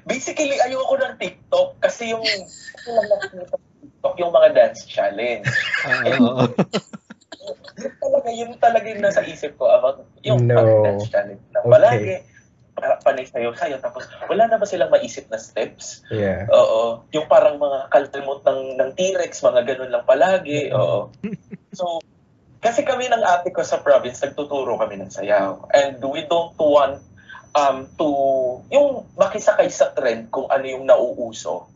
basically, 0.03 0.59
ayoko 0.59 0.95
ng 0.97 1.15
TikTok 1.17 1.79
kasi 1.79 2.11
yung, 2.11 2.21
yung 2.21 3.47
TikTok, 3.81 4.13
yung 4.19 4.31
mga 4.31 4.49
dance 4.53 4.85
challenge. 4.85 5.47
Oo. 6.19 6.45
Yun 7.75 7.93
talaga, 8.03 8.29
yun 8.29 8.51
talaga 8.57 8.85
yung 8.85 9.03
nasa 9.03 9.21
isip 9.21 9.57
ko 9.57 9.65
about 9.67 10.05
yung 10.21 10.45
No. 10.45 10.55
pag-dance 10.55 11.09
challenge 11.09 11.43
na 11.51 11.59
palagi. 11.63 12.21
para 12.75 12.99
panay 12.99 13.23
sayo 13.23 13.55
sayo 13.55 13.79
tapos 13.79 14.03
wala 14.27 14.51
na 14.51 14.59
ba 14.59 14.67
silang 14.67 14.91
maisip 14.91 15.31
na 15.31 15.39
steps? 15.39 16.03
Yeah. 16.11 16.43
Oo. 16.51 17.07
Yung 17.15 17.23
parang 17.31 17.55
mga 17.55 17.87
kaltemot 17.87 18.43
ng, 18.43 18.75
ng 18.75 18.89
T-Rex, 18.91 19.39
mga 19.41 19.63
ganun 19.63 19.95
lang 19.95 20.03
palagi. 20.03 20.75
Oo. 20.75 21.07
So, 21.75 21.99
kasi 22.65 22.81
kami 22.81 23.05
ng 23.05 23.21
ate 23.21 23.53
ko 23.53 23.61
sa 23.61 23.77
province, 23.77 24.25
nagtuturo 24.25 24.81
kami 24.81 24.97
ng 24.97 25.13
sayaw. 25.13 25.69
And 25.69 26.01
we 26.01 26.25
don't 26.25 26.57
want 26.57 26.97
um, 27.53 27.85
to, 28.01 28.07
yung 28.73 29.05
makisakay 29.13 29.69
sa 29.69 29.93
trend 29.93 30.33
kung 30.33 30.49
ano 30.49 30.65
yung 30.65 30.89
nauuso. 30.89 31.69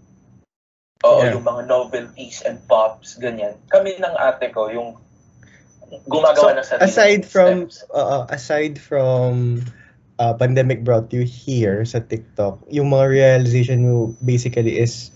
Oo, 0.99 1.19
Yeah. 1.23 1.37
yung 1.37 1.45
mga 1.45 1.69
novelties 1.69 2.41
and 2.43 2.59
pops, 2.67 3.15
ganyan. 3.21 3.55
Kami 3.69 4.01
ng 4.01 4.15
ate 4.17 4.49
ko, 4.51 4.67
yung 4.67 4.97
gumagawa 6.09 6.57
ng 6.57 6.65
So, 6.65 6.75
sarili 6.75 6.85
aside 6.89 7.23
from 7.23 7.69
steps. 7.69 7.87
uh, 7.93 8.25
aside 8.29 8.75
from 8.81 9.63
uh, 10.19 10.33
pandemic 10.35 10.83
brought 10.83 11.09
you 11.15 11.23
here 11.23 11.85
sa 11.85 12.03
TikTok, 12.03 12.65
yung 12.67 12.91
mga 12.91 13.05
realization 13.09 13.85
mo 13.85 14.11
basically 14.19 14.75
is 14.75 15.13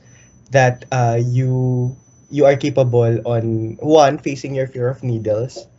that 0.55 0.85
uh, 0.93 1.19
you 1.19 1.91
you 2.33 2.49
are 2.49 2.57
capable 2.57 3.21
on 3.29 3.77
one 3.77 4.17
facing 4.17 4.57
your 4.57 4.65
fear 4.65 4.89
of 4.89 5.05
needles, 5.05 5.69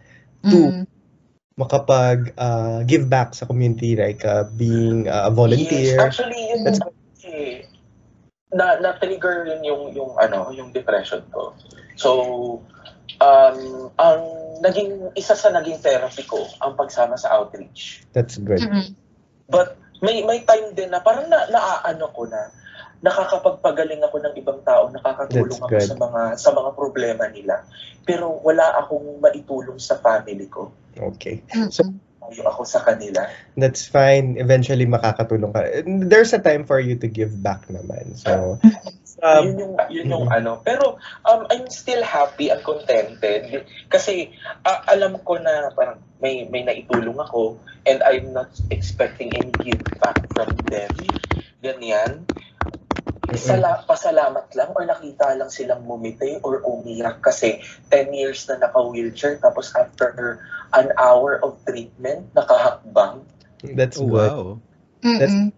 Two. 0.46 0.70
Mm. 0.70 0.86
makapag 1.54 2.34
uh, 2.34 2.82
give 2.82 3.06
back 3.10 3.34
sa 3.34 3.46
community 3.46 3.94
like 3.94 4.22
uh, 4.26 4.46
being 4.54 5.06
uh, 5.06 5.26
a 5.26 5.30
volunteer. 5.30 5.98
Yes, 5.98 6.02
actually, 6.02 6.42
yun 6.50 6.62
That's- 6.66 6.82
kasi, 7.14 7.66
na 8.54 8.78
na-trigger 8.78 9.50
yun 9.50 9.60
yung 9.66 9.82
yung 9.94 10.12
ano, 10.14 10.54
yung 10.54 10.70
depression 10.70 11.26
ko. 11.34 11.54
So 11.98 12.10
um 13.18 13.90
ang 13.98 14.22
naging 14.62 15.14
isa 15.18 15.34
sa 15.34 15.50
naging 15.50 15.78
therapy 15.82 16.22
ko 16.26 16.46
ang 16.62 16.78
pagsama 16.78 17.18
sa 17.18 17.34
outreach. 17.34 18.06
That's 18.14 18.38
good. 18.38 18.62
Mm-mm. 18.62 18.94
But 19.50 19.78
may 20.02 20.22
may 20.26 20.42
time 20.42 20.74
din 20.74 20.90
na 20.90 21.02
parang 21.02 21.30
na 21.30 21.50
naaano 21.50 22.10
ko 22.14 22.26
na 22.26 22.50
nakakapagpagaling 23.04 24.00
ako 24.00 24.16
ng 24.24 24.34
ibang 24.40 24.64
tao, 24.64 24.88
nakakatulong 24.88 25.60
That's 25.60 25.60
ako 25.60 25.76
good. 25.76 25.88
sa 25.92 25.96
mga 26.00 26.22
sa 26.40 26.50
mga 26.56 26.70
problema 26.72 27.24
nila. 27.28 27.68
Pero 28.08 28.40
wala 28.40 28.80
akong 28.80 29.20
maitulong 29.20 29.76
sa 29.76 30.00
family 30.00 30.48
ko. 30.48 30.72
Okay. 30.96 31.44
Ayaw 32.24 32.48
ako 32.48 32.64
sa 32.64 32.80
kanila. 32.80 33.28
That's 33.60 33.84
fine. 33.84 34.40
Eventually, 34.40 34.88
makakatulong 34.88 35.52
ka. 35.52 35.84
There's 35.84 36.32
a 36.32 36.40
time 36.40 36.64
for 36.64 36.80
you 36.80 36.96
to 36.96 37.04
give 37.04 37.36
back 37.44 37.68
naman. 37.68 38.16
So, 38.16 38.56
um, 39.24 39.44
yun 39.44 39.56
yung 39.60 39.74
yun 39.92 40.06
yung 40.08 40.28
ano. 40.32 40.64
Pero 40.64 40.96
um 41.28 41.44
I'm 41.52 41.68
still 41.68 42.00
happy 42.00 42.48
and 42.48 42.64
contented 42.64 43.68
kasi 43.92 44.32
ah, 44.64 44.80
alam 44.88 45.20
ko 45.24 45.36
na 45.36 45.68
parang 45.76 46.00
may 46.24 46.48
may 46.48 46.64
naitulong 46.64 47.20
ako 47.20 47.60
and 47.84 48.00
I'm 48.00 48.32
not 48.32 48.52
expecting 48.72 49.28
any 49.36 49.52
give 49.60 49.84
back 50.00 50.24
from 50.32 50.56
them. 50.72 50.92
Ganyan. 51.60 52.24
Sala, 53.36 53.84
pasalamat 53.84 54.46
lang 54.54 54.70
or 54.74 54.82
nakita 54.84 55.34
lang 55.34 55.48
silang 55.48 55.86
mumiti 55.86 56.38
or 56.42 56.60
umiyak 56.62 57.22
kasi 57.22 57.62
10 57.88 58.10
years 58.12 58.44
na 58.48 58.58
naka-wheelchair 58.60 59.38
tapos 59.38 59.70
after 59.74 60.42
an 60.74 60.90
hour 60.98 61.38
of 61.40 61.56
treatment, 61.64 62.26
nakahakbang. 62.34 63.22
that's 63.78 63.96
Oh, 63.96 64.04
good. 64.04 64.12
wow. 64.12 64.42
Mm-mm. 65.00 65.52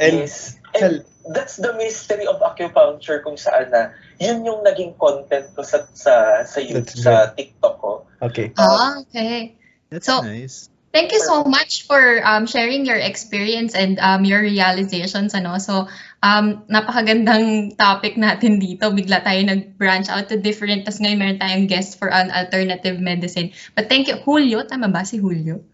And, 0.00 0.14
yes. 0.18 0.56
And 0.74 1.04
that's 1.30 1.60
the 1.60 1.76
mystery 1.76 2.26
of 2.26 2.40
acupuncture 2.42 3.22
kung 3.22 3.36
saan 3.36 3.70
na 3.70 3.92
yun 4.18 4.42
yung 4.42 4.64
naging 4.64 4.96
content 4.98 5.46
ko 5.54 5.62
sa 5.62 5.84
sa 5.92 6.42
sa, 6.42 6.58
YouTube, 6.58 6.96
That's 6.96 7.04
sa 7.04 7.30
TikTok 7.36 7.74
ko. 7.78 7.92
okay. 8.24 8.50
Ah, 8.56 8.98
okay. 9.04 9.54
That's 9.92 10.08
So- 10.08 10.24
nice. 10.24 10.71
Thank 10.92 11.12
you 11.12 11.24
so 11.24 11.42
much 11.48 11.88
for 11.88 12.20
um, 12.20 12.44
sharing 12.44 12.84
your 12.84 13.00
experience 13.00 13.72
and 13.74 13.96
um, 13.96 14.28
your 14.28 14.44
realizations. 14.44 15.32
Ano? 15.32 15.56
So, 15.56 15.88
um, 16.20 16.68
napakagandang 16.68 17.76
topic 17.80 18.20
natin 18.20 18.60
dito. 18.60 18.92
Bigla 18.92 19.24
tayo 19.24 19.40
nag-branch 19.40 20.12
out 20.12 20.28
to 20.28 20.36
different. 20.36 20.84
Tapos 20.84 21.00
ngayon 21.00 21.18
meron 21.18 21.38
tayong 21.40 21.64
guest 21.64 21.96
for 21.96 22.12
an 22.12 22.28
alternative 22.28 23.00
medicine. 23.00 23.56
But 23.72 23.88
thank 23.88 24.12
you. 24.12 24.20
Julio, 24.20 24.68
tama 24.68 24.92
ba 24.92 25.00
si 25.08 25.16
Julio? 25.16 25.64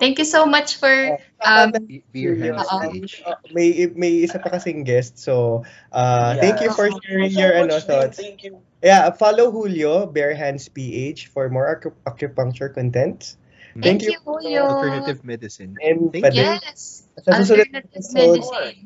Thank 0.00 0.18
you 0.18 0.24
so 0.26 0.48
much 0.48 0.80
for... 0.80 1.20
Um, 1.38 1.70
Beer 2.10 2.34
hands 2.34 2.66
Oo. 2.66 2.80
stage. 2.90 3.22
may 3.54 3.86
may 3.94 4.24
isa 4.26 4.40
pa 4.40 4.50
kasing 4.50 4.82
guest. 4.88 5.20
So, 5.20 5.62
uh, 5.92 6.34
thank 6.40 6.58
you 6.64 6.72
for 6.72 6.88
Yeah. 6.90 6.98
sharing 7.06 7.30
So 7.30 7.38
your 7.38 7.52
ano 7.54 7.76
thoughts. 7.78 8.18
Thank 8.18 8.42
you. 8.42 8.58
Yeah, 8.82 9.12
follow 9.14 9.52
Julio, 9.52 10.08
Bare 10.10 10.34
Hands 10.34 10.58
PH 10.58 11.30
for 11.30 11.46
more 11.52 11.70
acu- 11.70 11.94
acupuncture 12.02 12.72
content. 12.74 13.38
Thank, 13.78 13.84
Thank 13.84 14.00
you, 14.04 14.18
you. 14.44 14.60
Alternative 14.60 15.20
medicine. 15.24 15.76
And 15.80 16.12
Thank 16.12 16.28
pwede- 16.28 16.36
Yes. 16.60 17.08
Sa 17.22 17.40
susunod 17.40 17.68
na 17.72 17.80
Alternative 17.80 17.84
episode. 17.92 18.40
medicine. 18.42 18.78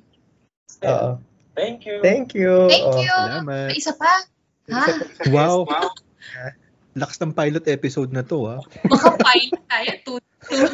Oo. 0.85 1.11
Thank 1.57 1.79
you. 1.89 1.97
Thank 2.05 2.29
you. 2.37 2.55
Thank 2.69 2.85
Oo. 2.85 3.01
you. 3.01 3.17
Salamat. 3.17 3.69
May 3.73 3.79
isa 3.81 3.93
pa? 3.97 4.13
Ha? 4.69 4.85
Wow. 5.33 5.65
Lakas 6.97 7.17
ng 7.21 7.33
pilot 7.33 7.65
episode 7.69 8.11
na 8.13 8.25
to, 8.25 8.45
ah. 8.47 8.61
Baka 8.85 9.17
pilot 9.17 9.63
tayo. 9.69 9.91
Two, 10.05 10.19
two. 10.49 10.67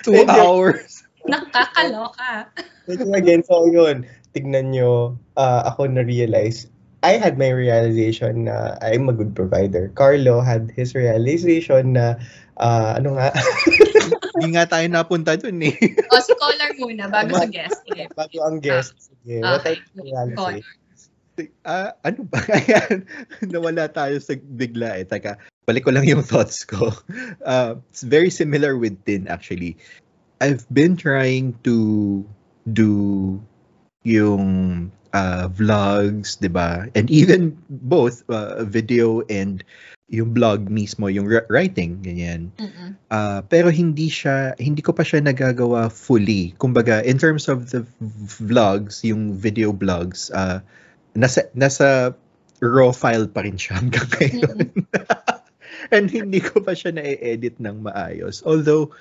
Two 0.00 0.12
Thank 0.16 0.28
you. 0.32 0.40
hours. 0.40 1.04
Nakakaloka. 1.24 2.48
Thank 2.88 3.00
you 3.04 3.12
again. 3.12 3.40
So, 3.44 3.68
yun. 3.68 4.08
Tignan 4.32 4.72
nyo, 4.72 5.20
uh, 5.36 5.60
ako 5.68 5.90
na-realize, 5.90 6.70
I 7.00 7.16
had 7.16 7.40
my 7.40 7.48
realization 7.48 8.44
na 8.44 8.76
I'm 8.84 9.08
a 9.08 9.16
good 9.16 9.32
provider. 9.32 9.88
Carlo 9.96 10.44
had 10.44 10.68
his 10.76 10.92
realization 10.92 11.96
na, 11.96 12.20
uh, 12.60 13.00
ano 13.00 13.16
nga, 13.16 13.32
Hindi 14.40 14.56
nga 14.56 14.64
tayo 14.72 14.86
napunta 14.88 15.36
dun, 15.36 15.60
eh. 15.60 15.76
O, 16.08 16.16
si 16.22 16.32
caller 16.40 16.72
muna 16.80 17.12
bago 17.12 17.36
sa 17.36 17.44
guest. 17.44 17.84
Sige. 17.84 18.08
bago 18.16 18.36
ang 18.40 18.56
guest. 18.62 18.96
Sige, 18.96 19.44
what 19.44 19.60
Okay. 19.60 19.76
I 19.76 20.00
realized. 20.00 20.64
Ah, 21.64 21.92
ano 22.04 22.24
ba? 22.28 22.40
Ayan, 22.56 23.04
nawala 23.48 23.88
tayo 23.92 24.16
sa 24.20 24.36
bigla 24.36 25.00
eh. 25.00 25.04
Teka, 25.04 25.36
balik 25.64 25.88
ko 25.88 25.92
lang 25.92 26.04
yung 26.08 26.24
thoughts 26.24 26.64
ko. 26.64 26.92
Uh, 27.44 27.80
it's 27.92 28.04
very 28.04 28.28
similar 28.28 28.76
with 28.76 28.96
Tin 29.08 29.28
actually. 29.28 29.76
I've 30.40 30.64
been 30.72 30.96
trying 30.96 31.56
to 31.68 32.24
do 32.64 33.36
yung 34.04 34.88
uh, 35.12 35.50
vlogs, 35.50 36.38
'di 36.38 36.50
ba? 36.50 36.86
And 36.94 37.10
even 37.10 37.56
both 37.68 38.22
uh, 38.30 38.64
video 38.64 39.22
and 39.30 39.62
yung 40.10 40.34
blog 40.34 40.66
mismo, 40.66 41.06
yung 41.06 41.30
ri- 41.30 41.46
writing, 41.46 42.02
ganyan. 42.02 42.50
Ah, 43.14 43.46
pero 43.46 43.70
hindi 43.70 44.10
siya 44.10 44.58
hindi 44.58 44.82
ko 44.82 44.90
pa 44.90 45.06
siya 45.06 45.22
nagagawa 45.22 45.86
fully. 45.86 46.50
Kumbaga, 46.58 46.98
in 47.06 47.16
terms 47.16 47.46
of 47.46 47.70
the 47.70 47.86
vlogs, 48.26 49.06
yung 49.06 49.38
video 49.38 49.70
vlogs, 49.70 50.34
ah 50.34 50.66
nasa 51.14 51.46
nasa 51.54 52.14
raw 52.60 52.90
file 52.92 53.30
pa 53.30 53.46
rin 53.46 53.56
siya 53.56 53.78
hanggang 53.80 54.08
ngayon. 54.18 54.58
And 55.94 56.06
hindi 56.12 56.38
ko 56.44 56.60
pa 56.60 56.76
siya 56.76 56.94
na-edit 56.94 57.58
ng 57.58 57.86
maayos. 57.86 58.44
Although 58.44 58.92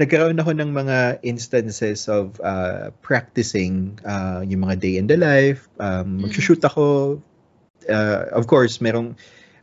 nagkaroon 0.00 0.40
ako 0.40 0.52
ng 0.56 0.70
mga 0.72 1.20
instances 1.26 2.08
of 2.08 2.40
ah, 2.40 2.92
practicing 3.04 3.98
ah, 4.06 4.40
yung 4.44 4.64
mga 4.64 4.76
day 4.80 4.94
in 4.96 5.08
the 5.08 5.18
life, 5.18 5.68
um, 5.80 6.22
mag-shoot 6.24 6.60
ako. 6.64 7.18
Ah, 7.90 8.30
of 8.32 8.46
course, 8.48 8.80
merong 8.80 9.16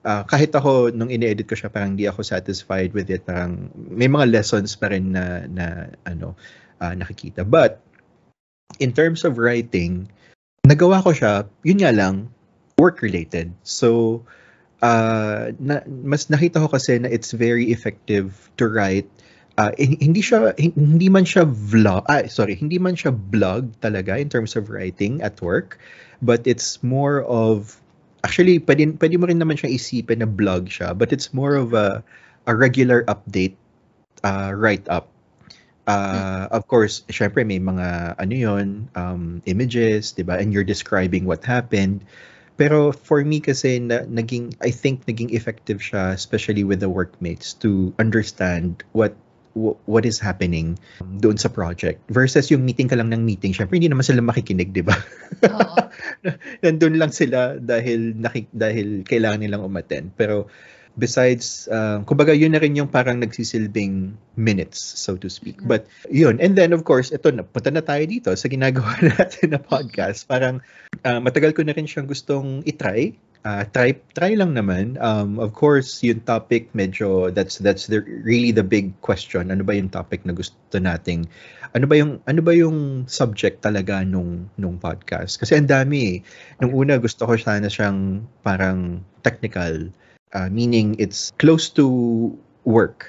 ah, 0.06 0.28
kahit 0.28 0.54
ako 0.54 0.94
nung 0.94 1.10
ine-edit 1.10 1.50
ko 1.50 1.56
siya 1.58 1.74
parang 1.74 1.98
hindi 1.98 2.06
ako 2.06 2.22
satisfied 2.22 2.94
with 2.94 3.10
it. 3.10 3.26
Parang 3.26 3.74
may 3.74 4.12
mga 4.12 4.30
lessons 4.30 4.78
pa 4.78 4.94
rin 4.94 5.16
na 5.16 5.48
na 5.50 5.90
ano 6.06 6.38
ah, 6.78 6.94
nakikita. 6.94 7.48
But 7.48 7.82
in 8.78 8.94
terms 8.94 9.26
of 9.26 9.38
writing 9.38 10.08
nagawa 10.70 11.02
ko 11.02 11.12
siya 11.16 11.50
yun 11.66 11.82
nga 11.82 11.90
lang 11.90 12.30
work 12.78 13.02
related 13.02 13.50
so 13.66 14.22
ah, 14.86 15.50
na, 15.58 15.82
mas 15.90 16.30
nakita 16.30 16.62
ko 16.62 16.70
kasi 16.70 17.02
na 17.02 17.10
it's 17.10 17.34
very 17.34 17.74
effective 17.74 18.38
to 18.56 18.70
write 18.70 19.10
ah, 19.60 19.76
hin- 19.76 20.00
hindi 20.00 20.24
siya 20.24 20.56
hin- 20.56 20.74
hindi 20.76 21.12
man 21.12 21.28
siya 21.28 21.44
vlog 21.44 22.08
ah, 22.08 22.24
sorry 22.32 22.56
hindi 22.56 22.80
man 22.80 22.96
siya 22.96 23.12
blog 23.12 23.76
talaga 23.84 24.16
in 24.16 24.32
terms 24.32 24.56
of 24.56 24.72
writing 24.72 25.20
at 25.20 25.36
work 25.44 25.76
but 26.24 26.48
it's 26.48 26.80
more 26.80 27.22
of 27.28 27.76
actually 28.24 28.60
pwede, 28.64 28.96
pwede 29.00 29.16
mo 29.20 29.28
rin 29.28 29.40
naman 29.44 29.60
siya 29.60 29.70
isipin 29.76 30.24
na 30.24 30.30
blog 30.30 30.72
siya 30.72 30.96
but 30.96 31.12
it's 31.12 31.36
more 31.36 31.60
of 31.60 31.76
a 31.76 32.00
a 32.48 32.54
regular 32.56 33.04
update 33.12 33.60
uh, 34.24 34.56
write 34.56 34.88
up 34.88 35.12
uh, 35.90 36.48
of 36.52 36.68
course 36.70 37.02
syempre 37.10 37.42
may 37.46 37.58
mga 37.60 38.16
ano 38.22 38.34
yon 38.36 38.68
um, 38.94 39.42
images 39.50 40.14
'di 40.14 40.24
ba 40.24 40.38
and 40.38 40.54
you're 40.54 40.68
describing 40.68 41.26
what 41.26 41.42
happened. 41.44 42.06
Pero 42.60 42.92
for 42.92 43.24
me 43.24 43.40
kasi 43.40 43.80
na, 43.80 44.04
naging 44.04 44.52
I 44.60 44.70
think 44.76 45.08
naging 45.08 45.32
effective 45.32 45.80
siya 45.80 46.12
especially 46.14 46.68
with 46.68 46.84
the 46.84 46.92
workmates 46.92 47.56
to 47.64 47.96
understand 47.98 48.84
what 48.92 49.16
wh- 49.16 49.29
what 49.86 50.04
is 50.08 50.18
happening 50.18 50.80
doon 51.20 51.36
sa 51.36 51.52
project 51.52 52.00
versus 52.12 52.48
yung 52.50 52.64
meeting 52.64 52.88
ka 52.88 52.96
lang 52.96 53.12
ng 53.12 53.22
meeting 53.24 53.52
syempre 53.52 53.78
hindi 53.78 53.92
naman 53.92 54.06
sila 54.06 54.24
makikinig 54.24 54.72
'di 54.72 54.84
ba 54.84 54.96
nandun 56.64 57.00
lang 57.00 57.12
sila 57.14 57.58
dahil 57.60 58.16
nakik 58.18 58.50
dahil 58.52 59.04
kailangan 59.06 59.40
nilang 59.44 59.64
umattend. 59.66 60.16
Pero 60.16 60.50
besides, 61.00 61.70
uh, 61.72 62.04
kumbaga 62.04 62.36
yun 62.36 62.52
na 62.54 62.60
rin 62.60 62.76
yung 62.76 62.92
parang 62.92 63.22
nagsisilbing 63.24 64.16
minutes, 64.36 64.80
so 64.80 65.16
to 65.16 65.32
speak. 65.32 65.62
Mhm. 65.64 65.68
But 65.70 65.88
yun, 66.12 66.44
and 66.44 66.60
then 66.60 66.76
of 66.76 66.84
course, 66.84 67.14
ito 67.14 67.32
na, 67.32 67.46
punta 67.46 67.72
na 67.72 67.84
tayo 67.86 68.04
dito 68.04 68.34
sa 68.36 68.48
ginagawa 68.52 69.00
natin 69.16 69.56
na 69.56 69.60
podcast. 69.62 70.28
Parang 70.28 70.60
uh, 71.06 71.20
matagal 71.24 71.56
ko 71.56 71.64
na 71.64 71.76
rin 71.76 71.88
siyang 71.88 72.10
gustong 72.10 72.66
itry. 72.68 73.16
Uh, 73.48 73.64
try 73.72 73.96
try 74.20 74.36
lang 74.36 74.52
naman. 74.52 75.00
Um, 75.00 75.40
of 75.40 75.56
course, 75.56 76.04
yung 76.04 76.28
topic 76.28 76.68
medyo 76.76 77.32
that's 77.32 77.56
that's 77.64 77.88
the 77.88 78.04
really 78.04 78.52
the 78.52 78.68
big 78.68 78.92
question. 79.00 79.48
Ano 79.48 79.64
ba 79.64 79.72
yung 79.72 79.88
topic 79.88 80.28
na 80.28 80.36
gusto 80.36 80.76
nating 80.76 81.24
ano 81.72 81.86
ba 81.88 81.96
yung 81.96 82.20
ano 82.28 82.42
ba 82.44 82.52
yung 82.52 83.08
subject 83.08 83.64
talaga 83.64 84.04
nung 84.04 84.52
nung 84.60 84.76
podcast? 84.76 85.40
Kasi 85.40 85.56
ang 85.56 85.72
dami 85.72 85.98
eh. 86.04 86.18
Nung 86.60 86.76
una 86.76 87.00
gusto 87.00 87.24
ko 87.24 87.40
sana 87.40 87.72
siyang 87.72 88.28
parang 88.44 89.00
technical 89.24 89.88
uh, 90.34 90.50
meaning 90.52 90.96
it's 91.00 91.32
close 91.38 91.70
to 91.70 91.86
work. 92.66 93.08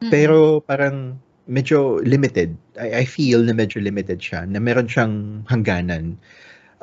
Mm-mm. 0.00 0.12
Pero 0.12 0.60
parang 0.62 1.18
medyo 1.48 2.02
limited. 2.02 2.56
I, 2.76 3.02
I 3.02 3.04
feel 3.04 3.42
na 3.42 3.54
medyo 3.54 3.80
limited 3.80 4.18
siya, 4.20 4.44
na 4.44 4.58
meron 4.60 4.90
siyang 4.90 5.46
hangganan. 5.48 6.18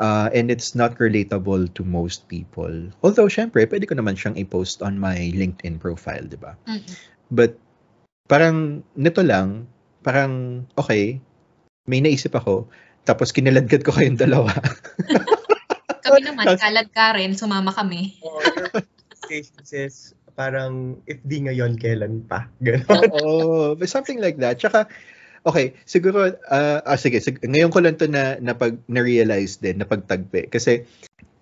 Uh, 0.01 0.25
and 0.33 0.49
it's 0.49 0.73
not 0.73 0.97
relatable 0.97 1.69
to 1.77 1.85
most 1.85 2.25
people. 2.25 2.73
Although, 3.05 3.29
syempre, 3.29 3.61
pwede 3.69 3.85
ko 3.85 3.93
naman 3.93 4.17
siyang 4.17 4.33
i-post 4.41 4.81
on 4.81 4.97
my 4.97 5.29
LinkedIn 5.37 5.77
profile, 5.77 6.25
di 6.25 6.37
ba? 6.37 6.57
Mm-mm. 6.65 6.81
But, 7.29 7.61
parang, 8.25 8.81
nito 8.97 9.21
lang, 9.21 9.69
parang, 10.01 10.65
okay, 10.81 11.21
may 11.85 12.01
naisip 12.01 12.33
ako, 12.33 12.65
tapos 13.05 13.29
kinaladkad 13.35 13.85
ko 13.85 13.93
kayong 13.93 14.17
dalawa. 14.17 14.49
Kami 16.05 16.19
naman, 16.25 16.57
kalad 16.57 16.89
ka 16.91 17.13
rin, 17.15 17.37
sumama 17.37 17.71
kami. 17.71 18.17
Oh, 18.25 18.41
is 19.31 20.17
parang 20.33 20.99
if 21.05 21.21
di 21.23 21.45
ngayon, 21.45 21.77
kailan 21.77 22.25
pa? 22.25 22.49
Ganon. 22.65 23.07
Oo, 23.21 23.77
something 23.85 24.19
like 24.19 24.41
that. 24.41 24.59
Tsaka, 24.59 24.89
okay, 25.43 25.75
siguro, 25.83 26.31
ah, 26.47 26.79
ah, 26.83 26.97
sige, 26.99 27.19
sig- 27.19 27.43
ngayon 27.43 27.71
ko 27.71 27.79
lang 27.83 27.95
to 27.99 28.07
na, 28.07 28.39
na 28.39 28.55
pag, 28.55 28.79
na-realize 28.87 29.59
din, 29.59 29.79
na 29.79 29.87
pagtagpi. 29.87 30.47
Kasi, 30.47 30.87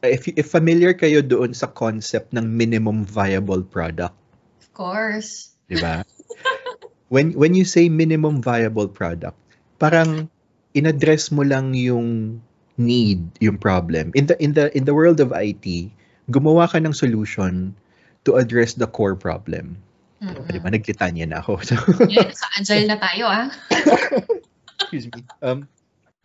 if, 0.01 0.25
if 0.33 0.49
familiar 0.49 0.93
kayo 0.97 1.21
doon 1.21 1.53
sa 1.53 1.69
concept 1.69 2.33
ng 2.33 2.45
minimum 2.45 3.05
viable 3.05 3.61
product, 3.61 4.17
Of 4.61 4.69
course. 4.73 5.53
di 5.69 5.77
ba? 5.77 6.01
when, 7.13 7.33
when 7.37 7.53
you 7.53 7.63
say 7.63 7.87
minimum 7.87 8.41
viable 8.41 8.89
product, 8.89 9.37
parang 9.77 10.29
inaddress 10.73 11.29
mo 11.29 11.45
lang 11.45 11.77
yung 11.77 12.41
need, 12.81 13.21
yung 13.37 13.61
problem. 13.61 14.09
In 14.17 14.25
the, 14.25 14.35
in 14.41 14.57
the, 14.57 14.73
in 14.73 14.85
the 14.89 14.95
world 14.95 15.19
of 15.21 15.35
IT, 15.35 15.91
gumawa 16.31 16.71
ka 16.71 16.79
ng 16.79 16.95
solution 16.95 17.75
to 18.25 18.39
address 18.39 18.73
the 18.73 18.87
core 18.87 19.13
problem. 19.17 19.77
Mm-mm. 20.21 20.45
Di 20.53 20.59
ba? 20.61 20.69
Naglitanya 20.69 21.25
na 21.27 21.37
ako. 21.41 21.59
So, 21.67 21.75
Yan, 22.05 22.29
sa 22.31 22.47
agile 22.61 22.85
na 22.87 22.97
tayo 23.01 23.25
ah. 23.25 23.49
excuse 24.77 25.09
me. 25.09 25.25
Um, 25.41 25.67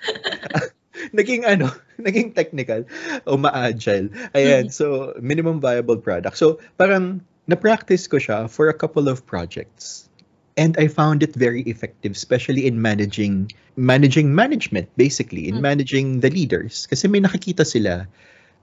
naging 1.17 1.45
ano, 1.49 1.73
naging 2.01 2.37
technical 2.37 2.85
o 3.27 3.37
ma-agile. 3.37 4.09
Ayan, 4.37 4.73
so 4.73 5.17
minimum 5.21 5.61
viable 5.61 5.97
product. 5.97 6.37
So 6.37 6.61
parang 6.77 7.25
na-practice 7.49 8.07
ko 8.09 8.17
siya 8.17 8.51
for 8.51 8.69
a 8.69 8.77
couple 8.77 9.09
of 9.09 9.25
projects. 9.25 10.09
And 10.57 10.73
I 10.81 10.89
found 10.89 11.21
it 11.21 11.37
very 11.37 11.61
effective, 11.69 12.17
especially 12.17 12.65
in 12.65 12.81
managing 12.81 13.53
managing 13.77 14.33
management, 14.33 14.89
basically, 14.97 15.53
in 15.53 15.61
Mm. 15.61 15.69
managing 15.69 16.07
the 16.25 16.33
leaders. 16.33 16.89
Kasi 16.89 17.13
may 17.13 17.21
nakikita 17.21 17.61
sila. 17.61 18.09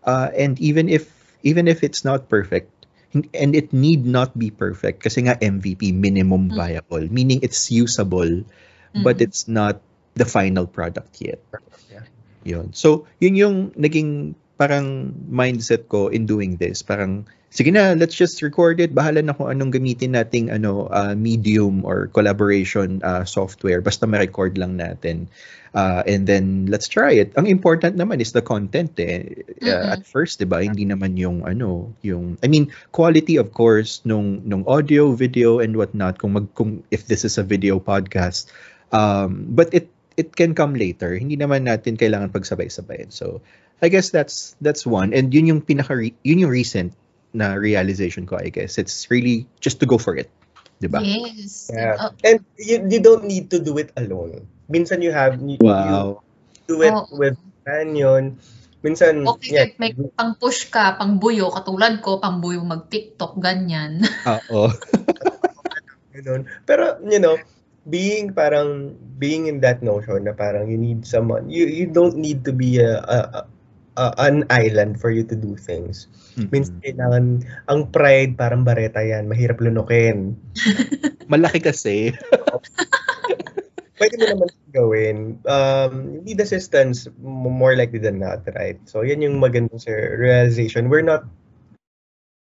Uh, 0.01 0.33
and 0.33 0.57
even 0.57 0.89
if 0.89 1.13
even 1.45 1.69
if 1.69 1.85
it's 1.85 2.01
not 2.01 2.33
perfect, 2.33 2.73
and 3.13 3.53
it 3.53 3.71
need 3.71 4.03
not 4.03 4.33
be 4.33 4.49
perfect 4.49 5.05
kasi 5.05 5.25
nga 5.25 5.37
MVP 5.37 5.93
minimum 5.93 6.49
Mm. 6.49 6.57
viable 6.57 7.05
meaning 7.13 7.39
it's 7.45 7.69
usable 7.69 8.45
but 8.93 9.17
Mm. 9.17 9.25
it's 9.25 9.45
not 9.45 9.81
the 10.13 10.25
final 10.25 10.69
product 10.69 11.17
yet. 11.21 11.41
Yeah. 11.89 12.05
Yun. 12.45 12.77
So, 12.77 13.09
yun 13.17 13.33
yung 13.33 13.57
naging 13.73 14.37
parang 14.63 15.11
mindset 15.27 15.91
ko 15.91 16.07
in 16.07 16.23
doing 16.23 16.55
this. 16.55 16.79
Parang, 16.79 17.27
sige 17.51 17.67
na, 17.67 17.91
let's 17.99 18.15
just 18.15 18.39
record 18.39 18.79
it. 18.79 18.95
Bahala 18.95 19.19
na 19.19 19.35
kung 19.35 19.51
anong 19.51 19.75
gamitin 19.75 20.15
nating 20.15 20.47
ano, 20.55 20.87
uh, 20.87 21.11
medium 21.19 21.83
or 21.83 22.07
collaboration 22.15 23.03
uh, 23.03 23.27
software. 23.27 23.83
Basta 23.83 24.07
ma-record 24.07 24.55
lang 24.55 24.79
natin. 24.79 25.27
Uh, 25.75 25.99
and 26.07 26.23
then, 26.31 26.71
let's 26.71 26.87
try 26.87 27.11
it. 27.11 27.35
Ang 27.35 27.51
important 27.51 27.99
naman 27.99 28.23
is 28.23 28.31
the 28.31 28.39
content 28.39 28.95
eh. 29.03 29.43
Uh, 29.59 29.67
Mm-mm. 29.67 29.93
at 29.99 30.07
first, 30.07 30.39
di 30.39 30.47
ba? 30.47 30.63
Hindi 30.63 30.87
naman 30.87 31.19
yung 31.19 31.43
ano, 31.43 31.91
yung, 31.99 32.39
I 32.39 32.47
mean, 32.47 32.71
quality 32.95 33.35
of 33.35 33.51
course, 33.51 33.99
nung, 34.07 34.47
nung 34.47 34.63
audio, 34.63 35.11
video, 35.11 35.59
and 35.59 35.75
whatnot, 35.75 36.23
kung, 36.23 36.39
mag, 36.39 36.47
kung 36.55 36.87
if 36.87 37.11
this 37.11 37.27
is 37.27 37.35
a 37.35 37.43
video 37.43 37.83
podcast, 37.83 38.47
Um, 38.93 39.57
but 39.57 39.73
it 39.73 39.89
it 40.13 40.37
can 40.37 40.53
come 40.53 40.77
later. 40.77 41.17
Hindi 41.17 41.33
naman 41.33 41.65
natin 41.65 41.97
kailangan 41.97 42.29
pagsabay-sabayin. 42.29 43.09
So, 43.09 43.41
I 43.83 43.91
guess 43.91 44.15
that's 44.15 44.55
that's 44.63 44.87
one. 44.87 45.11
And 45.11 45.27
yun 45.35 45.51
yung 45.51 45.61
pinaka 45.67 45.99
yun 46.23 46.39
yung 46.39 46.49
recent 46.55 46.95
na 47.35 47.59
realization 47.59 48.23
ko, 48.23 48.39
I 48.39 48.47
guess. 48.47 48.79
It's 48.79 49.11
really 49.11 49.43
just 49.59 49.83
to 49.83 49.85
go 49.85 49.99
for 49.99 50.15
it. 50.15 50.31
'Di 50.79 50.87
ba? 50.87 51.03
Yes. 51.03 51.67
Yeah. 51.67 51.99
Oh, 51.99 52.15
And 52.23 52.47
you, 52.55 52.79
you 52.87 52.99
don't 53.03 53.27
need 53.27 53.51
to 53.51 53.59
do 53.59 53.75
it 53.75 53.91
alone. 53.99 54.47
Minsan 54.71 55.03
you 55.03 55.11
have, 55.11 55.43
you, 55.43 55.59
Wow. 55.59 55.83
you 55.83 55.99
do 56.71 56.75
it 56.79 56.95
Oo. 56.95 57.11
with 57.19 57.35
companion. 57.35 58.39
Minsan, 58.83 59.23
okay, 59.23 59.55
yeah, 59.55 59.67
may 59.79 59.95
pang 59.95 60.35
push 60.35 60.67
ka, 60.67 60.99
pang 60.99 61.15
buyo, 61.15 61.47
katulad 61.55 62.03
ko, 62.03 62.19
pang 62.19 62.43
buyo 62.43 62.67
mag-TikTok, 62.67 63.39
ganyan. 63.39 64.03
Ah, 64.27 64.43
Oo. 64.51 64.67
Oh. 64.67 64.71
Ganun. 66.19 66.43
Pero, 66.67 66.99
you 67.07 67.23
know, 67.23 67.39
being 67.87 68.35
parang, 68.35 68.91
being 69.15 69.47
in 69.47 69.63
that 69.63 69.79
notion 69.79 70.27
na 70.27 70.35
parang 70.35 70.67
you 70.67 70.75
need 70.75 71.07
someone, 71.07 71.47
you 71.47 71.63
you 71.63 71.87
don't 71.87 72.19
need 72.19 72.43
to 72.43 72.51
be 72.51 72.75
a, 72.83 72.99
a, 73.07 73.47
a- 73.97 74.15
an 74.17 74.43
island 74.49 74.99
for 74.99 75.09
you 75.09 75.23
to 75.23 75.35
do 75.35 75.55
things. 75.55 76.07
Minsan 76.49 76.81
kailangan, 76.81 77.25
ang 77.69 77.93
pride 77.93 78.33
parang 78.37 78.65
bareta 78.65 79.01
yan, 79.01 79.29
mahirap 79.29 79.61
lunukin. 79.61 80.33
Malaki 81.31 81.61
kasi. 81.61 82.11
Pwede 84.01 84.17
mo 84.17 84.25
naman 84.25 84.49
gawin. 84.73 85.17
Um, 85.45 86.25
need 86.25 86.41
assistance 86.41 87.07
more 87.21 87.77
likely 87.77 88.01
than 88.01 88.17
not, 88.17 88.41
right? 88.57 88.81
So, 88.89 89.05
yan 89.05 89.21
yung 89.21 89.37
magandang 89.37 89.79
sa 89.79 89.93
realization. 89.93 90.89
We're 90.89 91.05
not, 91.05 91.29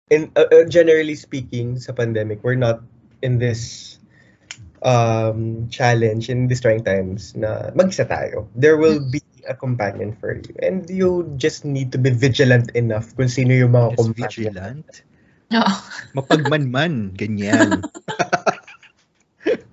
in 0.08 0.32
uh, 0.40 0.48
uh, 0.48 0.66
generally 0.66 1.20
speaking, 1.20 1.78
sa 1.78 1.92
pandemic, 1.92 2.42
we're 2.42 2.58
not 2.58 2.82
in 3.22 3.38
this 3.38 3.94
um, 4.84 5.68
challenge 5.70 6.30
in 6.32 6.48
these 6.48 6.64
trying 6.64 6.84
times 6.84 7.36
na 7.36 7.72
mag-isa 7.76 8.08
tayo. 8.08 8.48
There 8.56 8.80
will 8.80 9.00
be 9.00 9.24
a 9.48 9.54
companion 9.54 10.16
for 10.16 10.36
you. 10.36 10.54
And 10.62 10.86
you 10.90 11.34
just 11.36 11.66
need 11.66 11.92
to 11.92 12.00
be 12.00 12.10
vigilant 12.10 12.72
enough 12.74 13.16
kung 13.16 13.28
sino 13.28 13.52
yung 13.54 13.72
mga 13.72 13.90
Yes, 13.94 13.98
companion. 14.00 14.30
vigilant. 14.30 14.88
Oo. 15.60 15.74
Mapagmanman. 16.18 17.14
Ganyan. 17.14 17.84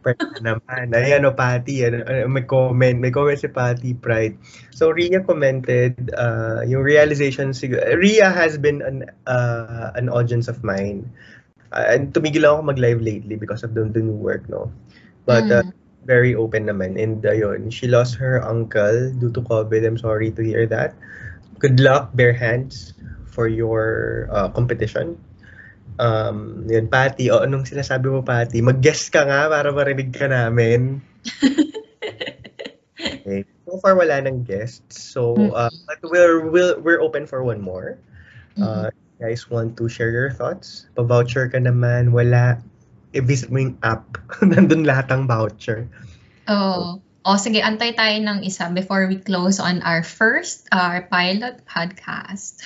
Pride 0.01 0.41
na 0.41 0.57
naman. 0.57 0.97
Ayan 0.97 1.29
o, 1.29 1.37
Patty. 1.37 1.85
Ano, 1.85 2.03
ano, 2.03 2.27
may 2.27 2.43
comment. 2.49 2.97
May 2.99 3.13
comment 3.13 3.37
si 3.37 3.47
Patty, 3.47 3.93
Pride. 3.95 4.35
So, 4.73 4.91
Ria 4.91 5.21
commented, 5.21 6.11
uh, 6.17 6.65
yung 6.65 6.81
realization, 6.81 7.53
sig- 7.53 7.77
Ria 7.77 8.33
has 8.33 8.57
been 8.57 8.81
an, 8.81 9.07
uh, 9.29 9.93
an 9.95 10.09
audience 10.09 10.49
of 10.49 10.65
mine. 10.65 11.05
Uh, 11.71 11.85
and 11.87 12.11
tumigil 12.11 12.43
lang 12.43 12.59
ako 12.59 12.63
mag-live 12.75 13.01
lately 13.05 13.37
because 13.37 13.63
of 13.63 13.77
the, 13.77 13.85
the 13.87 14.01
new 14.01 14.17
work, 14.17 14.49
no? 14.49 14.73
But, 15.29 15.47
uh, 15.53 15.63
Mm. 15.63 15.73
Very 16.05 16.35
open 16.35 16.67
naman. 16.67 17.01
And 17.01 17.23
ayun, 17.23 17.73
she 17.73 17.87
lost 17.87 18.17
her 18.17 18.43
uncle 18.43 19.13
due 19.17 19.33
to 19.33 19.41
COVID. 19.41 19.87
I'm 19.87 19.99
sorry 19.99 20.31
to 20.33 20.43
hear 20.43 20.67
that. 20.69 20.95
Good 21.59 21.81
luck, 21.81 22.17
bare 22.17 22.33
hands, 22.33 22.95
for 23.29 23.47
your 23.49 24.29
uh, 24.33 24.49
competition. 24.51 25.21
Um, 26.01 26.65
yun, 26.65 26.89
Patty, 26.89 27.29
o 27.29 27.45
anong 27.45 27.69
sinasabi 27.69 28.09
mo, 28.09 28.25
Patty? 28.25 28.65
Mag-guess 28.65 29.13
ka 29.13 29.29
nga 29.29 29.53
para 29.53 29.69
marinig 29.69 30.17
ka 30.17 30.27
namin. 30.27 31.05
Okay. 33.01 33.45
So 33.65 33.81
far, 33.81 33.97
wala 33.97 34.21
nang 34.21 34.45
guests. 34.45 35.01
So, 35.01 35.35
uh, 35.53 35.73
but 35.87 35.99
we're, 36.05 36.45
we're, 36.51 36.77
we're 36.81 37.01
open 37.01 37.27
for 37.27 37.43
one 37.45 37.61
more. 37.61 37.99
Uh, 38.61 38.91
you 38.93 39.27
guys 39.27 39.49
want 39.49 39.77
to 39.79 39.89
share 39.89 40.11
your 40.11 40.31
thoughts? 40.31 40.89
Pa-voucher 40.97 41.49
ka 41.49 41.59
naman, 41.59 42.13
wala. 42.13 42.61
I-visit 43.13 43.51
mo 43.51 43.59
yung 43.59 43.77
app. 43.83 44.19
Nandun 44.43 44.87
lahat 44.87 45.11
ang 45.11 45.27
voucher. 45.27 45.91
Oh. 46.47 47.03
Oh, 47.21 47.37
sige, 47.37 47.61
antay 47.61 47.93
tayo 47.93 48.17
ng 48.17 48.49
isa 48.49 48.73
before 48.73 49.05
we 49.05 49.21
close 49.21 49.61
on 49.61 49.85
our 49.85 50.01
first, 50.01 50.65
our 50.73 51.05
pilot 51.05 51.61
podcast. 51.69 52.65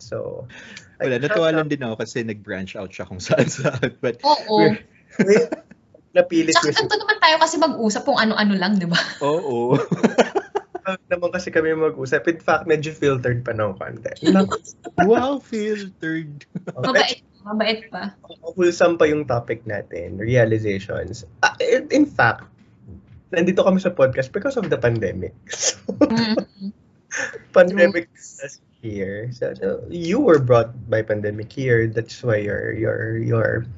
So, 0.00 0.48
Wala, 1.00 1.20
natuwa 1.20 1.52
lang 1.52 1.68
din 1.68 1.84
ako 1.84 2.00
kasi 2.00 2.24
nag-branch 2.24 2.76
out 2.80 2.92
siya 2.92 3.04
kung 3.04 3.20
saan 3.20 3.48
saan. 3.52 3.96
But 4.00 4.24
Oo. 4.24 4.72
Napilit 6.12 6.52
si 6.52 6.68
ganito 6.68 6.96
naman 6.96 7.16
tayo 7.20 7.36
kasi 7.40 7.56
mag-usap 7.56 8.02
kung 8.04 8.20
ano-ano 8.20 8.52
lang, 8.56 8.76
di 8.76 8.84
ba? 8.84 9.00
oo. 9.24 9.76
naman 11.12 11.30
kasi 11.32 11.48
kami 11.48 11.72
mag-usap. 11.72 12.26
In 12.28 12.40
fact, 12.42 12.64
medyo 12.68 12.92
filtered 12.92 13.40
pa 13.46 13.56
ng 13.56 13.78
content. 13.78 14.18
Naku, 14.20 14.58
wow, 15.06 15.38
filtered. 15.40 16.44
Mabait, 16.74 17.24
mabait 17.44 17.86
pa. 17.90 18.14
wholesome 18.42 18.98
pa 18.98 19.06
yung 19.06 19.26
topic 19.26 19.62
natin, 19.66 20.18
realizations. 20.18 21.24
Ah, 21.42 21.54
in, 21.60 22.06
fact, 22.06 22.46
nandito 23.32 23.64
kami 23.64 23.80
sa 23.80 23.90
podcast 23.90 24.30
because 24.30 24.56
of 24.56 24.68
the 24.70 24.78
pandemic. 24.78 25.34
So, 25.52 25.78
Mm. 26.08 26.72
pandemic 27.52 28.08
is 28.16 28.60
here. 28.80 29.28
So, 29.36 29.52
so, 29.52 29.84
you 29.92 30.16
were 30.16 30.40
brought 30.40 30.72
by 30.88 31.04
pandemic 31.04 31.52
here. 31.52 31.84
That's 31.84 32.16
why 32.24 32.40
you're 32.40 32.72
you're 32.72 33.20
you're 33.20 33.68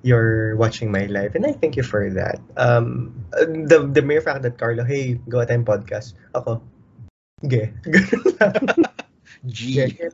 you're 0.00 0.56
watching 0.56 0.88
my 0.88 1.04
life, 1.12 1.36
and 1.36 1.44
I 1.44 1.52
thank 1.52 1.76
you 1.76 1.84
for 1.84 2.08
that. 2.16 2.40
Um, 2.56 3.12
the 3.68 3.84
the 3.84 4.00
mere 4.00 4.24
fact 4.24 4.48
that 4.48 4.56
Carlo, 4.56 4.88
hey, 4.88 5.20
gawa 5.28 5.44
tayong 5.44 5.68
podcast. 5.68 6.16
Ako, 6.32 6.64
okay. 7.44 7.76
G. 9.48 9.80
Yeah, 9.80 10.12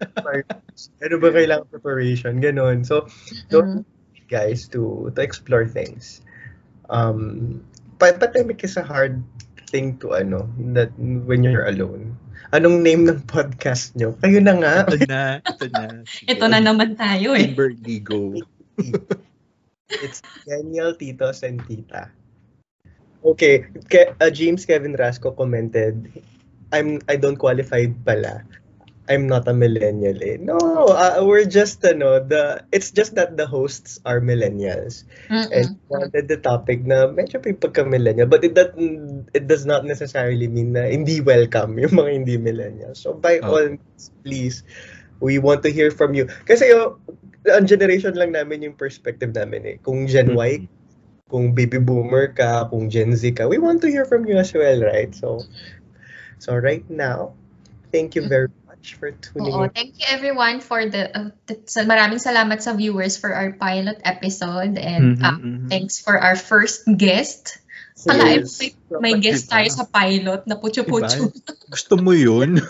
ano 1.02 1.14
ba 1.18 1.28
kailangan 1.34 1.66
preparation? 1.70 2.38
Ganon. 2.38 2.86
So, 2.86 3.10
don't 3.50 3.82
Mm. 3.82 4.28
guys 4.30 4.70
to 4.70 5.10
to 5.14 5.20
explore 5.22 5.66
things. 5.66 6.22
Um, 6.90 7.62
pa- 7.98 8.14
pandemic 8.14 8.62
is 8.62 8.78
a 8.78 8.86
hard 8.86 9.18
thing 9.70 9.98
to 9.98 10.14
ano 10.14 10.46
that 10.74 10.94
when 10.98 11.42
you're 11.42 11.66
alone. 11.66 12.14
Anong 12.54 12.86
name 12.86 13.02
ng 13.10 13.26
podcast 13.26 13.98
nyo? 13.98 14.14
Kayo 14.22 14.38
na 14.38 14.54
nga. 14.54 14.74
Ito 14.86 14.96
na, 15.10 15.22
ito 15.42 15.66
na. 15.74 15.82
Ito 16.06 16.44
na 16.46 16.58
naman 16.62 16.94
tayo 16.94 17.34
eh. 17.34 17.50
Kimberly, 17.50 17.98
go. 17.98 18.38
It's 19.90 20.22
Daniel, 20.46 20.94
Titos, 20.94 21.42
and 21.42 21.58
Tita. 21.66 22.10
Okay, 23.26 23.66
Ke- 23.90 24.14
uh, 24.22 24.30
James 24.30 24.62
Kevin 24.62 24.94
Rasco 24.94 25.34
commented, 25.34 26.06
I'm 26.70 27.02
I 27.10 27.18
don't 27.18 27.38
qualified 27.38 27.98
pala. 28.06 28.46
I'm 29.06 29.30
not 29.30 29.46
a 29.46 29.54
millennial 29.54 30.18
eh. 30.18 30.36
No, 30.42 30.58
uh, 30.90 31.22
we're 31.22 31.46
just 31.46 31.78
ano, 31.86 32.18
the 32.18 32.66
it's 32.74 32.90
just 32.90 33.14
that 33.14 33.38
the 33.38 33.46
hosts 33.46 34.02
are 34.02 34.18
millennials. 34.18 35.06
Mm-mm. 35.30 35.46
And 35.54 35.78
wanted 35.86 36.26
the 36.26 36.42
topic 36.42 36.82
na 36.82 37.06
medyo 37.06 37.38
may 37.38 37.54
pagka-millennial 37.54 38.26
but 38.26 38.42
it 38.42 38.58
doesn't 38.58 39.30
it 39.30 39.46
does 39.46 39.62
not 39.62 39.86
necessarily 39.86 40.50
mean 40.50 40.74
na 40.74 40.90
hindi 40.90 41.22
welcome 41.22 41.78
yung 41.78 41.94
mga 41.94 42.10
hindi 42.12 42.34
millennials. 42.34 42.98
So 42.98 43.14
by 43.14 43.38
Oh. 43.46 43.54
all 43.54 43.78
means, 43.78 44.10
please 44.26 44.66
we 45.22 45.38
want 45.38 45.62
to 45.62 45.70
hear 45.70 45.94
from 45.94 46.12
you. 46.12 46.26
Kasi 46.42 46.74
yung 46.74 46.98
ang 47.46 47.66
generation 47.70 48.18
lang 48.18 48.34
namin 48.34 48.66
yung 48.66 48.74
perspective 48.74 49.30
namin 49.30 49.62
eh. 49.64 49.76
Kung 49.86 50.10
Gen 50.10 50.34
Y, 50.34 50.66
kung 51.30 51.54
baby 51.54 51.78
boomer 51.78 52.34
ka, 52.34 52.66
kung 52.66 52.90
Gen 52.90 53.14
Z 53.14 53.38
ka, 53.38 53.46
we 53.46 53.62
want 53.62 53.78
to 53.86 53.88
hear 53.90 54.02
from 54.02 54.26
you 54.26 54.34
as 54.34 54.50
well, 54.50 54.82
right? 54.82 55.14
So 55.14 55.46
so 56.42 56.58
right 56.58 56.82
now, 56.90 57.38
thank 57.94 58.18
you 58.18 58.26
very 58.26 58.50
much 58.50 58.65
for 58.84 59.10
tuning 59.10 59.52
Oo, 59.52 59.64
in. 59.66 59.70
thank 59.72 59.96
you 59.98 60.06
everyone 60.08 60.60
for 60.60 60.86
the 60.86 61.08
uh, 61.10 61.28
t- 61.48 61.64
sa 61.66 61.82
maraming 61.82 62.20
salamat 62.22 62.62
sa 62.62 62.76
viewers 62.76 63.16
for 63.18 63.34
our 63.34 63.56
pilot 63.56 63.98
episode 64.04 64.76
and 64.78 65.18
Mhm, 65.18 65.24
um, 65.24 65.36
mhm. 65.40 65.68
thanks 65.68 65.98
for 65.98 66.14
our 66.20 66.36
first 66.36 66.86
guest. 66.86 67.58
Ala, 68.06 68.38
Yes. 68.38 68.60
may, 68.60 68.70
may 69.02 69.14
guest 69.18 69.50
tayo 69.50 69.66
sa 69.66 69.82
pilot 69.88 70.46
na 70.46 70.54
pucho-pucho. 70.60 71.32
Gusto 71.66 71.98
mo 71.98 72.14
yun? 72.14 72.62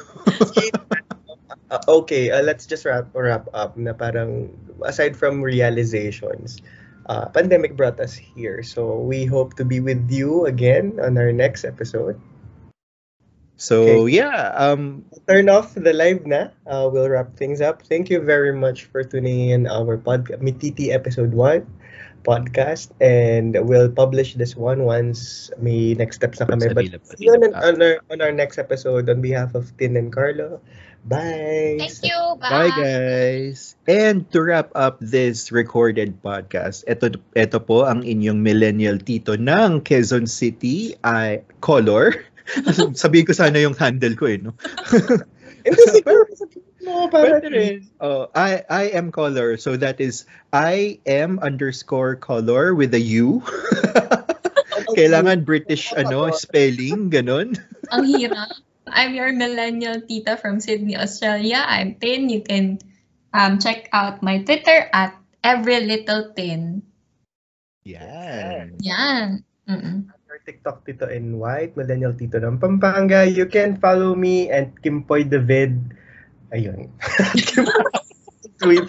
Uh, 1.69 1.83
okay, 2.01 2.31
uh, 2.31 2.41
let's 2.41 2.65
just 2.65 2.87
wrap 2.89 3.11
wrap 3.13 3.45
up 3.53 3.77
na 3.77 3.93
parang 3.93 4.49
aside 4.87 5.13
from 5.19 5.43
realizations, 5.45 6.63
uh, 7.11 7.29
pandemic 7.29 7.77
brought 7.77 8.01
us 8.01 8.17
here. 8.17 8.63
So 8.63 8.97
we 9.03 9.27
hope 9.29 9.59
to 9.61 9.65
be 9.67 9.83
with 9.83 10.09
you 10.09 10.47
again 10.47 10.97
on 11.03 11.19
our 11.21 11.35
next 11.35 11.67
episode. 11.69 12.17
So, 13.57 14.05
yeah. 14.05 14.53
Um, 14.53 15.05
Turn 15.27 15.49
off 15.49 15.75
the 15.75 15.93
live 15.93 16.29
na. 16.29 16.53
Uh, 16.69 16.89
we'll 16.93 17.09
wrap 17.09 17.37
things 17.37 17.61
up. 17.61 17.83
Thank 17.83 18.13
you 18.13 18.21
very 18.21 18.53
much 18.53 18.85
for 18.85 19.03
tuning 19.03 19.51
in 19.51 19.67
our 19.67 19.97
podcast, 19.97 20.45
Mititi 20.45 20.93
episode 20.93 21.33
1 21.33 21.65
podcast 22.27 22.91
and 22.99 23.55
we'll 23.55 23.87
publish 23.87 24.35
this 24.35 24.59
one 24.59 24.83
once 24.83 25.49
may 25.63 25.95
next 25.95 26.19
steps 26.19 26.43
na 26.43 26.51
kami. 26.51 26.75
But 26.75 26.91
see 27.15 27.31
you 27.31 27.39
on, 27.39 27.55
on, 27.55 27.79
our, 27.79 28.03
on 28.11 28.19
our 28.19 28.35
next 28.35 28.59
episode 28.59 29.07
on 29.07 29.23
behalf 29.23 29.55
of 29.55 29.71
Tin 29.79 29.95
and 29.95 30.11
Carlo. 30.11 30.59
Bye! 31.07 31.79
Thank 31.79 32.03
you. 32.03 32.19
Bye 32.43 32.75
guys! 32.75 33.79
And 33.87 34.27
to 34.35 34.43
wrap 34.43 34.75
up 34.75 34.99
this 34.99 35.55
recorded 35.55 36.19
podcast, 36.19 36.83
ito, 36.91 37.15
ito 37.39 37.63
po 37.63 37.87
ang 37.87 38.03
inyong 38.03 38.43
millennial 38.43 38.99
tito 38.99 39.39
ng 39.39 39.87
Quezon 39.87 40.27
City, 40.27 40.99
ay 41.07 41.47
Color. 41.63 42.27
Sabihin 43.03 43.27
ko 43.27 43.33
sana 43.33 43.59
yung 43.59 43.75
handle 43.75 44.15
ko 44.15 44.27
eh, 44.31 44.39
no? 44.39 44.55
Hindi, 45.67 45.83
siguro 45.99 46.31
sabihin 46.31 46.79
mo 46.87 47.11
para 47.11 47.43
rin. 47.43 47.91
Oh, 47.99 48.31
I, 48.31 48.63
I 48.71 48.95
am 48.95 49.11
Color. 49.11 49.59
So 49.59 49.75
that 49.75 49.99
is 49.99 50.23
I 50.55 51.03
am 51.03 51.43
underscore 51.43 52.15
color 52.15 52.71
with 52.71 52.95
a 52.95 53.03
U. 53.03 53.43
Kailangan 54.97 55.43
British 55.43 55.91
ano 55.91 56.31
spelling, 56.31 57.11
ganun. 57.11 57.59
Ang 57.91 58.05
hirap. 58.07 58.63
I'm 58.87 59.19
your 59.19 59.35
millennial 59.35 59.99
tita 60.07 60.39
from 60.39 60.63
Sydney, 60.63 60.95
Australia. 60.95 61.59
I'm 61.59 61.99
Tin. 61.99 62.31
You 62.31 62.47
can 62.47 62.79
um, 63.35 63.59
check 63.59 63.91
out 63.91 64.23
my 64.23 64.47
Twitter 64.47 64.87
at 64.95 65.19
every 65.43 65.83
little 65.83 66.31
tin. 66.39 66.87
Yan. 67.83 68.79
Yan. 68.79 69.43
Mm-mm. 69.67 70.15
TikTok 70.47 70.87
Tito 70.87 71.11
in 71.11 71.43
White, 71.43 71.75
Millennial 71.75 72.15
Tito 72.15 72.39
ng 72.39 72.63
Pampanga. 72.63 73.27
You 73.27 73.51
can 73.51 73.77
follow 73.83 74.15
me 74.15 74.47
and 74.49 74.71
Kimpoy 74.79 75.27
David. 75.27 75.75
Ayun. 76.55 76.89
Tweet. 78.63 78.87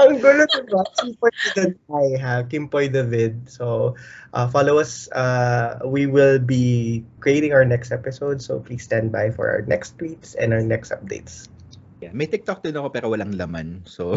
Ang 0.00 0.16
gulo 0.24 0.48
diba? 0.48 0.80
Kimpoy 0.96 1.32
David 1.52 1.76
I 1.92 2.06
have. 2.16 2.48
Kimpoy 2.48 2.88
David. 2.88 3.52
So, 3.52 3.94
uh, 4.32 4.48
follow 4.48 4.80
us. 4.80 5.12
Uh, 5.12 5.84
we 5.84 6.08
will 6.08 6.40
be 6.40 7.04
creating 7.20 7.52
our 7.52 7.68
next 7.68 7.92
episode. 7.92 8.40
So, 8.40 8.64
please 8.64 8.80
stand 8.80 9.12
by 9.12 9.28
for 9.28 9.52
our 9.52 9.62
next 9.68 10.00
tweets 10.00 10.32
and 10.32 10.56
our 10.56 10.64
next 10.64 10.88
updates. 10.88 11.52
Yeah, 12.00 12.12
may 12.12 12.28
TikTok 12.28 12.60
din 12.60 12.76
ako 12.76 12.92
pero 12.92 13.06
walang 13.08 13.40
laman. 13.40 13.88
So 13.88 14.12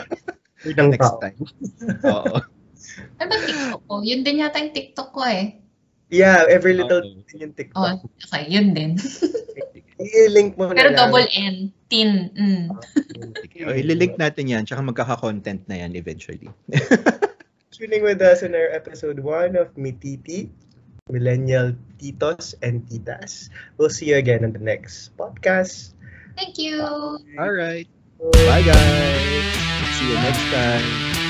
next 0.64 1.12
time. 1.24 1.40
Oo. 2.04 2.36
Ano 3.16 3.28
ba 3.32 3.36
TikTok 3.40 3.82
ko? 3.88 3.94
Yun 4.04 4.20
din 4.20 4.44
yata 4.44 4.60
yung 4.60 4.76
TikTok 4.76 5.10
ko 5.16 5.24
eh. 5.24 5.63
Yeah, 6.14 6.46
every 6.46 6.78
little 6.78 7.02
Oo. 7.02 7.26
thing 7.26 7.42
yung 7.42 7.54
Oh, 7.54 7.58
TikTok. 7.58 7.98
okay. 8.30 8.46
Yun 8.46 8.70
din. 8.70 8.94
I-link 9.98 10.54
mo 10.54 10.70
na 10.70 10.78
Pero 10.78 10.90
lang. 10.94 10.98
double 11.10 11.26
N. 11.34 11.54
Tin. 11.90 12.30
Mm. 12.38 12.66
Sige. 13.42 13.58
O, 13.66 13.74
ililink 13.74 14.14
natin 14.14 14.46
yan, 14.46 14.62
tsaka 14.62 14.82
magkaka-content 14.86 15.66
na 15.66 15.82
yan 15.82 15.98
eventually. 15.98 16.50
tuning 17.74 18.06
with 18.06 18.22
us 18.22 18.46
in 18.46 18.54
our 18.54 18.70
episode 18.70 19.18
one 19.18 19.58
of 19.58 19.74
Mititi, 19.74 20.46
Millennial 21.10 21.74
Titos 21.98 22.54
and 22.62 22.86
Titas. 22.86 23.50
We'll 23.78 23.90
see 23.90 24.14
you 24.14 24.16
again 24.16 24.46
on 24.46 24.54
the 24.54 24.62
next 24.62 25.10
podcast. 25.18 25.94
Thank 26.38 26.58
you. 26.58 26.78
Alright. 27.38 27.90
Bye 28.46 28.62
guys. 28.62 29.46
See 29.98 30.06
you 30.10 30.18
next 30.22 30.44
time. 30.54 31.23